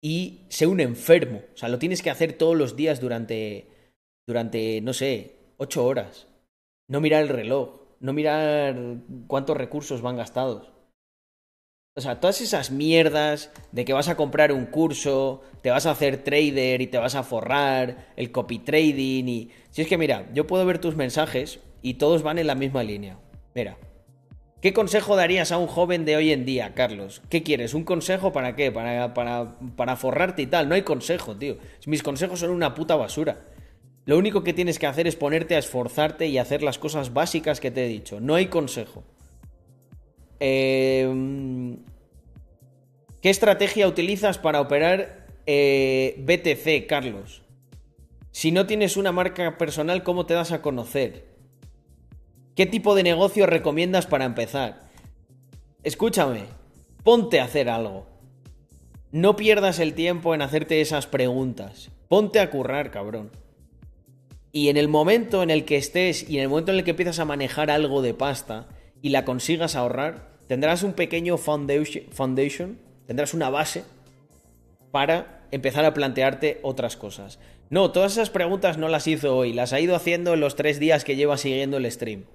y 0.03 0.41
sé 0.49 0.67
un 0.67 0.81
enfermo. 0.81 1.41
O 1.55 1.57
sea, 1.57 1.67
lo 1.67 1.79
tienes 1.79 2.03
que 2.03 2.11
hacer 2.11 2.33
todos 2.33 2.55
los 2.55 2.75
días 2.75 3.01
durante, 3.01 3.67
durante 4.27 4.81
no 4.81 4.93
sé, 4.93 5.35
ocho 5.57 5.83
horas. 5.83 6.27
No 6.87 7.01
mirar 7.01 7.23
el 7.23 7.29
reloj, 7.29 7.81
no 8.01 8.13
mirar 8.13 8.75
cuántos 9.25 9.57
recursos 9.57 10.03
van 10.03 10.17
gastados. 10.17 10.71
O 11.99 12.01
sea, 12.01 12.21
todas 12.21 12.39
esas 12.39 12.71
mierdas 12.71 13.51
de 13.73 13.83
que 13.83 13.91
vas 13.91 14.07
a 14.07 14.15
comprar 14.15 14.53
un 14.53 14.67
curso, 14.67 15.41
te 15.61 15.69
vas 15.69 15.85
a 15.85 15.91
hacer 15.91 16.23
trader 16.23 16.81
y 16.81 16.87
te 16.87 16.97
vas 16.97 17.13
a 17.13 17.23
forrar, 17.23 18.07
el 18.15 18.31
copy 18.31 18.59
trading 18.59 19.25
y... 19.25 19.51
Si 19.71 19.81
es 19.81 19.89
que 19.89 19.97
mira, 19.97 20.29
yo 20.33 20.47
puedo 20.47 20.65
ver 20.65 20.79
tus 20.79 20.95
mensajes 20.95 21.59
y 21.81 21.95
todos 21.95 22.23
van 22.23 22.39
en 22.39 22.47
la 22.47 22.55
misma 22.55 22.83
línea. 22.83 23.19
Mira, 23.53 23.77
¿qué 24.61 24.71
consejo 24.71 25.17
darías 25.17 25.51
a 25.51 25.57
un 25.57 25.67
joven 25.67 26.05
de 26.05 26.15
hoy 26.15 26.31
en 26.31 26.45
día, 26.45 26.73
Carlos? 26.73 27.21
¿Qué 27.27 27.43
quieres? 27.43 27.73
¿Un 27.73 27.83
consejo 27.83 28.31
para 28.31 28.55
qué? 28.55 28.71
Para, 28.71 29.13
para, 29.13 29.57
para 29.75 29.97
forrarte 29.97 30.43
y 30.43 30.47
tal. 30.47 30.69
No 30.69 30.75
hay 30.75 30.83
consejo, 30.83 31.35
tío. 31.35 31.57
Mis 31.85 32.01
consejos 32.01 32.39
son 32.39 32.51
una 32.51 32.75
puta 32.75 32.95
basura. 32.95 33.41
Lo 34.05 34.17
único 34.17 34.41
que 34.41 34.53
tienes 34.53 34.79
que 34.79 34.87
hacer 34.87 35.05
es 35.05 35.17
ponerte 35.17 35.57
a 35.57 35.59
esforzarte 35.59 36.27
y 36.27 36.37
hacer 36.37 36.63
las 36.63 36.79
cosas 36.79 37.13
básicas 37.13 37.59
que 37.59 37.71
te 37.71 37.83
he 37.83 37.89
dicho. 37.89 38.21
No 38.21 38.35
hay 38.35 38.45
consejo. 38.45 39.03
Eh, 40.39 41.77
¿Qué 43.21 43.29
estrategia 43.29 43.87
utilizas 43.87 44.37
para 44.37 44.61
operar 44.61 45.27
eh, 45.45 46.15
BTC, 46.19 46.87
Carlos? 46.87 47.41
Si 48.31 48.53
no 48.53 48.65
tienes 48.65 48.95
una 48.95 49.11
marca 49.11 49.57
personal, 49.57 50.03
¿cómo 50.03 50.25
te 50.25 50.35
das 50.35 50.53
a 50.53 50.61
conocer? 50.61 51.27
¿Qué 52.55 52.65
tipo 52.65 52.95
de 52.95 53.03
negocio 53.03 53.45
recomiendas 53.45 54.07
para 54.07 54.23
empezar? 54.23 54.89
Escúchame, 55.83 56.43
ponte 57.03 57.41
a 57.41 57.45
hacer 57.45 57.69
algo. 57.69 58.05
No 59.11 59.35
pierdas 59.35 59.79
el 59.79 59.95
tiempo 59.95 60.33
en 60.33 60.41
hacerte 60.41 60.79
esas 60.79 61.05
preguntas. 61.05 61.89
Ponte 62.07 62.39
a 62.39 62.49
currar, 62.49 62.91
cabrón. 62.91 63.31
Y 64.53 64.69
en 64.69 64.77
el 64.77 64.87
momento 64.87 65.43
en 65.43 65.49
el 65.49 65.65
que 65.65 65.75
estés 65.75 66.29
y 66.29 66.37
en 66.37 66.43
el 66.43 66.49
momento 66.49 66.71
en 66.71 66.77
el 66.77 66.83
que 66.85 66.91
empiezas 66.91 67.19
a 67.19 67.25
manejar 67.25 67.69
algo 67.69 68.01
de 68.01 68.13
pasta 68.13 68.69
y 69.01 69.09
la 69.09 69.25
consigas 69.25 69.75
ahorrar, 69.75 70.28
tendrás 70.49 70.81
un 70.81 70.93
pequeño 70.93 71.37
foundation, 71.37 72.79
tendrás 73.05 73.35
una 73.35 73.51
base 73.51 73.83
para 74.89 75.45
empezar 75.51 75.85
a 75.85 75.93
plantearte 75.93 76.59
otras 76.63 76.97
cosas. 76.97 77.37
No, 77.69 77.91
todas 77.91 78.13
esas 78.13 78.31
preguntas 78.31 78.79
no 78.79 78.89
las 78.89 79.05
hizo 79.05 79.37
hoy, 79.37 79.53
las 79.53 79.73
ha 79.73 79.79
ido 79.79 79.95
haciendo 79.95 80.33
en 80.33 80.39
los 80.39 80.55
tres 80.55 80.79
días 80.79 81.03
que 81.03 81.15
lleva 81.15 81.37
siguiendo 81.37 81.77
el 81.77 81.89
stream. 81.91 82.25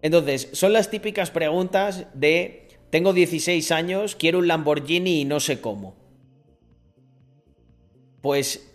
Entonces, 0.00 0.48
son 0.54 0.72
las 0.72 0.90
típicas 0.90 1.30
preguntas 1.30 2.06
de 2.14 2.68
tengo 2.88 3.12
16 3.12 3.70
años, 3.70 4.16
quiero 4.16 4.38
un 4.38 4.48
Lamborghini 4.48 5.20
y 5.20 5.24
no 5.26 5.40
sé 5.40 5.60
cómo. 5.60 5.94
Pues 8.22 8.72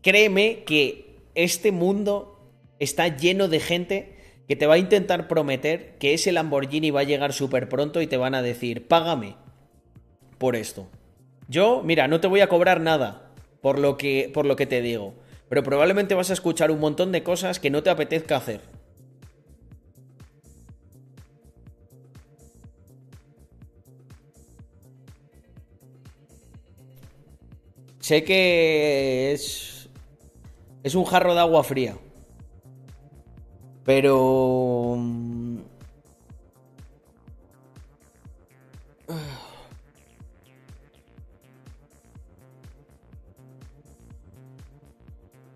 créeme 0.00 0.64
que 0.64 1.16
este 1.34 1.72
mundo 1.72 2.40
está 2.78 3.14
lleno 3.18 3.48
de 3.48 3.60
gente 3.60 4.16
que 4.50 4.56
te 4.56 4.66
va 4.66 4.74
a 4.74 4.78
intentar 4.78 5.28
prometer 5.28 5.96
que 6.00 6.12
ese 6.12 6.32
Lamborghini 6.32 6.90
va 6.90 7.02
a 7.02 7.04
llegar 7.04 7.32
súper 7.32 7.68
pronto 7.68 8.02
y 8.02 8.08
te 8.08 8.16
van 8.16 8.34
a 8.34 8.42
decir, 8.42 8.88
págame 8.88 9.36
por 10.38 10.56
esto. 10.56 10.88
Yo, 11.46 11.82
mira, 11.84 12.08
no 12.08 12.18
te 12.18 12.26
voy 12.26 12.40
a 12.40 12.48
cobrar 12.48 12.80
nada 12.80 13.30
por 13.60 13.78
lo 13.78 13.96
que, 13.96 14.28
por 14.34 14.46
lo 14.46 14.56
que 14.56 14.66
te 14.66 14.82
digo, 14.82 15.14
pero 15.48 15.62
probablemente 15.62 16.16
vas 16.16 16.30
a 16.30 16.32
escuchar 16.32 16.72
un 16.72 16.80
montón 16.80 17.12
de 17.12 17.22
cosas 17.22 17.60
que 17.60 17.70
no 17.70 17.84
te 17.84 17.90
apetezca 17.90 18.38
hacer. 18.38 18.60
Sé 28.00 28.24
que 28.24 29.30
es. 29.30 29.88
Es 30.82 30.96
un 30.96 31.04
jarro 31.04 31.34
de 31.34 31.40
agua 31.40 31.62
fría. 31.62 31.94
Pero. 33.90 34.94
mm, 34.96 35.58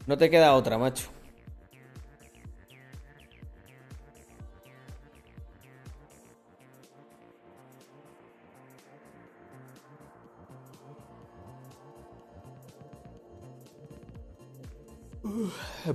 No 0.07 0.19
te 0.19 0.29
queda 0.29 0.53
otra, 0.55 0.77
macho. 0.79 1.11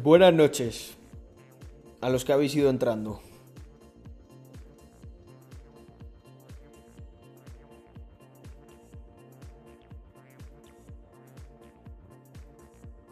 Buenas 0.02 0.34
noches 0.34 0.99
a 2.02 2.10
los 2.10 2.26
que 2.26 2.34
habéis 2.34 2.56
ido 2.56 2.70
entrando. 2.70 3.22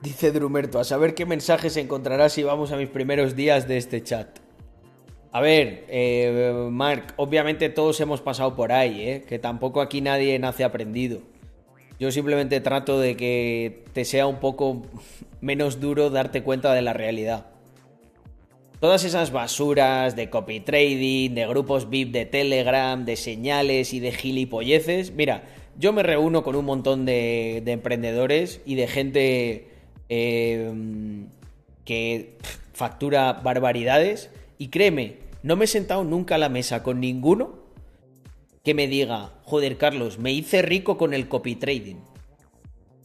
Dice 0.02 0.32
Drumerto, 0.32 0.80
a 0.80 0.84
saber 0.84 1.16
qué 1.16 1.26
mensajes 1.26 1.76
encontrarás 1.76 2.32
si 2.32 2.44
vamos 2.44 2.72
a 2.72 2.78
mis 2.78 2.88
primeros 2.88 3.36
días 3.36 3.68
de 3.68 3.78
este 3.78 4.02
chat. 4.04 4.40
A 5.32 5.42
ver, 5.42 5.86
eh, 5.90 6.68
Mark, 6.72 7.14
obviamente 7.18 7.70
todos 7.70 8.00
hemos 8.00 8.22
pasado 8.22 8.56
por 8.56 8.72
ahí, 8.72 9.02
¿eh? 9.02 9.26
que 9.28 9.38
tampoco 9.38 9.82
aquí 9.82 10.00
nadie 10.02 10.40
nace 10.40 10.64
aprendido. 10.64 11.20
Yo 12.00 12.12
simplemente 12.12 12.62
trato 12.62 13.00
de 13.00 13.18
que 13.18 13.84
te 13.94 14.06
sea 14.06 14.28
un 14.28 14.40
poco 14.40 14.84
menos 15.42 15.80
duro 15.80 16.10
darte 16.10 16.42
cuenta 16.44 16.74
de 16.74 16.84
la 16.84 16.94
realidad. 16.94 17.57
Todas 18.80 19.04
esas 19.04 19.32
basuras 19.32 20.16
de 20.16 20.30
copy 20.30 20.60
trading, 20.60 21.32
de 21.32 21.48
grupos 21.48 21.90
VIP 21.90 22.12
de 22.12 22.26
Telegram, 22.26 23.04
de 23.06 23.16
señales 23.16 23.94
y 23.94 24.00
de 24.00 24.12
gilipolleces. 24.12 25.12
Mira, 25.12 25.46
yo 25.80 25.94
me 25.94 26.04
reúno 26.04 26.44
con 26.44 26.56
un 26.56 26.66
montón 26.66 27.06
de, 27.06 27.64
de 27.66 27.72
emprendedores 27.72 28.62
y 28.66 28.76
de 28.76 28.88
gente 28.88 29.68
eh, 30.10 30.72
que 31.86 32.38
factura 32.74 33.34
barbaridades. 33.34 34.30
Y 34.60 34.68
créeme, 34.68 35.18
no 35.42 35.56
me 35.56 35.66
he 35.66 35.68
sentado 35.68 36.04
nunca 36.04 36.36
a 36.36 36.40
la 36.40 36.50
mesa 36.50 36.84
con 36.84 37.00
ninguno 37.00 37.68
que 38.64 38.74
me 38.74 38.88
diga, 38.88 39.34
joder 39.44 39.78
Carlos, 39.78 40.20
me 40.20 40.34
hice 40.34 40.62
rico 40.62 40.98
con 40.98 41.14
el 41.14 41.28
copy 41.28 41.56
trading. 41.56 41.96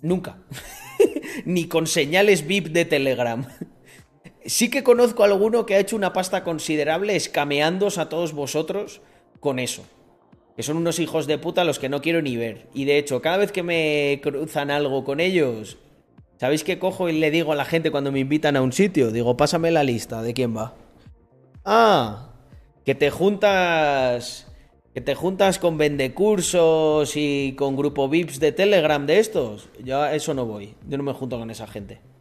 Nunca. 0.00 0.38
Ni 1.44 1.66
con 1.66 1.86
señales 1.86 2.46
VIP 2.46 2.68
de 2.68 2.84
Telegram. 2.84 3.46
Sí 4.46 4.70
que 4.70 4.82
conozco 4.82 5.22
a 5.22 5.26
alguno 5.26 5.66
que 5.66 5.74
ha 5.74 5.78
hecho 5.78 5.96
una 5.96 6.12
pasta 6.12 6.42
considerable 6.44 7.16
escameándos 7.16 7.98
a 7.98 8.08
todos 8.08 8.32
vosotros 8.32 9.00
con 9.40 9.58
eso. 9.58 9.84
Que 10.56 10.62
son 10.62 10.76
unos 10.76 10.98
hijos 10.98 11.26
de 11.26 11.38
puta 11.38 11.64
los 11.64 11.78
que 11.78 11.88
no 11.88 12.02
quiero 12.02 12.22
ni 12.22 12.36
ver. 12.36 12.68
Y 12.74 12.84
de 12.84 12.98
hecho, 12.98 13.22
cada 13.22 13.38
vez 13.38 13.52
que 13.52 13.62
me 13.62 14.20
cruzan 14.22 14.70
algo 14.70 15.04
con 15.04 15.20
ellos, 15.20 15.78
¿sabéis 16.38 16.64
qué 16.64 16.78
cojo 16.78 17.08
y 17.08 17.18
le 17.18 17.30
digo 17.30 17.52
a 17.52 17.56
la 17.56 17.64
gente 17.64 17.90
cuando 17.90 18.12
me 18.12 18.20
invitan 18.20 18.56
a 18.56 18.62
un 18.62 18.72
sitio? 18.72 19.10
Digo, 19.10 19.36
pásame 19.36 19.70
la 19.70 19.84
lista 19.84 20.22
de 20.22 20.34
quién 20.34 20.56
va. 20.56 20.74
Ah, 21.64 22.32
que 22.84 22.94
te 22.94 23.10
juntas. 23.10 24.48
Que 24.92 25.00
te 25.00 25.14
juntas 25.14 25.58
con 25.58 25.78
vendecursos 25.78 27.16
y 27.16 27.54
con 27.56 27.76
grupo 27.76 28.10
VIPs 28.10 28.40
de 28.40 28.52
Telegram 28.52 29.06
de 29.06 29.20
estos. 29.20 29.70
Yo 29.82 30.02
a 30.02 30.14
eso 30.14 30.34
no 30.34 30.44
voy. 30.44 30.74
Yo 30.86 30.98
no 30.98 31.02
me 31.02 31.14
junto 31.14 31.38
con 31.38 31.50
esa 31.50 31.66
gente. 31.66 32.11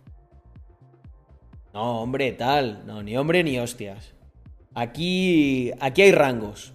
No, 1.73 2.01
hombre, 2.01 2.31
tal. 2.33 2.85
No, 2.85 3.01
ni 3.01 3.17
hombre 3.17 3.43
ni 3.43 3.57
hostias. 3.59 4.13
Aquí. 4.73 5.71
Aquí 5.79 6.01
hay 6.01 6.11
rangos. 6.11 6.73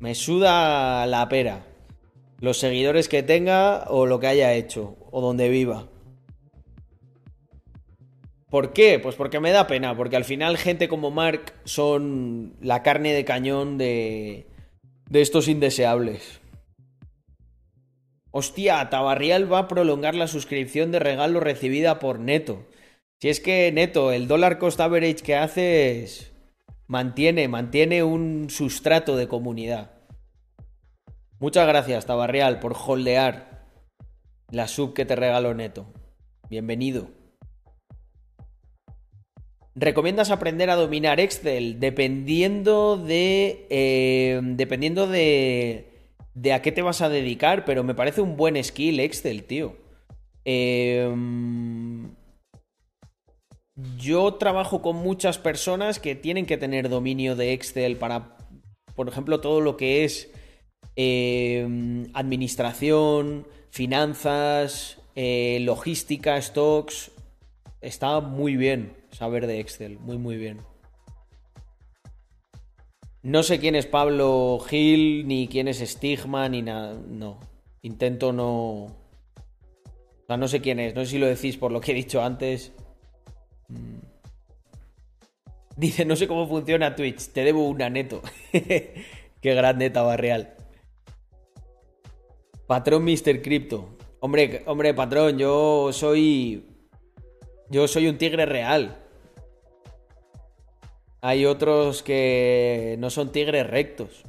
Me 0.00 0.14
suda 0.14 1.06
la 1.06 1.28
pera. 1.28 1.64
Los 2.40 2.58
seguidores 2.58 3.08
que 3.08 3.22
tenga 3.22 3.84
o 3.88 4.06
lo 4.06 4.18
que 4.18 4.26
haya 4.26 4.54
hecho. 4.54 4.96
O 5.10 5.20
donde 5.20 5.48
viva. 5.48 5.88
¿Por 8.50 8.72
qué? 8.72 8.98
Pues 8.98 9.14
porque 9.14 9.40
me 9.40 9.50
da 9.50 9.66
pena. 9.66 9.96
Porque 9.96 10.16
al 10.16 10.24
final 10.24 10.58
gente 10.58 10.88
como 10.88 11.10
Mark 11.10 11.54
son 11.64 12.54
la 12.60 12.82
carne 12.82 13.12
de 13.12 13.24
cañón 13.24 13.78
de. 13.78 14.46
de 15.08 15.22
estos 15.22 15.48
indeseables. 15.48 16.41
Hostia, 18.34 18.88
Tabarrial 18.88 19.52
va 19.52 19.58
a 19.58 19.68
prolongar 19.68 20.14
la 20.14 20.26
suscripción 20.26 20.90
de 20.90 20.98
regalo 20.98 21.38
recibida 21.38 21.98
por 21.98 22.18
Neto. 22.18 22.66
Si 23.20 23.28
es 23.28 23.40
que 23.40 23.70
Neto, 23.72 24.10
el 24.10 24.26
dólar 24.26 24.58
cost 24.58 24.80
average 24.80 25.16
que 25.16 25.36
haces 25.36 26.32
mantiene, 26.86 27.46
mantiene 27.48 28.02
un 28.02 28.48
sustrato 28.48 29.18
de 29.18 29.28
comunidad. 29.28 29.90
Muchas 31.40 31.68
gracias, 31.68 32.06
Tabarrial, 32.06 32.58
por 32.58 32.74
holdear 32.74 33.66
la 34.50 34.66
sub 34.66 34.94
que 34.94 35.04
te 35.04 35.14
regaló 35.14 35.52
Neto. 35.52 35.92
Bienvenido. 36.48 37.10
¿Recomiendas 39.74 40.30
aprender 40.30 40.70
a 40.70 40.76
dominar 40.76 41.20
Excel? 41.20 41.80
Dependiendo 41.80 42.96
de. 42.96 43.66
eh, 43.68 44.40
dependiendo 44.42 45.06
de 45.06 45.91
de 46.34 46.52
a 46.52 46.62
qué 46.62 46.72
te 46.72 46.82
vas 46.82 47.02
a 47.02 47.08
dedicar, 47.08 47.64
pero 47.64 47.84
me 47.84 47.94
parece 47.94 48.20
un 48.20 48.36
buen 48.36 48.62
skill 48.62 49.00
Excel, 49.00 49.44
tío. 49.44 49.76
Eh, 50.44 51.08
yo 53.96 54.34
trabajo 54.34 54.82
con 54.82 54.96
muchas 54.96 55.38
personas 55.38 55.98
que 55.98 56.14
tienen 56.14 56.46
que 56.46 56.58
tener 56.58 56.88
dominio 56.88 57.36
de 57.36 57.52
Excel 57.52 57.96
para, 57.96 58.36
por 58.94 59.08
ejemplo, 59.08 59.40
todo 59.40 59.60
lo 59.60 59.76
que 59.76 60.04
es 60.04 60.30
eh, 60.96 61.66
administración, 62.12 63.46
finanzas, 63.70 64.98
eh, 65.14 65.58
logística, 65.62 66.40
stocks. 66.40 67.10
Está 67.80 68.20
muy 68.20 68.56
bien 68.56 68.94
saber 69.10 69.46
de 69.46 69.60
Excel, 69.60 69.98
muy, 69.98 70.18
muy 70.18 70.36
bien. 70.36 70.60
No 73.22 73.42
sé 73.42 73.60
quién 73.60 73.76
es 73.76 73.86
Pablo 73.86 74.58
Gil, 74.68 75.26
ni 75.28 75.46
quién 75.46 75.68
es 75.68 75.78
Stigma, 75.78 76.48
ni 76.48 76.62
nada. 76.62 76.94
No. 77.08 77.38
Intento 77.82 78.32
no. 78.32 78.48
O 78.52 80.26
sea, 80.26 80.36
no 80.36 80.48
sé 80.48 80.60
quién 80.60 80.80
es. 80.80 80.94
No 80.94 81.04
sé 81.04 81.12
si 81.12 81.18
lo 81.18 81.26
decís 81.26 81.56
por 81.56 81.70
lo 81.70 81.80
que 81.80 81.92
he 81.92 81.94
dicho 81.94 82.22
antes. 82.22 82.72
Mm. 83.68 83.98
Dice, 85.76 86.04
no 86.04 86.16
sé 86.16 86.26
cómo 86.26 86.48
funciona 86.48 86.96
Twitch. 86.96 87.28
Te 87.28 87.44
debo 87.44 87.68
una 87.68 87.88
neto. 87.88 88.22
Qué 88.52 89.04
grande 89.54 89.90
Tabarreal. 89.90 90.54
Patrón 92.66 93.04
Mr. 93.04 93.42
Crypto. 93.42 93.96
Hombre, 94.20 94.62
hombre, 94.66 94.94
patrón, 94.94 95.36
yo 95.36 95.92
soy. 95.92 96.64
Yo 97.68 97.88
soy 97.88 98.06
un 98.06 98.18
tigre 98.18 98.46
real. 98.46 99.01
Hay 101.22 101.46
otros 101.46 102.02
que 102.02 102.96
no 102.98 103.08
son 103.08 103.32
tigres 103.32 103.66
rectos. 103.66 104.24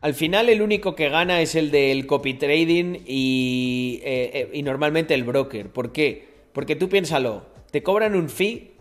Al 0.00 0.12
final 0.14 0.50
el 0.50 0.60
único 0.60 0.94
que 0.94 1.08
gana 1.08 1.40
es 1.40 1.54
el 1.54 1.70
del 1.70 2.06
copy 2.06 2.34
trading 2.34 2.98
y, 3.06 4.00
eh, 4.04 4.30
eh, 4.34 4.50
y 4.52 4.62
normalmente 4.62 5.14
el 5.14 5.24
broker. 5.24 5.70
¿Por 5.70 5.92
qué? 5.92 6.28
Porque 6.52 6.76
tú 6.76 6.88
piénsalo, 6.90 7.46
te 7.70 7.82
cobran 7.82 8.14
un 8.14 8.28
fee, 8.28 8.72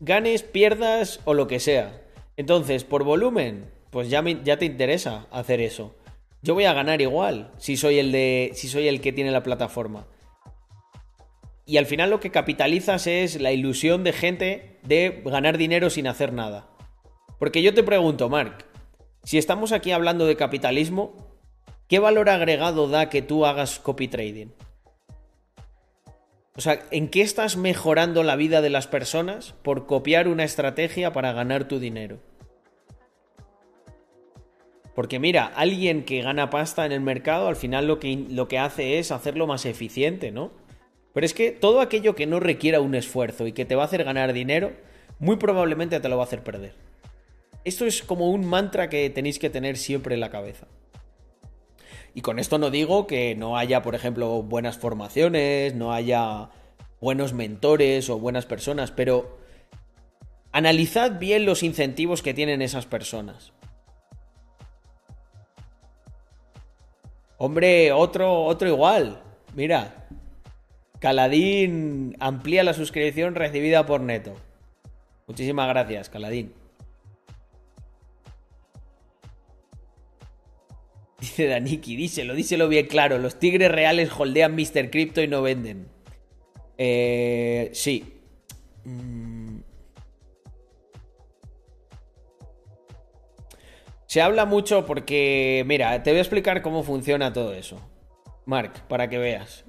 ganes, 0.00 0.42
pierdas 0.42 1.20
o 1.24 1.34
lo 1.34 1.46
que 1.46 1.60
sea. 1.60 2.02
Entonces, 2.36 2.82
por 2.82 3.04
volumen, 3.04 3.66
pues 3.90 4.10
ya, 4.10 4.20
me- 4.20 4.40
ya 4.42 4.58
te 4.58 4.64
interesa 4.64 5.28
hacer 5.30 5.60
eso. 5.60 5.94
Yo 6.44 6.52
voy 6.52 6.66
a 6.66 6.74
ganar 6.74 7.00
igual 7.00 7.50
si 7.56 7.78
soy 7.78 7.98
el 7.98 8.12
de. 8.12 8.50
si 8.52 8.68
soy 8.68 8.86
el 8.86 9.00
que 9.00 9.14
tiene 9.14 9.30
la 9.30 9.42
plataforma. 9.42 10.06
Y 11.64 11.78
al 11.78 11.86
final 11.86 12.10
lo 12.10 12.20
que 12.20 12.30
capitalizas 12.30 13.06
es 13.06 13.40
la 13.40 13.50
ilusión 13.50 14.04
de 14.04 14.12
gente 14.12 14.78
de 14.82 15.22
ganar 15.24 15.56
dinero 15.56 15.88
sin 15.88 16.06
hacer 16.06 16.34
nada. 16.34 16.68
Porque 17.38 17.62
yo 17.62 17.72
te 17.72 17.82
pregunto, 17.82 18.28
Mark, 18.28 18.66
si 19.22 19.38
estamos 19.38 19.72
aquí 19.72 19.90
hablando 19.90 20.26
de 20.26 20.36
capitalismo, 20.36 21.16
¿qué 21.88 21.98
valor 21.98 22.28
agregado 22.28 22.88
da 22.88 23.08
que 23.08 23.22
tú 23.22 23.46
hagas 23.46 23.78
copy 23.78 24.08
trading? 24.08 24.48
O 26.58 26.60
sea, 26.60 26.84
¿en 26.90 27.08
qué 27.08 27.22
estás 27.22 27.56
mejorando 27.56 28.22
la 28.22 28.36
vida 28.36 28.60
de 28.60 28.68
las 28.68 28.86
personas 28.86 29.54
por 29.62 29.86
copiar 29.86 30.28
una 30.28 30.44
estrategia 30.44 31.14
para 31.14 31.32
ganar 31.32 31.68
tu 31.68 31.78
dinero? 31.78 32.18
Porque 34.94 35.18
mira, 35.18 35.46
alguien 35.46 36.04
que 36.04 36.22
gana 36.22 36.50
pasta 36.50 36.86
en 36.86 36.92
el 36.92 37.00
mercado 37.00 37.48
al 37.48 37.56
final 37.56 37.86
lo 37.86 37.98
que, 37.98 38.26
lo 38.28 38.46
que 38.48 38.58
hace 38.58 38.98
es 38.98 39.10
hacerlo 39.10 39.46
más 39.46 39.66
eficiente, 39.66 40.30
¿no? 40.30 40.52
Pero 41.12 41.26
es 41.26 41.34
que 41.34 41.50
todo 41.50 41.80
aquello 41.80 42.14
que 42.14 42.26
no 42.26 42.40
requiera 42.40 42.80
un 42.80 42.94
esfuerzo 42.94 43.46
y 43.46 43.52
que 43.52 43.64
te 43.64 43.74
va 43.74 43.82
a 43.82 43.86
hacer 43.86 44.04
ganar 44.04 44.32
dinero, 44.32 44.72
muy 45.18 45.36
probablemente 45.36 46.00
te 46.00 46.08
lo 46.08 46.16
va 46.16 46.24
a 46.24 46.26
hacer 46.26 46.42
perder. 46.42 46.74
Esto 47.64 47.86
es 47.86 48.02
como 48.02 48.30
un 48.30 48.44
mantra 48.44 48.88
que 48.88 49.08
tenéis 49.10 49.38
que 49.38 49.50
tener 49.50 49.76
siempre 49.76 50.14
en 50.14 50.20
la 50.20 50.30
cabeza. 50.30 50.66
Y 52.14 52.20
con 52.20 52.38
esto 52.38 52.58
no 52.58 52.70
digo 52.70 53.06
que 53.06 53.34
no 53.34 53.56
haya, 53.56 53.82
por 53.82 53.94
ejemplo, 53.94 54.42
buenas 54.42 54.78
formaciones, 54.78 55.74
no 55.74 55.92
haya 55.92 56.50
buenos 57.00 57.32
mentores 57.32 58.08
o 58.10 58.18
buenas 58.18 58.46
personas, 58.46 58.92
pero 58.92 59.38
analizad 60.52 61.18
bien 61.18 61.44
los 61.44 61.62
incentivos 61.62 62.22
que 62.22 62.34
tienen 62.34 62.62
esas 62.62 62.86
personas. 62.86 63.52
Hombre, 67.38 67.92
otro, 67.92 68.44
otro 68.44 68.68
igual. 68.68 69.22
Mira, 69.54 70.06
Caladín 70.98 72.16
amplía 72.20 72.64
la 72.64 72.74
suscripción 72.74 73.34
recibida 73.34 73.86
por 73.86 74.00
Neto. 74.00 74.34
Muchísimas 75.26 75.68
gracias, 75.68 76.08
Caladín. 76.08 76.52
Dice 81.20 81.46
Daniki, 81.46 81.96
díselo, 81.96 82.34
díselo 82.34 82.68
bien 82.68 82.86
claro. 82.86 83.18
Los 83.18 83.38
tigres 83.38 83.70
reales 83.70 84.10
holdean 84.16 84.54
Mr. 84.54 84.90
Crypto 84.90 85.22
y 85.22 85.28
no 85.28 85.42
venden. 85.42 85.88
Eh, 86.78 87.70
sí. 87.72 88.20
Mm. 88.84 89.43
Se 94.14 94.22
habla 94.22 94.44
mucho 94.44 94.86
porque, 94.86 95.64
mira, 95.66 96.04
te 96.04 96.10
voy 96.10 96.18
a 96.18 96.22
explicar 96.22 96.62
cómo 96.62 96.84
funciona 96.84 97.32
todo 97.32 97.52
eso. 97.52 97.80
Mark, 98.46 98.86
para 98.86 99.08
que 99.08 99.18
veas. 99.18 99.64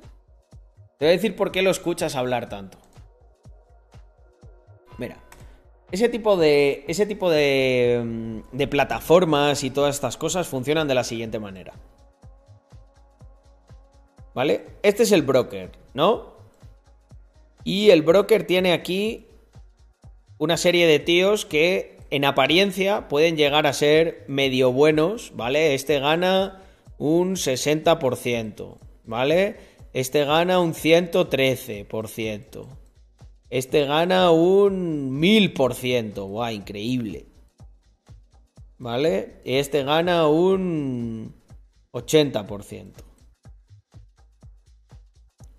Te 0.99 1.05
voy 1.05 1.07
a 1.07 1.17
decir 1.17 1.35
por 1.35 1.51
qué 1.51 1.63
lo 1.63 1.71
escuchas 1.71 2.15
hablar 2.15 2.47
tanto. 2.47 2.77
Mira, 4.99 5.17
Ese 5.91 6.09
tipo 6.09 6.37
de. 6.37 6.85
Ese 6.87 7.07
tipo 7.07 7.31
de. 7.31 8.03
mm, 8.05 8.55
de 8.55 8.67
plataformas 8.67 9.63
y 9.63 9.71
todas 9.71 9.95
estas 9.95 10.15
cosas 10.15 10.47
funcionan 10.47 10.87
de 10.87 10.93
la 10.93 11.03
siguiente 11.03 11.39
manera. 11.39 11.73
¿Vale? 14.35 14.67
Este 14.83 15.01
es 15.01 15.11
el 15.11 15.23
broker, 15.23 15.71
¿no? 15.95 16.35
Y 17.63 17.89
el 17.89 18.03
broker 18.03 18.45
tiene 18.45 18.73
aquí 18.73 19.25
una 20.37 20.55
serie 20.55 20.85
de 20.85 20.99
tíos 20.99 21.47
que 21.47 21.94
en 22.09 22.25
apariencia 22.25 23.07
pueden 23.07 23.37
llegar 23.37 23.67
a 23.67 23.73
ser 23.73 24.25
medio 24.27 24.71
buenos, 24.71 25.31
¿vale? 25.35 25.73
Este 25.73 25.99
gana 25.99 26.61
un 26.97 27.35
60%, 27.35 28.77
¿vale? 29.05 29.57
Este 29.93 30.25
gana 30.25 30.59
un 30.59 30.73
113%. 30.73 32.67
Este 33.49 33.85
gana 33.85 34.31
un 34.31 35.21
1000%, 35.21 36.27
guau, 36.27 36.51
increíble. 36.51 37.27
¿Vale? 38.77 39.41
Este 39.45 39.83
gana 39.83 40.27
un 40.27 41.33
80%. 41.93 42.91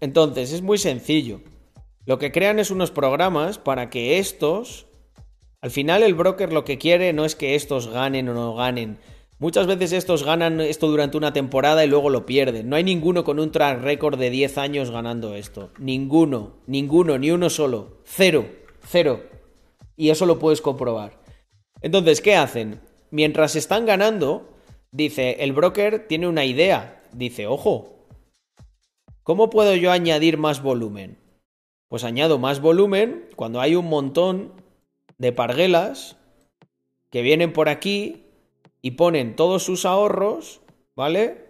Entonces, 0.00 0.52
es 0.52 0.60
muy 0.60 0.76
sencillo. 0.76 1.40
Lo 2.04 2.18
que 2.18 2.30
crean 2.30 2.58
es 2.58 2.70
unos 2.70 2.90
programas 2.90 3.58
para 3.58 3.88
que 3.88 4.18
estos... 4.18 4.86
Al 5.66 5.72
final 5.72 6.04
el 6.04 6.14
broker 6.14 6.52
lo 6.52 6.64
que 6.64 6.78
quiere 6.78 7.12
no 7.12 7.24
es 7.24 7.34
que 7.34 7.56
estos 7.56 7.88
ganen 7.88 8.28
o 8.28 8.34
no 8.34 8.54
ganen. 8.54 8.98
Muchas 9.40 9.66
veces 9.66 9.90
estos 9.90 10.22
ganan 10.22 10.60
esto 10.60 10.86
durante 10.86 11.16
una 11.16 11.32
temporada 11.32 11.84
y 11.84 11.88
luego 11.88 12.08
lo 12.08 12.24
pierden. 12.24 12.68
No 12.68 12.76
hay 12.76 12.84
ninguno 12.84 13.24
con 13.24 13.40
un 13.40 13.50
track 13.50 13.82
record 13.82 14.16
de 14.16 14.30
10 14.30 14.58
años 14.58 14.92
ganando 14.92 15.34
esto. 15.34 15.72
Ninguno, 15.80 16.52
ninguno, 16.68 17.18
ni 17.18 17.32
uno 17.32 17.50
solo. 17.50 17.98
Cero, 18.04 18.46
cero. 18.86 19.24
Y 19.96 20.10
eso 20.10 20.24
lo 20.24 20.38
puedes 20.38 20.60
comprobar. 20.60 21.20
Entonces, 21.80 22.20
¿qué 22.20 22.36
hacen? 22.36 22.80
Mientras 23.10 23.56
están 23.56 23.86
ganando, 23.86 24.48
dice, 24.92 25.38
el 25.40 25.52
broker 25.52 26.06
tiene 26.06 26.28
una 26.28 26.44
idea. 26.44 27.02
Dice, 27.12 27.48
ojo, 27.48 28.06
¿cómo 29.24 29.50
puedo 29.50 29.74
yo 29.74 29.90
añadir 29.90 30.38
más 30.38 30.62
volumen? 30.62 31.18
Pues 31.88 32.04
añado 32.04 32.38
más 32.38 32.60
volumen 32.60 33.28
cuando 33.34 33.60
hay 33.60 33.74
un 33.74 33.86
montón 33.86 34.64
de 35.18 35.32
parguelas 35.32 36.16
que 37.10 37.22
vienen 37.22 37.52
por 37.52 37.68
aquí 37.68 38.24
y 38.82 38.92
ponen 38.92 39.36
todos 39.36 39.62
sus 39.62 39.84
ahorros, 39.84 40.60
¿vale? 40.94 41.46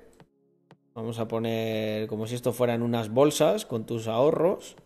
Vamos 0.94 1.18
a 1.18 1.28
poner 1.28 2.06
como 2.06 2.26
si 2.26 2.34
esto 2.34 2.52
fueran 2.52 2.82
unas 2.82 3.10
bolsas 3.10 3.66
con 3.66 3.84
tus 3.84 4.06
ahorros. 4.08 4.76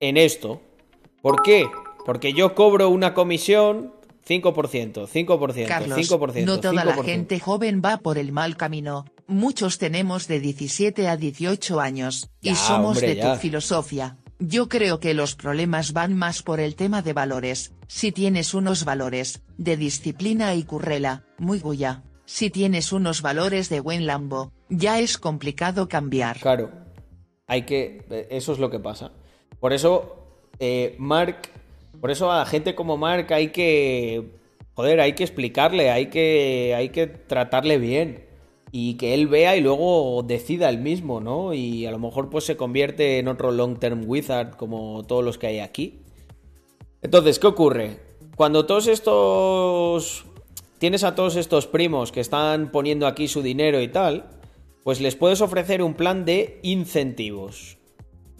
En 0.00 0.16
esto. 0.16 0.62
¿Por 1.20 1.42
qué? 1.42 1.66
Porque 2.06 2.32
yo 2.32 2.54
cobro 2.54 2.88
una 2.88 3.12
comisión 3.12 3.92
5%, 4.26 5.06
5%, 5.06 5.66
Carlos, 5.66 5.98
5%. 5.98 6.44
no 6.44 6.60
toda 6.60 6.84
la 6.84 6.96
5%. 6.96 7.04
gente 7.04 7.38
joven 7.38 7.82
va 7.84 7.98
por 7.98 8.16
el 8.16 8.32
mal 8.32 8.56
camino. 8.56 9.04
Muchos 9.30 9.78
tenemos 9.78 10.26
de 10.26 10.40
17 10.40 11.06
a 11.06 11.16
18 11.16 11.80
años, 11.80 12.28
y 12.42 12.56
somos 12.56 12.96
hombre, 12.96 13.14
de 13.14 13.16
ya. 13.16 13.34
tu 13.34 13.40
filosofía. 13.40 14.16
Yo 14.40 14.68
creo 14.68 14.98
que 14.98 15.14
los 15.14 15.36
problemas 15.36 15.92
van 15.92 16.14
más 16.16 16.42
por 16.42 16.58
el 16.58 16.74
tema 16.74 17.00
de 17.00 17.12
valores. 17.12 17.72
Si 17.86 18.10
tienes 18.10 18.54
unos 18.54 18.84
valores, 18.84 19.42
de 19.56 19.76
disciplina 19.76 20.56
y 20.56 20.64
currela, 20.64 21.22
muy 21.38 21.60
guya. 21.60 22.02
Si 22.24 22.50
tienes 22.50 22.92
unos 22.92 23.22
valores 23.22 23.68
de 23.68 23.78
buen 23.78 24.04
lambo, 24.04 24.50
ya 24.68 24.98
es 24.98 25.16
complicado 25.16 25.88
cambiar. 25.88 26.40
Claro. 26.40 26.72
Hay 27.46 27.62
que. 27.62 28.04
eh, 28.10 28.26
Eso 28.30 28.52
es 28.52 28.58
lo 28.58 28.68
que 28.68 28.80
pasa. 28.80 29.12
Por 29.60 29.72
eso, 29.72 30.40
eh, 30.58 30.96
Mark. 30.98 31.50
Por 32.00 32.10
eso 32.10 32.32
a 32.32 32.44
gente 32.46 32.74
como 32.74 32.96
Mark 32.96 33.32
hay 33.32 33.48
que. 33.50 34.28
Joder, 34.74 35.00
hay 35.00 35.12
que 35.12 35.22
explicarle, 35.22 35.90
hay 35.90 36.06
que. 36.06 36.74
Hay 36.76 36.88
que 36.88 37.06
tratarle 37.06 37.78
bien. 37.78 38.29
Y 38.72 38.94
que 38.94 39.14
él 39.14 39.26
vea 39.26 39.56
y 39.56 39.60
luego 39.60 40.22
decida 40.22 40.68
él 40.68 40.78
mismo, 40.78 41.20
¿no? 41.20 41.54
Y 41.54 41.86
a 41.86 41.90
lo 41.90 41.98
mejor 41.98 42.30
pues 42.30 42.44
se 42.44 42.56
convierte 42.56 43.18
en 43.18 43.28
otro 43.28 43.50
long 43.50 43.78
term 43.78 44.04
wizard 44.06 44.56
como 44.56 45.04
todos 45.04 45.24
los 45.24 45.38
que 45.38 45.48
hay 45.48 45.58
aquí. 45.58 46.00
Entonces, 47.02 47.38
¿qué 47.38 47.46
ocurre? 47.46 47.98
Cuando 48.36 48.66
todos 48.66 48.86
estos... 48.86 50.24
Tienes 50.78 51.04
a 51.04 51.14
todos 51.14 51.36
estos 51.36 51.66
primos 51.66 52.10
que 52.10 52.20
están 52.20 52.70
poniendo 52.70 53.06
aquí 53.06 53.28
su 53.28 53.42
dinero 53.42 53.82
y 53.82 53.88
tal, 53.88 54.30
pues 54.82 55.00
les 55.00 55.14
puedes 55.14 55.42
ofrecer 55.42 55.82
un 55.82 55.92
plan 55.92 56.24
de 56.24 56.58
incentivos. 56.62 57.76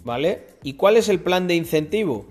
¿Vale? 0.03 0.47
¿Y 0.63 0.73
cuál 0.73 0.97
es 0.97 1.09
el 1.09 1.19
plan 1.19 1.47
de 1.47 1.53
incentivo? 1.53 2.25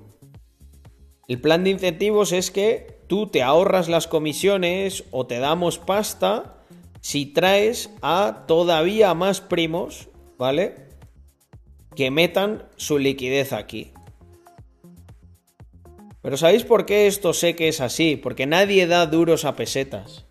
El 1.29 1.41
plan 1.41 1.63
de 1.63 1.71
incentivos 1.71 2.33
es 2.33 2.51
que 2.51 2.99
tú 3.07 3.29
te 3.29 3.43
ahorras 3.43 3.89
las 3.89 4.09
comisiones 4.09 5.05
o 5.13 5.27
te 5.27 5.39
damos 5.39 5.79
pasta 5.79 6.60
si 7.01 7.27
traes 7.27 7.91
a 8.03 8.45
todavía 8.47 9.15
más 9.15 9.41
primos, 9.41 10.09
¿vale? 10.39 10.75
Que 11.97 12.11
metan 12.11 12.69
su 12.77 12.99
liquidez 12.99 13.53
aquí. 13.53 13.93
Pero 16.23 16.37
¿sabéis 16.37 16.65
por 16.65 16.85
qué 16.85 17.07
esto 17.07 17.33
sé 17.33 17.57
que 17.57 17.69
es 17.69 17.81
así? 17.81 18.17
Porque 18.17 18.47
nadie 18.47 18.87
da 18.87 19.07
duros 19.07 19.45
a 19.45 19.57
pesetas. 19.57 20.27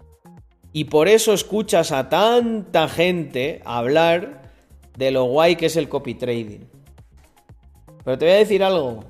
Y 0.72 0.86
por 0.86 1.08
eso 1.08 1.34
escuchas 1.34 1.92
a 1.92 2.10
tanta 2.10 2.88
gente 2.88 3.62
hablar 3.66 4.54
de 4.96 5.10
lo 5.12 5.24
guay 5.24 5.56
que 5.56 5.66
es 5.66 5.76
el 5.76 5.90
copy 5.90 6.14
trading. 6.14 6.66
Pero 8.04 8.18
te 8.18 8.26
voy 8.26 8.36
a 8.36 8.38
decir 8.38 8.64
algo. 8.64 9.04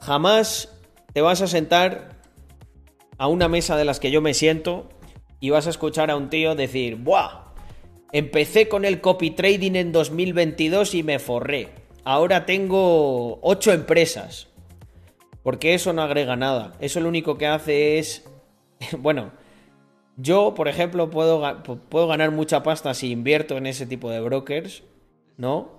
Jamás 0.00 0.68
te 1.12 1.20
vas 1.20 1.42
a 1.42 1.48
sentar 1.48 2.20
a 3.18 3.26
una 3.26 3.48
mesa 3.48 3.76
de 3.76 3.84
las 3.84 3.98
que 3.98 4.10
yo 4.12 4.20
me 4.20 4.34
siento 4.34 4.88
y 5.42 5.50
vas 5.50 5.66
a 5.66 5.70
escuchar 5.70 6.08
a 6.12 6.16
un 6.16 6.30
tío 6.30 6.54
decir, 6.54 6.94
¡buah! 6.94 7.46
Empecé 8.12 8.68
con 8.68 8.84
el 8.84 9.00
copy 9.00 9.32
trading 9.32 9.74
en 9.74 9.90
2022 9.90 10.94
y 10.94 11.02
me 11.02 11.18
forré. 11.18 11.70
Ahora 12.04 12.46
tengo 12.46 13.40
8 13.42 13.72
empresas. 13.72 14.46
Porque 15.42 15.74
eso 15.74 15.92
no 15.92 16.02
agrega 16.02 16.36
nada. 16.36 16.74
Eso 16.78 17.00
lo 17.00 17.08
único 17.08 17.38
que 17.38 17.48
hace 17.48 17.98
es... 17.98 18.24
bueno, 19.00 19.32
yo, 20.16 20.54
por 20.54 20.68
ejemplo, 20.68 21.10
puedo, 21.10 21.60
puedo 21.88 22.06
ganar 22.06 22.30
mucha 22.30 22.62
pasta 22.62 22.94
si 22.94 23.10
invierto 23.10 23.56
en 23.56 23.66
ese 23.66 23.84
tipo 23.84 24.12
de 24.12 24.20
brokers, 24.20 24.84
¿no? 25.38 25.72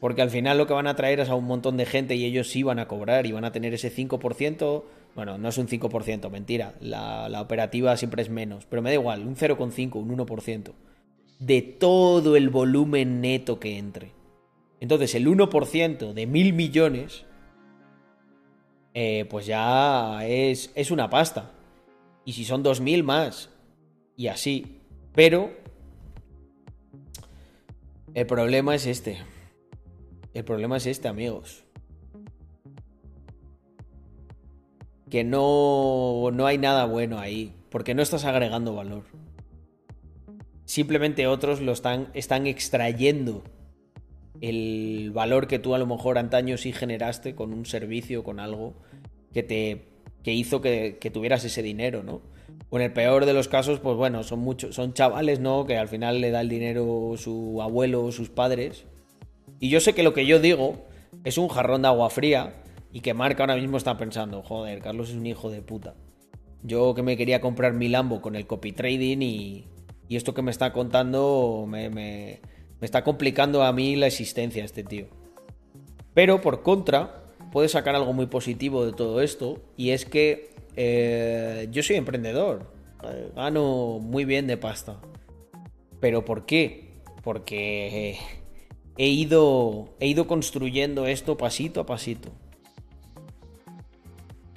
Porque 0.00 0.22
al 0.22 0.30
final 0.30 0.58
lo 0.58 0.66
que 0.66 0.74
van 0.74 0.88
a 0.88 0.96
traer 0.96 1.20
es 1.20 1.28
a 1.28 1.36
un 1.36 1.44
montón 1.44 1.76
de 1.76 1.86
gente 1.86 2.16
y 2.16 2.24
ellos 2.24 2.50
sí 2.50 2.64
van 2.64 2.80
a 2.80 2.88
cobrar 2.88 3.26
y 3.26 3.32
van 3.32 3.44
a 3.44 3.52
tener 3.52 3.74
ese 3.74 3.94
5%. 3.94 4.82
Bueno, 5.14 5.38
no 5.38 5.48
es 5.48 5.58
un 5.58 5.68
5%, 5.68 6.30
mentira. 6.30 6.74
La, 6.80 7.40
operativa 7.40 7.96
siempre 7.96 8.22
es 8.22 8.30
menos. 8.30 8.66
Pero 8.66 8.82
me 8.82 8.90
da 8.90 8.94
igual, 8.94 9.26
un 9.26 9.36
0,5, 9.36 9.94
un 9.96 10.16
1%. 10.16 10.72
De 11.38 11.62
todo 11.62 12.36
el 12.36 12.48
volumen 12.48 13.20
neto 13.20 13.60
que 13.60 13.78
entre. 13.78 14.12
Entonces, 14.80 15.14
el 15.14 15.26
1% 15.26 16.12
de 16.12 16.26
mil 16.26 16.52
millones 16.52 17.24
eh, 18.94 19.26
pues 19.28 19.46
ya 19.46 20.26
es, 20.26 20.70
es 20.74 20.90
una 20.90 21.10
pasta. 21.10 21.50
Y 22.24 22.32
si 22.32 22.44
son 22.44 22.64
2.000 22.64 23.02
más, 23.02 23.50
y 24.16 24.28
así. 24.28 24.80
Pero 25.14 25.52
el 28.14 28.26
problema 28.26 28.74
es 28.74 28.86
este. 28.86 29.18
El 30.32 30.44
problema 30.44 30.76
es 30.76 30.86
este, 30.86 31.08
amigos. 31.08 31.63
Que 35.14 35.22
no, 35.22 36.32
no 36.32 36.44
hay 36.44 36.58
nada 36.58 36.86
bueno 36.86 37.20
ahí, 37.20 37.52
porque 37.70 37.94
no 37.94 38.02
estás 38.02 38.24
agregando 38.24 38.74
valor. 38.74 39.04
Simplemente 40.64 41.28
otros 41.28 41.60
lo 41.60 41.70
están, 41.70 42.08
están 42.14 42.48
extrayendo 42.48 43.44
el 44.40 45.12
valor 45.14 45.46
que 45.46 45.60
tú 45.60 45.76
a 45.76 45.78
lo 45.78 45.86
mejor 45.86 46.18
antaño 46.18 46.56
sí 46.56 46.72
generaste 46.72 47.36
con 47.36 47.52
un 47.52 47.64
servicio, 47.64 48.24
con 48.24 48.40
algo 48.40 48.74
que 49.32 49.44
te 49.44 49.84
que 50.24 50.32
hizo 50.32 50.60
que, 50.60 50.98
que 51.00 51.12
tuvieras 51.12 51.44
ese 51.44 51.62
dinero, 51.62 52.02
¿no? 52.02 52.20
O 52.70 52.76
en 52.78 52.82
el 52.82 52.92
peor 52.92 53.24
de 53.24 53.34
los 53.34 53.46
casos, 53.46 53.78
pues 53.78 53.96
bueno, 53.96 54.24
son 54.24 54.40
muchos, 54.40 54.74
son 54.74 54.94
chavales, 54.94 55.38
¿no? 55.38 55.64
Que 55.64 55.78
al 55.78 55.86
final 55.86 56.20
le 56.20 56.32
da 56.32 56.40
el 56.40 56.48
dinero 56.48 57.14
su 57.18 57.62
abuelo 57.62 58.04
o 58.04 58.10
sus 58.10 58.30
padres. 58.30 58.84
Y 59.60 59.68
yo 59.68 59.78
sé 59.78 59.92
que 59.92 60.02
lo 60.02 60.12
que 60.12 60.26
yo 60.26 60.40
digo 60.40 60.86
es 61.22 61.38
un 61.38 61.46
jarrón 61.46 61.82
de 61.82 61.86
agua 61.86 62.10
fría 62.10 62.63
y 62.94 63.00
que 63.00 63.12
Marc 63.12 63.40
ahora 63.40 63.56
mismo 63.56 63.76
está 63.76 63.98
pensando, 63.98 64.40
joder, 64.40 64.80
Carlos 64.80 65.10
es 65.10 65.16
un 65.16 65.26
hijo 65.26 65.50
de 65.50 65.60
puta. 65.62 65.96
Yo 66.62 66.94
que 66.94 67.02
me 67.02 67.16
quería 67.16 67.40
comprar 67.40 67.74
mi 67.74 67.88
Lambo 67.88 68.22
con 68.22 68.36
el 68.36 68.46
copy 68.46 68.70
trading 68.70 69.18
y, 69.20 69.66
esto 70.08 70.32
que 70.32 70.42
me 70.42 70.52
está 70.52 70.72
contando 70.72 71.66
me, 71.68 72.40
está 72.80 73.02
complicando 73.02 73.64
a 73.64 73.72
mí 73.72 73.96
la 73.96 74.06
existencia 74.06 74.64
este 74.64 74.84
tío. 74.84 75.08
Pero 76.14 76.40
por 76.40 76.62
contra, 76.62 77.24
puedes 77.50 77.72
sacar 77.72 77.96
algo 77.96 78.12
muy 78.12 78.26
positivo 78.26 78.86
de 78.86 78.92
todo 78.92 79.20
esto 79.22 79.60
y 79.76 79.90
es 79.90 80.04
que 80.04 80.54
eh, 80.76 81.66
yo 81.72 81.82
soy 81.82 81.96
emprendedor, 81.96 82.70
eh, 83.02 83.32
gano 83.34 83.98
muy 84.00 84.24
bien 84.24 84.46
de 84.46 84.56
pasta. 84.56 85.00
¿Pero 85.98 86.24
por 86.24 86.46
qué? 86.46 87.00
Porque 87.24 88.18
he 88.96 89.08
ido 89.08 89.88
construyendo 90.28 91.08
esto 91.08 91.36
pasito 91.36 91.80
a 91.80 91.86
pasito. 91.86 92.30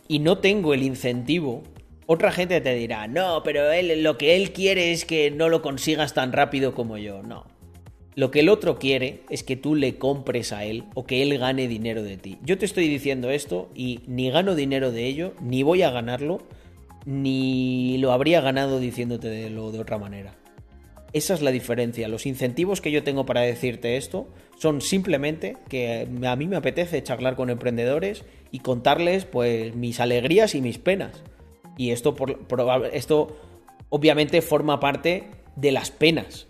Y 0.08 0.20
no 0.20 0.38
tengo 0.40 0.74
el 0.74 0.84
incentivo. 0.84 1.64
Otra 2.06 2.32
gente 2.32 2.62
te 2.62 2.74
dirá, 2.76 3.08
no, 3.08 3.44
pero 3.44 3.72
él, 3.72 4.04
lo 4.04 4.18
que 4.18 4.36
él 4.36 4.54
quiere 4.54 4.92
es 4.92 5.04
que 5.04 5.30
no 5.32 5.50
lo 5.50 5.62
consigas 5.62 6.14
tan 6.14 6.32
rápido 6.32 6.74
como 6.74 6.98
yo. 6.98 7.22
No. 7.22 7.46
Lo 8.16 8.32
que 8.32 8.40
el 8.40 8.50
otro 8.50 8.80
quiere 8.80 9.22
es 9.30 9.44
que 9.44 9.58
tú 9.58 9.76
le 9.76 9.98
compres 9.98 10.52
a 10.52 10.64
él 10.64 10.86
o 10.96 11.06
que 11.06 11.22
él 11.22 11.38
gane 11.38 11.68
dinero 11.68 12.02
de 12.02 12.18
ti. 12.18 12.38
Yo 12.42 12.58
te 12.58 12.66
estoy 12.66 12.88
diciendo 12.88 13.30
esto 13.30 13.70
y 13.76 14.00
ni 14.08 14.32
gano 14.32 14.56
dinero 14.56 14.92
de 14.92 15.06
ello, 15.06 15.34
ni 15.40 15.62
voy 15.62 15.84
a 15.84 15.92
ganarlo, 15.92 16.40
ni 17.06 17.98
lo 18.00 18.12
habría 18.12 18.42
ganado 18.42 18.80
diciéndotelo 18.80 19.72
de 19.72 19.80
otra 19.80 20.00
manera. 20.00 20.34
Esa 21.14 21.34
es 21.34 21.42
la 21.42 21.52
diferencia. 21.52 22.08
Los 22.08 22.26
incentivos 22.26 22.82
que 22.82 22.92
yo 22.92 23.04
tengo 23.04 23.26
para 23.26 23.42
decirte 23.42 23.98
esto 23.98 24.30
son 24.58 24.82
simplemente 24.82 25.56
que 25.70 26.08
a 26.26 26.36
mí 26.36 26.48
me 26.48 26.56
apetece 26.56 27.04
charlar 27.04 27.36
con 27.36 27.50
emprendedores 27.50 28.24
y 28.52 28.60
contarles 28.60 29.26
pues 29.26 29.76
mis 29.76 30.00
alegrías 30.00 30.56
y 30.56 30.62
mis 30.62 30.78
penas. 30.80 31.24
Y 31.78 31.92
esto, 31.92 32.16
por, 32.16 32.40
esto 32.92 33.38
obviamente 33.90 34.42
forma 34.42 34.80
parte 34.80 35.26
de 35.56 35.72
las 35.72 35.92
penas. 35.92 36.48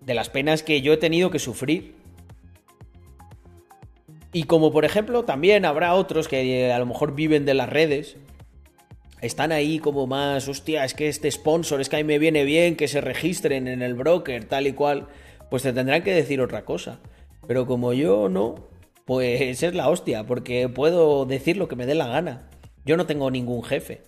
De 0.00 0.14
las 0.14 0.30
penas 0.30 0.62
que 0.62 0.82
yo 0.82 0.92
he 0.92 0.98
tenido 0.98 1.30
que 1.30 1.40
sufrir. 1.40 1.94
Y 4.32 4.44
como 4.44 4.70
por 4.70 4.84
ejemplo 4.84 5.24
también 5.24 5.64
habrá 5.64 5.94
otros 5.94 6.28
que 6.28 6.72
a 6.72 6.78
lo 6.78 6.86
mejor 6.86 7.14
viven 7.14 7.44
de 7.44 7.54
las 7.54 7.68
redes 7.68 8.16
están 9.20 9.50
ahí 9.50 9.78
como 9.78 10.06
más, 10.06 10.46
hostia, 10.46 10.84
es 10.84 10.94
que 10.94 11.08
este 11.08 11.30
sponsor, 11.30 11.80
es 11.80 11.88
que 11.88 11.96
a 11.96 11.98
mí 12.00 12.04
me 12.04 12.18
viene 12.18 12.44
bien 12.44 12.76
que 12.76 12.86
se 12.86 13.00
registren 13.00 13.66
en 13.66 13.82
el 13.82 13.94
broker, 13.94 14.44
tal 14.44 14.66
y 14.66 14.72
cual, 14.72 15.08
pues 15.50 15.62
te 15.62 15.72
tendrán 15.72 16.02
que 16.02 16.14
decir 16.14 16.40
otra 16.40 16.64
cosa. 16.64 17.00
Pero 17.46 17.66
como 17.66 17.92
yo 17.92 18.28
no, 18.28 18.68
pues 19.04 19.62
es 19.62 19.74
la 19.74 19.88
hostia, 19.88 20.26
porque 20.26 20.68
puedo 20.68 21.26
decir 21.26 21.56
lo 21.56 21.68
que 21.68 21.76
me 21.76 21.86
dé 21.86 21.94
la 21.94 22.08
gana. 22.08 22.48
Yo 22.84 22.96
no 22.96 23.06
tengo 23.06 23.30
ningún 23.30 23.62
jefe. 23.62 24.02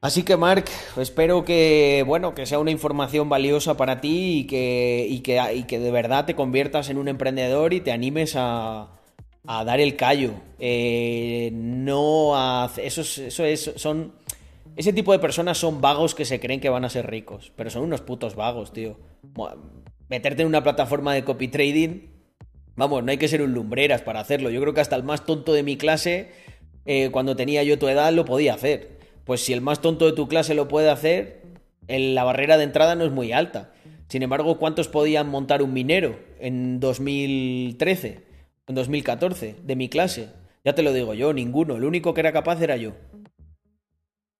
Así 0.00 0.22
que 0.22 0.36
Mark, 0.36 0.66
espero 0.96 1.44
que 1.44 2.04
bueno, 2.06 2.32
que 2.34 2.46
sea 2.46 2.60
una 2.60 2.70
información 2.70 3.28
valiosa 3.28 3.76
para 3.76 4.00
ti 4.00 4.40
y 4.40 4.46
que, 4.46 5.06
y 5.08 5.20
que, 5.20 5.42
y 5.54 5.64
que 5.64 5.80
de 5.80 5.90
verdad 5.90 6.24
te 6.24 6.36
conviertas 6.36 6.88
en 6.88 6.98
un 6.98 7.08
emprendedor 7.08 7.72
y 7.72 7.80
te 7.80 7.90
animes 7.90 8.34
a, 8.36 8.92
a 9.48 9.64
dar 9.64 9.80
el 9.80 9.96
callo. 9.96 10.34
Eh, 10.58 11.50
no 11.52 12.36
a. 12.36 12.70
Eso 12.76 13.00
eso 13.00 13.44
es. 13.44 13.72
Son. 13.76 14.12
Ese 14.78 14.94
tipo 14.94 15.12
de 15.12 15.18
personas 15.18 15.58
son 15.58 15.82
vagos 15.82 16.14
que 16.14 16.24
se 16.24 16.40
creen 16.40 16.60
que 16.60 16.70
van 16.70 16.86
a 16.86 16.88
ser 16.88 17.10
ricos. 17.10 17.52
Pero 17.54 17.68
son 17.68 17.82
unos 17.82 18.00
putos 18.00 18.34
vagos, 18.34 18.72
tío. 18.72 18.96
Meterte 20.08 20.42
en 20.42 20.48
una 20.48 20.62
plataforma 20.62 21.12
de 21.12 21.24
copy 21.24 21.48
trading. 21.48 22.06
Vamos, 22.76 23.04
no 23.04 23.10
hay 23.10 23.18
que 23.18 23.28
ser 23.28 23.42
un 23.42 23.52
lumbreras 23.52 24.00
para 24.00 24.20
hacerlo. 24.20 24.48
Yo 24.48 24.60
creo 24.62 24.72
que 24.72 24.80
hasta 24.80 24.96
el 24.96 25.02
más 25.02 25.26
tonto 25.26 25.52
de 25.52 25.62
mi 25.62 25.76
clase, 25.76 26.30
eh, 26.86 27.10
cuando 27.10 27.36
tenía 27.36 27.62
yo 27.64 27.78
tu 27.78 27.88
edad, 27.88 28.12
lo 28.12 28.24
podía 28.24 28.54
hacer. 28.54 29.00
Pues 29.24 29.44
si 29.44 29.52
el 29.52 29.60
más 29.60 29.82
tonto 29.82 30.06
de 30.06 30.12
tu 30.12 30.28
clase 30.28 30.54
lo 30.54 30.68
puede 30.68 30.88
hacer, 30.88 31.42
la 31.88 32.24
barrera 32.24 32.56
de 32.56 32.64
entrada 32.64 32.94
no 32.94 33.04
es 33.04 33.10
muy 33.10 33.32
alta. 33.32 33.74
Sin 34.08 34.22
embargo, 34.22 34.58
¿cuántos 34.58 34.88
podían 34.88 35.28
montar 35.28 35.60
un 35.60 35.74
minero 35.74 36.18
en 36.38 36.80
2013? 36.80 38.28
en 38.68 38.74
2014, 38.74 39.56
de 39.62 39.76
mi 39.76 39.88
clase. 39.88 40.28
Ya 40.64 40.74
te 40.74 40.82
lo 40.82 40.92
digo 40.92 41.14
yo, 41.14 41.32
ninguno. 41.32 41.76
El 41.76 41.84
único 41.84 42.14
que 42.14 42.20
era 42.20 42.32
capaz 42.32 42.60
era 42.60 42.76
yo. 42.76 42.92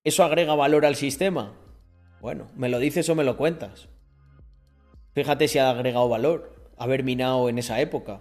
¿Eso 0.05 0.25
agrega 0.25 0.55
valor 0.55 0.87
al 0.87 0.97
sistema? 0.97 1.55
Bueno, 2.21 2.49
me 2.57 2.69
lo 2.69 2.79
dices 2.79 3.09
o 3.09 3.15
me 3.15 3.25
lo 3.25 3.37
cuentas. 3.37 3.89
Fíjate 5.15 5.49
si 5.49 5.59
ha 5.59 5.71
agregado 5.71 6.09
valor 6.09 6.73
haber 6.77 7.03
minado 7.03 7.49
en 7.49 7.59
esa 7.59 7.81
época 7.81 8.21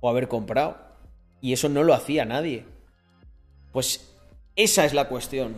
o 0.00 0.08
haber 0.08 0.28
comprado. 0.28 0.78
Y 1.40 1.52
eso 1.52 1.68
no 1.68 1.82
lo 1.82 1.94
hacía 1.94 2.24
nadie. 2.24 2.64
Pues 3.72 4.14
esa 4.56 4.84
es 4.84 4.94
la 4.94 5.08
cuestión. 5.08 5.56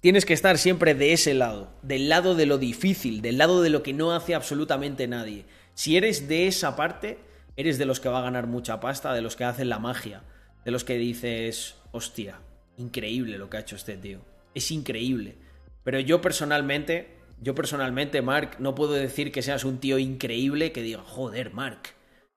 Tienes 0.00 0.24
que 0.24 0.34
estar 0.34 0.58
siempre 0.58 0.94
de 0.94 1.12
ese 1.12 1.34
lado, 1.34 1.70
del 1.82 2.08
lado 2.08 2.34
de 2.34 2.46
lo 2.46 2.58
difícil, 2.58 3.20
del 3.20 3.38
lado 3.38 3.62
de 3.62 3.70
lo 3.70 3.82
que 3.82 3.92
no 3.92 4.12
hace 4.12 4.34
absolutamente 4.34 5.08
nadie. 5.08 5.44
Si 5.74 5.96
eres 5.96 6.28
de 6.28 6.46
esa 6.46 6.76
parte, 6.76 7.18
eres 7.56 7.78
de 7.78 7.84
los 7.84 7.98
que 7.98 8.08
va 8.08 8.20
a 8.20 8.22
ganar 8.22 8.46
mucha 8.46 8.78
pasta, 8.78 9.12
de 9.12 9.22
los 9.22 9.34
que 9.34 9.44
hacen 9.44 9.68
la 9.68 9.80
magia, 9.80 10.22
de 10.64 10.70
los 10.70 10.84
que 10.84 10.96
dices, 10.98 11.74
hostia, 11.90 12.40
increíble 12.76 13.38
lo 13.38 13.50
que 13.50 13.56
ha 13.56 13.60
hecho 13.60 13.76
este 13.76 13.96
tío. 13.96 14.20
Es 14.54 14.70
increíble. 14.70 15.36
Pero 15.84 16.00
yo 16.00 16.20
personalmente, 16.20 17.16
yo 17.40 17.54
personalmente, 17.54 18.22
Mark, 18.22 18.56
no 18.58 18.74
puedo 18.74 18.92
decir 18.92 19.32
que 19.32 19.42
seas 19.42 19.64
un 19.64 19.78
tío 19.78 19.98
increíble 19.98 20.72
que 20.72 20.82
diga, 20.82 21.02
joder, 21.02 21.52
Mark, 21.52 21.94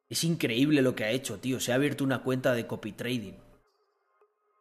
es 0.09 0.23
increíble 0.23 0.81
lo 0.81 0.95
que 0.95 1.05
ha 1.05 1.11
hecho, 1.11 1.39
tío. 1.39 1.59
Se 1.59 1.71
ha 1.71 1.75
abierto 1.75 2.03
una 2.03 2.21
cuenta 2.21 2.53
de 2.53 2.67
copy 2.67 2.91
trading. 2.91 3.33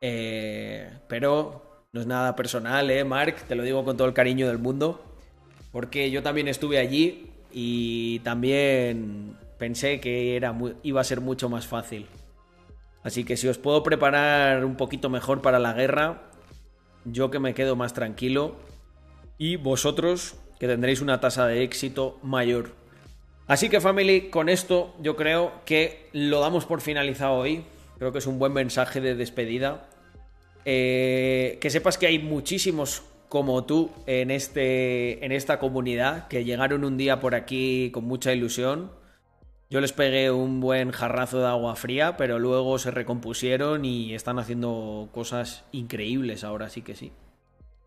Eh, 0.01 0.91
pero 1.09 1.87
no 1.93 2.01
es 2.01 2.07
nada 2.07 2.37
personal, 2.37 2.91
¿eh, 2.91 3.05
Mark? 3.05 3.37
Te 3.47 3.55
lo 3.55 3.63
digo 3.63 3.85
con 3.85 3.97
todo 3.97 4.07
el 4.07 4.15
cariño 4.15 4.47
del 4.47 4.59
mundo. 4.59 5.05
Porque 5.73 6.11
yo 6.11 6.23
también 6.23 6.49
estuve 6.49 6.79
allí 6.79 7.31
y 7.53 8.21
también 8.21 9.37
pensé 9.59 10.01
que 10.01 10.37
era 10.37 10.57
iba 10.83 11.01
a 11.01 11.05
ser 11.05 11.21
mucho 11.21 11.49
más 11.49 11.67
fácil. 11.67 12.07
Así 13.03 13.25
que 13.25 13.37
si 13.37 13.49
os 13.49 13.59
puedo 13.59 13.83
preparar 13.83 14.65
un 14.65 14.77
poquito 14.77 15.09
mejor 15.09 15.43
para 15.43 15.59
la 15.59 15.73
guerra, 15.73 16.30
yo 17.05 17.31
que 17.31 17.39
me 17.39 17.55
quedo 17.55 17.77
más 17.77 17.95
tranquilo 17.95 18.57
y 19.39 19.57
vosotros 19.57 20.37
que 20.59 20.67
tendréis 20.67 21.01
una 21.01 21.21
tasa 21.21 21.47
de 21.47 21.63
éxito 21.63 22.19
mayor. 22.23 22.73
Así 23.47 23.69
que 23.69 23.81
family, 23.81 24.29
con 24.31 24.49
esto 24.49 24.95
yo 25.01 25.17
creo 25.17 25.53
que 25.65 26.09
lo 26.13 26.41
damos 26.41 26.67
por 26.67 26.81
finalizado 26.81 27.35
hoy. 27.35 27.65
Creo 27.99 28.13
que 28.13 28.19
es 28.19 28.27
un 28.27 28.39
buen 28.39 28.53
mensaje 28.53 29.01
de 29.01 29.15
despedida. 29.15 29.89
Eh, 30.65 31.59
que 31.61 31.71
sepas 31.71 31.99
que 31.99 32.07
hay 32.07 32.19
muchísimos 32.19 33.03
como 33.29 33.65
tú 33.65 33.91
en, 34.07 34.31
este, 34.31 35.25
en 35.25 35.33
esta 35.33 35.59
comunidad 35.59 36.29
que 36.29 36.45
llegaron 36.45 36.85
un 36.85 36.97
día 36.97 37.21
por 37.21 37.35
aquí 37.35 37.91
con 37.93 38.05
mucha 38.05 38.33
ilusión 38.33 38.91
yo 39.71 39.81
les 39.81 39.93
pegué 39.93 40.33
un 40.33 40.61
buen 40.61 40.91
jarrazo 40.91 41.39
de 41.39 41.47
agua 41.47 41.77
fría, 41.77 42.17
pero 42.17 42.41
luego 42.41 42.79
se 42.79 42.91
recompusieron 42.91 43.85
y 43.85 44.15
están 44.15 44.41
haciendo 44.41 45.09
cosas 45.13 45.65
increíbles 45.71 46.43
ahora, 46.43 46.69
sí 46.69 46.83
que 46.83 46.97
sí. 46.97 47.13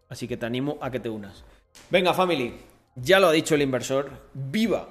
Así 0.07 0.27
que 0.27 0.37
te 0.37 0.45
animo 0.45 0.77
a 0.81 0.91
que 0.91 1.01
te 1.01 1.09
unas. 1.09 1.43
Venga, 1.89 2.13
family, 2.13 2.55
ya 2.95 3.19
lo 3.19 3.27
ha 3.27 3.31
dicho 3.33 3.55
el 3.55 3.61
inversor. 3.61 4.11
¡Viva! 4.33 4.87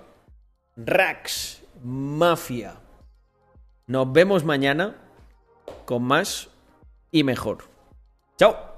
Rax 0.76 1.62
Mafia. 1.82 2.74
Nos 3.86 4.12
vemos 4.12 4.44
mañana 4.44 4.96
con 5.86 6.02
más 6.02 6.50
y 7.10 7.24
mejor. 7.24 7.64
¡Chao! 8.36 8.71